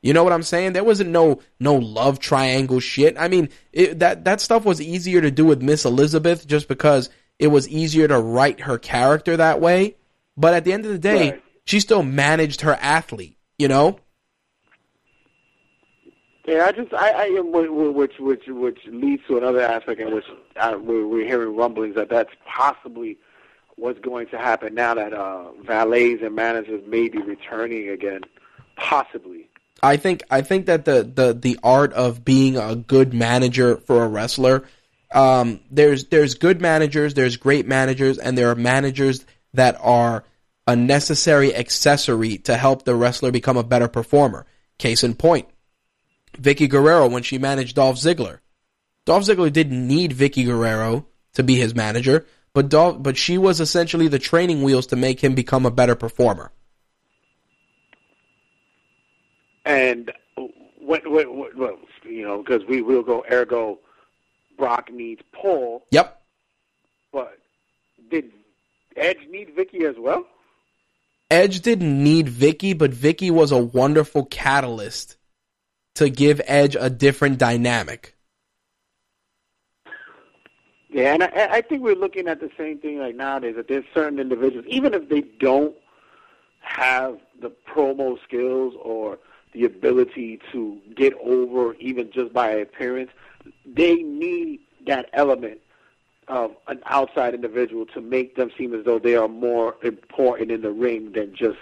You 0.00 0.14
know 0.14 0.24
what 0.24 0.32
I'm 0.32 0.42
saying? 0.42 0.72
There 0.72 0.84
wasn't 0.84 1.10
no 1.10 1.40
no 1.60 1.74
love 1.74 2.18
triangle 2.18 2.80
shit. 2.80 3.16
I 3.18 3.28
mean, 3.28 3.50
it, 3.72 3.98
that 3.98 4.24
that 4.24 4.40
stuff 4.40 4.64
was 4.64 4.80
easier 4.80 5.20
to 5.20 5.30
do 5.30 5.44
with 5.44 5.60
Miss 5.60 5.84
Elizabeth 5.84 6.46
just 6.46 6.66
because 6.66 7.10
it 7.38 7.48
was 7.48 7.68
easier 7.68 8.08
to 8.08 8.18
write 8.18 8.60
her 8.60 8.78
character 8.78 9.36
that 9.36 9.60
way. 9.60 9.96
But 10.36 10.54
at 10.54 10.64
the 10.64 10.72
end 10.72 10.86
of 10.86 10.92
the 10.92 10.98
day, 10.98 11.30
Right. 11.32 11.42
she 11.66 11.80
still 11.80 12.02
managed 12.02 12.62
her 12.62 12.74
athlete, 12.80 13.36
you 13.58 13.68
know? 13.68 13.98
Yeah, 16.48 16.64
I 16.64 16.72
just 16.72 16.94
I, 16.94 17.10
I 17.10 17.40
which 17.40 18.18
which 18.18 18.46
which 18.46 18.78
leads 18.86 19.22
to 19.26 19.36
another 19.36 19.60
aspect 19.60 20.00
in 20.00 20.14
which 20.14 20.24
I, 20.58 20.74
we're, 20.76 21.06
we're 21.06 21.26
hearing 21.26 21.54
rumblings 21.54 21.94
that 21.96 22.08
that's 22.08 22.30
possibly 22.46 23.18
what's 23.76 24.00
going 24.00 24.28
to 24.28 24.38
happen 24.38 24.74
now 24.74 24.94
that 24.94 25.12
uh, 25.12 25.52
valets 25.66 26.22
and 26.22 26.34
managers 26.34 26.82
may 26.86 27.10
be 27.10 27.18
returning 27.18 27.90
again, 27.90 28.22
possibly. 28.76 29.50
I 29.82 29.98
think 29.98 30.22
I 30.30 30.40
think 30.40 30.64
that 30.66 30.86
the 30.86 31.02
the 31.02 31.34
the 31.34 31.58
art 31.62 31.92
of 31.92 32.24
being 32.24 32.56
a 32.56 32.74
good 32.74 33.12
manager 33.12 33.76
for 33.76 34.02
a 34.02 34.08
wrestler, 34.08 34.64
um, 35.12 35.60
there's 35.70 36.06
there's 36.06 36.34
good 36.34 36.62
managers, 36.62 37.12
there's 37.12 37.36
great 37.36 37.66
managers, 37.66 38.16
and 38.16 38.38
there 38.38 38.50
are 38.50 38.54
managers 38.54 39.26
that 39.52 39.76
are 39.82 40.24
a 40.66 40.74
necessary 40.74 41.54
accessory 41.54 42.38
to 42.38 42.56
help 42.56 42.86
the 42.86 42.94
wrestler 42.94 43.32
become 43.32 43.58
a 43.58 43.62
better 43.62 43.86
performer. 43.86 44.46
Case 44.78 45.04
in 45.04 45.14
point, 45.14 45.46
Vickie 46.32 46.68
Guerrero 46.68 47.08
when 47.08 47.22
she 47.22 47.38
managed 47.38 47.76
Dolph 47.76 47.96
Ziggler. 47.96 48.40
Dolph 49.04 49.24
Ziggler 49.24 49.52
didn't 49.52 49.86
need 49.86 50.12
Vickie 50.12 50.44
Guerrero 50.44 51.06
to 51.34 51.42
be 51.42 51.56
his 51.56 51.74
manager, 51.74 52.26
but 52.52 52.68
Dolph, 52.68 53.02
but 53.02 53.16
she 53.16 53.38
was 53.38 53.60
essentially 53.60 54.08
the 54.08 54.18
training 54.18 54.62
wheels 54.62 54.86
to 54.88 54.96
make 54.96 55.20
him 55.20 55.34
become 55.34 55.64
a 55.66 55.70
better 55.70 55.94
performer. 55.94 56.50
And 59.64 60.10
what 60.80 61.06
what 61.06 61.34
what, 61.34 61.54
what 61.56 61.78
you 62.04 62.22
know 62.22 62.42
because 62.42 62.64
we 62.66 62.80
will 62.80 63.02
go 63.02 63.24
ergo, 63.30 63.78
Brock 64.56 64.90
needs 64.90 65.20
Paul, 65.32 65.84
Yep. 65.90 66.20
but 67.12 67.38
did 68.10 68.32
Edge 68.96 69.18
need 69.30 69.54
Vickie 69.54 69.88
as 69.88 69.96
well? 69.98 70.26
Edge 71.30 71.60
didn't 71.60 72.02
need 72.02 72.26
Vickie, 72.28 72.76
but 72.76 72.90
Vickie 72.90 73.30
was 73.30 73.52
a 73.52 73.58
wonderful 73.58 74.24
catalyst 74.24 75.17
to 75.98 76.08
give 76.08 76.40
Edge 76.46 76.76
a 76.78 76.88
different 76.88 77.38
dynamic. 77.38 78.14
Yeah, 80.90 81.12
and 81.12 81.24
I, 81.24 81.48
I 81.50 81.60
think 81.60 81.82
we're 81.82 81.96
looking 81.96 82.28
at 82.28 82.40
the 82.40 82.50
same 82.56 82.78
thing 82.78 82.98
like 82.98 83.14
nowadays. 83.14 83.56
That 83.56 83.68
there's 83.68 83.84
certain 83.92 84.18
individuals, 84.18 84.64
even 84.68 84.94
if 84.94 85.08
they 85.08 85.22
don't 85.40 85.74
have 86.60 87.18
the 87.40 87.52
promo 87.68 88.16
skills 88.22 88.74
or 88.80 89.18
the 89.52 89.64
ability 89.64 90.40
to 90.52 90.78
get 90.94 91.14
over, 91.22 91.74
even 91.74 92.10
just 92.12 92.32
by 92.32 92.50
appearance, 92.50 93.10
they 93.66 93.96
need 93.96 94.60
that 94.86 95.10
element 95.12 95.60
of 96.28 96.52
an 96.68 96.80
outside 96.86 97.34
individual 97.34 97.86
to 97.86 98.00
make 98.00 98.36
them 98.36 98.50
seem 98.56 98.72
as 98.72 98.84
though 98.84 98.98
they 98.98 99.16
are 99.16 99.28
more 99.28 99.76
important 99.82 100.50
in 100.50 100.62
the 100.62 100.70
ring 100.70 101.12
than 101.12 101.34
just 101.34 101.58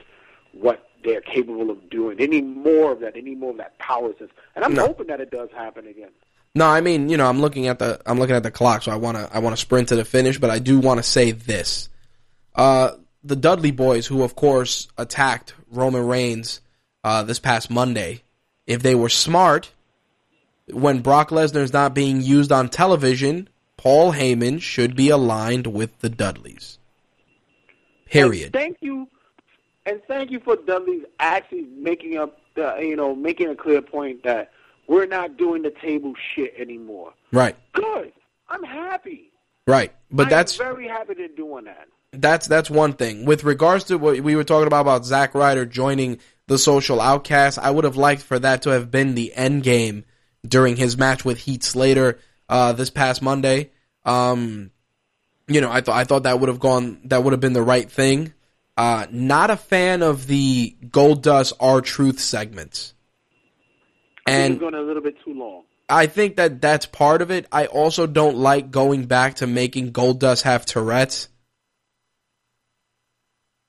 what 0.53 0.86
they're 1.05 1.21
capable 1.21 1.71
of 1.71 1.89
doing. 1.91 2.17
They 2.17 2.27
need 2.27 2.45
more 2.47 2.93
of 2.93 3.01
that. 3.01 3.15
They 3.15 3.21
need 3.23 3.39
more 3.39 3.51
of 3.51 3.57
that 3.59 3.79
power 3.79 4.13
sense, 4.19 4.31
and 4.55 4.65
I'm 4.65 4.75
No. 4.75 4.87
hoping 4.87 5.07
that 5.09 5.21
it 5.21 5.31
does 5.31 5.49
happen 5.55 5.87
again. 5.87 6.11
No, 6.55 6.67
I 6.67 6.81
mean, 6.81 7.09
you 7.09 7.17
know, 7.17 7.27
I'm 7.29 7.41
looking 7.41 7.67
at 7.69 7.79
the 7.79 8.01
I'm 8.07 8.19
looking 8.19 8.35
at 8.37 8.43
the 8.43 8.51
clock, 8.51 8.83
so 8.83 8.91
I 8.93 8.97
want 8.97 9.17
to 9.19 9.29
I 9.35 9.39
want 9.41 9.55
to 9.55 9.61
sprint 9.61 9.89
to 9.89 9.97
the 9.97 10.05
finish, 10.05 10.39
but 10.39 10.51
I 10.51 10.59
do 10.59 10.79
want 10.79 10.99
to 10.99 11.03
say 11.03 11.31
this. 11.33 11.89
Uh 12.55 12.93
the 13.23 13.37
Dudley 13.37 13.73
boys 13.73 14.07
who 14.07 14.23
of 14.23 14.35
course 14.37 14.89
attacked 14.97 15.55
Roman 15.71 16.07
Reigns 16.07 16.61
uh 17.05 17.23
this 17.25 17.39
past 17.39 17.71
Monday, 17.71 18.23
if 18.67 18.83
they 18.83 18.95
were 18.95 19.09
smart, 19.11 19.71
when 20.73 21.01
Brock 21.01 21.29
Lesnar's 21.31 21.73
not 21.73 21.95
being 21.95 22.23
used 22.23 22.51
on 22.53 22.69
television, 22.71 23.49
Paul 23.77 24.13
Heyman 24.15 24.61
should 24.63 24.97
be 24.97 25.11
aligned 25.11 25.67
with 25.67 25.99
the 26.01 26.09
Dudleys. 26.09 26.79
Period. 28.07 28.53
Thank 28.53 28.79
you, 28.81 29.09
and 29.87 30.03
thank 30.07 30.31
you 30.31 30.41
for 30.41 30.57
Dudley's 30.57 31.05
actually 31.21 31.67
making 31.79 32.19
up, 32.19 32.39
the, 32.55 32.77
you 32.81 32.97
know, 32.97 33.15
making 33.15 33.49
a 33.49 33.55
clear 33.55 33.81
point 33.81 34.25
that 34.25 34.51
we're 34.89 35.07
not 35.07 35.37
doing 35.37 35.63
the 35.63 35.71
table 35.71 36.15
shit 36.35 36.55
anymore. 36.59 37.15
Right. 37.33 37.57
Good. 37.73 38.13
I'm 38.49 38.63
happy. 38.63 39.31
Right. 39.67 39.93
But 40.11 40.27
I 40.27 40.31
that's 40.31 40.57
very 40.57 40.87
happy 40.89 41.15
they're 41.15 41.29
doing 41.29 41.65
that. 41.65 41.89
that's 42.13 42.47
that's 42.47 42.71
one 42.71 42.93
thing. 42.93 43.25
With 43.25 43.45
regards 43.45 43.85
to 43.85 43.97
what 43.99 44.21
we 44.21 44.37
were 44.37 44.45
talking 44.45 44.67
about 44.67 44.83
about 44.83 45.05
Zack 45.05 45.35
Ryder 45.35 45.67
joining 45.67 46.19
the 46.47 46.59
Social 46.59 47.01
Outcast, 47.01 47.59
I 47.59 47.71
would 47.71 47.85
have 47.85 47.97
liked 47.97 48.23
for 48.23 48.39
that 48.39 48.63
to 48.63 48.71
have 48.71 48.91
been 48.91 49.15
the 49.15 49.35
end 49.35 49.65
game 49.65 50.05
during 50.47 50.77
his 50.77 50.97
match 50.97 51.25
with 51.25 51.39
Heath 51.39 51.65
Slater 51.65 52.21
uh, 52.49 52.73
this 52.73 52.91
past 52.91 53.23
Monday. 53.23 53.71
Um, 54.05 54.71
you 55.49 55.61
know, 55.61 55.71
I 55.71 55.81
thought 55.81 55.97
I 55.97 56.05
thought 56.05 56.23
that 56.25 56.39
would 56.39 56.49
have 56.49 56.61
gone 56.61 57.01
that 57.05 57.25
would 57.25 57.33
have 57.33 57.41
been 57.41 57.53
the 57.53 57.63
right 57.63 57.91
thing. 57.91 58.33
Uh, 58.77 59.07
not 59.11 59.51
a 59.51 59.57
fan 59.57 60.03
of 60.03 60.27
the 60.27 60.77
Goldust 60.85 61.55
R 61.59 61.81
Truth 61.81 62.21
segments. 62.21 62.95
I 64.27 64.31
think 64.31 64.45
And 64.45 64.53
it's 64.55 64.61
going 64.61 64.75
a 64.75 64.81
little 64.81 65.03
bit 65.03 65.15
too 65.25 65.33
long. 65.33 65.63
I 65.89 66.07
think 66.07 66.37
that 66.37 66.61
that's 66.61 66.85
part 66.85 67.23
of 67.23 67.31
it. 67.31 67.47
I 67.53 67.67
also 67.67 68.07
don't 68.07 68.37
like 68.37 68.71
going 68.71 69.05
back 69.05 69.37
to 69.37 69.47
making 69.47 69.93
Goldust 69.93 70.43
have 70.43 70.67
Tourette's. 70.67 71.29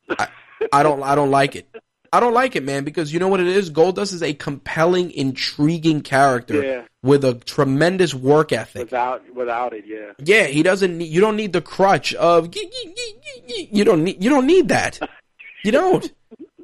I, 0.10 0.28
I 0.72 0.84
don't. 0.84 1.04
I 1.04 1.16
don't 1.16 1.32
like 1.32 1.56
it. 1.56 1.70
I 2.12 2.20
don't 2.20 2.34
like 2.34 2.56
it, 2.56 2.64
man, 2.64 2.84
because 2.84 3.14
you 3.14 3.20
know 3.20 3.28
what 3.28 3.40
it 3.40 3.48
is. 3.48 3.70
Goldust 3.70 4.14
is 4.14 4.24
a 4.24 4.34
compelling, 4.34 5.12
intriguing 5.12 6.02
character 6.02 6.64
Yeah. 6.64 6.82
With 7.08 7.24
a 7.24 7.34
tremendous 7.36 8.14
work 8.14 8.52
ethic. 8.52 8.84
Without 8.84 9.24
without 9.34 9.74
it, 9.74 9.86
yeah. 9.88 10.12
Yeah, 10.20 10.44
he 10.48 10.62
doesn't. 10.64 10.98
Need, 10.98 11.06
you 11.10 11.22
don't 11.22 11.36
need 11.36 11.54
the 11.54 11.62
crutch 11.62 12.14
of. 12.16 12.54
You 12.54 13.84
don't 13.86 14.04
need. 14.04 14.24
You 14.24 14.30
don't 14.30 14.46
need 14.46 14.68
that. 14.70 15.00
You 15.64 15.72
don't. 15.72 16.12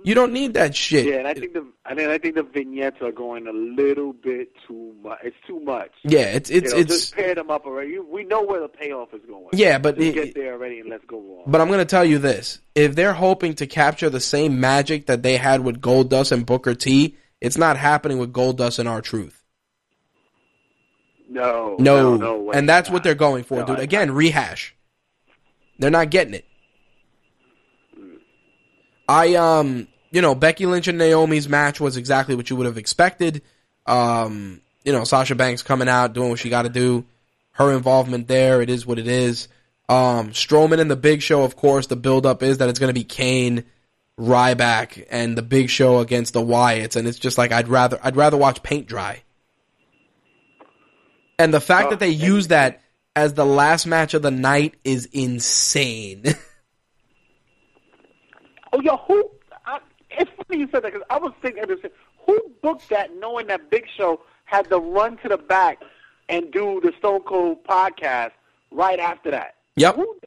You 0.06 0.15
don't 0.15 0.34
need 0.34 0.56
that 0.56 0.76
shit. 0.76 1.06
Yeah, 1.06 1.15
and 1.20 1.28
I 1.30 1.34
think 1.34 1.53
the 1.53 1.65
and 1.86 1.98
then 1.98 2.10
I 2.10 2.18
think 2.18 2.36
the 2.36 2.44
vignettes 2.44 2.98
are 3.02 3.14
going 3.14 3.48
a 3.48 3.53
little 3.53 4.11
bit 4.11 4.49
too 4.68 4.94
much. 5.02 5.20
It's 5.24 5.36
too 5.48 5.61
much. 5.61 5.91
Yeah, 6.03 6.26
it's 6.26 6.49
it's 6.49 6.72
you 6.72 6.76
know, 6.76 6.82
it's 6.82 6.94
just 6.94 7.15
pair 7.15 7.34
them 7.36 7.49
up 7.49 7.65
already. 7.65 7.98
We 7.99 8.26
know 8.26 8.44
where 8.44 8.60
the 8.60 8.68
payoff 8.68 9.14
is 9.14 9.22
going. 9.26 9.48
Yeah, 9.53 9.78
but 9.78 9.98
it- 10.02 10.14
get 10.14 10.36
there 10.36 10.53
already 10.53 10.80
and 10.82 10.90
let's 10.90 11.06
go 11.06 11.18
on. 11.18 11.49
But 11.52 11.61
I'm 11.61 11.68
going 11.68 11.80
to 11.80 11.86
tell 11.86 12.03
you 12.03 12.18
this: 12.18 12.60
if 12.76 12.95
they're 12.95 13.14
hoping 13.14 13.53
to 13.56 13.65
capture 13.65 14.10
the 14.10 14.20
same 14.20 14.60
magic 14.60 15.06
that 15.06 15.24
they 15.24 15.38
had 15.38 15.61
with 15.64 15.80
Goldust 15.80 16.34
and 16.34 16.45
Booker 16.45 16.76
T, 16.76 17.15
it's 17.40 17.57
not 17.57 17.78
happening 17.78 18.18
with 18.18 18.34
Goldust 18.34 18.80
and 18.80 18.90
R-Truth. 18.90 19.41
No, 21.30 21.76
No, 21.80 22.16
no, 22.16 22.52
and 22.52 22.68
that's 22.68 22.90
what 22.90 23.04
they're 23.04 23.16
going 23.16 23.44
for, 23.44 23.60
No, 23.60 23.66
dude. 23.66 23.80
Again, 23.80 24.12
rehash. 24.12 24.76
They're 25.80 25.91
not 25.91 26.10
getting 26.10 26.34
it. 26.34 26.45
I 29.08 29.36
um, 29.36 29.88
you 30.12 30.22
know, 30.22 30.36
Becky 30.36 30.66
Lynch 30.66 30.88
and 30.88 30.98
Naomi's 30.98 31.50
match 31.50 31.80
was 31.80 31.98
exactly 31.98 32.36
what 32.36 32.50
you 32.50 32.56
would 32.56 32.66
have 32.66 32.78
expected. 32.78 33.41
Um, 33.86 34.62
you 34.84 34.91
know, 34.91 35.04
Sasha 35.04 35.36
Banks 35.36 35.64
coming 35.64 35.90
out 35.90 36.14
doing 36.14 36.30
what 36.30 36.40
she 36.40 36.50
got 36.50 36.64
to 36.64 36.70
do. 36.70 37.06
Her 37.52 37.72
involvement 37.72 38.28
there, 38.28 38.62
it 38.62 38.70
is 38.70 38.86
what 38.86 39.00
it 39.00 39.08
is. 39.08 39.48
Um, 39.90 40.30
Strowman 40.30 40.80
and 40.80 40.90
the 40.90 40.95
Big 40.95 41.22
Show, 41.22 41.44
of 41.44 41.56
course, 41.56 41.88
the 41.88 41.95
build 41.95 42.26
up 42.26 42.41
is 42.41 42.60
that 42.60 42.70
it's 42.70 42.80
going 42.80 42.90
to 42.90 43.00
be 43.00 43.04
Kane, 43.04 43.66
Ryback, 44.18 45.06
and 45.12 45.38
the 45.38 45.41
Big 45.41 45.70
Show 45.70 46.00
against 46.00 46.34
the 46.34 46.41
Wyatts, 46.41 46.95
and 46.95 47.08
it's 47.08 47.20
just 47.20 47.38
like 47.38 47.52
I'd 47.52 47.68
rather 47.68 48.00
I'd 48.04 48.16
rather 48.16 48.38
watch 48.38 48.64
paint 48.64 48.88
dry. 48.88 49.24
And 51.44 51.53
the 51.53 51.60
fact 51.60 51.88
Oh, 51.88 51.90
that 51.91 51.99
they 51.99 52.14
and- 52.14 52.22
use 52.22 52.48
that 52.48 52.82
as 53.15 53.34
the 53.34 53.45
last 53.45 53.86
match 53.86 54.14
of 54.14 54.22
the 54.22 54.32
night 54.32 54.76
is 54.84 55.06
insane. 55.11 56.24
Oh, 58.76 58.82
yo, 58.82 58.98
who? 59.07 59.30
I, 59.68 59.78
it's 60.10 60.32
funny 60.48 60.61
you 60.61 60.68
said 60.72 60.84
that 60.84 60.91
because 60.94 61.06
I 61.10 61.20
was 61.20 61.32
thinking. 61.44 61.64
Who 62.26 62.52
booked 62.64 62.90
that, 62.90 63.15
knowing 63.18 63.45
that 63.48 63.70
Big 63.70 63.86
Show 63.95 64.22
had 64.45 64.68
to 64.70 64.80
run 64.80 65.18
to 65.18 65.30
the 65.30 65.38
back 65.38 65.80
and 66.28 66.52
do 66.52 66.82
the 66.82 66.91
Stone 66.98 67.22
Cold 67.22 67.64
podcast 67.65 68.32
right 68.72 68.98
after 68.98 69.30
that? 69.30 69.57
Yep. 69.76 69.95
Who, 69.98 70.20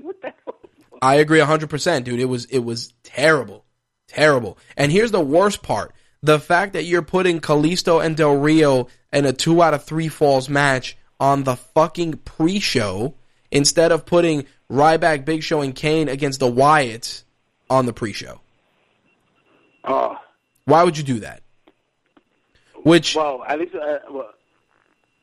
what? 0.00 0.16
I 1.02 1.16
agree 1.16 1.40
100%, 1.40 2.04
dude. 2.04 2.18
It 2.18 2.24
was 2.24 2.46
it 2.46 2.60
was 2.60 2.94
terrible. 3.02 3.66
Terrible. 4.08 4.56
And 4.76 4.90
here's 4.90 5.10
the 5.10 5.20
worst 5.20 5.62
part. 5.62 5.92
The 6.22 6.40
fact 6.40 6.72
that 6.72 6.84
you're 6.84 7.02
putting 7.02 7.40
Kalisto 7.40 8.02
and 8.02 8.16
Del 8.16 8.36
Rio 8.36 8.88
in 9.12 9.24
a 9.26 9.32
2 9.32 9.62
out 9.62 9.74
of 9.74 9.84
3 9.84 10.08
falls 10.08 10.48
match 10.48 10.96
on 11.18 11.44
the 11.44 11.56
fucking 11.56 12.14
pre-show 12.24 13.14
instead 13.50 13.92
of 13.92 14.06
putting 14.06 14.46
Ryback, 14.70 15.24
Big 15.24 15.42
Show 15.42 15.60
and 15.60 15.74
Kane 15.74 16.08
against 16.08 16.40
the 16.40 16.50
Wyatts 16.50 17.24
on 17.68 17.86
the 17.86 17.92
pre-show. 17.92 18.40
Oh, 19.84 20.16
Why 20.64 20.84
would 20.84 20.96
you 20.96 21.04
do 21.04 21.20
that? 21.20 21.42
Which 22.82 23.14
well, 23.14 23.42
at 23.46 23.58
least 23.58 23.74
uh, 23.74 23.98
well, 24.10 24.30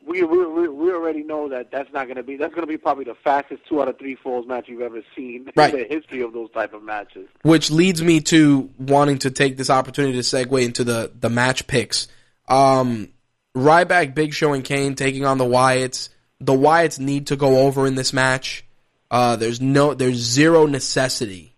we, 0.06 0.24
we 0.24 0.46
we 0.46 0.68
we 0.68 0.92
already 0.92 1.24
know 1.24 1.50
that 1.50 1.72
that's 1.72 1.92
not 1.92 2.06
going 2.06 2.18
to 2.18 2.24
be 2.24 2.38
that's 2.38 2.54
going 2.54 2.66
to 2.66 2.72
be 2.72 2.78
probably 2.78 3.04
the 3.06 3.16
fastest 3.16 3.62
two 3.68 3.82
out 3.82 3.88
of 3.88 3.98
three 3.98 4.14
falls 4.16 4.46
match 4.48 4.68
you've 4.68 4.82
ever 4.82 5.02
seen 5.16 5.50
Right. 5.56 5.74
in 5.74 5.80
the 5.80 5.88
history 5.88 6.22
of 6.22 6.34
those 6.34 6.52
type 6.52 6.74
of 6.74 6.84
matches. 6.84 7.28
which 7.42 7.72
leads 7.72 8.02
me 8.02 8.22
to 8.22 8.70
wanting 8.78 9.18
to 9.20 9.32
take 9.32 9.58
this 9.58 9.72
opportunity 9.72 10.14
to 10.14 10.20
segue 10.20 10.64
into 10.64 10.84
the 10.84 11.12
the 11.20 11.30
match 11.30 11.66
picks. 11.66 12.08
Um, 12.48 13.10
Ryback, 13.58 14.14
Big 14.14 14.34
Show, 14.34 14.54
and 14.54 14.64
Kane 14.64 14.96
taking 14.96 15.26
on 15.26 15.38
the 15.38 15.46
Wyatts. 15.46 16.10
The 16.40 16.54
Wyatts 16.54 17.00
need 17.00 17.28
to 17.28 17.36
go 17.36 17.66
over 17.66 17.88
in 17.88 17.96
this 17.96 18.14
match. 18.14 18.64
Uh, 19.10 19.36
there's 19.36 19.60
no, 19.60 19.94
there's 19.94 20.18
zero 20.18 20.66
necessity 20.66 21.56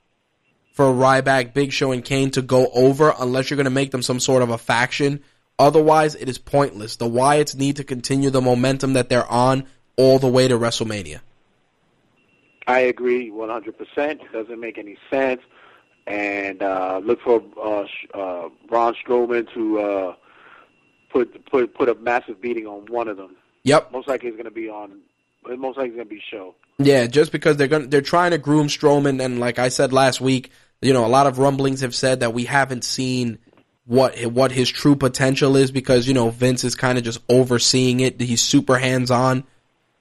for 0.74 0.86
Ryback, 0.86 1.54
Big 1.54 1.74
Show, 1.74 1.92
and 1.92 2.04
Kane 2.04 2.32
to 2.32 2.42
go 2.42 2.68
over 2.74 3.14
unless 3.20 3.50
you're 3.50 3.58
going 3.58 3.66
to 3.66 3.72
make 3.72 3.92
them 3.92 4.02
some 4.02 4.20
sort 4.20 4.42
of 4.42 4.50
a 4.50 4.58
faction. 4.58 5.22
Otherwise, 5.58 6.16
it 6.16 6.30
is 6.30 6.38
pointless. 6.38 6.96
The 6.96 7.10
Wyatts 7.10 7.56
need 7.56 7.76
to 7.78 7.84
continue 7.84 8.30
the 8.30 8.42
momentum 8.42 8.94
that 8.94 9.10
they're 9.10 9.30
on 9.30 9.66
all 9.98 10.20
the 10.20 10.30
way 10.30 10.48
to 10.48 10.58
WrestleMania. 10.58 11.20
I 12.66 12.80
agree 12.80 13.30
100%. 13.30 13.74
It 13.98 14.32
doesn't 14.32 14.60
make 14.60 14.78
any 14.78 14.98
sense. 15.10 15.42
And 16.08 16.64
uh, 16.64 17.02
look 17.04 17.20
for 17.22 17.44
uh, 17.62 17.86
uh, 18.18 18.50
Braun 18.70 18.96
Strowman 19.04 19.54
to 19.54 19.80
uh, 19.80 20.16
put 21.10 21.46
put 21.46 21.74
put 21.74 21.90
a 21.90 21.96
massive 21.96 22.42
beating 22.42 22.68
on 22.68 22.86
one 22.88 23.08
of 23.08 23.18
them. 23.18 23.36
Yep. 23.64 23.92
Most 23.92 24.08
likely, 24.08 24.30
it's 24.30 24.38
going 24.38 24.46
to 24.46 24.52
be 24.52 24.70
on. 24.70 25.00
Most 25.46 25.78
likely, 25.78 25.90
it's 25.90 25.96
going 25.96 26.08
to 26.08 26.16
be 26.16 26.22
Show. 26.30 26.56
Yeah, 26.78 27.08
just 27.08 27.32
because 27.32 27.58
they're 27.58 27.68
going 27.68 27.90
they're 27.90 28.02
trying 28.02 28.32
to 28.32 28.38
groom 28.38 28.68
Strowman, 28.68 29.24
and 29.24 29.40
like 29.40 29.60
I 29.60 29.70
said 29.70 29.92
last 29.92 30.22
week, 30.22 30.52
you 30.82 30.94
know, 30.94 31.06
a 31.06 31.08
lot 31.08 31.28
of 31.28 31.40
rumblings 31.40 31.82
have 31.82 31.96
said 31.96 32.22
that 32.22 32.34
we 32.34 32.46
haven't 32.46 32.84
seen 32.84 33.40
what 33.86 34.18
what 34.28 34.52
his 34.52 34.70
true 34.70 34.96
potential 34.96 35.56
is 35.56 35.72
because 35.72 36.08
you 36.08 36.14
know 36.14 36.30
Vince 36.30 36.64
is 36.64 36.76
kind 36.76 36.98
of 36.98 37.04
just 37.04 37.20
overseeing 37.28 38.00
it. 38.00 38.22
He's 38.22 38.42
super 38.42 38.78
hands 38.78 39.12
on 39.12 39.44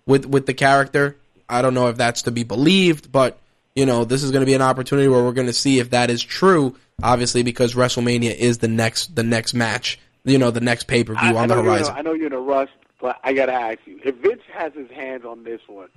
with 0.07 0.27
with 0.27 0.47
the 0.47 0.55
character. 0.55 1.17
I 1.49 1.63
don't 1.63 1.75
know 1.75 1.89
if 1.89 1.97
that's 1.97 2.23
to 2.23 2.31
be 2.31 2.45
believed, 2.45 3.11
but 3.11 3.39
you 3.79 3.87
know, 3.87 4.05
this 4.05 4.25
is 4.25 4.33
going 4.33 4.41
to 4.41 4.47
be 4.47 4.55
an 4.55 4.63
opportunity 4.63 5.07
where 5.07 5.23
we're 5.23 5.33
going 5.33 5.47
to 5.47 5.53
see 5.53 5.79
if 5.79 5.91
that 5.91 6.11
is 6.11 6.21
true. 6.21 6.77
Obviously, 7.01 7.45
because 7.45 7.75
WrestleMania 7.75 8.35
is 8.35 8.59
the 8.59 8.67
next 8.67 9.15
the 9.15 9.23
next 9.23 9.55
match, 9.55 10.01
you 10.29 10.39
know, 10.39 10.51
the 10.51 10.61
next 10.61 10.85
pay 10.85 11.05
per 11.05 11.15
view 11.15 11.37
on 11.37 11.49
the 11.49 11.63
horizon. 11.63 11.95
I 11.97 12.03
know 12.03 12.13
you're 12.13 12.27
in 12.27 12.33
a 12.33 12.41
rush, 12.41 12.71
but 13.01 13.19
I 13.25 13.33
got 13.33 13.47
to 13.47 13.55
ask 13.55 13.79
you: 13.87 14.01
if 14.05 14.17
Vince 14.17 14.43
has 14.53 14.73
his 14.75 14.91
hands 14.91 15.25
on 15.25 15.45
this 15.45 15.61
one, 15.67 15.89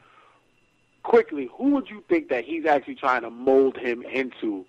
quickly, 1.03 1.49
who 1.56 1.72
would 1.72 1.90
you 1.90 2.03
think 2.10 2.30
that 2.30 2.45
he's 2.45 2.66
actually 2.66 2.95
trying 2.95 3.22
to 3.22 3.30
mold 3.30 3.78
him 3.78 4.03
into, 4.03 4.66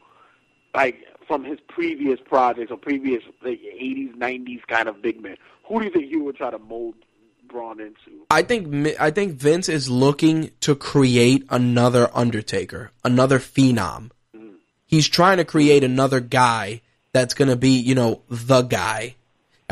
like 0.74 1.04
from 1.26 1.44
his 1.44 1.58
previous 1.68 2.18
projects 2.24 2.70
or 2.70 2.76
previous 2.76 3.22
like, 3.44 3.60
80s, 3.60 4.14
90s 4.16 4.66
kind 4.66 4.88
of 4.88 5.02
big 5.02 5.22
man? 5.22 5.36
Who 5.68 5.78
do 5.80 5.86
you 5.86 5.92
think 5.92 6.06
he 6.06 6.16
would 6.16 6.36
try 6.36 6.50
to 6.50 6.58
mold 6.58 6.94
Braun 7.48 7.80
into? 7.80 8.24
I 8.30 8.42
think 8.42 8.98
I 8.98 9.10
think 9.10 9.34
Vince 9.34 9.68
is 9.68 9.88
looking 9.88 10.50
to 10.60 10.74
create 10.74 11.46
another 11.50 12.10
Undertaker, 12.14 12.90
another 13.04 13.38
phenom. 13.38 14.10
Mm. 14.34 14.54
He's 14.86 15.08
trying 15.08 15.38
to 15.38 15.44
create 15.44 15.84
another 15.84 16.20
guy 16.20 16.82
that's 17.12 17.34
going 17.34 17.48
to 17.48 17.56
be, 17.56 17.78
you 17.78 17.94
know, 17.94 18.22
the 18.28 18.62
guy. 18.62 19.16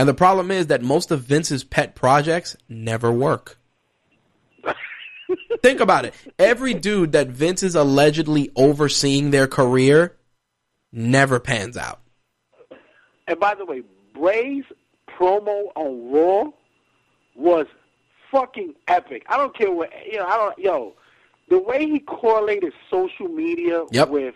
And 0.00 0.08
the 0.08 0.14
problem 0.14 0.50
is 0.50 0.68
that 0.68 0.80
most 0.80 1.10
of 1.10 1.20
Vince's 1.24 1.62
pet 1.62 1.94
projects 1.94 2.56
never 2.70 3.12
work. 3.12 3.58
Think 5.62 5.80
about 5.80 6.06
it. 6.06 6.14
Every 6.38 6.72
dude 6.72 7.12
that 7.12 7.28
Vince 7.28 7.62
is 7.62 7.74
allegedly 7.74 8.50
overseeing 8.56 9.30
their 9.30 9.46
career 9.46 10.16
never 10.90 11.38
pans 11.38 11.76
out. 11.76 12.00
And 13.28 13.38
by 13.38 13.54
the 13.54 13.66
way, 13.66 13.82
Bray's 14.14 14.64
promo 15.06 15.66
on 15.74 16.10
Raw 16.10 16.50
was 17.34 17.66
fucking 18.32 18.76
epic. 18.88 19.26
I 19.28 19.36
don't 19.36 19.54
care 19.54 19.70
what 19.70 19.90
you 20.10 20.16
know. 20.16 20.24
I 20.24 20.36
don't 20.38 20.58
yo 20.58 20.94
the 21.50 21.58
way 21.58 21.84
he 21.84 21.98
correlated 21.98 22.72
social 22.90 23.28
media 23.28 23.84
Yep. 23.92 24.08
with 24.08 24.34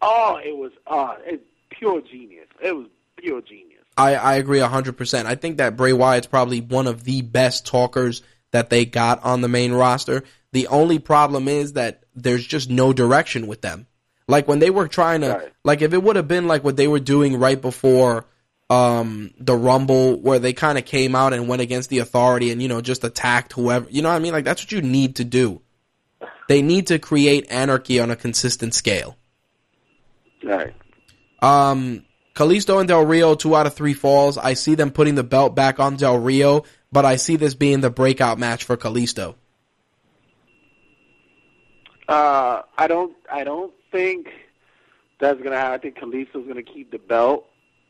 oh, 0.00 0.40
it 0.42 0.56
was 0.56 0.72
uh, 0.86 1.16
it's 1.26 1.44
pure 1.68 2.00
genius. 2.00 2.46
It 2.62 2.74
was 2.74 2.86
pure 3.18 3.42
genius. 3.42 3.67
I, 3.98 4.14
I 4.14 4.34
agree 4.36 4.60
100%. 4.60 5.26
I 5.26 5.34
think 5.34 5.56
that 5.58 5.76
Bray 5.76 5.92
Wyatt's 5.92 6.26
probably 6.28 6.60
one 6.60 6.86
of 6.86 7.04
the 7.04 7.22
best 7.22 7.66
talkers 7.66 8.22
that 8.52 8.70
they 8.70 8.84
got 8.84 9.22
on 9.24 9.40
the 9.40 9.48
main 9.48 9.72
roster. 9.72 10.24
The 10.52 10.68
only 10.68 10.98
problem 10.98 11.48
is 11.48 11.74
that 11.74 12.04
there's 12.14 12.46
just 12.46 12.70
no 12.70 12.92
direction 12.92 13.46
with 13.46 13.60
them. 13.60 13.86
Like 14.28 14.46
when 14.46 14.60
they 14.60 14.70
were 14.70 14.88
trying 14.88 15.22
to, 15.22 15.28
Right. 15.30 15.52
like 15.64 15.82
if 15.82 15.92
it 15.92 16.02
would 16.02 16.16
have 16.16 16.28
been 16.28 16.46
like 16.46 16.62
what 16.62 16.76
they 16.76 16.86
were 16.88 17.00
doing 17.00 17.38
right 17.38 17.60
before 17.60 18.26
um, 18.70 19.32
the 19.38 19.56
Rumble, 19.56 20.20
where 20.20 20.38
they 20.38 20.52
kind 20.52 20.78
of 20.78 20.84
came 20.84 21.14
out 21.14 21.32
and 21.32 21.48
went 21.48 21.62
against 21.62 21.90
the 21.90 21.98
authority 21.98 22.50
and, 22.50 22.62
you 22.62 22.68
know, 22.68 22.80
just 22.80 23.02
attacked 23.02 23.54
whoever, 23.54 23.88
you 23.90 24.02
know 24.02 24.10
what 24.10 24.16
I 24.16 24.20
mean? 24.20 24.32
Like 24.32 24.44
that's 24.44 24.62
what 24.62 24.72
you 24.72 24.82
need 24.82 25.16
to 25.16 25.24
do. 25.24 25.60
They 26.48 26.62
need 26.62 26.86
to 26.88 26.98
create 26.98 27.46
anarchy 27.50 27.98
on 28.00 28.10
a 28.10 28.16
consistent 28.16 28.74
scale. 28.74 29.16
Right. 30.44 30.74
Um, 31.40 32.04
Kalisto 32.38 32.78
and 32.78 32.86
Del 32.86 33.04
Rio, 33.04 33.34
two 33.34 33.56
out 33.56 33.66
of 33.66 33.74
three 33.74 33.94
falls. 33.94 34.38
I 34.38 34.54
see 34.54 34.76
them 34.76 34.92
putting 34.92 35.16
the 35.16 35.24
belt 35.24 35.56
back 35.56 35.80
on 35.80 35.96
Del 35.96 36.18
Rio, 36.18 36.62
but 36.92 37.04
I 37.04 37.16
see 37.16 37.34
this 37.34 37.56
being 37.56 37.80
the 37.80 37.90
breakout 37.90 38.38
match 38.38 38.62
for 38.62 38.76
Kalisto. 38.76 39.34
Uh, 42.08 42.62
I 42.78 42.86
don't. 42.86 43.16
I 43.30 43.42
don't 43.42 43.72
think 43.90 44.28
that's 45.18 45.42
gonna 45.42 45.56
happen. 45.56 45.74
I 45.74 45.78
think 45.78 45.98
Kalisto's 45.98 46.46
gonna 46.46 46.62
keep 46.62 46.92
the 46.92 46.98
belt. 46.98 47.44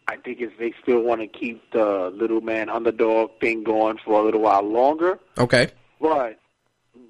I 0.09 0.17
think 0.17 0.41
if 0.41 0.57
they 0.59 0.73
still 0.83 1.03
want 1.03 1.21
to 1.21 1.27
keep 1.27 1.71
the 1.73 2.11
little 2.15 2.41
man 2.41 2.71
underdog 2.71 3.33
thing 3.43 3.63
going 3.63 3.99
for 4.03 4.19
a 4.19 4.25
little 4.25 4.41
while 4.41 4.63
longer. 4.63 5.19
Okay. 5.37 5.69
But, 6.01 6.39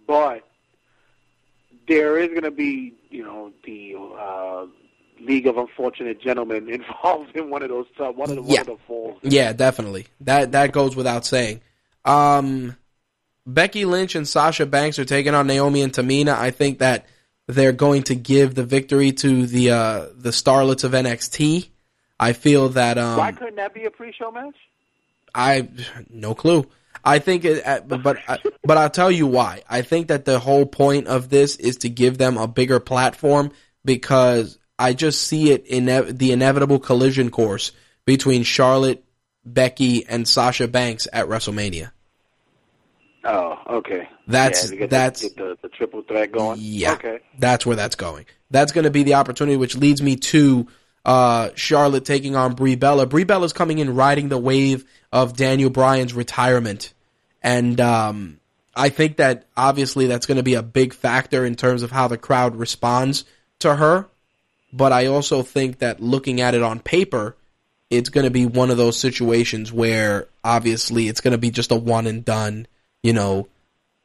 but 0.04 0.42
there 1.86 2.18
is 2.18 2.30
going 2.30 2.42
to 2.42 2.50
be, 2.50 2.94
you 3.08 3.22
know, 3.22 3.52
the 3.64 3.94
uh, 3.96 4.66
League 5.20 5.46
of 5.46 5.56
Unfortunate 5.56 6.20
Gentlemen 6.20 6.68
involved 6.72 7.34
in 7.36 7.50
one 7.50 7.62
of 7.62 7.68
those, 7.68 7.86
uh, 7.98 8.10
one 8.12 8.30
of 8.30 8.36
the, 8.36 8.42
one 8.42 8.50
Yeah. 8.52 8.60
of 8.62 8.66
the 8.66 8.76
falls. 8.86 9.18
Yeah, 9.22 9.52
definitely. 9.52 10.06
That 10.22 10.52
that 10.52 10.72
goes 10.72 10.94
without 10.96 11.24
saying. 11.26 11.60
Um, 12.04 12.76
Becky 13.46 13.84
Lynch 13.84 14.14
and 14.14 14.26
Sasha 14.28 14.66
Banks 14.66 14.98
are 14.98 15.04
taking 15.04 15.34
on 15.34 15.46
Naomi 15.46 15.82
and 15.82 15.92
Tamina. 15.92 16.34
I 16.34 16.50
think 16.50 16.78
that 16.80 17.06
they're 17.46 17.72
going 17.72 18.02
to 18.04 18.14
give 18.14 18.54
the 18.54 18.64
victory 18.64 19.12
to 19.12 19.46
the 19.46 19.70
uh, 19.70 20.06
the 20.14 20.30
starlets 20.30 20.84
of 20.84 20.92
NXT. 20.92 21.68
I 22.20 22.32
feel 22.32 22.68
that 22.70 22.98
um, 22.98 23.16
Why 23.18 23.32
couldn't 23.32 23.56
that 23.56 23.72
be 23.74 23.84
a 23.84 23.90
pre-show 23.90 24.30
match? 24.30 24.56
I 25.34 25.68
no 26.10 26.34
clue. 26.34 26.66
I 27.04 27.20
think 27.20 27.44
it, 27.44 27.64
uh, 27.66 27.80
but 27.86 28.02
but, 28.02 28.18
uh, 28.28 28.38
but 28.64 28.76
I'll 28.76 28.90
tell 28.90 29.10
you 29.10 29.26
why. 29.26 29.62
I 29.70 29.82
think 29.82 30.08
that 30.08 30.24
the 30.24 30.38
whole 30.38 30.66
point 30.66 31.06
of 31.06 31.28
this 31.30 31.56
is 31.56 31.76
to 31.78 31.88
give 31.88 32.18
them 32.18 32.36
a 32.36 32.48
bigger 32.48 32.80
platform 32.80 33.52
because 33.84 34.58
I 34.78 34.92
just 34.92 35.22
see 35.22 35.50
it 35.50 35.66
in 35.66 35.86
the 36.16 36.32
inevitable 36.32 36.78
collision 36.78 37.30
course 37.30 37.72
between 38.04 38.42
Charlotte, 38.42 39.04
Becky, 39.44 40.06
and 40.06 40.26
Sasha 40.26 40.68
Banks 40.68 41.08
at 41.12 41.26
WrestleMania. 41.26 41.90
Oh, 43.24 43.58
okay. 43.68 44.08
That's 44.26 44.72
yeah, 44.72 44.86
that's 44.86 45.22
the, 45.22 45.28
the, 45.28 45.58
the 45.62 45.68
triple 45.68 46.02
threat 46.02 46.32
going. 46.32 46.58
yeah. 46.62 46.92
Okay. 46.92 47.20
That's 47.38 47.66
where 47.66 47.76
that's 47.76 47.96
going. 47.96 48.26
That's 48.50 48.72
going 48.72 48.84
to 48.84 48.90
be 48.90 49.02
the 49.02 49.14
opportunity, 49.14 49.56
which 49.56 49.76
leads 49.76 50.00
me 50.00 50.16
to 50.16 50.68
uh, 51.04 51.50
Charlotte 51.54 52.04
taking 52.04 52.36
on 52.36 52.54
Brie 52.54 52.76
Bella. 52.76 53.06
Brie 53.06 53.24
Bella's 53.24 53.52
coming 53.52 53.78
in 53.78 53.94
riding 53.94 54.28
the 54.28 54.38
wave 54.38 54.84
of 55.12 55.36
Daniel 55.36 55.70
Bryan's 55.70 56.14
retirement, 56.14 56.92
and 57.42 57.80
um, 57.80 58.40
I 58.74 58.90
think 58.90 59.16
that 59.16 59.46
obviously 59.56 60.06
that's 60.06 60.26
going 60.26 60.36
to 60.36 60.42
be 60.42 60.54
a 60.54 60.62
big 60.62 60.94
factor 60.94 61.44
in 61.44 61.54
terms 61.54 61.82
of 61.82 61.90
how 61.90 62.08
the 62.08 62.18
crowd 62.18 62.56
responds 62.56 63.24
to 63.60 63.74
her. 63.74 64.06
But 64.72 64.92
I 64.92 65.06
also 65.06 65.42
think 65.42 65.78
that 65.78 66.00
looking 66.00 66.40
at 66.40 66.54
it 66.54 66.62
on 66.62 66.80
paper, 66.80 67.36
it's 67.90 68.10
going 68.10 68.24
to 68.24 68.30
be 68.30 68.46
one 68.46 68.70
of 68.70 68.76
those 68.76 68.98
situations 68.98 69.72
where 69.72 70.28
obviously 70.44 71.08
it's 71.08 71.20
going 71.20 71.32
to 71.32 71.38
be 71.38 71.50
just 71.50 71.70
a 71.70 71.76
one 71.76 72.06
and 72.06 72.24
done. 72.24 72.66
You 73.02 73.12
know, 73.12 73.48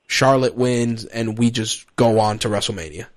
Charlotte 0.07 0.55
wins 0.55 1.05
and 1.05 1.37
we 1.37 1.51
just 1.51 1.93
go 1.95 2.19
on 2.19 2.39
to 2.39 2.47
WrestleMania. 2.47 3.07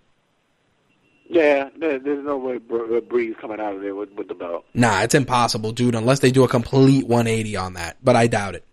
Yeah, 1.29 1.71
there's 1.77 2.25
no 2.25 2.37
way 2.37 2.59
Br- 2.59 3.01
Brie's 3.01 3.35
coming 3.41 3.61
out 3.61 3.75
of 3.75 3.81
there 3.81 3.95
with, 3.95 4.13
with 4.13 4.29
the 4.29 4.35
belt. 4.35 4.65
Nah, 4.75 5.03
it's 5.03 5.15
impossible, 5.15 5.73
dude, 5.73 5.95
unless 5.97 6.21
they 6.21 6.31
do 6.31 6.45
a 6.45 6.49
complete 6.49 7.07
180 7.07 7.57
on 7.57 7.75
that. 7.75 7.97
But 8.03 8.15
I 8.17 8.29
doubt 8.29 8.55
it. 8.55 8.65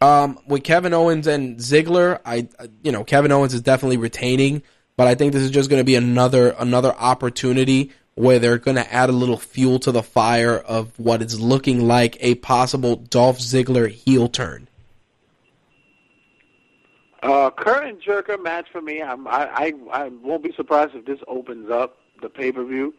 Um, 0.00 0.38
with 0.46 0.64
Kevin 0.64 0.92
Owens 0.92 1.26
and 1.26 1.58
Ziggler, 1.58 2.20
I, 2.24 2.48
you 2.82 2.92
know, 2.92 3.04
Kevin 3.04 3.32
Owens 3.32 3.54
is 3.54 3.62
definitely 3.62 3.96
retaining, 3.96 4.62
but 4.96 5.06
I 5.06 5.14
think 5.14 5.32
this 5.32 5.42
is 5.42 5.50
just 5.50 5.70
going 5.70 5.80
to 5.80 5.84
be 5.84 5.96
another 5.96 6.50
another 6.58 6.94
opportunity 6.94 7.92
where 8.14 8.38
they're 8.38 8.58
going 8.58 8.76
to 8.76 8.92
add 8.92 9.08
a 9.08 9.12
little 9.12 9.36
fuel 9.38 9.78
to 9.80 9.90
the 9.90 10.02
fire 10.02 10.56
of 10.56 10.96
what 10.98 11.20
is 11.20 11.40
looking 11.40 11.88
like 11.88 12.16
a 12.20 12.36
possible 12.36 12.96
Dolph 12.96 13.38
Ziggler 13.38 13.90
heel 13.90 14.28
turn. 14.28 14.68
Uh, 17.22 17.50
current 17.50 18.00
jerker 18.02 18.40
match 18.40 18.68
for 18.70 18.82
me. 18.82 19.02
I'm, 19.02 19.26
I, 19.26 19.48
I 19.52 19.72
I 19.92 20.08
won't 20.22 20.42
be 20.42 20.52
surprised 20.52 20.94
if 20.94 21.06
this 21.06 21.18
opens 21.26 21.70
up 21.70 21.96
the 22.20 22.28
pay 22.28 22.52
per 22.52 22.64
view. 22.64 22.94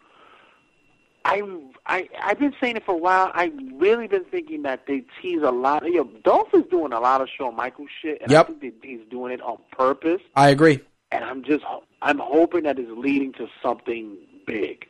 I 1.23 1.43
I 1.85 2.09
I've 2.21 2.39
been 2.39 2.55
saying 2.59 2.75
it 2.77 2.85
for 2.85 2.93
a 2.95 2.97
while. 2.97 3.31
I've 3.33 3.53
really 3.75 4.07
been 4.07 4.25
thinking 4.25 4.63
that 4.63 4.87
they 4.87 5.03
tease 5.21 5.43
a 5.43 5.51
lot. 5.51 5.85
You 5.85 5.97
know, 5.97 6.09
Dolph 6.23 6.53
is 6.53 6.63
doing 6.71 6.91
a 6.91 6.99
lot 6.99 7.21
of 7.21 7.29
Shawn 7.29 7.55
Michaels 7.55 7.89
shit, 8.01 8.21
and 8.21 8.31
Yep. 8.31 8.45
I 8.45 8.47
think 8.47 8.61
that 8.81 8.87
he's 8.87 9.05
doing 9.11 9.31
it 9.31 9.41
on 9.41 9.59
purpose. 9.71 10.21
I 10.35 10.49
agree. 10.49 10.81
And 11.15 11.23
I'm 11.23 11.43
just 11.43 11.63
I'm 12.01 12.19
hoping 12.19 12.63
that 12.63 12.77
is 12.77 12.89
leading 12.89 13.31
to 13.33 13.47
something 13.63 14.17
big, 14.45 14.85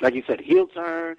like 0.00 0.14
you 0.14 0.24
said, 0.26 0.40
heel 0.40 0.66
turn, 0.66 1.16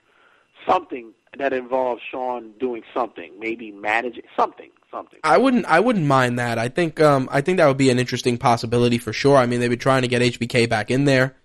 something 0.67 1.13
that 1.37 1.53
involves 1.53 2.01
Shawn 2.11 2.51
doing 2.59 2.83
something, 2.93 3.31
maybe 3.39 3.71
managing 3.71 4.23
something, 4.35 4.69
something. 4.91 5.19
I 5.23 5.37
wouldn't. 5.37 5.65
I 5.65 5.79
wouldn't 5.79 6.05
mind 6.05 6.39
that. 6.39 6.57
I 6.57 6.67
think. 6.67 6.99
Um. 6.99 7.29
I 7.31 7.39
think 7.39 7.57
that 7.57 7.67
would 7.67 7.77
be 7.77 7.89
an 7.89 7.99
interesting 7.99 8.37
possibility 8.37 8.97
for 8.97 9.13
sure. 9.13 9.37
I 9.37 9.45
mean, 9.45 9.61
they've 9.61 9.69
been 9.69 9.79
trying 9.79 10.01
to 10.01 10.09
get 10.09 10.21
HBK 10.21 10.67
back 10.67 10.91
in 10.91 11.05
there. 11.05 11.35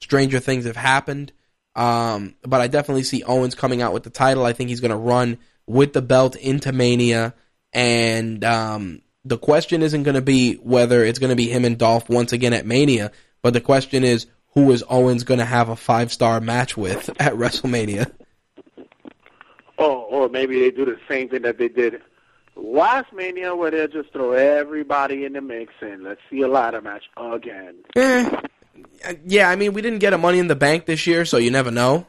Stranger 0.00 0.38
things 0.38 0.64
have 0.64 0.76
happened. 0.76 1.32
Um. 1.74 2.36
But 2.42 2.60
I 2.60 2.68
definitely 2.68 3.02
see 3.02 3.24
Owens 3.24 3.56
coming 3.56 3.82
out 3.82 3.92
with 3.92 4.04
the 4.04 4.10
title. 4.10 4.46
I 4.46 4.52
think 4.52 4.70
he's 4.70 4.80
going 4.80 4.92
to 4.92 4.96
run 4.96 5.38
with 5.66 5.92
the 5.92 6.02
belt 6.02 6.36
into 6.36 6.70
Mania, 6.70 7.34
and 7.72 8.44
um. 8.44 9.02
The 9.24 9.38
question 9.38 9.82
isn't 9.82 10.02
going 10.04 10.14
to 10.14 10.22
be 10.22 10.54
whether 10.54 11.04
it's 11.04 11.18
going 11.18 11.30
to 11.30 11.36
be 11.36 11.48
him 11.48 11.64
and 11.64 11.76
Dolph 11.76 12.08
once 12.08 12.32
again 12.32 12.52
at 12.52 12.66
Mania, 12.66 13.12
but 13.42 13.52
the 13.52 13.60
question 13.60 14.04
is 14.04 14.26
who 14.54 14.70
is 14.72 14.82
Owens 14.88 15.24
going 15.24 15.38
to 15.38 15.44
have 15.44 15.68
a 15.68 15.76
five 15.76 16.12
star 16.12 16.40
match 16.40 16.76
with 16.76 17.08
at 17.20 17.34
WrestleMania? 17.34 18.10
Or, 19.78 19.86
or 19.86 20.28
maybe 20.28 20.60
they 20.60 20.70
do 20.70 20.84
the 20.84 20.98
same 21.08 21.28
thing 21.28 21.42
that 21.42 21.58
they 21.58 21.68
did 21.68 22.00
last 22.56 23.12
Mania, 23.12 23.54
where 23.54 23.70
they'll 23.70 23.88
just 23.88 24.12
throw 24.12 24.32
everybody 24.32 25.24
in 25.24 25.32
the 25.32 25.40
mix 25.40 25.72
and 25.80 26.02
let's 26.02 26.20
see 26.30 26.42
a 26.42 26.48
ladder 26.48 26.80
match 26.80 27.04
again. 27.16 27.76
Eh, 27.96 28.30
yeah, 29.24 29.48
I 29.48 29.56
mean, 29.56 29.72
we 29.72 29.82
didn't 29.82 29.98
get 29.98 30.12
a 30.12 30.18
Money 30.18 30.38
in 30.38 30.48
the 30.48 30.56
Bank 30.56 30.86
this 30.86 31.06
year, 31.06 31.24
so 31.24 31.38
you 31.38 31.50
never 31.50 31.70
know. 31.70 32.06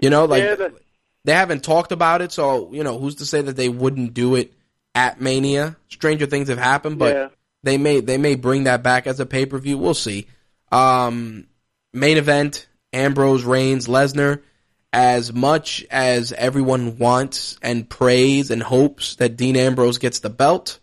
You 0.00 0.10
know, 0.10 0.24
like 0.24 0.42
yeah, 0.42 0.54
the, 0.54 0.74
they 1.24 1.34
haven't 1.34 1.62
talked 1.62 1.92
about 1.92 2.22
it, 2.22 2.32
so 2.32 2.72
you 2.72 2.82
know, 2.82 2.98
who's 2.98 3.16
to 3.16 3.26
say 3.26 3.42
that 3.42 3.56
they 3.56 3.68
wouldn't 3.68 4.14
do 4.14 4.34
it 4.34 4.54
at 4.94 5.20
Mania? 5.20 5.76
Stranger 5.88 6.26
things 6.26 6.48
have 6.48 6.58
happened, 6.58 6.98
but 6.98 7.14
Yeah. 7.14 7.28
they 7.62 7.78
may 7.78 8.00
they 8.00 8.18
may 8.18 8.34
bring 8.34 8.64
that 8.64 8.82
back 8.82 9.06
as 9.06 9.20
a 9.20 9.26
pay 9.26 9.46
per 9.46 9.58
view. 9.58 9.78
We'll 9.78 9.94
see. 9.94 10.26
Um, 10.72 11.46
main 11.92 12.16
event: 12.16 12.66
Ambrose, 12.92 13.44
Reigns, 13.44 13.86
Lesnar. 13.86 14.42
As 14.92 15.32
much 15.32 15.84
as 15.88 16.32
everyone 16.32 16.98
wants 16.98 17.56
and 17.62 17.88
prays 17.88 18.50
and 18.50 18.60
hopes 18.60 19.14
that 19.16 19.36
Dean 19.36 19.56
Ambrose 19.56 19.98
gets 19.98 20.18
the 20.18 20.30
belt, 20.30 20.80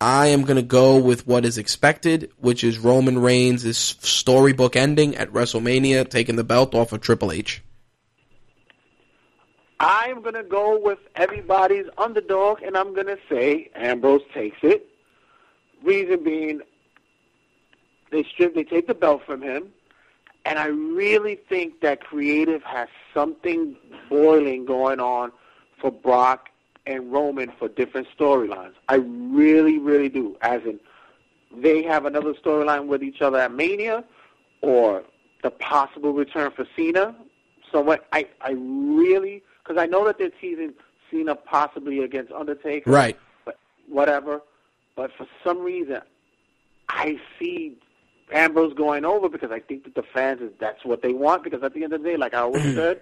I 0.00 0.28
am 0.28 0.42
going 0.42 0.54
to 0.54 0.62
go 0.62 0.98
with 0.98 1.26
what 1.26 1.44
is 1.44 1.58
expected, 1.58 2.30
which 2.36 2.62
is 2.62 2.78
Roman 2.78 3.18
Reigns' 3.18 3.76
storybook 3.76 4.76
ending 4.76 5.16
at 5.16 5.32
WrestleMania, 5.32 6.08
taking 6.08 6.36
the 6.36 6.44
belt 6.44 6.76
off 6.76 6.92
of 6.92 7.00
Triple 7.00 7.32
H. 7.32 7.60
I'm 9.86 10.22
going 10.22 10.34
to 10.34 10.42
go 10.42 10.78
with 10.78 10.98
everybody's 11.14 11.84
underdog, 11.98 12.62
and 12.62 12.74
I'm 12.74 12.94
going 12.94 13.06
to 13.06 13.18
say 13.28 13.70
Ambrose 13.74 14.22
takes 14.32 14.56
it. 14.62 14.88
Reason 15.82 16.24
being, 16.24 16.62
they 18.10 18.22
strip, 18.22 18.54
they 18.54 18.64
take 18.64 18.86
the 18.86 18.94
belt 18.94 19.20
from 19.26 19.42
him, 19.42 19.68
and 20.46 20.58
I 20.58 20.68
really 20.68 21.34
think 21.50 21.82
that 21.82 22.00
creative 22.02 22.62
has 22.62 22.88
something 23.12 23.76
boiling 24.08 24.64
going 24.64 25.00
on 25.00 25.32
for 25.78 25.92
Brock 25.92 26.48
and 26.86 27.12
Roman 27.12 27.52
for 27.58 27.68
different 27.68 28.08
storylines. 28.18 28.72
I 28.88 28.94
really, 28.94 29.78
really 29.78 30.08
do. 30.08 30.38
As 30.40 30.62
in, 30.62 30.80
they 31.54 31.82
have 31.82 32.06
another 32.06 32.32
storyline 32.32 32.86
with 32.86 33.02
each 33.02 33.20
other 33.20 33.36
at 33.36 33.52
Mania, 33.52 34.02
or 34.62 35.02
the 35.42 35.50
possible 35.50 36.14
return 36.14 36.52
for 36.52 36.66
Cena. 36.74 37.14
So 37.70 37.82
what 37.82 38.06
I 38.14 38.26
I 38.40 38.52
really 38.52 39.42
because 39.64 39.80
I 39.80 39.86
know 39.86 40.04
that 40.06 40.18
they're 40.18 40.30
teasing 40.40 40.74
Cena 41.10 41.34
possibly 41.34 42.00
against 42.00 42.32
Undertaker, 42.32 42.90
Right. 42.90 43.18
But 43.44 43.58
whatever. 43.88 44.42
But 44.96 45.10
for 45.16 45.26
some 45.42 45.60
reason, 45.60 46.00
I 46.88 47.18
see 47.38 47.76
Ambrose 48.32 48.74
going 48.74 49.04
over 49.04 49.28
because 49.28 49.50
I 49.50 49.60
think 49.60 49.84
that 49.84 49.94
the 49.94 50.02
fans 50.02 50.40
is 50.40 50.52
that's 50.60 50.84
what 50.84 51.02
they 51.02 51.12
want. 51.12 51.42
Because 51.42 51.62
at 51.62 51.74
the 51.74 51.84
end 51.84 51.92
of 51.92 52.02
the 52.02 52.08
day, 52.10 52.16
like 52.16 52.34
I 52.34 52.40
always 52.40 52.62
said, 52.74 53.00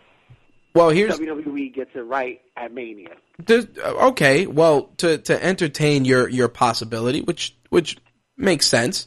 Well, 0.74 0.90
here's 0.90 1.18
WWE 1.18 1.74
gets 1.74 1.90
it 1.94 2.01
right 2.01 2.40
at 2.56 2.72
Mania. 2.72 3.16
Does- 3.44 3.66
uh, 3.82 4.09
okay. 4.09 4.47
Well, 4.47 4.84
to 4.98 5.18
to 5.18 5.44
entertain 5.44 6.05
your 6.05 6.28
your 6.28 6.48
possibility, 6.48 7.20
which 7.20 7.55
which 7.68 7.98
makes 8.36 8.66
sense, 8.66 9.06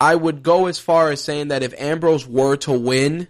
I 0.00 0.14
would 0.14 0.42
go 0.42 0.66
as 0.66 0.78
far 0.78 1.10
as 1.10 1.22
saying 1.22 1.48
that 1.48 1.62
if 1.62 1.74
Ambrose 1.80 2.26
were 2.26 2.56
to 2.58 2.72
win 2.72 3.28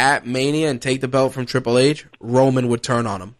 at 0.00 0.26
Mania 0.26 0.70
and 0.70 0.80
take 0.80 1.00
the 1.00 1.08
belt 1.08 1.32
from 1.32 1.46
Triple 1.46 1.78
H, 1.78 2.06
Roman 2.20 2.68
would 2.68 2.82
turn 2.82 3.06
on 3.06 3.20
him. 3.20 3.34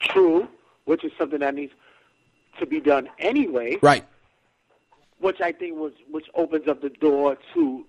True, 0.00 0.48
which 0.84 1.04
is 1.04 1.12
something 1.18 1.40
that 1.40 1.54
needs 1.54 1.72
to 2.58 2.66
be 2.66 2.80
done 2.80 3.08
anyway. 3.18 3.78
Right. 3.82 4.04
Which 5.18 5.40
I 5.40 5.52
think 5.52 5.76
was 5.76 5.92
which 6.10 6.26
opens 6.34 6.66
up 6.66 6.82
the 6.82 6.90
door 6.90 7.38
to 7.54 7.84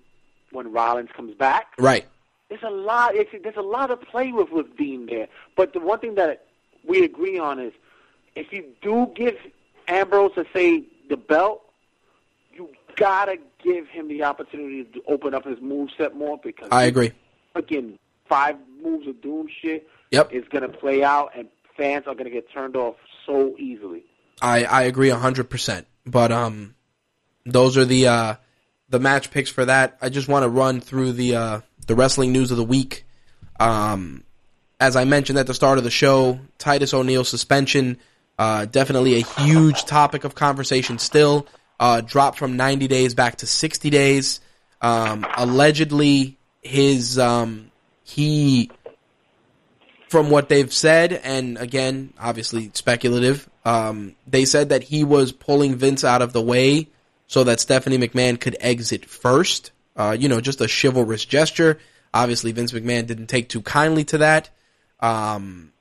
when 0.52 0.72
Rollins 0.72 1.10
comes 1.15 1.34
back. 1.36 1.74
Right. 1.80 2.06
There's 2.49 2.61
a 2.64 2.70
lot. 2.70 3.15
It's, 3.15 3.32
there's 3.41 3.57
a 3.57 3.61
lot 3.61 3.88
to 3.88 3.98
play 3.98 4.32
with 4.32 4.52
with 4.52 4.78
Dean 4.78 5.07
there. 5.07 5.28
But 5.57 5.74
the 5.74 5.80
one 5.80 5.99
thing 5.99 6.15
that 6.15 6.45
we 6.86 7.03
agree 7.03 7.40
on 7.40 7.60
is, 7.60 7.74
if 8.36 8.52
you 8.53 8.65
do 8.82 9.11
give 9.15 9.36
Ambrose 9.88 10.36
to 10.36 10.45
say 10.53 10.84
the 11.10 11.18
belt, 11.18 11.64
you 12.53 12.70
gotta 12.95 13.38
give 13.64 13.88
him 13.88 14.07
the 14.07 14.23
opportunity 14.23 14.84
to 14.84 15.02
open 15.07 15.34
up 15.34 15.45
his 15.45 15.60
moveset 15.60 16.14
more 16.14 16.40
because 16.44 16.68
I 16.72 16.84
agree. 16.84 17.11
again, 17.56 17.98
five 18.27 18.56
moves 18.81 19.07
of 19.07 19.22
doom 19.22 19.48
shit 19.61 19.88
Yep. 20.11 20.31
is 20.31 20.44
gonna 20.52 20.69
play 20.69 21.03
out, 21.03 21.31
and 21.35 21.48
fans 21.76 22.06
are 22.07 22.14
gonna 22.15 22.30
get 22.30 22.52
turned 22.52 22.76
off 22.76 22.95
so 23.26 23.56
easily. 23.57 24.03
I, 24.41 24.64
I 24.65 24.81
agree 24.84 25.10
hundred 25.10 25.49
percent. 25.49 25.88
But 26.06 26.31
um, 26.31 26.76
those 27.45 27.77
are 27.77 27.85
the 27.85 28.07
uh, 28.07 28.35
the 28.90 28.99
match 28.99 29.31
picks 29.31 29.49
for 29.49 29.65
that. 29.65 29.98
I 30.02 30.10
just 30.10 30.27
want 30.27 30.44
to 30.44 30.49
run 30.49 30.81
through 30.81 31.14
the 31.14 31.35
uh, 31.35 31.61
the 31.88 31.95
wrestling 31.95 32.31
news 32.31 32.52
of 32.52 32.57
the 32.57 32.64
week. 32.64 33.06
Um, 33.60 34.23
as 34.80 34.95
I 34.95 35.06
mentioned 35.06 35.40
at 35.40 35.48
the 35.48 35.53
start 35.53 35.77
of 35.77 35.84
the 35.84 35.91
show, 35.91 36.40
Titus 36.57 36.94
O'Neil 36.94 37.23
suspension 37.23 37.98
uh, 38.38 38.65
definitely 38.65 39.15
a 39.15 39.23
huge 39.23 39.85
topic 39.85 40.23
of 40.26 40.35
conversation 40.35 40.98
still. 40.99 41.48
Uh, 41.84 41.99
dropped 41.99 42.38
from 42.38 42.55
90 42.55 42.88
days 42.88 43.14
back 43.14 43.35
to 43.35 43.45
60 43.45 43.89
days. 43.89 44.39
Um, 44.81 45.27
allegedly, 45.35 46.38
his 46.61 47.19
um, 47.19 47.72
he, 48.05 48.72
from 50.07 50.30
what 50.30 50.47
they've 50.47 50.72
said, 50.72 51.11
and 51.11 51.57
again, 51.57 52.14
obviously 52.18 52.72
speculative, 52.73 53.49
um, 53.65 54.15
they 54.26 54.45
said 54.45 54.69
that 54.69 54.84
he 54.84 55.03
was 55.03 55.34
pulling 55.34 55.76
Vince 55.76 56.05
out 56.05 56.22
of 56.22 56.31
the 56.31 56.41
way 56.41 56.88
so 57.27 57.43
that 57.43 57.60
Stephanie 57.60 57.97
McMahon 57.97 58.39
could 58.39 58.55
exit 58.61 59.03
first. 59.03 59.72
Uh, 59.97 60.15
you 60.18 60.30
know, 60.30 60.39
just 60.39 60.61
a 60.61 60.69
chivalrous 60.69 61.26
gesture. 61.26 61.80
Obviously, 62.14 62.53
Vince 62.53 62.72
McMahon 62.72 63.07
didn't 63.07 63.27
take 63.27 63.49
too 63.49 63.61
kindly 63.61 64.05
to 64.05 64.19
that. 64.19 64.49
Um, 65.01 65.73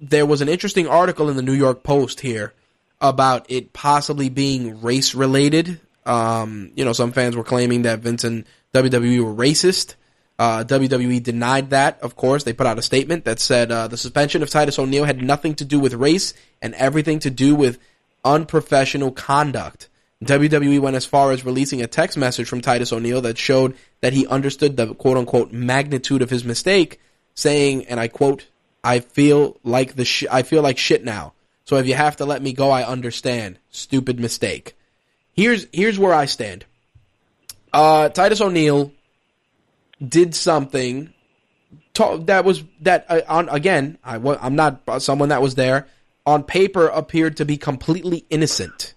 there 0.00 0.24
was 0.24 0.40
an 0.40 0.48
interesting 0.48 0.88
article 0.88 1.28
in 1.28 1.36
the 1.36 1.42
New 1.42 1.52
York 1.52 1.82
Post 1.82 2.20
here 2.20 2.54
about 3.00 3.46
it 3.48 3.72
possibly 3.72 4.28
being 4.28 4.82
race 4.82 5.14
related. 5.14 5.80
Um, 6.04 6.72
you 6.74 6.84
know, 6.84 6.92
some 6.92 7.12
fans 7.12 7.36
were 7.36 7.44
claiming 7.44 7.82
that 7.82 8.00
Vince 8.00 8.24
and 8.24 8.44
WWE 8.74 9.24
were 9.24 9.34
racist. 9.34 9.94
Uh, 10.38 10.64
WWE 10.64 11.22
denied 11.22 11.70
that, 11.70 12.00
of 12.00 12.16
course. 12.16 12.44
They 12.44 12.54
put 12.54 12.66
out 12.66 12.78
a 12.78 12.82
statement 12.82 13.26
that 13.26 13.40
said 13.40 13.70
uh, 13.70 13.88
the 13.88 13.98
suspension 13.98 14.42
of 14.42 14.48
Titus 14.48 14.78
O'Neil 14.78 15.04
had 15.04 15.22
nothing 15.22 15.54
to 15.56 15.64
do 15.64 15.78
with 15.78 15.92
race 15.92 16.32
and 16.62 16.74
everything 16.74 17.18
to 17.20 17.30
do 17.30 17.54
with 17.54 17.78
unprofessional 18.24 19.12
conduct. 19.12 19.88
WWE 20.24 20.80
went 20.80 20.96
as 20.96 21.06
far 21.06 21.32
as 21.32 21.44
releasing 21.44 21.80
a 21.82 21.86
text 21.86 22.18
message 22.18 22.48
from 22.48 22.60
Titus 22.60 22.92
O'Neil 22.92 23.22
that 23.22 23.38
showed 23.38 23.76
that 24.00 24.12
he 24.12 24.26
understood 24.26 24.76
the 24.76 24.94
quote 24.94 25.16
unquote 25.16 25.52
magnitude 25.52 26.20
of 26.20 26.30
his 26.30 26.44
mistake, 26.44 27.00
saying, 27.34 27.86
and 27.86 27.98
I 27.98 28.08
quote, 28.08 28.46
I 28.84 29.00
feel 29.00 29.58
like 29.62 29.96
the 29.96 30.04
sh- 30.04 30.26
I 30.30 30.42
feel 30.42 30.62
like 30.62 30.78
shit 30.78 31.04
now. 31.04 31.32
So 31.70 31.76
if 31.76 31.86
you 31.86 31.94
have 31.94 32.16
to 32.16 32.24
let 32.24 32.42
me 32.42 32.52
go, 32.52 32.72
I 32.72 32.82
understand. 32.82 33.56
Stupid 33.70 34.18
mistake. 34.18 34.76
Here's 35.34 35.68
here's 35.72 36.00
where 36.00 36.12
I 36.12 36.24
stand. 36.24 36.64
Uh, 37.72 38.08
Titus 38.08 38.40
O'Neil 38.40 38.90
did 40.04 40.34
something 40.34 41.12
to- 41.94 42.24
that 42.26 42.44
was 42.44 42.64
that 42.80 43.06
uh, 43.08 43.20
on 43.28 43.48
again. 43.50 43.98
I, 44.02 44.16
I'm 44.16 44.56
not 44.56 44.80
someone 45.00 45.28
that 45.28 45.42
was 45.42 45.54
there. 45.54 45.86
On 46.26 46.42
paper, 46.42 46.88
appeared 46.88 47.36
to 47.36 47.44
be 47.44 47.56
completely 47.56 48.24
innocent, 48.30 48.94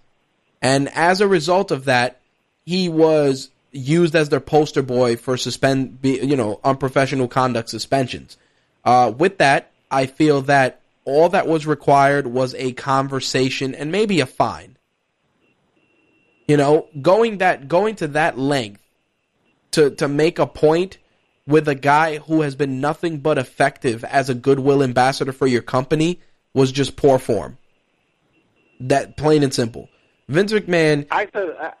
and 0.60 0.88
as 0.96 1.20
a 1.20 1.28
result 1.28 1.70
of 1.70 1.84
that, 1.84 2.20
he 2.66 2.88
was 2.88 3.50
used 3.70 4.16
as 4.16 4.30
their 4.30 4.40
poster 4.40 4.82
boy 4.82 5.14
for 5.14 5.36
suspend, 5.36 6.00
you 6.02 6.34
know, 6.34 6.58
unprofessional 6.64 7.28
conduct 7.28 7.68
suspensions. 7.68 8.36
Uh, 8.84 9.12
with 9.16 9.38
that, 9.38 9.70
I 9.92 10.06
feel 10.06 10.42
that 10.42 10.80
all 11.04 11.28
that 11.30 11.46
was 11.46 11.66
required 11.66 12.26
was 12.26 12.54
a 12.54 12.72
conversation 12.72 13.74
and 13.74 13.92
maybe 13.92 14.20
a 14.20 14.26
fine. 14.26 14.76
You 16.46 16.56
know, 16.56 16.88
going 17.00 17.38
that 17.38 17.68
going 17.68 17.96
to 17.96 18.08
that 18.08 18.38
length 18.38 18.80
to 19.72 19.90
to 19.90 20.08
make 20.08 20.38
a 20.38 20.46
point 20.46 20.98
with 21.46 21.68
a 21.68 21.74
guy 21.74 22.18
who 22.18 22.42
has 22.42 22.54
been 22.54 22.80
nothing 22.80 23.18
but 23.18 23.38
effective 23.38 24.04
as 24.04 24.30
a 24.30 24.34
goodwill 24.34 24.82
ambassador 24.82 25.32
for 25.32 25.46
your 25.46 25.62
company 25.62 26.20
was 26.54 26.72
just 26.72 26.96
poor 26.96 27.18
form. 27.18 27.58
That 28.80 29.16
plain 29.16 29.42
and 29.42 29.52
simple. 29.52 29.88
Vince 30.28 30.52
McMahon. 30.52 31.06
I 31.10 31.28
said. 31.32 31.56
I, 31.60 31.72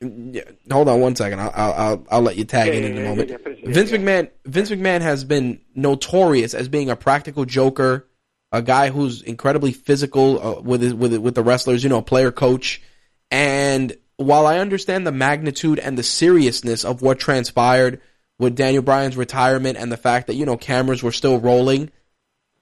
yeah, 0.00 0.42
hold 0.70 0.88
on 0.88 1.00
one 1.00 1.16
second. 1.16 1.40
I'll 1.40 1.52
I'll 1.54 2.06
I'll 2.10 2.22
let 2.22 2.36
you 2.36 2.44
tag 2.44 2.68
Yeah, 2.68 2.74
in 2.74 2.82
yeah, 2.82 2.88
in 2.88 2.98
a 2.98 3.08
moment. 3.08 3.64
Vince. 3.64 3.90
McMahon 3.90 4.30
Vince 4.44 4.70
McMahon 4.70 5.00
has 5.00 5.24
been 5.24 5.60
notorious 5.74 6.54
as 6.54 6.68
being 6.68 6.88
a 6.88 6.96
practical 6.96 7.44
joker, 7.44 8.06
a 8.52 8.62
guy 8.62 8.90
who's 8.90 9.22
incredibly 9.22 9.72
physical 9.72 10.40
uh, 10.40 10.60
with 10.60 10.92
with 10.92 11.16
with 11.16 11.34
the 11.34 11.42
wrestlers. 11.42 11.82
You 11.82 11.90
know, 11.90 11.98
a 11.98 12.02
player 12.02 12.32
coach. 12.32 12.82
And 13.30 13.96
while 14.16 14.46
I 14.46 14.58
understand 14.58 15.06
the 15.06 15.12
magnitude 15.12 15.78
and 15.78 15.98
the 15.98 16.02
seriousness 16.02 16.84
of 16.84 17.02
what 17.02 17.18
transpired 17.18 18.00
with 18.38 18.56
Daniel 18.56 18.82
Bryan's 18.82 19.16
retirement 19.16 19.76
and 19.76 19.92
the 19.92 19.96
fact 19.96 20.28
that 20.28 20.34
you 20.34 20.46
know 20.46 20.56
cameras 20.56 21.02
were 21.02 21.12
still 21.12 21.38
rolling, 21.38 21.90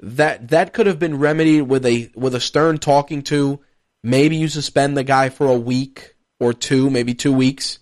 that 0.00 0.48
that 0.48 0.72
could 0.72 0.86
have 0.86 0.98
been 0.98 1.18
remedied 1.18 1.62
with 1.62 1.86
a 1.86 2.10
with 2.14 2.34
a 2.34 2.40
stern 2.40 2.78
talking 2.78 3.22
to. 3.22 3.60
Maybe 4.02 4.36
you 4.36 4.48
suspend 4.48 4.96
the 4.96 5.04
guy 5.04 5.30
for 5.30 5.46
a 5.46 5.58
week 5.58 6.14
or 6.38 6.52
two, 6.52 6.90
maybe 6.90 7.14
two 7.14 7.32
weeks. 7.32 7.78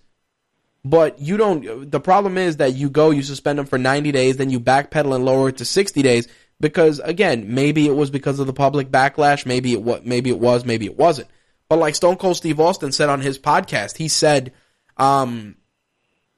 But 0.85 1.18
you 1.18 1.39
don't. 1.39 1.90
The 1.90 2.01
problem 2.01 2.36
is 2.36 2.59
that 2.59 2.74
you 2.74 2.90
go, 2.90 3.10
you 3.10 3.22
suspend 3.22 3.59
him 3.59 3.64
for 3.64 3.78
90 3.78 4.12
days, 4.12 4.36
then 4.36 4.51
you 4.51 4.60
backpedal 4.60 5.14
and 5.14 5.24
lower 5.24 5.48
it 5.48 5.56
to 5.59 5.64
60 5.64 6.02
days 6.02 6.28
because 6.65 6.99
again, 7.01 7.53
maybe 7.53 7.86
it 7.86 7.95
was 7.95 8.09
because 8.09 8.39
of 8.39 8.47
the 8.47 8.55
public 8.55 8.89
backlash, 8.89 9.45
maybe 9.45 9.74
it 9.74 9.82
what, 9.82 10.07
maybe 10.07 10.31
it 10.31 10.39
was, 10.39 10.65
maybe 10.65 10.86
it 10.86 10.97
wasn't. 10.97 11.28
But 11.69 11.78
like 11.78 11.95
Stone 11.95 12.16
Cold 12.16 12.39
Steve 12.39 12.59
Austin 12.59 12.91
said 12.91 13.11
on 13.11 13.20
his 13.20 13.39
podcast, 13.39 13.99
he 13.99 14.09
said, 14.09 14.55
um, 14.97 15.57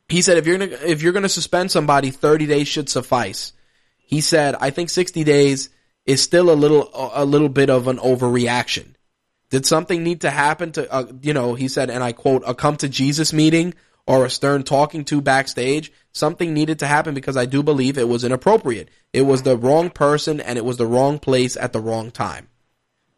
he 0.09 0.23
said 0.23 0.36
if 0.36 0.44
you're 0.44 0.59
gonna 0.59 0.77
if 0.85 1.01
you're 1.01 1.12
gonna 1.12 1.28
suspend 1.28 1.70
somebody, 1.70 2.11
30 2.11 2.47
days 2.47 2.66
should 2.66 2.89
suffice. 2.89 3.53
He 3.98 4.20
said, 4.20 4.57
I 4.61 4.70
think 4.70 4.90
60 4.90 5.23
days 5.23 5.70
is 6.07 6.24
still 6.24 6.51
a 6.51 6.55
little 6.55 6.90
a 6.93 7.24
little 7.24 7.48
bit 7.48 7.70
of 7.70 7.86
an 7.86 7.98
overreaction. 7.98 8.94
Did 9.51 9.65
something 9.65 10.03
need 10.03 10.23
to 10.23 10.31
happen 10.31 10.73
to, 10.73 10.93
uh, 10.93 11.07
you 11.23 11.35
know, 11.35 11.55
he 11.55 11.69
said, 11.69 11.89
and 11.89 12.03
I 12.03 12.11
quote, 12.11 12.43
a 12.44 12.53
come 12.53 12.77
to 12.78 12.89
Jesus 12.89 13.32
meeting 13.32 13.74
or 14.07 14.24
a 14.24 14.31
stern 14.31 14.62
talking 14.62 15.05
to 15.07 15.20
backstage? 15.20 15.93
Something 16.12 16.55
needed 16.55 16.78
to 16.78 16.87
happen 16.87 17.15
because 17.15 17.37
I 17.37 17.47
do 17.47 17.62
believe 17.62 17.99
it 17.99 18.09
was 18.09 18.24
inappropriate. 18.24 18.89
It 19.12 19.23
was 19.23 19.43
the 19.43 19.57
wrong 19.57 19.91
person 19.91 20.41
and 20.41 20.59
it 20.59 20.65
was 20.65 20.77
the 20.77 20.87
wrong 20.87 21.19
place 21.19 21.57
at 21.57 21.73
the 21.73 21.81
wrong 21.81 22.11
time. 22.11 22.49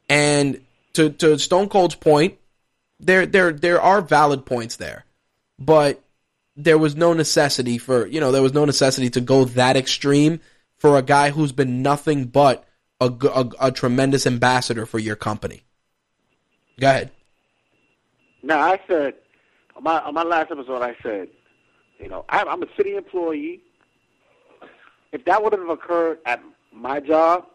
And 0.09 0.60
to, 0.94 1.10
to 1.10 1.39
Stone 1.39 1.69
Cold's 1.69 1.94
point, 1.94 2.39
there, 2.98 3.27
there, 3.27 3.52
there 3.52 3.81
are 3.81 4.01
valid 4.01 4.47
points 4.47 4.77
there, 4.77 5.05
but 5.59 6.02
there 6.56 6.78
was 6.78 6.97
no 6.97 7.12
necessity 7.12 7.78
for, 7.78 8.06
you 8.06 8.19
know, 8.19 8.32
there 8.32 8.43
was 8.43 8.55
no 8.55 8.65
necessity 8.65 9.10
to 9.10 9.20
go 9.20 9.44
that 9.44 9.77
extreme 9.77 10.40
for 10.78 10.98
a 10.98 11.02
guy 11.02 11.31
who's 11.31 11.52
been 11.52 11.82
nothing 11.82 12.24
but 12.24 12.65
a 13.01 13.12
a 13.60 13.70
tremendous 13.70 14.27
ambassador 14.27 14.86
for 14.86 14.98
your 14.98 15.16
company. 15.16 15.62
Go 16.81 16.89
ahead. 16.89 17.10
No, 18.43 18.59
I 18.59 18.81
said 18.86 19.15
my 19.80 20.00
on 20.00 20.14
my 20.14 20.22
last 20.22 20.50
episode, 20.50 20.82
I 20.82 20.96
said, 21.02 21.28
you 21.98 22.09
know, 22.09 22.24
I'm, 22.28 22.48
I'm 22.48 22.62
a 22.62 22.66
city 22.76 22.96
employee. 22.96 23.60
If 25.12 25.24
that 25.24 25.42
would 25.42 25.52
have 25.52 25.68
occurred 25.68 26.18
at 26.26 26.42
my 26.72 27.00
job, 27.00 27.46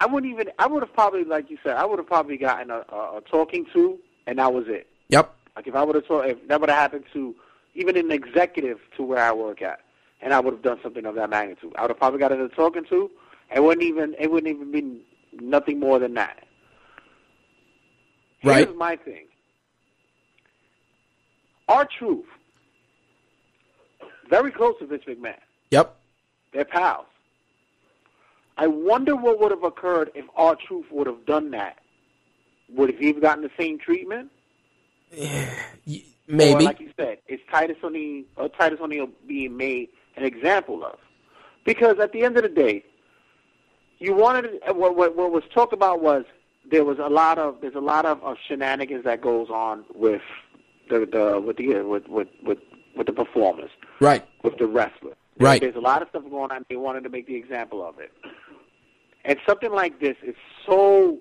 I 0.00 0.06
wouldn't 0.06 0.32
even. 0.32 0.50
I 0.58 0.66
would 0.66 0.82
have 0.82 0.92
probably, 0.94 1.24
like 1.24 1.50
you 1.50 1.58
said, 1.62 1.76
I 1.76 1.84
would 1.84 1.98
have 1.98 2.06
probably 2.06 2.36
gotten 2.36 2.70
a, 2.70 2.84
a, 2.88 3.18
a 3.18 3.20
talking 3.30 3.66
to, 3.72 3.98
and 4.26 4.38
that 4.38 4.52
was 4.52 4.64
it. 4.68 4.86
Yep. 5.08 5.34
Like 5.56 5.66
if 5.66 5.74
I 5.74 5.82
would 5.82 5.94
have 5.94 6.06
told, 6.06 6.26
if 6.26 6.46
that 6.48 6.60
would 6.60 6.70
have 6.70 6.78
happened 6.78 7.04
to 7.12 7.34
even 7.74 7.96
an 7.96 8.10
executive 8.10 8.78
to 8.96 9.02
where 9.02 9.22
I 9.22 9.32
work 9.32 9.62
at, 9.62 9.80
and 10.22 10.32
I 10.32 10.40
would 10.40 10.54
have 10.54 10.62
done 10.62 10.78
something 10.82 11.04
of 11.04 11.16
that 11.16 11.30
magnitude, 11.30 11.74
I 11.76 11.82
would 11.82 11.90
have 11.90 11.98
probably 11.98 12.18
gotten 12.18 12.40
a 12.40 12.48
talking 12.48 12.84
to. 12.88 13.10
It 13.54 13.62
wouldn't 13.62 13.84
even. 13.84 14.14
It 14.18 14.30
wouldn't 14.30 14.54
even 14.54 14.70
be 14.72 15.02
nothing 15.40 15.80
more 15.80 15.98
than 15.98 16.14
that. 16.14 16.44
Right. 18.42 18.66
Here's 18.66 18.78
my 18.78 18.96
thing. 18.96 19.26
R-Truth, 21.70 22.26
very 24.28 24.50
close 24.50 24.74
to 24.80 24.86
Vince 24.86 25.04
McMahon. 25.06 25.38
Yep. 25.70 25.96
They're 26.52 26.64
pals. 26.64 27.06
I 28.58 28.66
wonder 28.66 29.14
what 29.14 29.40
would 29.40 29.52
have 29.52 29.62
occurred 29.62 30.10
if 30.14 30.24
R-Truth 30.36 30.86
would 30.90 31.06
have 31.06 31.24
done 31.26 31.52
that. 31.52 31.78
Would 32.74 32.96
he 32.98 33.06
have 33.08 33.20
gotten 33.20 33.42
the 33.42 33.50
same 33.58 33.78
treatment? 33.78 34.30
Maybe. 35.12 36.54
Or, 36.54 36.60
like 36.60 36.80
you 36.80 36.90
said, 36.96 37.18
is 37.28 37.40
Titus 37.50 37.76
O'Neil 37.82 38.24
or 38.36 38.44
uh, 38.44 38.48
Titus 38.48 38.78
O'Neil 38.80 39.08
being 39.26 39.56
made 39.56 39.88
an 40.16 40.24
example 40.24 40.84
of? 40.84 40.98
Because 41.64 41.98
at 41.98 42.12
the 42.12 42.22
end 42.22 42.36
of 42.36 42.42
the 42.42 42.48
day, 42.48 42.84
you 43.98 44.14
wanted 44.14 44.60
uh, 44.68 44.74
what, 44.74 44.96
what, 44.96 45.16
what 45.16 45.32
was 45.32 45.42
talked 45.52 45.72
about 45.72 46.02
was 46.02 46.24
there 46.70 46.84
was 46.84 46.98
a 46.98 47.08
lot 47.08 47.38
of 47.38 47.60
there's 47.60 47.74
a 47.74 47.80
lot 47.80 48.06
of, 48.06 48.22
of 48.22 48.36
shenanigans 48.46 49.04
that 49.04 49.20
goes 49.20 49.50
on 49.50 49.84
with 49.94 50.22
the, 50.90 51.06
the 51.06 51.40
with 51.40 51.56
the 51.56 51.82
with 51.82 52.06
with 52.08 52.28
with, 52.42 52.58
with 52.96 53.06
the 53.06 53.12
performers 53.12 53.70
right. 54.00 54.26
with 54.42 54.58
the 54.58 54.66
wrestler. 54.66 55.16
Right. 55.38 55.60
There's 55.60 55.76
a 55.76 55.80
lot 55.80 56.02
of 56.02 56.08
stuff 56.10 56.24
going 56.28 56.50
on. 56.50 56.66
They 56.68 56.76
wanted 56.76 57.04
to 57.04 57.08
make 57.08 57.26
the 57.26 57.36
example 57.36 57.82
of 57.86 57.98
it. 57.98 58.12
And 59.24 59.38
something 59.46 59.72
like 59.72 60.00
this 60.00 60.16
is 60.22 60.34
so 60.66 61.18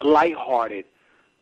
lighthearted 0.00 0.84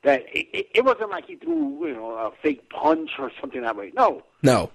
that 0.05 0.23
it, 0.33 0.47
it, 0.53 0.67
it 0.75 0.85
wasn't 0.85 1.11
like 1.11 1.27
he 1.27 1.37
threw, 1.37 1.87
you 1.87 1.95
know, 1.95 2.13
a 2.13 2.33
fake 2.43 2.69
punch 2.71 3.11
or 3.19 3.31
something 3.41 3.63
that 3.63 3.77
way. 3.77 3.93
No. 3.95 4.23
No. 4.43 4.71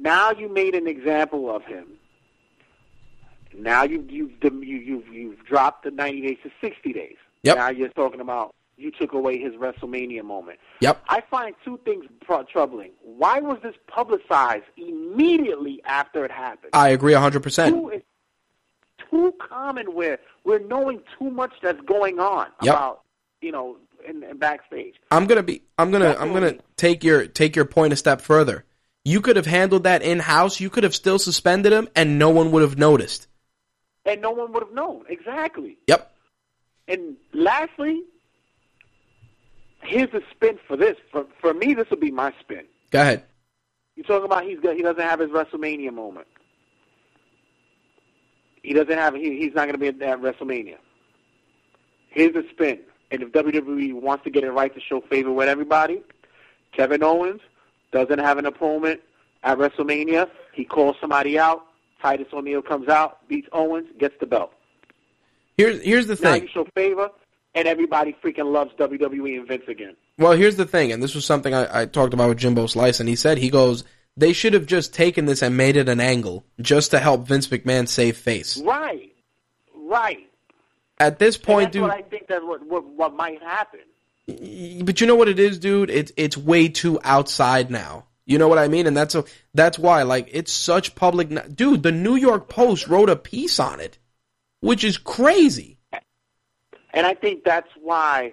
Now 0.00 0.32
you 0.32 0.52
made 0.52 0.74
an 0.74 0.86
example 0.86 1.54
of 1.54 1.64
him. 1.64 1.86
Now 3.56 3.84
you've 3.84 4.10
you've 4.10 4.32
you, 4.42 4.60
you've 4.60 5.08
you've 5.08 5.44
dropped 5.46 5.84
the 5.84 5.90
90 5.90 6.20
days 6.20 6.38
to 6.42 6.50
60 6.60 6.92
days. 6.92 7.16
Yep. 7.42 7.56
Now 7.56 7.70
you're 7.70 7.88
talking 7.88 8.20
about 8.20 8.54
you 8.76 8.90
took 8.90 9.12
away 9.12 9.38
his 9.38 9.54
WrestleMania 9.54 10.22
moment. 10.22 10.58
Yep. 10.80 11.02
I 11.08 11.22
find 11.30 11.54
two 11.64 11.80
things 11.84 12.04
pro- 12.24 12.44
troubling. 12.44 12.92
Why 13.02 13.40
was 13.40 13.58
this 13.62 13.74
publicized 13.86 14.64
immediately 14.76 15.80
after 15.84 16.24
it 16.24 16.30
happened? 16.30 16.70
I 16.74 16.90
agree 16.90 17.14
100%. 17.14 17.68
Two 17.70 17.88
is 17.90 18.02
too 19.10 19.32
common 19.38 19.94
where 19.94 20.18
we're 20.44 20.58
knowing 20.58 21.00
too 21.18 21.30
much 21.30 21.52
that's 21.62 21.80
going 21.82 22.18
on 22.20 22.48
Yep. 22.62 22.74
about, 22.74 23.02
you 23.40 23.52
know, 23.52 23.76
in, 24.06 24.22
in 24.22 24.36
backstage. 24.38 24.94
I'm 25.10 25.26
gonna 25.26 25.42
be. 25.42 25.62
I'm 25.78 25.90
gonna. 25.90 26.16
I'm 26.18 26.32
gonna 26.32 26.56
take 26.76 27.02
your 27.02 27.26
take 27.26 27.56
your 27.56 27.64
point 27.64 27.92
a 27.92 27.96
step 27.96 28.20
further. 28.20 28.64
You 29.04 29.20
could 29.20 29.36
have 29.36 29.46
handled 29.46 29.84
that 29.84 30.02
in 30.02 30.20
house. 30.20 30.60
You 30.60 30.70
could 30.70 30.84
have 30.84 30.94
still 30.94 31.18
suspended 31.18 31.72
him, 31.72 31.88
and 31.96 32.18
no 32.18 32.30
one 32.30 32.52
would 32.52 32.62
have 32.62 32.78
noticed. 32.78 33.26
And 34.04 34.20
no 34.20 34.30
one 34.30 34.52
would 34.52 34.62
have 34.62 34.72
known. 34.72 35.04
Exactly. 35.08 35.78
Yep. 35.88 36.12
And 36.88 37.16
lastly, 37.32 38.02
here's 39.82 40.10
the 40.10 40.22
spin 40.30 40.58
for 40.66 40.76
this. 40.76 40.96
For 41.10 41.26
for 41.40 41.54
me, 41.54 41.74
this 41.74 41.88
will 41.90 41.96
be 41.98 42.10
my 42.10 42.32
spin. 42.40 42.64
Go 42.90 43.00
ahead. 43.00 43.24
You 43.96 44.02
talking 44.02 44.24
about 44.26 44.44
he's 44.44 44.58
he 44.62 44.82
doesn't 44.82 45.02
have 45.02 45.20
his 45.20 45.30
WrestleMania 45.30 45.92
moment. 45.92 46.26
He 48.62 48.72
doesn't 48.72 48.98
have 48.98 49.14
he, 49.14 49.38
he's 49.38 49.54
not 49.54 49.68
going 49.68 49.78
to 49.78 49.78
be 49.78 50.04
at, 50.04 50.20
WrestleMania. 50.20 50.76
Here's 52.10 52.34
the 52.34 52.44
spin, 52.50 52.80
and 53.10 53.22
if 53.22 53.30
WWE 53.32 53.94
wants 53.94 54.24
to 54.24 54.30
get 54.30 54.44
it 54.44 54.50
right 54.50 54.74
to 54.74 54.80
show 54.80 55.00
favor 55.02 55.32
with 55.32 55.48
everybody, 55.48 56.02
Kevin 56.72 57.02
Owens 57.02 57.40
doesn't 57.92 58.18
have 58.18 58.38
an 58.38 58.46
opponent 58.46 59.00
at 59.44 59.58
WrestleMania. 59.58 60.28
He 60.52 60.64
calls 60.64 60.96
somebody 61.00 61.38
out. 61.38 61.62
Titus 62.02 62.26
O'Neil 62.32 62.62
comes 62.62 62.88
out, 62.88 63.26
beats 63.28 63.48
Owens, 63.52 63.88
gets 63.98 64.14
the 64.20 64.26
belt. 64.26 64.52
Here's 65.56 65.82
here's 65.82 66.06
the 66.06 66.14
Now 66.22 66.32
thing. 66.32 66.42
you 66.42 66.48
show 66.48 66.66
favor, 66.74 67.10
and 67.56 67.66
everybody 67.66 68.14
freaking 68.22 68.52
loves 68.52 68.72
WWE 68.74 69.38
and 69.38 69.48
Vince 69.48 69.64
again. 69.66 69.96
Well, 70.18 70.32
here's 70.32 70.56
the 70.56 70.66
thing, 70.66 70.92
and 70.92 71.02
this 71.02 71.14
was 71.14 71.24
something 71.24 71.54
I, 71.54 71.82
I 71.82 71.86
talked 71.86 72.14
about 72.14 72.28
with 72.28 72.38
Jimbo 72.38 72.66
Slice, 72.66 73.00
and 73.00 73.08
he 73.08 73.16
said 73.16 73.38
he 73.38 73.50
goes, 73.50 73.82
they 74.16 74.32
should 74.32 74.52
have 74.52 74.66
just 74.66 74.94
taken 74.94 75.24
this 75.24 75.42
and 75.42 75.56
made 75.56 75.76
it 75.76 75.88
an 75.88 75.98
angle 75.98 76.44
just 76.60 76.90
to 76.92 76.98
help 76.98 77.26
Vince 77.26 77.48
McMahon 77.48 77.88
save 77.88 78.18
face. 78.18 78.58
Right, 78.58 79.12
right. 79.74 80.30
At 80.98 81.18
this 81.18 81.36
point, 81.36 81.72
dude, 81.72 81.82
what 81.82 81.90
I 81.90 82.02
think 82.02 82.26
that's 82.28 82.44
what, 82.44 82.64
what 82.66 82.84
what 82.84 83.14
might 83.14 83.42
happen. 83.42 83.80
but 84.84 85.00
you 85.00 85.06
know 85.06 85.16
what 85.16 85.28
it 85.28 85.38
is, 85.38 85.58
dude? 85.58 85.90
It's 85.90 86.10
it's 86.16 86.38
way 86.38 86.68
too 86.68 86.98
outside 87.04 87.70
now. 87.70 88.06
You 88.24 88.38
know 88.38 88.48
what 88.48 88.58
I 88.58 88.68
mean? 88.68 88.86
And 88.86 88.96
that's 88.96 89.14
a, 89.14 89.24
that's 89.54 89.78
why, 89.78 90.02
like, 90.02 90.28
it's 90.32 90.50
such 90.50 90.94
public. 90.94 91.54
Dude, 91.54 91.82
the 91.82 91.92
New 91.92 92.16
York 92.16 92.48
Post 92.48 92.88
wrote 92.88 93.10
a 93.10 93.14
piece 93.14 93.60
on 93.60 93.78
it, 93.78 93.98
which 94.60 94.82
is 94.82 94.96
crazy. 94.98 95.75
And 96.96 97.06
I 97.06 97.14
think 97.14 97.44
that's 97.44 97.68
why 97.80 98.32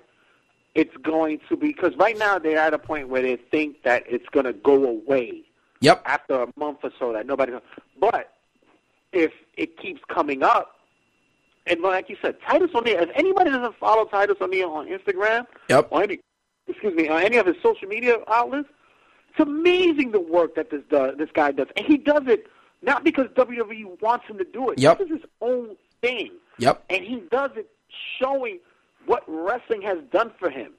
it's 0.73 0.95
going 1.03 1.40
to 1.49 1.56
be 1.56 1.68
because 1.68 1.95
right 1.98 2.18
now 2.18 2.40
they're 2.40 2.57
at 2.57 2.73
a 2.73 2.80
point 2.80 3.10
where 3.10 3.22
they 3.22 3.35
think 3.35 3.84
that 3.84 4.03
it's 4.07 4.27
going 4.30 4.45
to 4.45 4.53
go 4.53 4.84
away 4.85 5.44
Yep. 5.81 6.02
after 6.06 6.41
a 6.44 6.48
month 6.57 6.80
or 6.84 6.91
so 6.98 7.11
that 7.14 7.27
nobody. 7.27 7.52
But 7.99 8.34
if 9.11 9.31
it 9.57 9.77
keeps 9.77 10.02
coming 10.07 10.41
up, 10.41 10.77
and 11.68 11.81
like 11.81 12.10
you 12.10 12.15
said, 12.22 12.38
Titus 12.48 12.72
O'Neil. 12.73 12.99
If 13.03 13.10
anybody 13.15 13.49
doesn't 13.52 13.76
follow 13.77 14.06
Titus 14.06 14.38
O'Neil 14.41 14.69
on 14.72 14.88
Instagram 14.88 15.45
Yep. 15.69 15.88
or 15.91 16.03
any, 16.03 16.19
excuse 16.68 16.94
me, 16.95 17.07
on 17.10 17.22
any 17.22 17.38
of 17.38 17.45
his 17.45 17.56
social 17.61 17.88
media 17.88 18.18
outlets, 18.30 18.68
it's 19.30 19.40
amazing 19.40 20.11
the 20.11 20.19
work 20.19 20.56
that 20.56 20.69
this 20.72 20.81
does, 20.90 21.18
this 21.18 21.30
guy 21.34 21.52
does, 21.52 21.68
and 21.77 21.85
he 21.85 21.98
does 21.98 22.23
it 22.27 22.48
not 22.81 23.03
because 23.03 23.27
WWE 23.35 24.02
wants 24.02 24.26
him 24.27 24.38
to 24.38 24.44
do 24.45 24.69
it. 24.72 24.80
Yep. 24.80 24.99
This 24.99 25.10
is 25.10 25.18
his 25.22 25.26
own 25.41 25.76
thing 26.02 26.31
Yep. 26.60 26.84
and 26.90 27.03
he 27.03 27.22
does 27.31 27.52
it 27.56 27.69
showing 28.20 28.60
what 29.06 29.24
wrestling 29.28 29.82
has 29.82 29.98
done 30.11 30.32
for 30.40 30.49
him. 30.49 30.74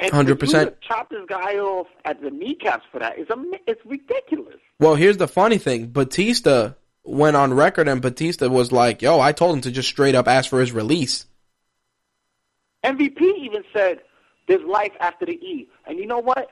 And 0.00 0.10
100%. 0.10 0.28
you 0.28 0.48
to 0.48 0.74
chop 0.86 1.10
this 1.10 1.20
guy 1.28 1.54
off 1.56 1.86
at 2.04 2.20
the 2.20 2.30
kneecaps 2.30 2.84
for 2.90 2.98
that 2.98 3.18
is 3.18 3.28
am- 3.30 3.52
it's 3.66 3.80
ridiculous. 3.86 4.56
Well, 4.80 4.96
here's 4.96 5.18
the 5.18 5.28
funny 5.28 5.58
thing. 5.58 5.86
Batista 5.88 6.72
went 7.04 7.36
on 7.36 7.54
record 7.54 7.86
and 7.86 8.02
Batista 8.02 8.48
was 8.48 8.72
like, 8.72 9.02
yo, 9.02 9.20
I 9.20 9.32
told 9.32 9.54
him 9.54 9.60
to 9.62 9.70
just 9.70 9.88
straight 9.88 10.14
up 10.16 10.26
ask 10.26 10.50
for 10.50 10.60
his 10.60 10.72
release. 10.72 11.26
MVP 12.84 13.20
even 13.20 13.62
said 13.72 14.00
there's 14.48 14.62
life 14.64 14.92
after 15.00 15.24
the 15.26 15.32
E, 15.32 15.68
and 15.86 15.98
you 15.98 16.06
know 16.06 16.18
what? 16.18 16.50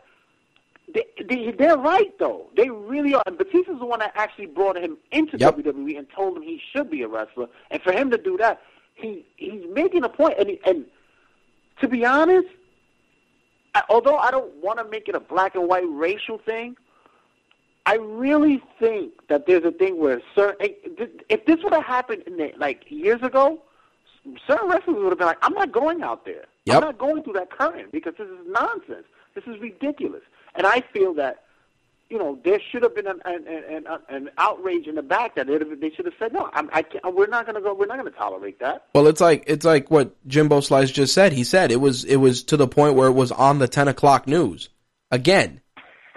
They, 0.95 1.05
they, 1.27 1.51
they're 1.53 1.77
right 1.77 2.17
though. 2.19 2.49
They 2.57 2.69
really 2.71 3.15
are. 3.15 3.23
And 3.27 3.39
Batista's 3.39 3.79
the 3.79 3.87
one 3.87 4.01
that 4.01 4.13
actually 4.15 4.47
brought 4.47 4.77
him 4.77 4.99
into 5.11 5.39
Yep. 5.39 5.57
WWE 5.59 5.99
and 5.99 6.07
told 6.15 6.37
him 6.37 6.43
he 6.43 6.61
should 6.75 6.91
be 6.91 7.03
a 7.03 7.09
wrestler. 7.09 7.49
And 7.71 7.83
for 7.83 7.93
him 7.93 8.11
to 8.11 8.19
do 8.19 8.37
that, 8.39 8.61
he 8.95 9.25
he's 9.37 9.65
making 9.73 10.05
a. 10.05 10.11
And 10.39 10.51
he, 10.51 10.61
and 10.67 10.87
to 11.81 11.89
be 11.89 12.05
honest, 12.05 12.49
I, 13.75 13.83
although 13.89 14.17
I 14.17 14.31
don't 14.31 14.55
want 14.63 14.79
to 14.79 14.85
make 14.85 15.09
it 15.09 15.15
a 15.15 15.21
black 15.21 15.55
and 15.55 15.69
white 15.69 15.89
racial 15.89 16.39
thing, 16.39 16.77
I 17.87 17.97
really 17.97 18.63
think 18.79 19.27
that 19.29 19.47
there's 19.47 19.65
a 19.65 19.73
thing 19.73 19.99
where 19.99 20.21
certain 20.35 20.69
if 21.29 21.45
this 21.47 21.63
would 21.63 21.73
have 21.73 21.85
happened 21.85 22.23
in 22.27 22.37
the, 22.37 22.53
like 22.57 22.85
years 22.89 23.23
ago, 23.23 23.61
certain 24.47 24.69
wrestlers 24.69 24.97
would 24.97 25.11
have 25.11 25.19
been 25.19 25.27
like, 25.27 25.39
"I'm 25.43 25.55
not 25.55 25.73
going 25.73 26.03
out 26.03 26.25
there. 26.25 26.45
Yep. 26.65 26.77
I'm 26.77 26.81
not 26.83 26.99
going 26.99 27.23
through 27.25 27.33
that 27.35 27.51
current 27.51 27.91
because 27.93 28.15
this 28.19 28.29
is 28.29 28.47
nonsense. 28.47 29.07
This 29.35 29.45
is 29.47 29.61
ridiculous." 29.61 30.23
And 30.55 30.67
I 30.67 30.83
feel 30.93 31.15
that 31.15 31.45
you 32.13 32.19
know 32.19 32.39
there 32.45 32.61
should 32.71 32.83
have 32.85 32.95
been 32.95 33.07
an 33.09 33.21
an, 33.25 33.47
an, 33.49 33.85
an 34.09 34.29
uh, 34.29 34.31
outrage 34.39 34.87
in 34.87 34.95
the 34.95 35.03
back 35.03 35.35
that 35.35 35.47
they'd 35.49 35.63
they 35.81 35.91
should 35.91 36.05
have 36.05 36.15
said, 36.19 36.33
"No, 36.33 36.49
I'm, 36.53 36.69
I 36.73 36.83
can't, 36.83 37.03
we're 37.15 37.27
not 37.27 37.47
going 37.47 37.57
to 37.57 37.61
go. 37.63 37.75
We're 37.75 37.87
not 37.87 37.99
going 37.99 38.13
to 38.13 38.17
tolerate 38.19 38.61
that." 38.61 38.85
Well, 38.95 39.07
it's 39.09 39.21
like 39.21 39.45
it's 39.47 39.65
like 39.65 39.91
what 39.91 40.15
Jimbo 40.29 40.61
Slice 40.61 40.91
just 40.93 41.15
said. 41.15 41.33
He 41.33 41.43
said 41.45 41.73
it 41.73 41.81
was 41.81 42.05
it 42.05 42.17
was 42.17 42.45
to 42.45 42.57
the 42.57 42.69
point 42.69 42.95
where 42.95 43.09
it 43.09 43.13
was 43.13 43.33
on 43.33 43.59
the 43.59 43.67
ten 43.69 43.89
o'clock 43.89 44.29
news. 44.29 44.69
Again, 45.11 45.61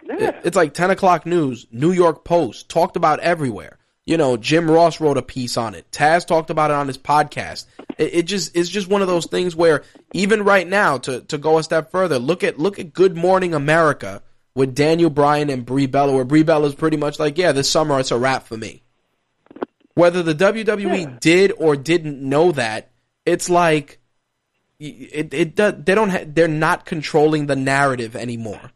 Yeah. 0.08 0.30
It- 0.30 0.36
it's 0.44 0.56
like 0.56 0.74
10 0.76 0.92
o'clock 0.92 1.26
news, 1.26 1.66
New 1.72 1.92
York 1.92 2.24
Post, 2.24 2.70
talked 2.70 2.96
about 2.96 3.20
everywhere. 3.22 3.80
You 4.06 4.18
know, 4.18 4.38
Jim 4.38 4.70
Ross 4.70 5.02
wrote 5.02 5.18
a 5.18 5.24
piece 5.24 5.58
on 5.58 5.74
it. 5.74 5.90
Taz 5.92 6.28
talked 6.28 6.52
about 6.52 6.70
it 6.70 6.76
on 6.76 6.86
his 6.88 6.98
podcast. 7.00 7.66
It, 7.98 8.14
it 8.14 8.22
just, 8.28 8.56
it's 8.56 8.70
just 8.70 8.88
one 8.88 9.02
of 9.02 9.08
those 9.08 9.26
things 9.26 9.56
where 9.56 9.82
even 10.14 10.44
right 10.44 10.68
now, 10.68 11.00
to, 11.00 11.22
to 11.22 11.40
go 11.40 11.58
a 11.58 11.64
step 11.64 11.90
further, 11.90 12.20
look 12.20 12.44
at, 12.44 12.60
look 12.60 12.78
at 12.78 12.94
Good 12.94 13.18
Morning 13.18 13.56
America 13.56 14.22
with 14.56 14.74
Daniel 14.74 15.10
Bryan 15.10 15.50
and 15.50 15.66
Brie 15.66 15.86
Bella, 15.86 16.14
where 16.14 16.24
Brie 16.26 16.44
Bella 16.44 16.68
is 16.68 16.76
pretty 16.76 16.98
much 16.98 17.20
like, 17.20 17.38
yeah, 17.38 17.52
this 17.52 17.70
summer 17.70 18.00
it's 18.00 18.12
a 18.12 18.18
wrap 18.18 18.48
for 18.48 18.58
me. 18.58 18.82
Whether 19.94 20.24
the 20.24 20.34
WWE 20.36 21.02
Yeah. 21.04 21.18
did 21.20 21.52
or 21.58 21.76
didn't 21.76 22.22
know 22.22 22.52
that, 22.54 22.90
it's 23.26 23.50
like, 23.50 24.00
it, 24.80 25.34
it 25.34 25.56
does, 25.56 25.76
they 25.84 25.96
don't, 25.96 26.10
ha- 26.10 26.26
they're 26.26 26.48
not 26.48 26.86
controlling 26.86 27.46
the 27.48 27.56
narrative 27.56 28.16
anymore. 28.16 28.72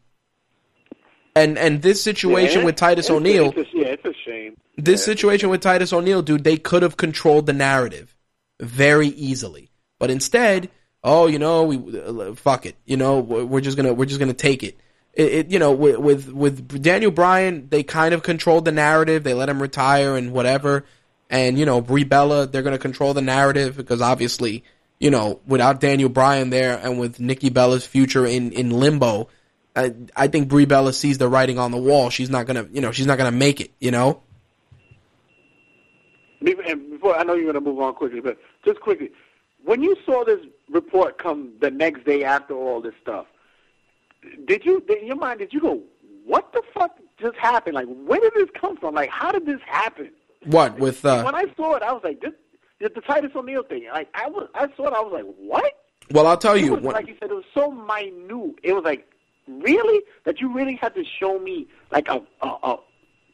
And 1.36 1.56
and 1.58 1.80
this 1.80 2.02
situation 2.02 2.60
Yeah, 2.60 2.64
with 2.66 2.76
Titus 2.76 3.08
O'Neil, 3.08 3.52
yeah, 3.72 3.86
it's 3.86 4.04
a 4.04 4.12
shame. 4.26 4.56
this 4.76 5.00
Yeah. 5.00 5.04
situation 5.14 5.48
with 5.48 5.60
Titus 5.60 5.92
O'Neil, 5.92 6.22
dude, 6.22 6.42
they 6.42 6.56
could 6.56 6.82
have 6.82 6.96
controlled 6.96 7.46
the 7.46 7.52
narrative 7.52 8.16
very 8.58 9.08
easily. 9.08 9.70
But 10.00 10.10
instead, 10.10 10.70
oh, 11.04 11.28
you 11.28 11.38
know, 11.38 11.62
we 11.64 12.00
uh, 12.00 12.34
fuck 12.34 12.66
it. 12.66 12.74
You 12.84 12.96
know, 12.96 13.20
we're 13.20 13.44
we're 13.44 13.60
just 13.60 13.76
gonna 13.76 13.92
we're 13.92 14.06
just 14.06 14.18
gonna 14.18 14.32
take 14.34 14.64
it. 14.64 14.76
It, 15.20 15.32
it 15.32 15.50
you 15.50 15.58
know, 15.58 15.72
with, 15.72 15.98
with 15.98 16.32
with 16.32 16.82
Daniel 16.82 17.10
Bryan, 17.10 17.68
they 17.68 17.82
kind 17.82 18.14
of 18.14 18.22
controlled 18.22 18.64
the 18.64 18.72
narrative. 18.72 19.22
They 19.22 19.34
let 19.34 19.48
him 19.48 19.60
retire 19.60 20.16
and 20.16 20.32
whatever. 20.32 20.84
And 21.28 21.58
you 21.58 21.66
know, 21.66 21.80
Brie 21.80 22.04
Bella, 22.04 22.46
they're 22.46 22.62
gonna 22.62 22.78
control 22.78 23.12
the 23.12 23.20
narrative 23.22 23.76
because 23.76 24.00
obviously, 24.00 24.64
you 24.98 25.10
know, 25.10 25.40
without 25.46 25.80
Daniel 25.80 26.08
Bryan 26.08 26.48
there 26.48 26.78
and 26.82 26.98
with 26.98 27.20
Nikki 27.20 27.50
Bella's 27.50 27.86
future 27.86 28.24
in 28.24 28.52
in 28.52 28.70
limbo, 28.70 29.28
I, 29.76 29.94
I 30.16 30.28
think 30.28 30.48
Brie 30.48 30.64
Bella 30.64 30.92
sees 30.94 31.18
the 31.18 31.28
writing 31.28 31.58
on 31.58 31.70
the 31.70 31.76
wall. 31.78 32.08
She's 32.08 32.30
not 32.30 32.46
gonna, 32.46 32.66
you 32.72 32.80
know, 32.80 32.90
she's 32.90 33.06
not 33.06 33.18
gonna 33.18 33.30
make 33.30 33.60
it. 33.60 33.72
You 33.78 33.90
know. 33.90 34.22
And 36.40 36.90
before 36.90 37.18
I 37.18 37.22
know 37.22 37.34
you're 37.34 37.52
going 37.52 37.62
to 37.62 37.70
move 37.70 37.80
on 37.80 37.92
quickly, 37.94 38.20
but 38.20 38.38
just 38.64 38.80
quickly, 38.80 39.10
when 39.64 39.82
you 39.82 39.94
saw 40.06 40.24
this 40.24 40.40
report 40.70 41.18
come 41.18 41.52
the 41.60 41.70
next 41.70 42.04
day 42.06 42.24
after 42.24 42.54
all 42.54 42.80
this 42.80 42.94
stuff, 43.02 43.26
did 44.46 44.64
you 44.64 44.84
in 45.00 45.06
your 45.06 45.16
mind 45.16 45.38
did 45.38 45.52
you 45.52 45.60
go, 45.60 45.82
what 46.24 46.52
the 46.52 46.62
fuck 46.74 46.98
just 47.20 47.36
happened? 47.36 47.74
Like, 47.74 47.86
where 47.86 48.20
did 48.20 48.32
this 48.34 48.48
come 48.58 48.76
from? 48.76 48.94
Like, 48.94 49.10
how 49.10 49.32
did 49.32 49.46
this 49.46 49.60
happen? 49.66 50.10
What 50.44 50.78
with 50.78 51.04
uh, 51.04 51.22
when 51.22 51.34
I 51.34 51.46
saw 51.56 51.74
it, 51.76 51.82
I 51.82 51.92
was 51.92 52.02
like, 52.02 52.20
this, 52.20 52.32
the 52.80 52.88
Titus 53.00 53.32
O'Neil 53.34 53.62
thing. 53.62 53.88
Like, 53.92 54.08
I 54.14 54.28
was, 54.28 54.48
I 54.54 54.68
saw 54.76 54.86
it, 54.88 54.94
I 54.94 55.00
was 55.00 55.12
like, 55.12 55.34
what? 55.38 55.72
Well, 56.10 56.26
I'll 56.26 56.38
tell 56.38 56.54
It 56.54 56.64
you. 56.64 56.74
was, 56.74 56.82
When, 56.82 56.94
like 56.94 57.08
you 57.08 57.16
said, 57.20 57.30
it 57.30 57.34
was 57.34 57.44
so 57.54 57.70
minute. 57.70 58.56
It 58.62 58.72
was 58.72 58.84
like, 58.84 59.06
really? 59.46 60.02
That 60.24 60.40
you 60.40 60.52
really 60.52 60.76
had 60.76 60.94
to 60.94 61.04
show 61.04 61.38
me 61.38 61.68
like 61.90 62.08
a 62.08 62.22
a, 62.42 62.48
a 62.62 62.76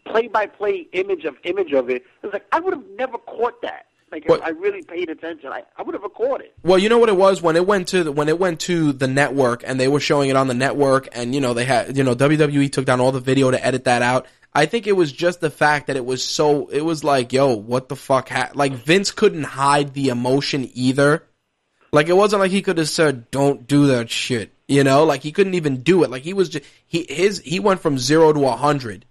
play-by-play 0.05 0.89
image 0.93 1.25
of 1.25 1.37
image 1.45 1.73
of 1.73 1.91
it. 1.91 2.05
It 2.23 2.27
was 2.27 2.33
like 2.33 2.47
I 2.53 2.61
would 2.61 2.73
have 2.75 2.85
never 2.97 3.19
caught 3.19 3.61
that. 3.63 3.86
Like 4.13 4.25
if 4.27 4.41
I 4.41 4.51
really 4.51 4.83
paid 4.83 5.11
attention, 5.11 5.51
I, 5.53 5.65
I 5.77 5.83
would 5.83 5.95
have 5.95 6.03
recorded. 6.03 6.51
well, 6.63 6.79
you 6.79 6.89
know 6.89 6.99
what 6.99 7.09
it 7.09 7.17
was 7.17 7.43
when 7.43 7.57
it 7.57 7.67
went 7.67 7.89
to 7.89 8.05
the, 8.05 8.13
when 8.13 8.29
it 8.29 8.39
went 8.39 8.61
to 8.61 8.93
the 8.93 9.09
network 9.09 9.65
and 9.67 9.81
they 9.81 9.89
were 9.89 10.01
showing 10.01 10.31
it 10.31 10.37
on 10.37 10.47
the 10.47 10.55
network, 10.55 11.09
and 11.13 11.35
you 11.35 11.41
know 11.41 11.55
they 11.55 11.65
had 11.65 11.97
you 11.97 12.05
know 12.05 12.15
WWE 12.15 12.71
took 12.71 12.85
down 12.85 13.01
all 13.01 13.13
the 13.13 13.21
video 13.21 13.51
to 13.51 13.65
edit 13.65 13.85
that 13.85 14.03
out. 14.03 14.27
I 14.55 14.67
think 14.67 14.87
it 14.87 14.93
was 14.93 15.13
just 15.13 15.41
the 15.41 15.51
fact 15.51 15.89
that 15.89 15.97
it 15.97 16.05
was 16.05 16.23
so. 16.25 16.69
It 16.69 16.83
was 16.83 17.03
like, 17.03 17.33
yo, 17.33 17.55
what 17.55 17.89
the 17.89 17.97
fuck? 17.97 18.29
Ha-? 18.29 18.53
Like 18.55 18.73
Vince 18.73 19.11
couldn't 19.11 19.43
hide 19.43 19.93
the 19.93 20.09
emotion 20.09 20.71
either. 20.73 21.25
Like 21.93 22.09
it 22.09 22.17
wasn't 22.17 22.41
like 22.41 22.53
he 22.53 22.63
could 22.63 22.79
have 22.79 22.89
said, 22.89 23.31
"Don't 23.31 23.67
do 23.67 23.89
that 23.89 24.09
shit," 24.09 24.53
you 24.69 24.85
know. 24.85 25.05
Like 25.05 25.23
he 25.23 25.33
couldn't 25.33 25.55
even 25.55 25.83
do 25.83 26.05
it. 26.05 26.11
Like 26.11 26.23
he 26.23 26.33
was 26.33 26.49
just 26.49 26.65
he 26.87 27.07
his 27.09 27.41
he 27.41 27.59
went 27.59 27.81
from 27.81 27.99
zero 27.99 28.33
to 28.33 28.47
a 28.47 28.57
hundred 28.57 29.05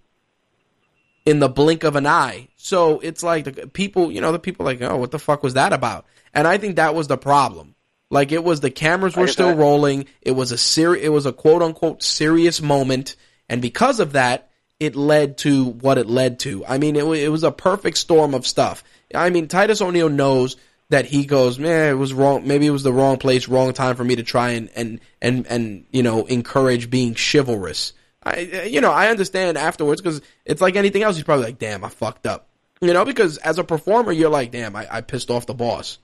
in 1.26 1.39
the 1.39 1.49
blink 1.49 1.84
of 1.84 1.95
an 1.95 2.07
eye. 2.07 2.47
So 2.56 2.99
it's 2.99 3.23
like 3.23 3.45
the 3.45 3.68
people, 3.68 4.11
you 4.11 4.22
know, 4.22 4.31
the 4.31 4.39
people 4.39 4.65
like, 4.65 4.81
oh, 4.81 4.97
what 4.97 5.11
the 5.11 5.19
fuck 5.19 5.43
was 5.43 5.56
that 5.56 5.73
about? 5.73 6.06
And 6.34 6.47
I 6.47 6.57
think 6.57 6.76
that 6.76 6.95
was 6.95 7.07
the 7.07 7.18
problem. 7.18 7.76
Like 8.10 8.31
it 8.31 8.43
was 8.43 8.60
the 8.60 8.69
cameras 8.69 9.15
were 9.15 9.27
still 9.27 9.49
that. 9.49 9.57
rolling. 9.57 10.06
It 10.22 10.31
was 10.31 10.52
a 10.52 10.57
seri- 10.57 11.03
it 11.03 11.10
was 11.10 11.26
a 11.26 11.34
quote 11.34 11.61
unquote 11.61 12.03
serious 12.03 12.61
moment, 12.61 13.15
and 13.49 13.61
because 13.61 13.99
of 13.99 14.14
that, 14.14 14.49
it 14.80 14.95
led 14.95 15.39
to 15.39 15.65
what 15.65 15.97
it 15.97 16.07
led 16.07 16.39
to. 16.39 16.65
I 16.65 16.77
mean, 16.77 16.95
it, 16.95 17.06
wa- 17.06 17.14
it 17.14 17.31
was 17.31 17.43
a 17.43 17.52
perfect 17.52 17.97
storm 17.97 18.35
of 18.35 18.45
stuff. 18.45 18.84
I 19.14 19.30
mean, 19.31 19.47
Titus 19.47 19.81
O'Neil 19.81 20.10
knows 20.10 20.56
that 20.89 21.06
he 21.06 21.26
goes, 21.26 21.57
man, 21.57 21.89
it 21.89 21.97
was 21.97 22.14
wrong. 22.14 22.47
Maybe 22.47 22.68
it 22.68 22.72
was 22.72 22.84
the 22.84 22.93
wrong 22.93 23.18
place, 23.18 23.47
wrong 23.47 23.73
time 23.73 23.95
for 23.95 24.03
me 24.03 24.18
to 24.18 24.23
try 24.23 24.52
and 24.52 24.69
and 24.76 24.99
and 25.22 25.47
and 25.47 25.85
you 25.91 26.03
know 26.03 26.26
encourage 26.26 26.89
being 26.89 27.15
chivalrous. 27.15 27.93
I 28.26 28.39
you 28.68 28.81
know 28.81 28.91
I 28.91 29.10
understand 29.10 29.57
afterwards 29.57 30.02
because 30.02 30.22
it's 30.45 30.61
like 30.61 30.76
anything 30.76 31.03
else. 31.03 31.15
He's 31.15 31.26
probably 31.26 31.45
like, 31.45 31.60
damn, 31.60 31.84
I 31.84 31.89
fucked 31.89 32.26
up. 32.26 32.47
You 32.81 32.93
know, 32.93 33.06
because 33.06 33.38
as 33.38 33.57
a 33.57 33.64
performer, 33.64 34.11
you're 34.11 34.30
like, 34.30 34.52
damn, 34.52 34.76
I, 34.76 34.88
I 34.89 35.02
pissed 35.02 35.31
off 35.31 35.45
the 35.45 35.53
boss. 35.53 35.99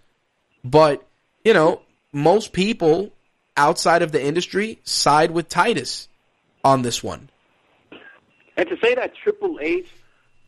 But 0.64 1.06
you 1.44 1.54
know, 1.54 1.82
most 2.14 2.54
people 2.54 3.12
outside 3.58 4.02
of 4.02 4.12
the 4.12 4.24
industry 4.24 4.80
side 4.84 5.32
with 5.32 5.50
Titus 5.50 6.08
on 6.64 6.82
this 6.84 7.04
one. 7.04 7.30
And 8.58 8.70
to 8.70 8.78
say 8.82 8.96
that 8.96 9.16
Triple 9.16 9.60
H 9.62 9.88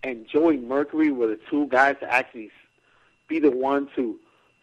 and 0.03 0.27
Joey 0.27 0.57
Mercury 0.57 1.11
were 1.11 1.27
the 1.27 1.39
two 1.49 1.67
guys 1.67 1.95
to 2.01 2.11
actually 2.11 2.51
be 3.27 3.39
the 3.39 3.51
one 3.51 3.89
to 3.95 4.19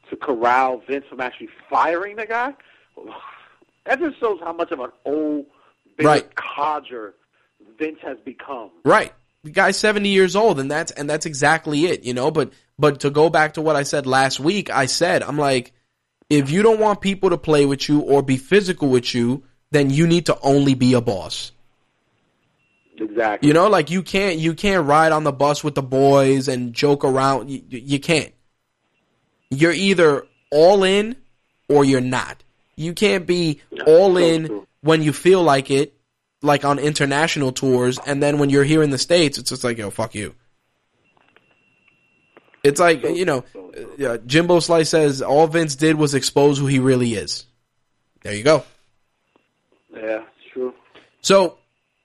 to 0.09 0.17
corral 0.17 0.83
Vince 0.89 1.05
from 1.09 1.21
actually 1.21 1.49
firing 1.69 2.17
the 2.17 2.27
guy, 2.27 2.55
that 3.87 4.01
just 4.01 4.19
shows 4.19 4.41
how 4.41 4.53
much 4.53 4.71
of 4.73 4.81
an 4.81 4.91
old 5.05 5.47
Right. 6.05 6.35
codger 6.35 7.15
Vince 7.79 7.99
has 8.03 8.19
become. 8.25 8.71
Right. 8.85 9.13
The 9.43 9.51
guy's 9.51 9.77
70 9.79 10.09
years 10.09 10.37
old 10.37 10.61
and 10.61 10.71
that's 10.71 10.93
and 10.93 11.09
that's 11.09 11.27
exactly 11.27 11.87
it, 11.87 12.05
you 12.05 12.15
know, 12.15 12.31
but 12.31 12.53
but 12.79 13.01
to 13.01 13.11
go 13.11 13.31
back 13.31 13.55
to 13.55 13.63
what 13.63 13.77
I 13.77 13.85
said 13.85 14.07
last 14.07 14.39
week, 14.41 14.71
I 14.71 14.87
said 14.87 15.23
I'm 15.23 15.39
like 15.39 15.73
if 16.29 16.51
you 16.51 16.63
don't 16.63 16.79
want 16.79 17.01
people 17.01 17.31
to 17.31 17.39
play 17.39 17.67
with 17.67 17.89
you 17.89 18.01
or 18.01 18.23
be 18.23 18.37
physical 18.37 18.89
with 18.89 19.15
you, 19.15 19.43
then 19.71 19.91
you 19.91 20.07
need 20.07 20.27
to 20.27 20.39
only 20.41 20.75
be 20.75 20.95
a 20.95 21.01
boss. 21.01 21.53
Exactly. 22.97 23.49
You 23.49 23.55
know, 23.55 23.69
like 23.69 23.91
you 23.91 24.03
can't 24.03 24.39
you 24.39 24.55
can't 24.55 24.87
ride 24.87 25.13
on 25.13 25.25
the 25.25 25.33
bus 25.33 25.65
with 25.65 25.75
the 25.75 25.83
boys 25.83 26.49
and 26.49 26.75
joke 26.75 27.05
around. 27.05 27.51
You, 27.51 27.63
you 27.69 27.99
can't. 27.99 28.33
You're 29.49 29.73
either 29.73 30.27
all 30.51 30.85
in 30.85 31.17
or 31.69 31.85
you're 31.85 32.01
not. 32.01 32.43
You 32.77 32.93
can't 32.93 33.27
be 33.27 33.61
all 33.87 34.17
in. 34.17 34.67
When 34.83 35.03
you 35.03 35.13
feel 35.13 35.43
like 35.43 35.71
it, 35.71 35.95
like 36.43 36.65
on 36.65 36.79
international 36.79 37.53
tours, 37.53 37.99
and 38.07 38.23
then 38.23 38.39
when 38.39 38.51
you're 38.51 38.65
here 38.65 38.83
in 38.83 38.91
the 38.91 38.99
states, 38.99 39.39
it's 39.39 39.51
just 39.51 39.65
like 39.65 39.79
yo, 39.79 39.91
fuck 39.91 40.15
you. 40.15 40.35
It's 42.63 42.81
like 42.81 43.03
you 43.03 43.25
know, 43.25 43.45
uh, 44.05 44.19
Jimbo 44.19 44.61
Slice 44.61 44.91
says 44.91 45.23
all 45.23 45.47
Vince 45.47 45.77
did 45.77 45.97
was 45.97 46.15
expose 46.15 46.59
who 46.59 46.67
he 46.67 46.79
really 46.79 47.15
is. 47.15 47.47
There 48.23 48.35
you 48.35 48.43
go. 48.43 48.65
yeah, 49.95 50.23
it's 50.23 50.53
true. 50.53 50.75
So, 51.23 51.59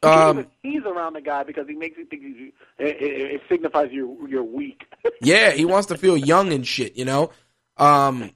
um, 0.03 0.47
he's 0.64 0.84
around 0.84 1.14
the 1.14 1.22
guy 1.22 1.43
because 1.43 1.68
he 1.68 1.76
makes 1.76 1.97
you 1.97 2.06
think 2.06 2.22
you, 2.22 2.52
it, 2.77 3.02
it, 3.02 3.31
it 3.31 3.41
signifies 3.49 3.91
you're 3.91 4.27
you're 4.27 4.43
weak. 4.43 4.84
Yeah, 5.22 5.52
he 5.52 5.65
wants 5.65 5.88
to 5.88 5.97
feel 5.97 6.18
young 6.18 6.52
and 6.52 6.68
shit, 6.68 6.97
you 6.97 7.06
know. 7.06 7.31
Um, 7.77 8.31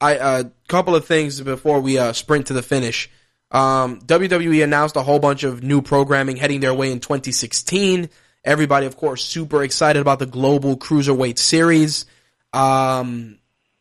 I 0.00 0.14
a 0.14 0.50
couple 0.68 0.94
of 0.94 1.06
things 1.06 1.40
before 1.40 1.80
we 1.80 1.98
uh, 1.98 2.12
sprint 2.12 2.46
to 2.46 2.54
the 2.54 2.62
finish. 2.62 3.10
Um, 3.52 4.00
WWE 4.00 4.64
announced 4.64 4.96
a 4.96 5.02
whole 5.02 5.18
bunch 5.18 5.44
of 5.44 5.62
new 5.62 5.82
programming 5.82 6.36
heading 6.36 6.60
their 6.60 6.74
way 6.74 6.90
in 6.90 7.00
2016. 7.00 8.08
Everybody, 8.44 8.86
of 8.86 8.96
course, 8.96 9.22
super 9.22 9.62
excited 9.62 10.00
about 10.00 10.18
the 10.18 10.26
Global 10.26 10.76
Cruiserweight 10.76 11.38
Series. 11.38 12.06
Um, 12.52 13.38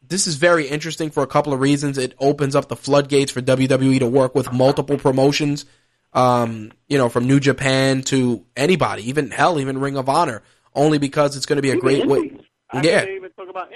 this 0.08 0.28
is 0.28 0.36
very 0.36 0.68
interesting 0.68 1.10
for 1.10 1.24
a 1.24 1.28
couple 1.28 1.54
of 1.54 1.62
reasons. 1.62 1.98
It 1.98 2.14
opens 2.20 2.56
up 2.56 2.68
the 2.68 2.76
floodgates 2.76 3.32
for 3.32 3.42
WWE 3.42 4.00
to 4.00 4.08
work 4.08 4.36
with 4.36 4.52
multiple 4.52 4.98
promotions. 4.98 5.66
Um, 6.14 6.74
you 6.90 6.98
know, 6.98 7.08
from 7.08 7.26
New 7.26 7.40
Japan 7.40 8.02
to 8.04 8.46
anybody, 8.58 9.08
even 9.10 9.32
hell, 9.32 9.60
even 9.60 9.80
Ring 9.80 9.96
of 9.96 10.10
Honor, 10.10 10.44
only 10.76 10.98
because 10.98 11.38
it's 11.38 11.46
going 11.46 11.56
to 11.56 11.62
be 11.62 11.70
a 11.70 11.78
great 11.78 12.06
way. 12.06 12.38
I 12.70 12.82
Yeah. 12.82 13.06
even 13.06 13.32
talk 13.32 13.50
about. 13.50 13.70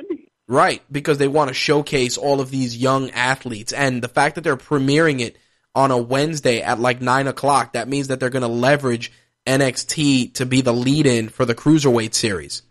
Right, 0.48 0.84
because 0.92 1.18
they 1.18 1.30
want 1.30 1.48
to 1.48 1.54
showcase 1.54 2.18
all 2.18 2.42
of 2.42 2.52
these 2.52 2.78
young 2.78 3.10
athletes, 3.12 3.72
and 3.74 4.02
the 4.02 4.08
fact 4.10 4.36
that 4.36 4.42
they're 4.44 4.58
premiering 4.58 5.22
it 5.22 5.38
on 5.76 5.92
a 5.92 5.98
Wednesday 5.98 6.62
at 6.62 6.80
like 6.80 7.02
nine 7.02 7.28
o'clock, 7.28 7.74
that 7.74 7.88
means 7.88 8.08
that 8.08 8.20
they're 8.20 8.30
going 8.30 8.42
to 8.42 8.48
leverage 8.48 9.12
NXT 9.46 10.34
to 10.36 10.46
be 10.46 10.62
the 10.62 10.74
lead-in 10.74 11.30
for 11.30 11.46
the 11.46 11.54
cruiserweight 11.54 12.14
series. 12.16 12.64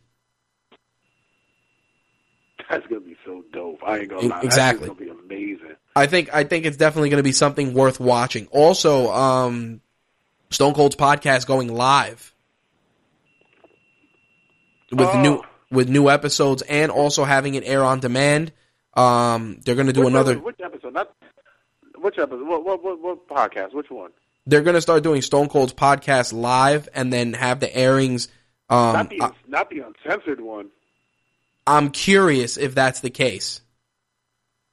That's 2.70 2.86
gonna 2.86 3.01
be 3.02 3.16
so 3.24 3.44
dope. 3.52 3.81
I 3.86 3.98
ain't 3.98 4.09
gonna 4.09 4.22
E- 4.22 4.28
lie. 4.28 4.40
exactly. 4.43 4.89
That's 4.89 4.98
gonna 4.98 5.14
be 5.14 5.24
amazing. 5.35 5.76
I 5.94 6.06
think 6.06 6.35
I 6.35 6.44
think 6.44 6.64
it's 6.64 6.76
definitely 6.76 7.10
going 7.10 7.18
to 7.18 7.22
be 7.24 7.31
something 7.32 7.72
worth 7.74 8.01
watching. 8.01 8.47
Also, 8.51 9.12
um, 9.12 9.81
Stone 10.51 10.74
Cold's 10.74 10.97
podcast 10.97 11.47
going 11.47 11.72
live 11.72 12.35
with 14.90 15.09
Oh. 15.09 15.20
new 15.20 15.43
with 15.70 15.89
new 15.89 16.09
episodes, 16.09 16.62
and 16.62 16.90
also 16.90 17.24
having 17.24 17.55
it 17.55 17.62
air 17.64 17.85
on 17.85 18.01
demand. 18.01 18.52
Um, 18.94 19.60
they're 19.64 19.74
going 19.74 19.89
to 19.89 19.93
do 19.93 20.01
which 20.01 20.09
another. 20.10 20.32
Episode, 20.32 20.44
which 20.47 20.60
episode? 20.64 20.94
Not 20.94 21.10
which 22.05 22.18
episode? 22.18 22.47
What, 22.47 22.64
what 22.64 22.85
what 22.85 23.01
what 23.01 23.28
podcast? 23.28 23.74
Which 23.74 23.90
one? 23.90 24.10
they're 24.47 24.62
going 24.62 24.74
to 24.74 24.81
start 24.81 25.02
doing 25.02 25.22
Stone 25.22 25.48
Cold's 25.48 25.72
podcast 25.72 26.32
live 26.32 26.89
and 26.94 27.12
then 27.12 27.32
have 27.32 27.60
the 27.60 27.74
airings. 27.74 28.28
Um, 28.68 28.93
not 28.93 29.10
the 29.10 29.22
I, 29.22 29.31
not 29.48 29.70
the 29.70 29.81
uncensored 29.81 30.40
one. 30.40 30.70
I'm 31.66 31.90
curious 31.90 32.56
if 32.56 32.74
that's 32.74 33.01
the 33.01 33.10
case. 33.10 33.60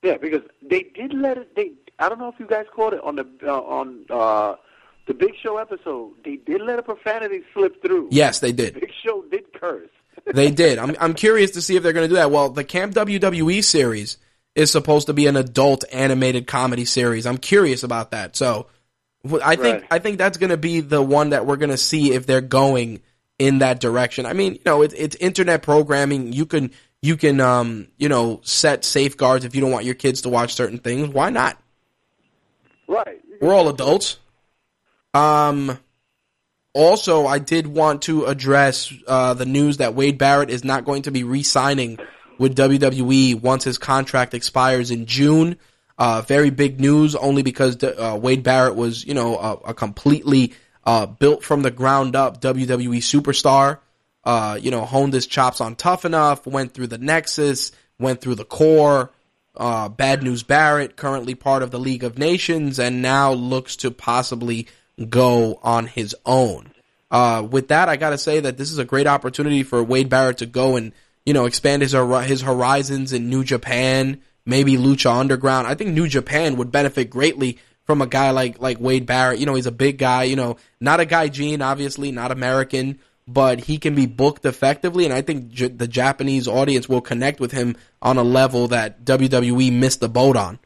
Yeah, 0.04 0.18
because 0.18 0.42
they 0.62 0.84
did 0.96 1.14
let 1.14 1.38
it. 1.38 1.56
They 1.56 1.72
I 2.00 2.10
don't 2.10 2.20
know 2.20 2.30
if 2.30 2.40
you 2.40 2.48
guys 2.48 2.66
caught 2.74 2.94
it 2.94 3.02
on 3.04 3.16
the 3.16 3.28
uh, 3.44 3.62
on 3.62 4.06
uh, 4.10 4.56
the 5.08 5.14
Big 5.14 5.34
Show 5.42 5.58
episode. 5.58 6.14
They 6.24 6.38
did 6.38 6.62
let 6.62 6.80
a 6.80 6.84
profanity 6.84 7.44
slip 7.54 7.82
through. 7.82 8.10
Yes, 8.12 8.40
they 8.40 8.52
did. 8.52 8.76
Big 8.76 8.92
Show 9.06 9.24
did 9.30 9.54
curse. 9.54 9.90
They 10.26 10.52
did. 10.52 10.80
I'm 10.80 10.96
I'm 11.00 11.14
curious 11.14 11.52
to 11.52 11.62
see 11.62 11.76
if 11.76 11.84
they're 11.84 11.94
going 11.94 12.06
to 12.06 12.10
do 12.10 12.16
that. 12.16 12.32
Well, 12.32 12.50
the 12.50 12.64
Camp 12.64 12.94
WWE 12.94 13.64
series 13.64 14.18
is 14.56 14.72
supposed 14.72 15.08
to 15.08 15.14
be 15.14 15.28
an 15.28 15.36
adult 15.36 15.84
animated 15.92 16.48
comedy 16.48 16.86
series. 16.86 17.26
I'm 17.26 17.38
curious 17.38 17.84
about 17.84 18.12
that. 18.12 18.36
So, 18.36 18.68
I 19.44 19.56
think 19.56 19.82
Right. 19.82 19.88
I 19.92 20.00
think 20.00 20.18
that's 20.18 20.38
going 20.38 20.50
to 20.50 20.58
be 20.58 20.80
the 20.82 21.02
one 21.02 21.30
that 21.30 21.46
we're 21.46 21.58
going 21.58 21.70
to 21.70 21.78
see 21.78 22.14
if 22.14 22.26
they're 22.26 22.42
going 22.42 23.02
in 23.38 23.60
that 23.60 23.80
direction. 23.80 24.26
I 24.26 24.34
mean, 24.34 24.54
you 24.54 24.62
know, 24.66 24.82
it's 24.82 24.94
it's 24.94 25.16
internet 25.16 25.64
programming. 25.64 26.34
You 26.34 26.46
can 26.46 26.72
you 27.02 27.18
can 27.18 27.40
um 27.40 27.88
you 27.98 28.10
know 28.10 28.42
set 28.44 28.84
safeguards 28.86 29.46
if 29.46 29.56
you 29.56 29.62
don't 29.62 29.72
want 29.72 29.86
your 29.86 29.96
kids 29.96 30.22
to 30.22 30.30
watch 30.30 30.54
certain 30.54 30.78
things. 30.78 31.10
Why 31.10 31.30
not? 31.30 31.58
right. 32.88 33.20
We're 33.40 33.54
all 33.54 33.70
adults. 33.70 34.18
Um. 35.14 35.80
Also, 36.74 37.26
I 37.28 37.40
did 37.40 37.68
want 37.68 38.04
to 38.04 38.26
address 38.26 38.94
uh, 39.06 39.34
the 39.34 39.46
news 39.46 39.78
that 39.78 39.94
Wade 39.94 40.18
Barrett 40.18 40.50
is 40.50 40.64
not 40.64 40.86
going 40.86 41.02
to 41.02 41.12
be 41.12 41.26
re-signing 41.26 42.00
with 42.42 42.56
WWE 42.56 43.40
once 43.40 43.64
his 43.64 43.78
contract 43.78 44.34
expires 44.34 44.90
in 44.90 45.06
June. 45.06 45.58
Uh, 45.96 46.24
very 46.24 46.50
big 46.50 46.80
news, 46.82 47.16
only 47.16 47.44
because 47.44 47.82
uh, 47.84 48.18
Wade 48.20 48.42
Barrett 48.42 48.76
was, 48.76 49.06
you 49.06 49.14
know, 49.14 49.38
a, 49.38 49.54
a 49.70 49.74
completely 49.76 50.54
uh, 50.84 51.06
built 51.06 51.44
from 51.44 51.62
the 51.62 51.70
ground 51.70 52.16
up 52.16 52.42
WWE 52.42 52.98
superstar. 52.98 53.78
Uh, 54.24 54.58
you 54.60 54.72
know, 54.72 54.86
honed 54.86 55.14
his 55.14 55.28
chops 55.28 55.62
on 55.62 55.76
Tough 55.76 56.04
Enough, 56.04 56.48
went 56.48 56.74
through 56.74 56.88
the 56.88 56.98
Nexus, 56.98 57.72
went 58.00 58.22
through 58.22 58.36
the 58.36 58.46
Core. 58.46 59.12
Uh, 59.56 59.90
Bad 59.90 60.24
News 60.24 60.42
Barrett, 60.42 60.96
currently 60.96 61.36
part 61.36 61.62
of 61.62 61.70
the 61.70 61.80
League 61.80 62.04
of 62.04 62.18
Nations, 62.18 62.80
and 62.80 63.04
now 63.04 63.34
looks 63.34 63.76
to 63.76 63.92
possibly 63.92 64.68
go 65.10 65.60
on 65.62 65.86
his 65.86 66.16
own. 66.26 66.72
Uh, 67.12 67.46
with 67.48 67.68
that, 67.68 67.88
I 67.88 67.98
gotta 67.98 68.18
say 68.18 68.40
that 68.40 68.58
this 68.58 68.72
is 68.72 68.80
a 68.80 68.86
great 68.86 69.06
opportunity 69.06 69.62
for 69.62 69.84
Wade 69.84 70.10
Barrett 70.10 70.38
to 70.40 70.48
go 70.48 70.78
and, 70.78 70.94
you 71.26 71.34
know, 71.34 71.46
expand 71.46 71.82
his, 71.82 71.92
his 71.94 72.42
horizons 72.42 73.14
in 73.14 73.30
New 73.30 73.44
Japan, 73.44 74.22
maybe 74.46 74.76
Lucha 74.78 75.14
Underground. 75.20 75.68
I 75.68 75.76
think 75.76 75.92
New 75.92 76.08
Japan 76.08 76.56
would 76.58 76.72
benefit 76.72 77.10
greatly 77.10 77.60
from 77.86 78.02
a 78.02 78.08
guy 78.08 78.32
like, 78.32 78.60
like 78.60 78.80
Wade 78.80 79.06
Barrett. 79.06 79.40
You 79.40 79.46
know, 79.46 79.56
he's 79.56 79.66
a 79.66 79.72
big 79.72 79.98
guy, 79.98 80.24
you 80.24 80.36
know, 80.36 80.58
not 80.80 81.00
a 81.00 81.06
guy 81.06 81.28
Gene, 81.28 81.62
obviously, 81.62 82.12
not 82.12 82.32
American, 82.32 83.00
but 83.28 83.60
he 83.62 83.78
can 83.78 83.96
be 83.96 84.08
booked 84.08 84.46
effectively, 84.46 85.06
and 85.06 85.14
I 85.14 85.22
think 85.22 85.50
J- 85.50 85.68
the 85.68 85.88
Japanese 85.88 86.48
audience 86.48 86.90
will 86.90 87.02
connect 87.02 87.40
with 87.40 87.52
him 87.52 87.78
on 88.02 88.18
a 88.18 88.24
level 88.24 88.68
that 88.70 89.06
WWE 89.06 89.72
missed 89.72 90.00
the 90.00 90.10
boat 90.10 90.36
on. 90.36 90.60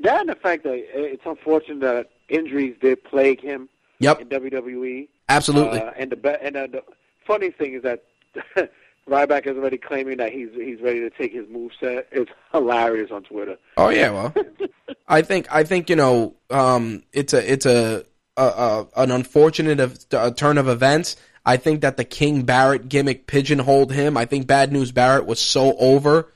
That 0.00 0.20
and 0.20 0.30
the 0.30 0.34
fact 0.34 0.62
that 0.64 0.72
it's 0.94 1.22
unfortunate 1.26 1.80
that 1.80 2.10
injuries 2.28 2.74
did 2.80 3.04
plague 3.04 3.40
him 3.40 3.68
Yep, 3.98 4.20
in 4.22 4.28
WWE. 4.28 5.08
absolutely. 5.28 5.80
Uh, 5.80 5.90
and 5.98 6.10
the 6.10 6.42
and 6.42 6.56
uh, 6.56 6.66
the 6.68 6.82
funny 7.26 7.50
thing 7.50 7.74
is 7.74 7.82
that 7.82 8.04
Ryback 9.08 9.46
is 9.46 9.56
already 9.56 9.78
claiming 9.78 10.18
that 10.18 10.32
he's 10.32 10.50
he's 10.54 10.80
ready 10.80 11.00
to 11.00 11.10
take 11.10 11.32
his 11.32 11.48
move 11.48 11.72
set. 11.80 12.06
It's 12.12 12.30
hilarious 12.52 13.10
on 13.10 13.24
Twitter. 13.24 13.56
Oh 13.76 13.88
yeah, 13.88 14.10
well, 14.10 14.34
I 15.08 15.22
think 15.22 15.52
I 15.52 15.64
think 15.64 15.90
you 15.90 15.96
know 15.96 16.36
um, 16.50 17.02
it's 17.12 17.32
a 17.32 17.52
it's 17.52 17.66
a, 17.66 18.04
a, 18.36 18.42
a 18.42 18.86
an 18.96 19.10
unfortunate 19.10 19.80
of, 19.80 19.98
a 20.12 20.30
turn 20.30 20.58
of 20.58 20.68
events. 20.68 21.16
I 21.44 21.56
think 21.56 21.80
that 21.80 21.96
the 21.96 22.04
King 22.04 22.42
Barrett 22.42 22.88
gimmick 22.88 23.26
pigeonholed 23.26 23.92
him. 23.92 24.16
I 24.16 24.26
think 24.26 24.46
Bad 24.46 24.72
News 24.72 24.92
Barrett 24.92 25.26
was 25.26 25.40
so 25.40 25.76
over 25.78 26.30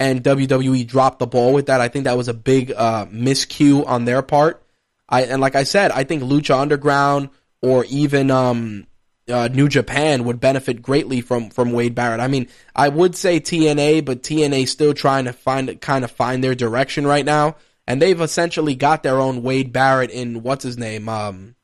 and 0.00 0.22
WWE 0.22 0.86
dropped 0.86 1.18
the 1.18 1.26
ball 1.26 1.52
with 1.52 1.66
that. 1.66 1.80
I 1.80 1.88
think 1.88 2.04
that 2.04 2.16
was 2.16 2.28
a 2.28 2.34
big 2.34 2.72
uh, 2.72 3.06
miscue 3.06 3.86
on 3.86 4.04
their 4.04 4.22
part. 4.22 4.62
I 5.08 5.22
and 5.22 5.40
like 5.40 5.54
I 5.54 5.62
said, 5.62 5.90
I 5.90 6.04
think 6.04 6.22
Lucha 6.22 6.58
Underground 6.58 7.30
or 7.62 7.84
even 7.86 8.30
um, 8.30 8.86
uh, 9.28 9.48
New 9.48 9.68
Japan 9.68 10.24
would 10.24 10.40
benefit 10.40 10.82
greatly 10.82 11.20
from 11.20 11.50
from 11.50 11.72
Wade 11.72 11.94
Barrett. 11.94 12.20
I 12.20 12.28
mean, 12.28 12.48
I 12.74 12.88
would 12.88 13.14
say 13.16 13.40
TNA, 13.40 14.04
but 14.04 14.22
TNA 14.22 14.68
still 14.68 14.94
trying 14.94 15.24
to 15.26 15.32
find 15.32 15.80
kind 15.80 16.04
of 16.04 16.10
find 16.10 16.42
their 16.42 16.54
direction 16.54 17.06
right 17.06 17.24
now, 17.24 17.56
and 17.86 18.00
they've 18.00 18.20
essentially 18.20 18.74
got 18.74 19.02
their 19.02 19.18
own 19.20 19.42
Wade 19.42 19.72
Barrett 19.72 20.10
in 20.10 20.42
what's 20.42 20.64
his 20.64 20.78
name, 20.78 21.08
um, 21.08 21.54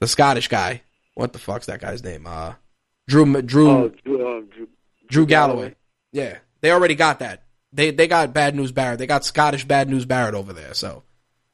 the 0.00 0.06
Scottish 0.08 0.48
guy. 0.48 0.82
What 1.14 1.32
the 1.32 1.38
fuck's 1.38 1.66
that 1.66 1.80
guy's 1.80 2.02
name? 2.02 2.26
Uh, 2.26 2.54
Drew 3.08 3.40
Drew 3.42 3.70
Oh, 3.70 3.88
Drew, 4.04 4.38
um, 4.38 4.46
Drew, 4.46 4.68
Drew 5.08 5.26
Galloway. 5.26 5.74
Yeah, 6.12 6.38
they 6.60 6.70
already 6.70 6.94
got 6.94 7.18
that. 7.18 7.42
They 7.72 7.90
they 7.90 8.06
got 8.06 8.34
Bad 8.34 8.54
News 8.54 8.72
Barrett. 8.72 8.98
They 8.98 9.06
got 9.06 9.24
Scottish 9.24 9.64
Bad 9.64 9.88
News 9.88 10.04
Barrett 10.04 10.34
over 10.34 10.52
there. 10.52 10.74
So 10.74 11.02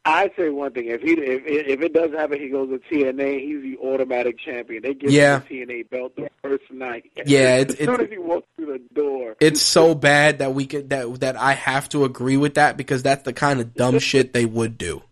I 0.05 0.31
say 0.39 0.49
one 0.49 0.73
thing: 0.73 0.87
if 0.87 1.03
he 1.03 1.13
if 1.13 1.43
if 1.47 1.81
it 1.83 1.93
does 1.93 2.13
happen, 2.13 2.41
he 2.41 2.49
goes 2.49 2.71
to 2.71 2.79
TNA. 2.79 3.41
He's 3.41 3.63
the 3.63 3.77
automatic 3.85 4.39
champion. 4.39 4.83
They 4.83 4.95
give 4.95 5.11
Yeah. 5.11 5.41
him 5.41 5.67
the 5.67 5.67
TNA 5.67 5.91
belt 5.91 6.17
the 6.17 6.31
first 6.43 6.71
night. 6.71 7.11
Yeah, 7.27 7.59
it's- 7.59 7.73
as 7.79 7.85
soon 7.87 7.95
it's- 7.95 8.07
as 8.07 8.11
he 8.13 8.19
walks 8.19 8.47
through 8.57 8.73
the 8.79 8.95
door. 8.95 9.37
it's 9.41 9.61
so 9.61 9.95
bad 9.95 10.39
that 10.39 10.55
we 10.55 10.65
could 10.67 10.89
that 10.91 11.21
that 11.21 11.37
I 11.37 11.53
have 11.53 11.89
to 11.91 12.05
agree 12.05 12.37
with 12.39 12.55
that 12.55 12.77
because 12.79 13.03
that's 13.03 13.25
the 13.25 13.33
kind 13.35 13.61
of 13.61 13.75
dumb 13.75 13.99
shit 13.99 14.33
they 14.33 14.47
would 14.47 14.79
do. 14.79 15.03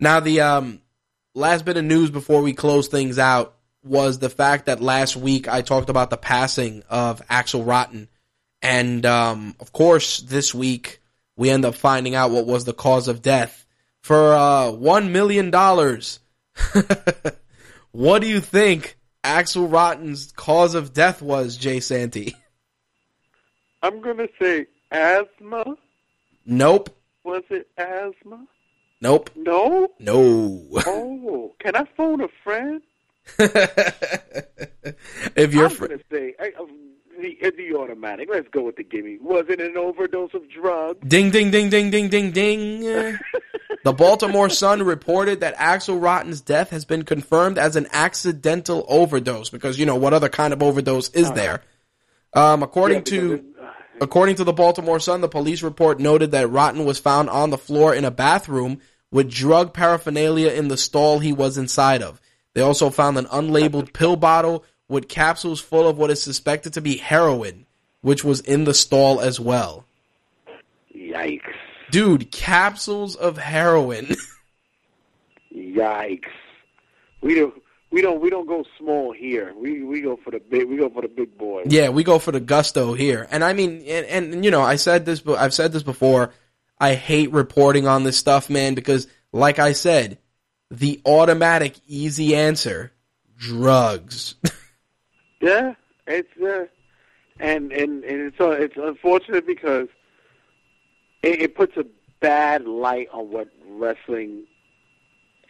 Now 0.00 0.20
the 0.20 0.40
um 0.40 0.80
last 1.34 1.64
bit 1.64 1.76
of 1.76 1.84
news 1.84 2.10
before 2.10 2.42
we 2.42 2.52
close 2.52 2.88
things 2.88 3.18
out 3.18 3.54
was 3.84 4.18
the 4.18 4.30
fact 4.30 4.66
that 4.66 4.80
last 4.80 5.16
week 5.16 5.48
I 5.48 5.62
talked 5.62 5.90
about 5.90 6.10
the 6.10 6.16
passing 6.16 6.84
of 6.88 7.26
Axl 7.28 7.66
Rotten, 7.66 8.08
and 8.60 9.04
um, 9.06 9.56
of 9.58 9.72
course 9.72 10.18
this 10.20 10.54
week 10.54 11.00
we 11.42 11.50
end 11.50 11.64
up 11.64 11.74
finding 11.74 12.14
out 12.14 12.30
what 12.30 12.46
was 12.46 12.64
the 12.64 12.72
cause 12.72 13.08
of 13.08 13.20
death 13.20 13.66
for 14.00 14.32
uh, 14.32 14.70
one 14.70 15.10
million 15.10 15.50
dollars. 15.50 16.20
what 17.90 18.22
do 18.22 18.28
you 18.28 18.38
think 18.38 18.96
Axl 19.24 19.70
Rotten's 19.70 20.30
cause 20.36 20.76
of 20.76 20.92
death 20.92 21.20
was, 21.20 21.56
Jay 21.56 21.80
Santy? 21.80 22.36
I'm 23.82 24.00
gonna 24.00 24.28
say 24.40 24.66
asthma. 24.92 25.74
Nope. 26.46 26.96
Was 27.24 27.42
it 27.50 27.66
asthma? 27.76 28.46
Nope. 29.00 29.30
No. 29.34 29.88
No. 29.98 30.64
Oh, 30.86 31.56
can 31.58 31.74
I 31.74 31.84
phone 31.96 32.20
a 32.20 32.28
friend? 32.44 32.82
if 35.36 35.52
you're 35.52 35.64
I'm 35.64 35.70
fr- 35.72 35.88
gonna 35.88 36.02
say 36.08 36.36
I, 36.38 36.52
uh, 36.56 36.66
the 37.22 37.50
the 37.56 37.74
automatic. 37.74 38.28
Let's 38.30 38.48
go 38.48 38.62
with 38.62 38.76
the 38.76 38.84
gimme. 38.84 39.18
Was 39.20 39.46
it 39.48 39.60
an 39.60 39.76
overdose 39.76 40.34
of 40.34 40.42
drugs? 40.50 40.98
ding 41.06 41.30
ding 41.30 41.50
ding 41.50 41.70
ding 41.70 41.90
ding 41.90 42.08
ding 42.10 42.30
ding. 42.32 42.80
the 43.84 43.92
Baltimore 43.92 44.50
Sun 44.50 44.82
reported 44.82 45.40
that 45.40 45.56
Axl 45.56 46.00
Rotten's 46.02 46.40
death 46.40 46.70
has 46.70 46.84
been 46.84 47.04
confirmed 47.04 47.56
as 47.58 47.76
an 47.76 47.86
accidental 47.92 48.84
overdose 48.88 49.48
because 49.50 49.78
you 49.78 49.86
know 49.86 49.96
what 49.96 50.12
other 50.12 50.28
kind 50.28 50.52
of 50.52 50.62
overdose 50.62 51.08
is 51.10 51.32
there? 51.32 51.62
Um, 52.34 52.62
according 52.62 52.98
Uh-huh. 52.98 53.14
Yeah, 53.14 53.20
to 53.20 53.32
it- 53.34 53.44
uh, 53.60 53.68
According 54.00 54.34
to 54.36 54.44
the 54.44 54.52
Baltimore 54.52 54.98
Sun, 54.98 55.20
the 55.20 55.28
police 55.28 55.62
report 55.62 56.00
noted 56.00 56.32
that 56.32 56.50
Rotten 56.50 56.84
was 56.84 56.98
found 56.98 57.30
on 57.30 57.50
the 57.50 57.58
floor 57.58 57.94
in 57.94 58.04
a 58.04 58.10
bathroom 58.10 58.80
with 59.12 59.30
drug 59.30 59.72
paraphernalia 59.74 60.50
in 60.50 60.68
the 60.68 60.76
stall 60.76 61.18
he 61.20 61.32
was 61.32 61.56
inside 61.58 62.02
of. 62.02 62.20
They 62.54 62.62
also 62.62 62.90
found 62.90 63.16
an 63.16 63.26
unlabeled 63.26 63.92
pill 63.92 64.16
bottle 64.16 64.64
with 64.92 65.08
capsules 65.08 65.58
full 65.60 65.88
of 65.88 65.96
what 65.96 66.10
is 66.10 66.22
suspected 66.22 66.74
to 66.74 66.80
be 66.82 66.98
heroin, 66.98 67.64
which 68.02 68.22
was 68.22 68.40
in 68.40 68.64
the 68.64 68.74
stall 68.74 69.20
as 69.20 69.40
well. 69.40 69.86
Yikes! 70.94 71.54
Dude, 71.90 72.30
capsules 72.30 73.16
of 73.16 73.38
heroin. 73.38 74.14
Yikes! 75.54 76.28
We 77.22 77.34
don't. 77.34 77.54
We 77.90 78.02
don't. 78.02 78.20
We 78.20 78.28
don't 78.30 78.46
go 78.46 78.64
small 78.78 79.12
here. 79.12 79.54
We 79.56 79.82
we 79.82 80.02
go 80.02 80.18
for 80.22 80.30
the 80.30 80.40
big. 80.40 80.68
We 80.68 80.76
go 80.76 80.90
for 80.90 81.02
the 81.02 81.08
big 81.08 81.36
boy. 81.38 81.62
yeah, 81.66 81.88
we 81.88 82.04
go 82.04 82.18
for 82.18 82.32
the 82.32 82.40
gusto 82.40 82.92
here. 82.92 83.26
And 83.30 83.42
I 83.42 83.54
mean, 83.54 83.82
and, 83.86 84.06
and 84.06 84.44
you 84.44 84.50
know, 84.50 84.62
I 84.62 84.76
said 84.76 85.06
this, 85.06 85.20
but 85.20 85.38
I've 85.38 85.54
said 85.54 85.72
this 85.72 85.82
before. 85.82 86.32
I 86.78 86.94
hate 86.94 87.32
reporting 87.32 87.86
on 87.86 88.04
this 88.04 88.18
stuff, 88.18 88.50
man, 88.50 88.74
because 88.74 89.06
like 89.32 89.58
I 89.58 89.72
said, 89.72 90.18
the 90.70 91.00
automatic 91.06 91.76
easy 91.86 92.34
answer, 92.34 92.92
drugs. 93.38 94.34
Yeah, 95.42 95.74
it's 96.06 96.40
uh, 96.40 96.66
and 97.40 97.72
and 97.72 98.04
and 98.04 98.20
it's 98.22 98.40
uh, 98.40 98.50
it's 98.50 98.76
unfortunate 98.76 99.46
because 99.46 99.88
it, 101.22 101.42
it 101.42 101.56
puts 101.56 101.76
a 101.76 101.84
bad 102.20 102.64
light 102.64 103.08
on 103.12 103.30
what 103.30 103.48
wrestling 103.68 104.44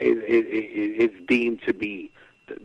is 0.00 0.16
is, 0.26 0.46
is, 0.48 1.10
deemed 1.28 1.60
to 1.66 1.74
be. 1.74 2.10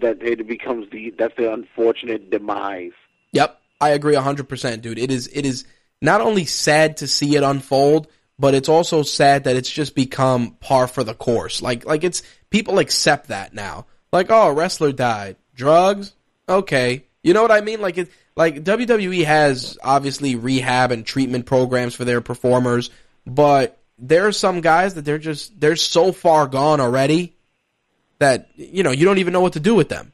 That 0.01 0.23
it 0.23 0.47
becomes 0.47 0.89
the 0.89 1.13
that's 1.17 1.35
the 1.35 1.51
unfortunate 1.51 2.31
demise. 2.31 2.93
Yep, 3.33 3.59
I 3.81 3.89
agree 3.89 4.15
100%, 4.15 4.81
dude. 4.81 4.97
It 4.97 5.11
is 5.11 5.29
it 5.33 5.45
is 5.45 5.65
not 6.01 6.21
only 6.21 6.45
sad 6.45 6.97
to 6.97 7.07
see 7.07 7.35
it 7.35 7.43
unfold, 7.43 8.07
but 8.39 8.55
it's 8.55 8.69
also 8.69 9.03
sad 9.03 9.43
that 9.43 9.57
it's 9.57 9.69
just 9.69 9.95
become 9.95 10.51
par 10.61 10.87
for 10.87 11.03
the 11.03 11.13
course. 11.13 11.61
Like 11.61 11.85
like 11.85 12.05
it's 12.05 12.23
people 12.49 12.79
accept 12.79 13.27
that 13.27 13.53
now. 13.53 13.85
Like, 14.13 14.27
oh, 14.29 14.47
a 14.47 14.53
wrestler 14.53 14.93
died. 14.93 15.35
Drugs? 15.53 16.13
Okay. 16.47 17.06
You 17.23 17.33
know 17.33 17.41
what 17.41 17.51
I 17.51 17.61
mean? 17.61 17.81
Like 17.81 17.97
it 17.97 18.09
like 18.35 18.63
WWE 18.63 19.25
has 19.25 19.77
obviously 19.83 20.35
rehab 20.35 20.91
and 20.91 21.05
treatment 21.05 21.45
programs 21.45 21.95
for 21.95 22.05
their 22.05 22.21
performers, 22.21 22.89
but 23.25 23.79
there 23.97 24.27
are 24.27 24.31
some 24.31 24.61
guys 24.61 24.93
that 24.93 25.05
they're 25.05 25.17
just 25.17 25.59
they're 25.59 25.75
so 25.75 26.11
far 26.11 26.47
gone 26.47 26.79
already 26.79 27.35
that 28.19 28.49
you 28.55 28.83
know, 28.83 28.91
you 28.91 29.05
don't 29.05 29.17
even 29.17 29.33
know 29.33 29.41
what 29.41 29.53
to 29.53 29.59
do 29.59 29.75
with 29.75 29.89
them. 29.89 30.13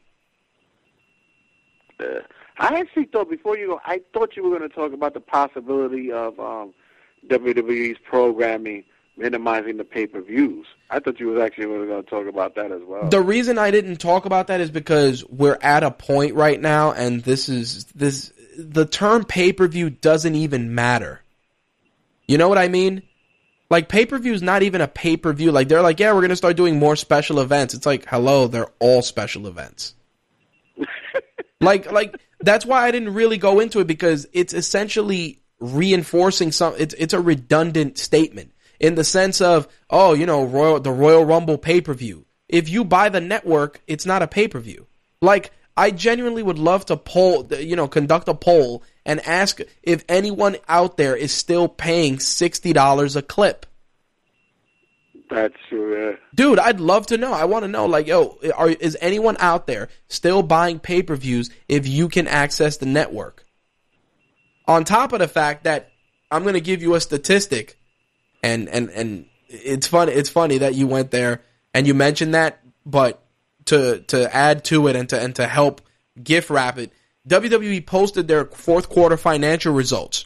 Uh, 1.99 2.19
I 2.57 2.79
actually 2.79 3.05
thought 3.05 3.29
before 3.29 3.57
you 3.57 3.67
go, 3.67 3.81
I 3.85 4.01
thought 4.13 4.35
you 4.35 4.43
were 4.43 4.57
going 4.57 4.69
to 4.69 4.75
talk 4.75 4.93
about 4.93 5.13
the 5.13 5.19
possibility 5.19 6.11
of 6.11 6.39
um, 6.39 6.73
WWE's 7.27 7.97
programming 8.03 8.83
minimizing 9.17 9.77
the 9.77 9.83
pay 9.83 10.07
per 10.07 10.21
views. 10.21 10.65
I 10.89 10.99
thought 10.99 11.19
you 11.19 11.27
was 11.27 11.41
actually 11.41 11.65
going 11.65 12.03
to 12.03 12.09
talk 12.09 12.27
about 12.27 12.55
that 12.55 12.71
as 12.71 12.81
well. 12.85 13.09
The 13.09 13.21
reason 13.21 13.57
I 13.57 13.71
didn't 13.71 13.97
talk 13.97 14.25
about 14.25 14.47
that 14.47 14.61
is 14.61 14.71
because 14.71 15.23
we're 15.25 15.57
at 15.61 15.83
a 15.83 15.91
point 15.91 16.35
right 16.35 16.59
now, 16.59 16.91
and 16.91 17.23
this 17.23 17.49
is 17.49 17.85
this 17.95 18.33
the 18.57 18.85
term 18.85 19.25
pay 19.25 19.53
per 19.53 19.67
view 19.67 19.89
doesn't 19.89 20.35
even 20.35 20.75
matter. 20.75 21.21
You 22.27 22.37
know 22.37 22.49
what 22.49 22.57
I 22.57 22.67
mean? 22.67 23.03
Like 23.69 23.89
pay 23.89 24.05
per 24.05 24.19
view 24.19 24.33
is 24.33 24.41
not 24.41 24.63
even 24.63 24.81
a 24.81 24.87
pay 24.87 25.17
per 25.17 25.33
view. 25.33 25.51
Like 25.51 25.67
they're 25.67 25.81
like, 25.81 25.99
yeah, 25.99 26.13
we're 26.13 26.21
gonna 26.21 26.35
start 26.35 26.57
doing 26.57 26.77
more 26.77 26.95
special 26.95 27.39
events. 27.39 27.73
It's 27.73 27.85
like, 27.85 28.07
hello, 28.07 28.47
they're 28.47 28.71
all 28.79 29.01
special 29.01 29.47
events. 29.47 29.95
like 31.61 31.91
like 31.91 32.15
that's 32.39 32.65
why 32.65 32.85
I 32.85 32.91
didn't 32.91 33.13
really 33.13 33.37
go 33.37 33.59
into 33.59 33.79
it 33.79 33.87
because 33.87 34.27
it's 34.33 34.53
essentially 34.53 35.39
reinforcing 35.59 36.51
some. 36.51 36.75
It's 36.77 36.93
it's 36.95 37.13
a 37.13 37.19
redundant 37.19 37.97
statement 37.97 38.52
in 38.83 38.95
the 38.95 39.03
sense 39.05 39.39
of, 39.39 39.67
oh, 39.89 40.13
you 40.13 40.25
know, 40.25 40.43
Royal 40.43 40.79
the 40.79 40.91
Royal 40.91 41.23
Rumble 41.23 41.57
pay 41.57 41.79
per 41.79 41.93
view. 41.93 42.25
If 42.49 42.67
you 42.67 42.83
buy 42.83 43.07
the 43.07 43.21
network, 43.21 43.81
it's 43.87 44.05
not 44.05 44.21
a 44.21 44.27
pay 44.27 44.49
per 44.49 44.59
view. 44.59 44.87
Like 45.21 45.51
I 45.77 45.89
genuinely 45.89 46.43
would 46.43 46.59
love 46.59 46.85
to 46.87 46.97
poll, 46.97 47.47
you 47.53 47.77
know, 47.77 47.87
conduct 47.87 48.27
a 48.27 48.33
poll 48.35 48.83
and 49.05 49.25
ask 49.25 49.61
if 49.81 50.03
anyone 50.09 50.57
out 50.67 50.97
there 50.97 51.15
is 51.15 51.31
still 51.31 51.69
paying 51.69 52.19
sixty 52.19 52.73
dollars 52.73 53.15
a 53.15 53.21
clip. 53.21 53.65
That's 55.29 55.55
true. 55.69 56.17
Dude, 56.35 56.59
I'd 56.59 56.81
love 56.81 57.07
to 57.07 57.17
know. 57.17 57.31
I 57.31 57.45
want 57.45 57.63
to 57.63 57.69
know, 57.69 57.85
like, 57.85 58.07
yo, 58.07 58.37
are, 58.55 58.69
is 58.69 58.97
anyone 58.99 59.37
out 59.39 59.65
there 59.65 59.87
still 60.09 60.43
buying 60.43 60.79
pay 60.79 61.01
per 61.01 61.15
views 61.15 61.49
if 61.69 61.87
you 61.87 62.09
can 62.09 62.27
access 62.27 62.77
the 62.77 62.85
network? 62.85 63.45
On 64.67 64.83
top 64.83 65.13
of 65.13 65.19
the 65.19 65.27
fact 65.29 65.63
that 65.63 65.89
I'm 66.29 66.43
going 66.43 66.53
to 66.53 66.61
give 66.61 66.81
you 66.81 66.95
a 66.95 67.01
statistic, 67.01 67.79
and 68.43 68.69
and 68.69 68.89
and 68.91 69.25
it's 69.47 69.87
funny. 69.87 70.11
It's 70.11 70.29
funny 70.29 70.59
that 70.59 70.75
you 70.75 70.85
went 70.85 71.09
there 71.11 71.41
and 71.73 71.87
you 71.87 71.93
mentioned 71.93 72.35
that, 72.35 72.59
but 72.85 73.23
to 73.65 74.01
to 74.07 74.35
add 74.35 74.65
to 74.65 74.87
it 74.87 74.95
and 74.95 75.09
to 75.09 75.19
and 75.19 75.35
to 75.37 75.47
help 75.47 75.81
gift 76.21 76.49
wrap 76.49 76.77
it, 76.77 76.91
WWE 77.27 77.85
posted 77.85 78.27
their 78.27 78.45
fourth 78.45 78.89
quarter 78.89 79.17
financial 79.17 79.73
results. 79.73 80.25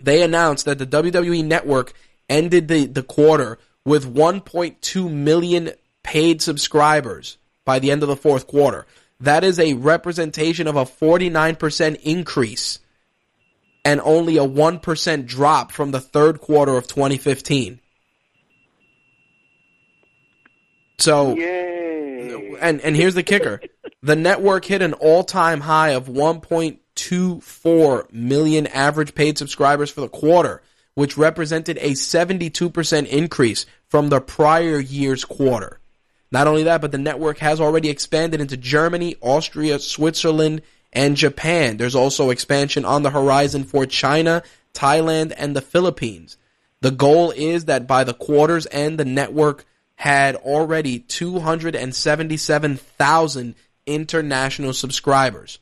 They 0.00 0.22
announced 0.22 0.64
that 0.64 0.78
the 0.78 0.86
WWE 0.86 1.44
network 1.44 1.92
ended 2.28 2.68
the, 2.68 2.86
the 2.86 3.02
quarter 3.02 3.58
with 3.84 4.12
1.2 4.12 5.10
million 5.10 5.70
paid 6.02 6.42
subscribers 6.42 7.38
by 7.64 7.78
the 7.78 7.90
end 7.90 8.02
of 8.02 8.08
the 8.08 8.16
fourth 8.16 8.46
quarter. 8.46 8.86
That 9.20 9.44
is 9.44 9.58
a 9.58 9.74
representation 9.74 10.66
of 10.66 10.76
a 10.76 10.84
49% 10.84 12.00
increase 12.02 12.78
and 13.84 14.00
only 14.02 14.36
a 14.36 14.46
1% 14.46 15.26
drop 15.26 15.72
from 15.72 15.90
the 15.90 16.00
third 16.00 16.40
quarter 16.40 16.76
of 16.76 16.86
2015. 16.86 17.80
So, 20.98 21.34
Yay! 21.34 22.56
and 22.60 22.80
and 22.82 22.94
here's 22.94 23.14
the 23.14 23.22
kicker: 23.22 23.62
the 24.02 24.16
network 24.16 24.66
hit 24.66 24.82
an 24.82 24.92
all-time 24.94 25.62
high 25.62 25.90
of 25.90 26.08
1.24 26.08 28.12
million 28.12 28.66
average 28.66 29.14
paid 29.14 29.38
subscribers 29.38 29.90
for 29.90 30.02
the 30.02 30.08
quarter, 30.08 30.60
which 30.94 31.16
represented 31.16 31.78
a 31.78 31.92
72% 31.92 33.06
increase 33.06 33.64
from 33.88 34.10
the 34.10 34.20
prior 34.20 34.78
year's 34.78 35.24
quarter. 35.24 35.80
Not 36.30 36.46
only 36.46 36.64
that, 36.64 36.80
but 36.80 36.92
the 36.92 36.98
network 36.98 37.38
has 37.38 37.60
already 37.60 37.88
expanded 37.88 38.40
into 38.40 38.56
Germany, 38.56 39.16
Austria, 39.20 39.78
Switzerland, 39.78 40.62
and 40.92 41.16
Japan. 41.16 41.76
There's 41.76 41.94
also 41.94 42.30
expansion 42.30 42.84
on 42.84 43.02
the 43.02 43.10
horizon 43.10 43.64
for 43.64 43.86
China, 43.86 44.42
Thailand, 44.74 45.32
and 45.36 45.54
the 45.54 45.60
Philippines. 45.60 46.36
The 46.80 46.90
goal 46.90 47.30
is 47.32 47.66
that 47.66 47.86
by 47.86 48.02
the 48.04 48.14
quarter's 48.14 48.66
end, 48.70 48.98
the 48.98 49.04
network 49.04 49.66
had 49.96 50.36
already 50.36 51.00
277,000 51.00 53.54
international 53.86 54.72
subscribers. 54.72 55.58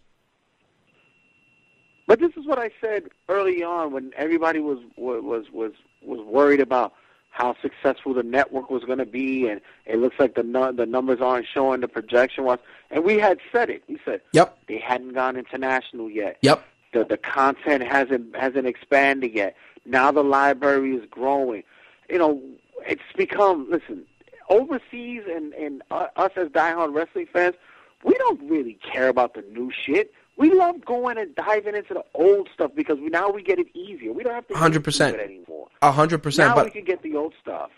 But 2.07 2.21
this 2.21 2.31
is 2.37 2.47
what 2.47 2.59
I 2.59 2.71
said 2.81 3.05
early 3.29 3.63
on 3.63 3.93
when 3.93 4.13
everybody 4.17 4.61
was 4.61 4.79
was 4.97 5.45
was 5.53 5.73
was 6.03 6.25
worried 6.25 6.61
about 6.61 6.95
how 7.39 7.55
successful 7.63 8.15
the 8.15 8.25
network 8.25 8.69
was 8.69 8.83
going 8.83 8.99
to 8.99 9.07
be, 9.07 9.47
and 9.47 9.61
it 9.87 9.99
looks 9.99 10.17
like 10.19 10.35
the 10.35 10.43
nu- 10.43 10.73
the 10.73 10.87
numbers 10.87 11.21
aren't 11.21 11.47
showing 11.47 11.81
the 11.81 11.89
projection 11.89 12.43
was. 12.45 12.59
And 12.91 13.05
we 13.05 13.19
had 13.19 13.39
said 13.53 13.71
it. 13.71 13.85
We 13.89 13.99
said, 14.05 14.23
"Yep, 14.33 14.59
they 14.67 14.79
hadn't 14.79 15.15
gone 15.15 15.37
international 15.37 16.11
yet. 16.11 16.39
Yep, 16.43 16.65
the 16.93 17.05
the 17.05 17.17
content 17.17 17.85
hasn't 17.85 18.35
hasn't 18.37 18.67
expanded 18.67 19.33
yet. 19.33 19.55
Now 19.87 20.11
the 20.11 20.25
library 20.25 20.97
is 20.97 21.09
growing. 21.09 21.63
You 22.11 22.19
know, 22.19 22.43
it's 22.85 23.03
become 23.17 23.71
listen 23.71 24.05
overseas 24.49 25.23
and 25.31 25.53
and 25.55 25.83
uh, 25.93 26.09
us 26.17 26.33
as 26.35 26.49
diehard 26.49 26.93
wrestling 26.93 27.29
fans, 27.33 27.55
we 28.03 28.15
don't 28.15 28.43
really 28.51 28.79
care 28.93 29.09
about 29.09 29.35
the 29.35 29.43
new 29.53 29.71
shit. 29.71 30.13
We 30.39 30.55
love 30.55 30.85
going 30.85 31.19
and 31.19 31.35
diving 31.35 31.75
into 31.75 31.95
the 31.95 32.05
old 32.15 32.49
stuff 32.55 32.71
because 32.75 32.99
we 32.99 33.09
now 33.09 33.29
we 33.29 33.43
get 33.43 33.59
it 33.59 33.67
easier. 33.75 34.13
We 34.13 34.23
don't 34.23 34.35
have 34.35 34.47
to 34.47 34.55
hundred 34.55 34.85
percent 34.85 35.19
anymore. 35.19 35.67
hundred 35.83 36.23
percent. 36.23 36.57
Now 36.57 36.65
we 36.65 36.71
can 36.71 36.85
get 36.85 37.03
the 37.03 37.17
old 37.17 37.35
stuff. 37.43 37.71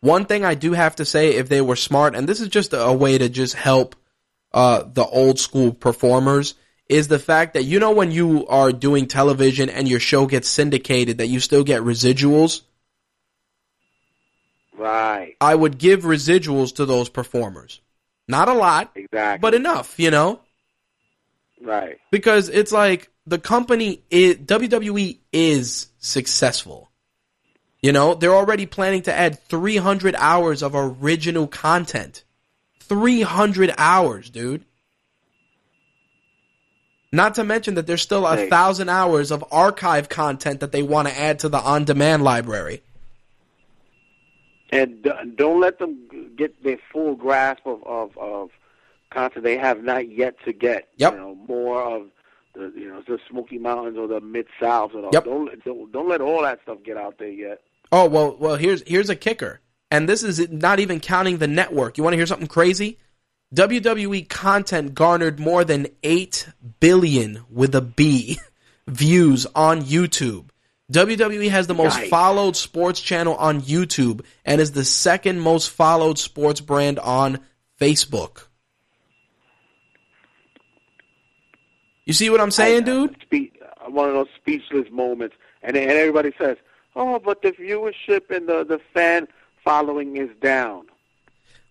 One 0.00 0.24
thing 0.24 0.44
I 0.44 0.54
do 0.54 0.72
have 0.72 0.96
to 0.96 1.04
say, 1.04 1.34
if 1.34 1.48
they 1.48 1.60
were 1.60 1.76
smart, 1.76 2.16
and 2.16 2.26
this 2.26 2.40
is 2.40 2.48
just 2.48 2.72
a 2.72 2.92
way 2.92 3.18
to 3.18 3.28
just 3.28 3.54
help 3.54 3.96
uh, 4.52 4.84
the 4.86 5.04
old 5.04 5.38
school 5.38 5.72
performers, 5.72 6.54
is 6.88 7.08
the 7.08 7.18
fact 7.18 7.54
that 7.54 7.64
you 7.64 7.78
know 7.80 7.92
when 7.92 8.10
you 8.10 8.46
are 8.46 8.72
doing 8.72 9.06
television 9.06 9.68
and 9.68 9.86
your 9.86 10.00
show 10.00 10.26
gets 10.26 10.48
syndicated, 10.48 11.18
that 11.18 11.26
you 11.26 11.40
still 11.40 11.64
get 11.64 11.82
residuals. 11.82 12.62
Right. 14.76 15.34
I 15.40 15.54
would 15.54 15.76
give 15.78 16.02
residuals 16.02 16.76
to 16.76 16.86
those 16.86 17.08
performers. 17.08 17.80
Not 18.28 18.48
a 18.48 18.54
lot, 18.54 18.92
exactly, 18.94 19.40
but 19.40 19.54
enough, 19.54 19.98
you 19.98 20.10
know. 20.10 20.40
Right. 21.60 21.98
Because 22.10 22.48
it's 22.48 22.72
like 22.72 23.10
the 23.26 23.38
company 23.38 24.02
is 24.10 24.36
WWE 24.36 25.18
is 25.32 25.88
successful. 25.98 26.90
You 27.80 27.92
know, 27.92 28.14
they're 28.14 28.34
already 28.34 28.66
planning 28.66 29.02
to 29.02 29.14
add 29.14 29.38
300 29.44 30.14
hours 30.16 30.62
of 30.62 30.74
original 30.74 31.46
content. 31.46 32.24
300 32.80 33.74
hours, 33.78 34.30
dude. 34.30 34.64
Not 37.12 37.36
to 37.36 37.44
mention 37.44 37.74
that 37.74 37.86
there's 37.86 38.02
still 38.02 38.26
a 38.26 38.48
thousand 38.48 38.88
hours 38.88 39.30
of 39.30 39.44
archive 39.50 40.08
content 40.08 40.60
that 40.60 40.72
they 40.72 40.82
want 40.82 41.08
to 41.08 41.18
add 41.18 41.38
to 41.40 41.48
the 41.48 41.58
on-demand 41.58 42.24
library. 42.24 42.82
And 44.70 45.08
don't 45.36 45.60
let 45.60 45.78
them 45.78 46.32
get 46.36 46.62
their 46.62 46.78
full 46.92 47.14
grasp 47.14 47.64
of, 47.66 47.82
of, 47.84 48.18
of 48.18 48.50
content 49.10 49.44
they 49.44 49.56
have 49.58 49.82
not 49.82 50.10
yet 50.10 50.34
to 50.44 50.52
get. 50.52 50.88
Yep. 50.96 51.12
You 51.12 51.18
know, 51.18 51.34
more 51.48 51.82
of 51.82 52.08
the 52.54 52.72
you 52.76 52.88
know 52.88 53.02
the 53.06 53.18
Smoky 53.30 53.58
Mountains 53.58 53.96
or 53.98 54.06
the 54.06 54.20
Mid 54.20 54.46
South. 54.60 54.92
Yep. 55.12 55.24
Don't, 55.24 55.64
don't 55.64 55.92
don't 55.92 56.08
let 56.08 56.20
all 56.20 56.42
that 56.42 56.60
stuff 56.62 56.78
get 56.84 56.96
out 56.96 57.18
there 57.18 57.28
yet. 57.28 57.60
Oh 57.92 58.06
well, 58.08 58.36
well 58.38 58.56
here's 58.56 58.82
here's 58.86 59.10
a 59.10 59.16
kicker, 59.16 59.60
and 59.90 60.08
this 60.08 60.22
is 60.22 60.48
not 60.50 60.80
even 60.80 61.00
counting 61.00 61.38
the 61.38 61.46
network. 61.46 61.98
You 61.98 62.04
want 62.04 62.14
to 62.14 62.18
hear 62.18 62.26
something 62.26 62.48
crazy? 62.48 62.98
WWE 63.54 64.28
content 64.28 64.94
garnered 64.94 65.38
more 65.38 65.64
than 65.64 65.86
eight 66.02 66.48
billion 66.80 67.44
with 67.48 67.74
a 67.76 67.80
B 67.80 68.38
views 68.88 69.46
on 69.54 69.82
YouTube. 69.82 70.48
WWE 70.92 71.50
has 71.50 71.66
the 71.66 71.74
most 71.74 71.96
Nice. 71.96 72.10
followed 72.10 72.56
sports 72.56 73.00
channel 73.00 73.34
on 73.36 73.60
YouTube 73.60 74.24
and 74.44 74.60
is 74.60 74.72
the 74.72 74.84
second 74.84 75.40
most 75.40 75.70
followed 75.70 76.18
sports 76.18 76.60
brand 76.60 76.98
on 76.98 77.40
Facebook. 77.80 78.45
You 82.06 82.12
see 82.12 82.30
what 82.30 82.40
I'm 82.40 82.52
saying, 82.52 82.84
dude? 82.84 83.16
Spe- 83.22 83.52
one 83.88 84.08
of 84.08 84.14
those 84.14 84.28
speechless 84.36 84.90
moments, 84.90 85.36
and 85.62 85.76
and 85.76 85.90
everybody 85.90 86.32
says, 86.38 86.56
"Oh, 86.94 87.18
but 87.18 87.42
the 87.42 87.52
viewership 87.52 88.30
and 88.30 88.48
the 88.48 88.64
the 88.64 88.80
fan 88.94 89.28
following 89.64 90.16
is 90.16 90.30
down." 90.40 90.86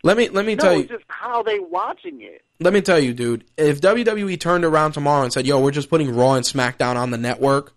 Let 0.03 0.17
me 0.17 0.29
let 0.29 0.45
me 0.45 0.55
no, 0.55 0.63
tell 0.63 0.73
you. 0.73 0.81
it's 0.81 0.91
just 0.91 1.05
how 1.07 1.41
they 1.41 1.59
watching 1.59 2.21
it. 2.21 2.43
Let 2.59 2.73
me 2.73 2.81
tell 2.81 2.99
you, 2.99 3.13
dude. 3.13 3.45
If 3.57 3.81
WWE 3.81 4.39
turned 4.39 4.63
around 4.63 4.91
tomorrow 4.91 5.23
and 5.23 5.33
said, 5.33 5.47
"Yo, 5.47 5.59
we're 5.59 5.71
just 5.71 5.89
putting 5.89 6.13
Raw 6.13 6.33
and 6.33 6.45
SmackDown 6.45 6.95
on 6.95 7.11
the 7.11 7.17
network," 7.17 7.73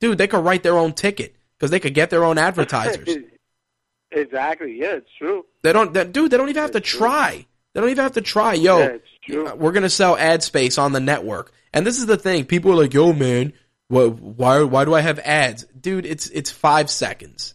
dude, 0.00 0.18
they 0.18 0.26
could 0.26 0.44
write 0.44 0.62
their 0.62 0.76
own 0.76 0.92
ticket 0.92 1.36
because 1.56 1.70
they 1.70 1.80
could 1.80 1.94
get 1.94 2.10
their 2.10 2.24
own 2.24 2.38
advertisers. 2.38 3.18
exactly. 4.10 4.78
Yeah, 4.78 4.96
it's 4.96 5.10
true. 5.18 5.44
they 5.62 5.72
don't, 5.72 5.92
they, 5.92 6.04
dude. 6.04 6.30
They 6.30 6.36
don't 6.36 6.48
even 6.48 6.62
have 6.62 6.72
to 6.72 6.80
try. 6.80 7.46
They 7.74 7.80
don't 7.80 7.90
even 7.90 8.02
have 8.02 8.14
to 8.14 8.22
try. 8.22 8.54
Yo, 8.54 8.78
Yeah, 8.78 8.96
it's 9.28 9.34
true. 9.34 9.46
Uh, 9.46 9.54
we're 9.54 9.72
gonna 9.72 9.90
sell 9.90 10.16
ad 10.16 10.42
space 10.42 10.78
on 10.78 10.92
the 10.92 11.00
network. 11.00 11.52
And 11.72 11.86
this 11.86 11.98
is 11.98 12.06
the 12.06 12.16
thing: 12.16 12.44
people 12.44 12.72
are 12.72 12.76
like, 12.76 12.94
"Yo, 12.94 13.12
man, 13.12 13.52
what, 13.88 14.14
why? 14.14 14.62
Why 14.62 14.84
do 14.84 14.94
I 14.94 15.00
have 15.00 15.18
ads, 15.20 15.64
dude? 15.64 16.06
It's 16.06 16.28
it's 16.30 16.50
five 16.50 16.90
seconds. 16.90 17.54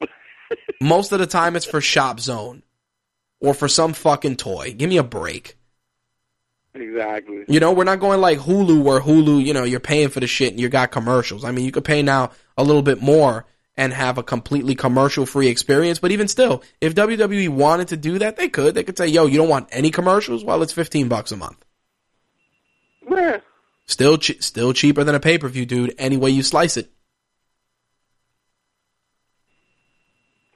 Most 0.80 1.12
of 1.12 1.18
the 1.18 1.26
time, 1.26 1.56
it's 1.56 1.66
for 1.66 1.80
Shop 1.80 2.20
Zone 2.20 2.62
or 3.40 3.54
for 3.54 3.68
some 3.68 3.92
fucking 3.92 4.36
toy. 4.36 4.74
Give 4.76 4.88
me 4.88 4.98
a 4.98 5.02
break. 5.02 5.56
Exactly. 6.74 7.44
You 7.48 7.60
know, 7.60 7.72
we're 7.72 7.84
not 7.84 8.00
going 8.00 8.20
like 8.20 8.38
Hulu 8.38 8.82
where 8.82 9.00
Hulu, 9.00 9.44
you 9.44 9.52
know, 9.52 9.64
you're 9.64 9.80
paying 9.80 10.08
for 10.08 10.20
the 10.20 10.26
shit 10.26 10.52
and 10.52 10.60
you 10.60 10.70
got 10.70 10.90
commercials. 10.90 11.44
I 11.44 11.50
mean, 11.50 11.66
you 11.66 11.72
could 11.72 11.84
pay 11.84 12.02
now 12.02 12.30
a 12.56 12.64
little 12.64 12.82
bit 12.82 13.02
more 13.02 13.44
and 13.76 13.92
have 13.92 14.18
a 14.18 14.22
completely 14.22 14.74
commercial 14.74 15.24
free 15.26 15.48
experience. 15.48 15.98
But 15.98 16.10
even 16.12 16.28
still, 16.28 16.62
if 16.80 16.94
WWE 16.94 17.48
wanted 17.48 17.88
to 17.88 17.96
do 17.96 18.18
that, 18.18 18.36
they 18.36 18.48
could. 18.48 18.74
They 18.74 18.84
could 18.84 18.98
say, 18.98 19.06
yo, 19.06 19.26
you 19.26 19.38
don't 19.38 19.48
want 19.48 19.68
any 19.72 19.90
commercials? 19.90 20.44
Well, 20.44 20.62
it's 20.62 20.72
15 20.72 21.08
bucks 21.08 21.32
a 21.32 21.36
month. 21.36 21.64
Yeah. 23.10 23.40
Still, 23.86 24.18
che- 24.18 24.38
still 24.40 24.72
cheaper 24.72 25.04
than 25.04 25.14
a 25.14 25.20
pay 25.20 25.38
per 25.38 25.48
view, 25.48 25.66
dude. 25.66 25.94
Any 25.98 26.16
way 26.16 26.30
you 26.30 26.42
slice 26.42 26.76
it. 26.76 26.90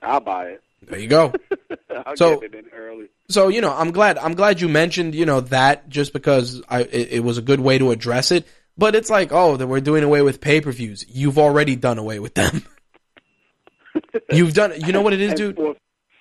I'll 0.02 0.20
buy 0.20 0.46
it. 0.48 0.62
There 0.82 0.98
you 0.98 1.08
go. 1.08 1.32
I'll 2.06 2.16
So- 2.16 2.40
get 2.40 2.54
it 2.54 2.64
in 2.66 2.70
early. 2.72 3.06
so 3.28 3.48
you 3.48 3.60
know, 3.60 3.72
I'm 3.72 3.90
glad. 3.90 4.18
I'm 4.18 4.34
glad 4.34 4.60
you 4.60 4.68
mentioned 4.68 5.14
you 5.14 5.26
know 5.26 5.40
that 5.40 5.88
just 5.88 6.12
because 6.12 6.62
I 6.68 6.82
it, 6.82 7.08
it 7.12 7.24
was 7.24 7.38
a 7.38 7.42
good 7.42 7.60
way 7.60 7.78
to 7.78 7.90
address 7.90 8.30
it. 8.30 8.46
But 8.78 8.94
it's 8.94 9.08
like, 9.10 9.32
oh, 9.32 9.56
that 9.56 9.66
we're 9.66 9.80
doing 9.80 10.04
away 10.04 10.20
with 10.22 10.40
pay 10.40 10.60
per 10.60 10.70
views. 10.70 11.04
You've 11.08 11.38
already 11.38 11.76
done 11.76 11.98
away 11.98 12.18
with 12.20 12.34
them. 12.34 12.62
You've 14.30 14.54
done. 14.54 14.72
You 14.80 14.92
know 14.92 15.02
what 15.02 15.12
it 15.12 15.20
is, 15.20 15.34
dude. 15.34 15.58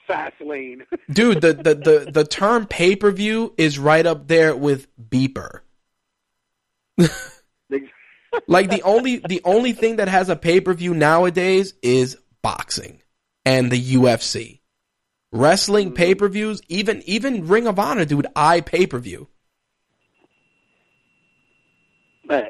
Fastlane. 0.07 0.81
Dude, 1.11 1.41
the 1.41 1.53
the 1.53 1.73
the, 1.73 2.11
the 2.11 2.23
term 2.23 2.67
pay 2.67 2.95
per 2.95 3.09
view 3.09 3.55
is 3.57 3.79
right 3.79 4.05
up 4.05 4.27
there 4.27 4.55
with 4.55 4.87
beeper. 4.99 5.61
Like 8.47 8.69
the 8.69 8.81
only 8.83 9.17
the 9.17 9.41
only 9.43 9.73
thing 9.73 9.97
that 9.97 10.07
has 10.07 10.29
a 10.29 10.35
pay 10.35 10.61
per 10.61 10.73
view 10.73 10.93
nowadays 10.93 11.73
is 11.81 12.17
boxing 12.41 13.01
and 13.45 13.71
the 13.71 13.81
UFC. 13.95 14.59
Wrestling 15.31 15.93
pay 15.93 16.15
per 16.15 16.27
views, 16.27 16.61
even 16.67 17.01
even 17.05 17.47
Ring 17.47 17.67
of 17.67 17.79
Honor, 17.79 18.05
dude, 18.05 18.27
I 18.35 18.61
pay 18.61 18.87
per 18.87 18.99
view. 18.99 19.27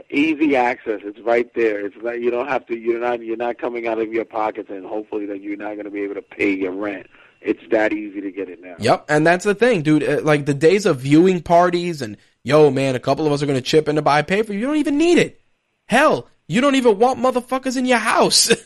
Easy 0.09 0.55
access. 0.55 1.01
It's 1.03 1.19
right 1.19 1.53
there. 1.53 1.85
It's 1.85 1.95
like 2.01 2.21
you 2.21 2.31
don't 2.31 2.47
have 2.47 2.65
to. 2.67 2.77
You're 2.77 2.99
not. 2.99 3.21
You're 3.21 3.35
not 3.37 3.57
coming 3.57 3.87
out 3.87 3.99
of 3.99 4.11
your 4.13 4.23
pockets, 4.25 4.69
and 4.69 4.85
hopefully 4.85 5.25
that 5.25 5.41
you're 5.41 5.57
not 5.57 5.73
going 5.73 5.85
to 5.85 5.91
be 5.91 6.01
able 6.01 6.15
to 6.15 6.21
pay 6.21 6.53
your 6.53 6.71
rent. 6.71 7.07
It's 7.41 7.61
that 7.71 7.91
easy 7.93 8.21
to 8.21 8.31
get 8.31 8.49
it 8.49 8.61
now. 8.61 8.75
Yep, 8.79 9.05
and 9.09 9.27
that's 9.27 9.43
the 9.45 9.53
thing, 9.53 9.81
dude. 9.81 10.03
Uh, 10.03 10.21
Like 10.23 10.45
the 10.45 10.53
days 10.53 10.85
of 10.85 10.99
viewing 10.99 11.41
parties 11.41 12.01
and 12.01 12.15
yo, 12.43 12.71
man, 12.71 12.95
a 12.95 12.99
couple 12.99 13.27
of 13.27 13.33
us 13.33 13.43
are 13.43 13.45
gonna 13.45 13.61
chip 13.61 13.87
in 13.89 13.95
to 13.97 14.01
buy 14.01 14.21
pay 14.21 14.41
per 14.43 14.51
view. 14.51 14.59
You 14.59 14.67
don't 14.67 14.77
even 14.77 14.97
need 14.97 15.17
it. 15.17 15.41
Hell, 15.87 16.27
you 16.47 16.61
don't 16.61 16.75
even 16.75 16.97
want 16.97 17.19
motherfuckers 17.19 17.75
in 17.77 17.85
your 17.85 17.97
house. 17.99 18.51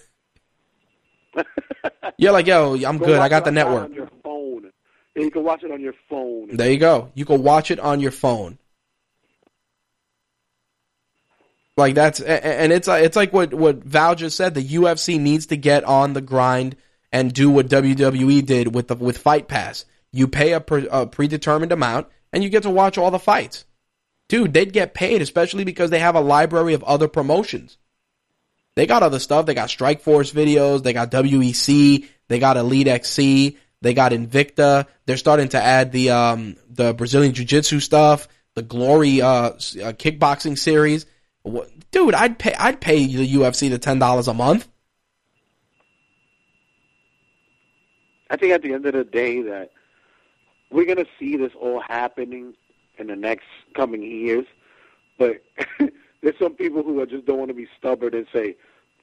You're 2.17 2.31
like, 2.33 2.47
yo, 2.47 2.73
I'm 2.85 2.97
Go 2.97 3.05
good. 3.05 3.19
I 3.19 3.29
got 3.29 3.45
the 3.45 3.51
network. 3.51 3.85
on 3.85 3.93
your 3.93 4.09
phone. 4.23 4.71
Yeah, 5.15 5.23
you 5.23 5.31
can 5.31 5.43
watch 5.43 5.63
it 5.63 5.71
on 5.71 5.81
your 5.81 5.93
phone. 6.09 6.55
There 6.55 6.69
you 6.71 6.77
go. 6.77 7.11
You 7.15 7.25
can 7.25 7.43
watch 7.43 7.71
it 7.71 7.79
on 7.79 7.99
your 7.99 8.11
phone. 8.11 8.57
Like 11.79 11.95
that's 11.95 12.19
and 12.19 12.71
it's 12.71 12.87
like 12.87 13.05
it's 13.05 13.15
like 13.15 13.33
what 13.33 13.53
what 13.53 13.83
Val 13.83 14.13
just 14.13 14.37
said. 14.37 14.53
The 14.53 14.63
UFC 14.63 15.19
needs 15.19 15.47
to 15.47 15.57
get 15.57 15.85
on 15.85 16.13
the 16.13 16.21
grind 16.21 16.75
and 17.11 17.33
do 17.33 17.49
what 17.49 17.69
WWE 17.69 18.45
did 18.45 18.75
with 18.75 18.89
the 18.89 18.95
with 18.95 19.17
Fight 19.17 19.47
Pass. 19.47 19.85
You 20.11 20.27
pay 20.27 20.53
a, 20.53 20.59
pre, 20.59 20.87
a 20.91 21.07
predetermined 21.07 21.71
amount 21.71 22.07
and 22.33 22.43
you 22.43 22.49
get 22.49 22.63
to 22.63 22.69
watch 22.69 22.97
all 22.97 23.11
the 23.11 23.19
fights. 23.19 23.65
dude, 24.27 24.53
they'd 24.53 24.73
get 24.73 24.93
paid, 24.93 25.21
especially 25.21 25.63
because 25.63 25.89
they 25.89 25.99
have 25.99 26.15
a 26.15 26.21
library 26.21 26.73
of 26.73 26.83
other 26.83 27.07
promotions. 27.07 27.77
They 28.75 28.85
got 28.85 29.03
other 29.03 29.19
stuff. 29.19 29.45
They 29.45 29.53
got 29.53 29.69
Strikeforce 29.69 30.33
videos. 30.33 30.83
They 30.83 30.93
got 30.93 31.11
WEC. 31.11 32.05
They 32.27 32.39
got 32.39 32.57
EliteXC. 32.57 33.57
They 33.81 33.93
got 33.93 34.11
Invicta. 34.11 34.87
They're 35.05 35.17
starting 35.17 35.49
to 35.49 35.61
add 35.61 35.91
the 35.91 36.09
um 36.11 36.57
the 36.69 36.93
Brazilian 36.93 37.33
Jiu 37.33 37.45
Jitsu 37.45 37.79
stuff, 37.79 38.27
the 38.55 38.61
Glory 38.61 39.21
uh, 39.21 39.29
uh, 39.29 39.51
kickboxing 39.93 40.57
series. 40.57 41.05
Dude, 41.91 42.13
I'd 42.13 42.37
pay 42.37 42.53
I'd 42.53 42.81
pay 42.81 43.05
the 43.05 43.33
UFC 43.35 43.69
the 43.69 43.79
ten 43.79 43.99
dollars 43.99 44.27
a 44.27 44.33
month. 44.33 44.67
I 48.29 48.37
think 48.37 48.53
at 48.53 48.61
the 48.61 48.73
end 48.73 48.85
of 48.85 48.93
the 48.93 49.03
day 49.03 49.41
that 49.41 49.71
we're 50.71 50.85
gonna 50.85 51.07
see 51.17 51.37
this 51.37 51.51
all 51.59 51.81
happening 51.81 52.53
in 52.97 53.07
the 53.07 53.15
next 53.15 53.47
coming 53.75 54.03
years, 54.03 54.45
but 55.17 55.41
there's 56.21 56.37
some 56.37 56.53
people 56.53 56.83
who 56.83 56.99
are 56.99 57.05
just 57.05 57.25
don't 57.25 57.39
want 57.39 57.49
to 57.49 57.55
be 57.55 57.67
stubborn 57.77 58.13
and 58.13 58.27
say, 58.31 58.55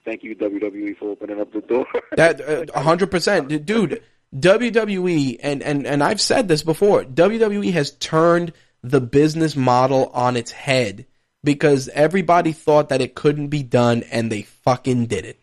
"Thank 0.04 0.22
you 0.22 0.36
WWE 0.36 0.96
for 0.98 1.10
opening 1.10 1.40
up 1.40 1.52
the 1.52 1.62
door." 1.62 1.86
that 2.12 2.40
uh, 2.40 2.80
hundred 2.80 3.10
percent, 3.10 3.48
dude. 3.64 4.02
WWE 4.34 5.38
and 5.42 5.62
and 5.62 5.86
and 5.86 6.02
I've 6.02 6.20
said 6.20 6.48
this 6.48 6.62
before. 6.62 7.04
WWE 7.04 7.72
has 7.72 7.92
turned 7.92 8.52
the 8.82 9.00
business 9.00 9.56
model 9.56 10.10
on 10.12 10.36
its 10.36 10.50
head 10.50 11.06
because 11.46 11.88
everybody 11.90 12.52
thought 12.52 12.90
that 12.90 13.00
it 13.00 13.14
couldn't 13.14 13.48
be 13.48 13.62
done, 13.62 14.02
and 14.10 14.30
they 14.30 14.42
fucking 14.42 15.06
did 15.06 15.24
it. 15.24 15.40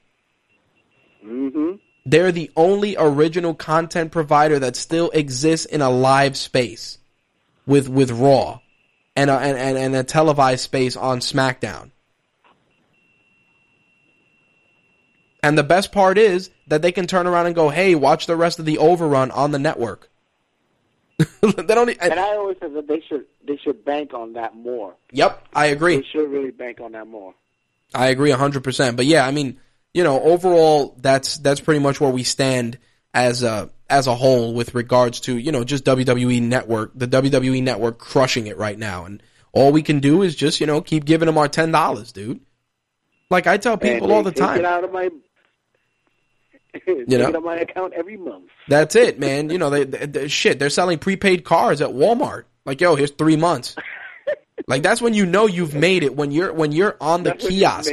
Mm-hmm. 1.26 1.78
They're 2.06 2.34
the 2.34 2.52
only 2.58 2.98
original 3.00 3.54
content 3.54 4.12
provider 4.12 4.60
that 4.60 4.76
still 4.76 5.10
exists 5.12 5.66
in 5.66 5.82
a 5.82 5.90
live 5.90 6.36
space 6.36 7.00
with 7.66 7.88
with 7.88 8.12
Raw 8.12 8.60
and 9.16 9.30
a, 9.30 9.34
and, 9.40 9.78
and 9.78 9.96
a 9.96 10.04
televised 10.04 10.66
space 10.66 10.98
on 10.98 11.20
SmackDown. 11.20 11.92
And 15.42 15.58
the 15.58 15.64
best 15.64 15.94
part 15.94 16.18
is 16.18 16.50
that 16.68 16.82
they 16.82 16.92
can 16.92 17.08
turn 17.08 17.28
around 17.28 17.46
and 17.46 17.56
go, 17.56 17.70
"Hey, 17.70 17.96
watch 17.96 18.26
the 18.26 18.36
rest 18.36 18.60
of 18.60 18.66
the 18.66 18.78
Overrun 18.78 19.32
on 19.32 19.52
the 19.52 19.60
network." 19.60 20.10
they 21.42 21.76
don't. 21.76 21.90
And 21.90 22.14
I 22.20 22.36
always 22.36 22.58
said 22.60 22.74
that 22.74 22.88
they 22.88 23.02
should 23.02 23.26
they 23.46 23.58
should 23.58 23.86
bank 23.86 24.14
on 24.14 24.34
that 24.34 24.56
more. 24.56 24.96
Yep, 25.12 25.48
I 25.54 25.68
agree. 25.68 25.98
They 25.98 26.08
should 26.12 26.30
really 26.30 26.52
bank 26.52 26.80
on 26.82 26.94
that 26.94 27.08
more. 27.08 27.34
I 27.94 28.08
agree 28.08 28.32
hundred 28.32 28.64
percent. 28.64 28.98
But 28.98 29.06
yeah, 29.06 29.26
I 29.26 29.32
mean, 29.32 29.60
you 29.94 30.04
know, 30.04 30.20
overall, 30.22 30.96
that's 31.00 31.38
that's 31.38 31.60
pretty 31.60 31.80
much 31.80 32.02
where 32.02 32.10
we 32.10 32.24
stand 32.24 32.80
as 33.14 33.44
a 33.44 33.70
as 33.90 34.08
a 34.08 34.16
whole 34.16 34.54
with 34.54 34.74
regards 34.74 35.20
to 35.22 35.38
you 35.38 35.52
know 35.52 35.64
just 35.64 35.86
WWE 35.86 36.42
Network, 36.42 36.92
the 36.96 37.08
WWE 37.08 37.62
Network 37.62 38.00
crushing 38.00 38.48
it 38.48 38.58
right 38.58 38.78
now, 38.78 39.06
and 39.06 39.22
all 39.52 39.72
we 39.72 39.84
can 39.84 40.00
do 40.00 40.24
is 40.24 40.36
just 40.36 40.60
you 40.60 40.68
know 40.68 40.82
keep 40.82 41.06
giving 41.06 41.28
them 41.28 41.38
our 41.38 41.48
ten 41.48 41.72
dollars, 41.72 42.12
dude. 42.12 42.40
Like 43.30 43.48
I 43.48 43.58
tell 43.58 43.78
people 43.78 44.12
all 44.12 44.24
the 44.24 44.32
time. 44.32 44.58
Get 44.58 44.66
out 44.66 44.84
of 44.84 44.92
my 44.92 45.10
you 46.88 47.18
know, 47.18 47.34
on 47.34 47.44
my 47.44 47.58
account 47.58 47.94
every 47.94 48.18
month. 48.18 48.50
That's 48.68 48.96
it, 48.96 49.20
man. 49.20 49.50
You 49.50 49.58
know, 49.60 49.70
they, 49.70 49.84
they, 49.84 50.06
they, 50.06 50.28
shit. 50.28 50.60
They're 50.60 50.70
selling 50.70 51.00
prepaid 51.00 51.44
cards 51.44 51.82
at 51.82 51.90
Walmart. 51.90 52.46
Like, 52.66 52.82
yo, 52.82 52.96
here's 52.96 53.12
three 53.12 53.36
months. 53.36 53.76
like 54.68 54.84
that's 54.84 55.02
when 55.02 55.14
you 55.14 55.26
know 55.26 55.48
you've 55.48 55.74
made 55.74 56.04
it. 56.04 56.16
When 56.16 56.32
you're 56.32 56.54
when 56.54 56.72
you're 56.72 56.98
on 57.02 57.24
the 57.24 57.32
that's 57.32 57.48
kiosk. 57.48 57.92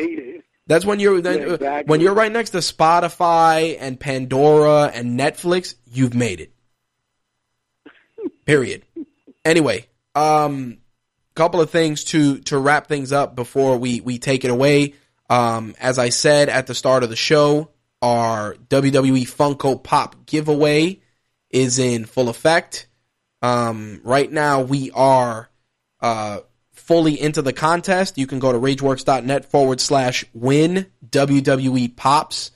That's 0.67 0.85
when 0.85 1.01
you're 1.01 1.19
yeah, 1.19 1.55
exactly. 1.55 1.91
when 1.91 2.01
you're 2.01 2.15
right 2.15 2.31
next 2.31 2.51
to 2.51 2.59
Spotify 2.59 3.77
and 3.81 3.99
Pandora 3.99 4.85
and 4.95 5.19
Netflix. 5.19 5.75
You've 5.93 6.15
made 6.15 6.41
it. 6.41 6.53
Period. 8.45 8.85
Anyway, 9.45 9.87
um, 10.15 10.79
couple 11.35 11.61
of 11.61 11.71
things 11.71 12.05
to 12.05 12.39
to 12.41 12.59
wrap 12.59 12.87
things 12.87 13.13
up 13.13 13.35
before 13.35 13.79
we 13.79 14.01
we 14.01 14.19
take 14.19 14.45
it 14.45 14.51
away. 14.51 14.95
Um, 15.29 15.75
as 15.81 15.99
I 15.99 16.09
said 16.09 16.49
at 16.49 16.67
the 16.67 16.75
start 16.75 17.03
of 17.03 17.09
the 17.09 17.17
show, 17.17 17.71
our 18.03 18.55
WWE 18.69 19.23
Funko 19.23 19.83
Pop 19.83 20.27
giveaway 20.27 21.01
is 21.51 21.79
in 21.79 22.05
full 22.05 22.29
effect. 22.29 22.89
Um, 23.43 24.01
right 24.05 24.31
now 24.31 24.63
we 24.63 24.91
are 24.93 25.51
uh, 26.01 26.41
fully 26.73 27.21
into 27.21 27.43
the 27.43 27.53
contest. 27.53 28.19
You 28.19 28.27
can 28.27 28.39
go 28.39 28.53
to 28.53 28.59
rageworks.net 28.59 29.45
forward 29.47 29.81
slash 29.81 30.25
win 30.33 30.87
WWE 31.09 31.95
Pops. 31.97 32.51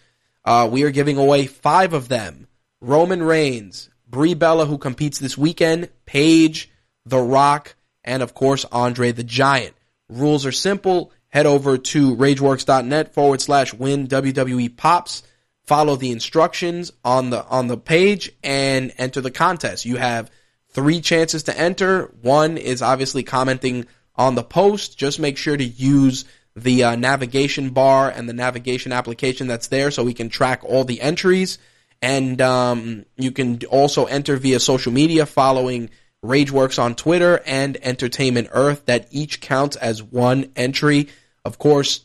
Uh, 0.45 0.69
we 0.71 0.83
are 0.85 0.91
giving 0.91 1.16
away 1.16 1.47
five 1.47 1.93
of 1.93 2.09
them. 2.09 2.47
Roman 2.81 3.23
Reigns, 3.23 3.89
Brie 4.07 4.35
Bella, 4.35 4.66
who 4.66 4.77
competes 4.77 5.19
this 5.19 5.39
weekend, 5.39 5.89
Paige, 6.05 6.71
The 7.07 7.19
Rock, 7.19 7.77
and 8.03 8.23
of 8.23 8.35
course 8.35 8.65
Andre 8.66 9.12
the 9.12 9.25
Giant. 9.25 9.75
Rules 10.09 10.45
are 10.45 10.53
simple. 10.53 11.12
Head 11.29 11.47
over 11.47 11.79
to 11.79 12.15
rageworks.net 12.15 13.15
forward 13.15 13.41
slash 13.41 13.75
win 13.75 14.07
WWE 14.07 14.77
Pops 14.77 15.23
follow 15.66 15.97
the 15.97 16.11
instructions 16.11 16.93
on 17.05 17.31
the 17.31 17.45
on 17.47 17.69
the 17.69 17.77
page 17.77 18.31
and 18.43 18.93
enter 18.99 19.20
the 19.20 19.31
contest. 19.31 19.85
You 19.85 19.97
have 19.97 20.31
three 20.70 21.01
chances 21.01 21.45
to 21.45 21.59
enter. 21.59 22.12
One 22.23 22.57
is 22.57 22.82
obviously 22.82 23.23
commenting 23.23 23.86
on 24.16 24.35
the 24.35 24.43
post. 24.43 24.99
Just 24.99 25.19
make 25.19 25.36
sure 25.36 25.57
to 25.57 25.65
use 25.65 26.24
the 26.57 26.85
uh, 26.85 26.97
navigation 26.97 27.70
bar 27.70 28.11
and 28.11 28.28
the 28.28 28.32
navigation 28.32 28.93
application 28.93 29.47
that's 29.47 29.69
there 29.69 29.91
so 29.91 30.05
we 30.05 30.15
can 30.15 30.28
track 30.28 30.62
all 30.65 30.85
the 30.85 31.01
entries. 31.01 31.59
And 32.01 32.41
um, 32.41 33.07
you 33.16 33.32
can 33.32 33.65
also 33.66 34.05
enter 34.05 34.36
via 34.36 34.61
social 34.61 34.93
media 34.93 35.27
following 35.27 35.91
Rageworks 36.23 36.82
on 36.82 36.95
Twitter 36.95 37.41
and 37.45 37.77
Entertainment 37.82 38.49
Earth 38.53 38.86
that 38.86 39.09
each 39.11 39.41
counts 39.41 39.77
as 39.77 40.03
one 40.03 40.53
entry. 40.55 41.09
Of 41.45 41.59
course, 41.59 42.05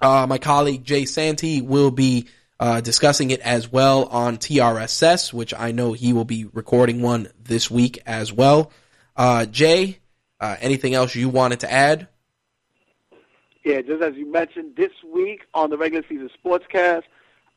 uh, 0.00 0.26
my 0.28 0.38
colleague 0.38 0.84
Jay 0.84 1.04
Santy 1.04 1.60
will 1.60 1.90
be 1.90 2.28
uh, 2.60 2.80
discussing 2.82 3.30
it 3.30 3.40
as 3.40 3.72
well 3.72 4.04
on 4.04 4.36
TRSS, 4.36 5.32
which 5.32 5.54
I 5.54 5.72
know 5.72 5.94
he 5.94 6.12
will 6.12 6.26
be 6.26 6.44
recording 6.44 7.00
one 7.00 7.28
this 7.42 7.70
week 7.70 8.00
as 8.06 8.32
well. 8.32 8.70
Uh, 9.16 9.46
Jay, 9.46 9.98
uh, 10.38 10.56
anything 10.60 10.94
else 10.94 11.14
you 11.14 11.30
wanted 11.30 11.60
to 11.60 11.72
add? 11.72 12.06
Yeah, 13.64 13.80
just 13.80 14.02
as 14.02 14.14
you 14.14 14.30
mentioned, 14.30 14.76
this 14.76 14.92
week 15.12 15.46
on 15.54 15.70
the 15.70 15.78
regular 15.78 16.04
season 16.08 16.30
sportscast, 16.44 17.02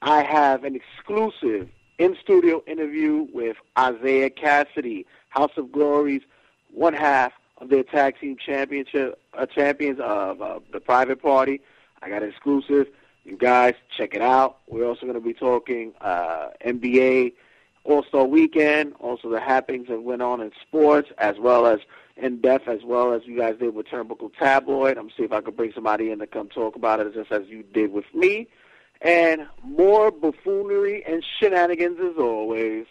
I 0.01 0.23
have 0.23 0.63
an 0.63 0.75
exclusive 0.75 1.69
in-studio 1.99 2.63
interview 2.65 3.27
with 3.33 3.57
Isiah 3.77 4.29
Kassidy, 4.29 5.05
House 5.29 5.51
of 5.57 5.71
Glory's 5.71 6.21
one 6.71 6.93
half 6.93 7.33
of 7.57 7.69
their 7.69 7.83
tag 7.83 8.19
team 8.19 8.35
championship 8.43 9.19
uh, 9.37 9.45
champions 9.45 9.99
of 10.01 10.41
uh, 10.41 10.59
the 10.71 10.79
Private 10.79 11.21
Party. 11.21 11.61
I 12.01 12.09
got 12.09 12.23
an 12.23 12.29
exclusive. 12.29 12.87
You 13.23 13.37
guys, 13.37 13.75
check 13.97 14.13
it 14.15 14.21
out. 14.21 14.59
We're 14.73 14.87
also 14.87 15.01
going 15.01 15.13
to 15.13 15.21
be 15.21 15.33
talking 15.33 15.93
uh, 16.01 16.47
NBA 16.65 17.33
All-Star 17.83 18.25
Weekend, 18.25 18.93
also 18.99 19.29
the 19.29 19.39
happenings 19.39 19.87
that 19.87 20.01
went 20.01 20.23
on 20.23 20.41
in 20.41 20.51
sports, 20.61 21.09
as 21.19 21.35
well 21.39 21.67
as 21.67 21.79
in 22.17 22.41
depth, 22.41 22.67
as 22.67 22.79
well 22.83 23.13
as 23.13 23.21
you 23.25 23.37
guys 23.37 23.55
did 23.59 23.75
with 23.75 23.85
Turnbuckle 23.85 24.31
Tabloid. 24.37 24.97
I'm 24.97 25.09
see 25.11 25.23
if 25.23 25.31
I 25.31 25.41
can 25.41 25.53
bring 25.53 25.73
somebody 25.73 26.09
in 26.09 26.17
to 26.19 26.27
come 26.27 26.49
talk 26.49 26.75
about 26.75 26.99
it, 26.99 27.13
just 27.13 27.31
as 27.31 27.47
you 27.47 27.61
did 27.61 27.93
with 27.93 28.05
me. 28.15 28.47
And 29.01 29.45
more 29.63 30.09
buffoonery 30.09 31.03
and 31.05 31.23
shenanigans 31.39 31.99
as 31.99 32.17
always. 32.17 32.87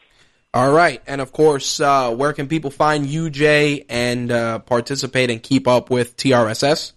All 0.55 0.71
right, 0.71 1.03
and 1.09 1.21
of 1.21 1.33
course, 1.33 1.81
uh, 1.81 2.15
where 2.15 2.33
can 2.33 2.47
people 2.47 2.71
find 2.71 3.07
you, 3.07 3.29
Jay, 3.29 3.87
and 3.89 4.31
uh, 4.31 4.61
participate 4.61 5.31
and 5.31 5.43
keep 5.43 5.67
up 5.67 5.91
with 5.91 6.17
TRSS? 6.17 6.93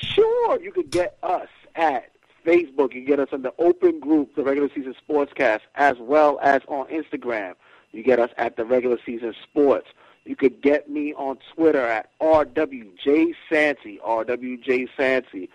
Sure, 0.00 0.62
you 0.62 0.72
could 0.72 0.90
get 0.90 1.18
us 1.22 1.48
at 1.74 2.11
Facebook. 2.44 2.94
You 2.94 3.04
get 3.04 3.20
us 3.20 3.28
in 3.32 3.42
the 3.42 3.54
open 3.58 4.00
group, 4.00 4.34
the 4.34 4.42
Regular 4.42 4.68
Season 4.74 4.94
Sportscast, 5.08 5.60
as 5.74 5.96
well 5.98 6.38
as 6.42 6.62
on 6.68 6.86
Instagram. 6.88 7.54
You 7.92 8.02
get 8.02 8.18
us 8.18 8.30
at 8.36 8.56
the 8.56 8.64
Regular 8.64 8.98
Season 9.04 9.34
Sports. 9.42 9.88
You 10.24 10.36
could 10.36 10.62
get 10.62 10.88
me 10.88 11.12
on 11.14 11.38
Twitter 11.54 11.84
at 11.84 12.10
RWJ 12.20 13.34
Santy, 13.50 13.98
RWJ 14.06 14.88
Santy. 14.96 15.50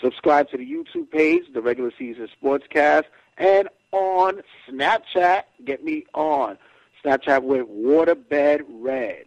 Subscribe 0.00 0.50
to 0.50 0.56
the 0.56 0.64
YouTube 0.64 1.10
page, 1.10 1.44
the 1.52 1.60
Regular 1.60 1.92
Season 1.98 2.28
Sportscast, 2.42 3.04
and 3.38 3.68
on 3.92 4.42
Snapchat, 4.68 5.44
get 5.64 5.84
me 5.84 6.04
on 6.14 6.58
Snapchat 7.04 7.42
with 7.42 7.66
Waterbed 7.66 8.64
Red. 8.68 9.26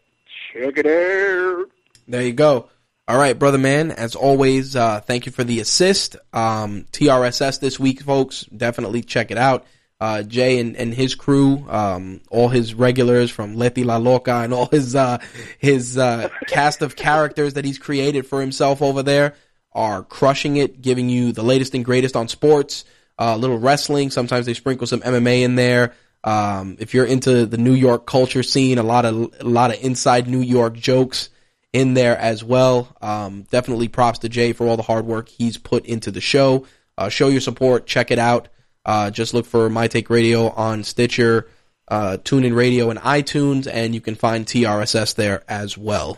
Check 0.54 0.78
it 0.78 0.86
out. 0.86 1.70
There 2.08 2.22
you 2.22 2.34
go. 2.34 2.70
All 3.10 3.18
right, 3.18 3.38
brother 3.38 3.58
man. 3.58 3.90
As 3.90 4.14
always, 4.14 4.76
uh, 4.76 5.00
thank 5.02 5.26
you 5.26 5.32
for 5.32 5.44
the 5.44 5.62
assist. 5.62 6.16
Um, 6.32 6.86
TRSS 6.92 7.60
this 7.60 7.80
week, 7.80 8.04
folks. 8.04 8.42
Definitely 8.56 9.02
check 9.02 9.32
it 9.32 9.38
out. 9.40 9.66
Uh, 10.00 10.22
Jay 10.22 10.60
and, 10.60 10.76
and 10.76 10.94
his 10.94 11.16
crew, 11.16 11.68
um, 11.72 12.22
all 12.30 12.50
his 12.50 12.76
regulars 12.76 13.32
from 13.32 13.56
Leti 13.56 13.84
La 13.84 13.98
Loca 13.98 14.36
and 14.36 14.54
all 14.54 14.68
his, 14.68 14.96
uh, 14.96 15.18
his, 15.58 15.98
uh, 15.98 16.30
cast 16.46 16.84
of 16.84 16.96
characters 16.96 17.56
that 17.56 17.66
he's 17.66 17.80
created 17.80 18.28
for 18.28 18.42
himself 18.42 18.80
over 18.80 19.02
there 19.02 19.34
are 19.74 20.04
crushing 20.04 20.58
it, 20.58 20.80
giving 20.80 21.10
you 21.10 21.32
the 21.32 21.42
latest 21.42 21.74
and 21.74 21.84
greatest 21.84 22.16
on 22.16 22.28
sports, 22.28 22.86
uh, 23.18 23.34
a 23.36 23.38
little 23.40 23.58
wrestling. 23.58 24.12
Sometimes 24.12 24.46
they 24.46 24.54
sprinkle 24.54 24.86
some 24.86 25.02
MMA 25.02 25.42
in 25.42 25.56
there. 25.56 25.96
Um, 26.24 26.78
if 26.80 26.94
you're 26.94 27.06
into 27.06 27.48
the 27.48 27.58
New 27.58 27.74
York 27.74 28.06
culture 28.06 28.44
scene, 28.44 28.78
a 28.78 28.84
lot 28.84 29.06
of, 29.06 29.34
a 29.40 29.46
lot 29.46 29.74
of 29.74 29.84
inside 29.84 30.28
New 30.28 30.42
York 30.42 30.76
jokes 30.76 31.30
in 31.74 31.94
there 31.94 32.18
as 32.18 32.44
well. 32.44 32.96
Um, 33.02 33.44
definitely 33.44 33.88
props 33.88 34.20
to 34.20 34.30
Jay 34.30 34.54
for 34.54 34.68
all 34.68 34.78
the 34.78 34.84
hard 34.84 35.06
work 35.06 35.30
he's 35.30 35.58
put 35.58 35.86
into 35.86 36.12
the 36.12 36.22
show. 36.22 36.66
Uh, 36.98 37.10
show 37.10 37.30
your 37.30 37.42
support. 37.42 37.86
Check 37.86 38.12
it 38.12 38.20
out. 38.20 38.50
Uh, 38.86 39.12
just 39.12 39.34
look 39.34 39.46
for 39.46 39.70
My 39.70 39.88
Take 39.88 40.10
Radio 40.10 40.50
on 40.50 40.84
Stitcher, 40.84 41.48
uh, 41.88 42.18
TuneIn 42.24 42.56
Radio, 42.56 42.90
and 42.90 43.00
iTunes, 43.00 43.68
and 43.72 43.94
you 43.94 44.02
can 44.02 44.16
find 44.16 44.46
TRSS 44.46 45.16
there 45.16 45.44
as 45.48 45.78
well. 45.78 46.18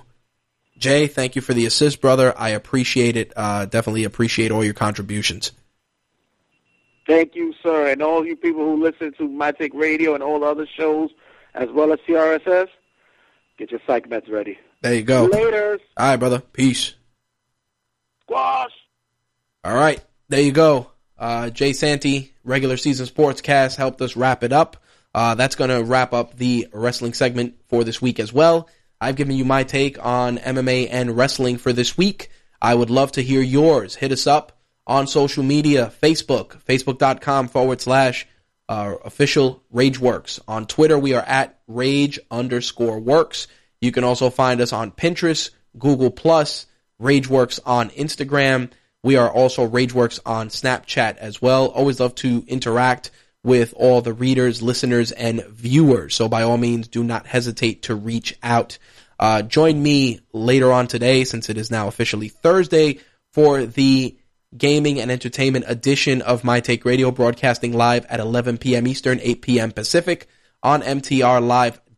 Jay, 0.78 1.08
thank 1.08 1.36
you 1.36 1.42
for 1.42 1.54
the 1.54 1.66
assist, 1.66 2.02
brother. 2.02 2.34
I 2.38 2.50
appreciate 2.50 3.16
it. 3.16 3.34
Uh, 3.36 3.66
definitely 3.66 4.04
appreciate 4.04 4.52
all 4.52 4.64
your 4.64 4.74
contributions. 4.74 5.52
Thank 7.06 7.36
you, 7.36 7.54
sir, 7.62 7.92
and 7.92 8.02
all 8.02 8.26
you 8.26 8.36
people 8.36 8.64
who 8.64 8.82
listen 8.82 9.14
to 9.18 9.28
My 9.28 9.52
Take 9.52 9.74
Radio 9.74 10.14
and 10.14 10.24
all 10.24 10.40
the 10.40 10.46
other 10.46 10.68
shows, 10.78 11.10
as 11.54 11.70
well 11.70 11.92
as 11.92 12.00
TRSS. 12.08 12.68
Get 13.58 13.72
your 13.72 13.82
psych 13.86 14.08
meds 14.08 14.32
ready. 14.32 14.58
There 14.82 14.94
you 14.96 15.04
go. 15.04 15.26
Later. 15.26 15.80
All 15.98 16.08
right, 16.08 16.18
brother. 16.18 16.40
Peace. 16.40 16.96
Squash. 18.22 18.72
All 19.64 19.76
right. 19.76 20.04
There 20.30 20.42
you 20.42 20.52
go. 20.52 20.92
Uh, 21.18 21.50
Jay 21.52 21.74
Santy, 21.74 22.34
regular 22.44 22.78
season 22.78 23.06
sportscast, 23.06 23.76
helped 23.76 24.02
us 24.02 24.16
wrap 24.16 24.44
it 24.44 24.52
up. 24.52 24.78
Uh, 25.14 25.36
that's 25.36 25.56
going 25.56 25.70
to 25.70 25.84
wrap 25.84 26.14
up 26.14 26.38
the 26.38 26.68
wrestling 26.74 27.14
segment 27.14 27.56
for 27.68 27.84
this 27.84 28.02
week 28.02 28.20
as 28.20 28.34
well. 28.34 28.70
I've 29.00 29.16
given 29.16 29.36
you 29.36 29.46
my 29.46 29.64
take 29.64 30.04
on 30.04 30.38
MMA 30.38 30.88
and 30.90 31.16
wrestling 31.18 31.58
for 31.58 31.74
this 31.74 31.98
week. 31.98 32.30
I 32.62 32.74
would 32.74 32.90
love 32.90 33.12
to 33.14 33.24
hear 33.24 33.42
yours. 33.42 33.96
Hit 33.96 34.12
us 34.12 34.26
up 34.26 34.58
on 34.88 35.08
social 35.08 35.44
media, 35.44 35.92
Facebook, 36.02 36.64
facebook.com 36.64 37.50
forward 37.50 37.82
slash 37.82 38.28
uh, 38.70 38.96
official 39.04 39.64
Rageworks. 39.74 40.40
On 40.48 40.66
Twitter, 40.66 40.98
we 40.98 41.14
are 41.14 41.24
at 41.24 41.60
Rage 41.68 42.20
underscore 42.30 43.00
Works. 43.00 43.48
You 43.82 43.92
can 43.92 44.04
also 44.04 44.30
find 44.30 44.62
us 44.62 44.72
on 44.72 44.92
Pinterest, 44.92 45.50
Google 45.78 46.12
Plus, 46.12 46.68
Rageworks 47.02 47.60
on 47.66 47.90
Instagram. 47.90 48.72
We 49.04 49.16
are 49.18 49.30
also 49.30 49.68
Rageworks 49.68 50.20
on 50.26 50.50
Snapchat 50.50 51.18
as 51.18 51.42
well. 51.42 51.68
Always 51.68 52.00
love 52.00 52.14
to 52.16 52.44
interact 52.48 53.10
with 53.44 53.74
all 53.76 54.02
the 54.02 54.14
readers, 54.14 54.62
listeners, 54.62 55.12
and 55.12 55.44
viewers. 55.48 56.14
So 56.14 56.30
by 56.30 56.44
all 56.44 56.58
means, 56.58 56.88
do 56.88 57.04
not 57.04 57.26
hesitate 57.26 57.84
to 57.84 57.96
reach 57.96 58.38
out. 58.44 58.78
Uh, 59.20 59.42
join 59.42 59.82
me 59.82 60.20
later 60.32 60.72
on 60.72 60.88
today, 60.88 61.24
since 61.24 61.50
it 61.50 61.58
is 61.58 61.72
now 61.72 61.88
officially 61.88 62.30
Thursday, 62.30 63.00
for 63.34 63.66
the 63.66 64.16
gaming 64.56 65.00
and 65.00 65.10
entertainment 65.10 65.66
edition 65.68 66.22
of 66.22 66.44
My 66.44 66.60
Take 66.60 66.86
Radio, 66.86 67.10
broadcasting 67.10 67.74
live 67.74 68.06
at 68.08 68.20
11 68.20 68.60
p.m. 68.60 68.86
Eastern, 68.86 69.20
8 69.22 69.42
p.m. 69.42 69.72
Pacific 69.72 70.28
on 70.62 70.82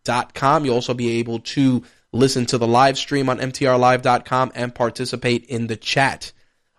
MTRLive.com. 0.04 0.66
You'll 0.66 0.76
also 0.76 0.94
be 0.94 1.20
able 1.20 1.40
to 1.40 1.84
listen 2.12 2.46
to 2.48 2.58
the 2.58 2.68
live 2.68 2.98
stream 2.98 3.30
on 3.30 3.40
MTRLive.com 3.40 4.52
and 4.56 4.76
participate 4.76 5.46
in 5.46 5.68
the 5.68 5.76
chat. 5.76 6.32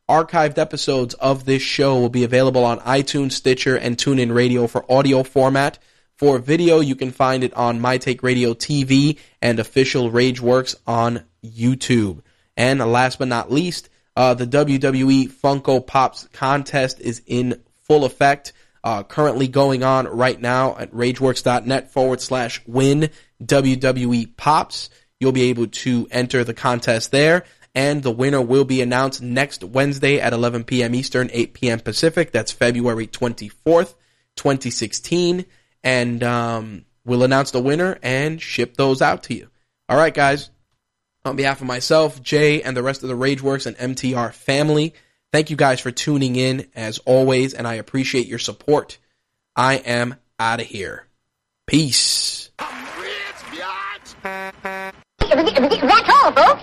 Archived 0.08 0.58
episodes 0.58 1.14
of 1.14 1.44
this 1.44 1.62
show 1.62 1.98
will 1.98 2.10
be 2.10 2.24
available 2.24 2.64
on 2.64 2.78
iTunes, 2.80 3.32
Stitcher, 3.32 3.76
and 3.76 3.96
TuneIn 3.96 4.34
Radio 4.34 4.66
for 4.66 4.90
audio 4.90 5.22
format. 5.22 5.78
For 6.16 6.38
video, 6.38 6.80
you 6.80 6.94
can 6.94 7.10
find 7.10 7.42
it 7.42 7.54
on 7.54 7.80
My 7.80 7.98
Take 7.98 8.22
Radio 8.22 8.54
TV 8.54 9.18
and 9.42 9.58
official 9.58 10.10
Rageworks 10.10 10.76
on 10.86 11.24
YouTube. 11.44 12.20
And 12.56 12.78
last 12.80 13.18
but 13.18 13.28
not 13.28 13.50
least, 13.50 13.88
uh, 14.14 14.34
the 14.34 14.46
WWE 14.46 15.28
Funko 15.32 15.84
Pops 15.84 16.28
contest 16.32 17.00
is 17.00 17.22
in 17.26 17.60
full 17.82 18.04
effect. 18.04 18.52
Uh, 18.84 19.02
currently 19.02 19.48
going 19.48 19.82
on 19.82 20.06
right 20.06 20.38
now 20.38 20.76
at 20.76 20.92
rageworks.net 20.92 21.90
forward 21.90 22.20
slash 22.20 22.60
win 22.66 23.08
WWE 23.42 24.36
Pops. 24.36 24.90
You'll 25.18 25.32
be 25.32 25.44
able 25.44 25.68
to 25.68 26.06
enter 26.10 26.44
the 26.44 26.52
contest 26.52 27.10
there, 27.10 27.44
and 27.74 28.02
the 28.02 28.10
winner 28.10 28.42
will 28.42 28.66
be 28.66 28.82
announced 28.82 29.22
next 29.22 29.64
Wednesday 29.64 30.20
at 30.20 30.34
11 30.34 30.64
p.m. 30.64 30.94
Eastern, 30.94 31.30
8 31.32 31.54
p.m. 31.54 31.80
Pacific. 31.80 32.30
That's 32.30 32.52
February 32.52 33.06
24th, 33.06 33.94
2016. 34.36 35.46
And 35.82 36.22
um, 36.22 36.84
we'll 37.06 37.22
announce 37.22 37.52
the 37.52 37.62
winner 37.62 37.98
and 38.02 38.40
ship 38.40 38.76
those 38.76 39.00
out 39.00 39.22
to 39.24 39.34
you. 39.34 39.48
All 39.88 39.96
right, 39.96 40.12
guys. 40.12 40.50
On 41.24 41.36
behalf 41.36 41.62
of 41.62 41.66
myself, 41.66 42.22
Jay, 42.22 42.60
and 42.60 42.76
the 42.76 42.82
rest 42.82 43.02
of 43.02 43.08
the 43.08 43.16
Rageworks 43.16 43.64
and 43.64 43.96
MTR 43.96 44.34
family, 44.34 44.92
thank 45.34 45.50
you 45.50 45.56
guys 45.56 45.80
for 45.80 45.90
tuning 45.90 46.36
in 46.36 46.68
as 46.76 46.98
always, 46.98 47.54
and 47.54 47.66
I 47.66 47.74
appreciate 47.74 48.28
your 48.28 48.38
support. 48.38 48.98
I 49.56 49.74
am 49.74 50.14
out 50.38 50.60
of 50.60 50.66
here. 50.66 51.08
Peace. 51.66 52.50
That's 52.60 54.14
all, 56.08 56.30
folks. 56.30 56.62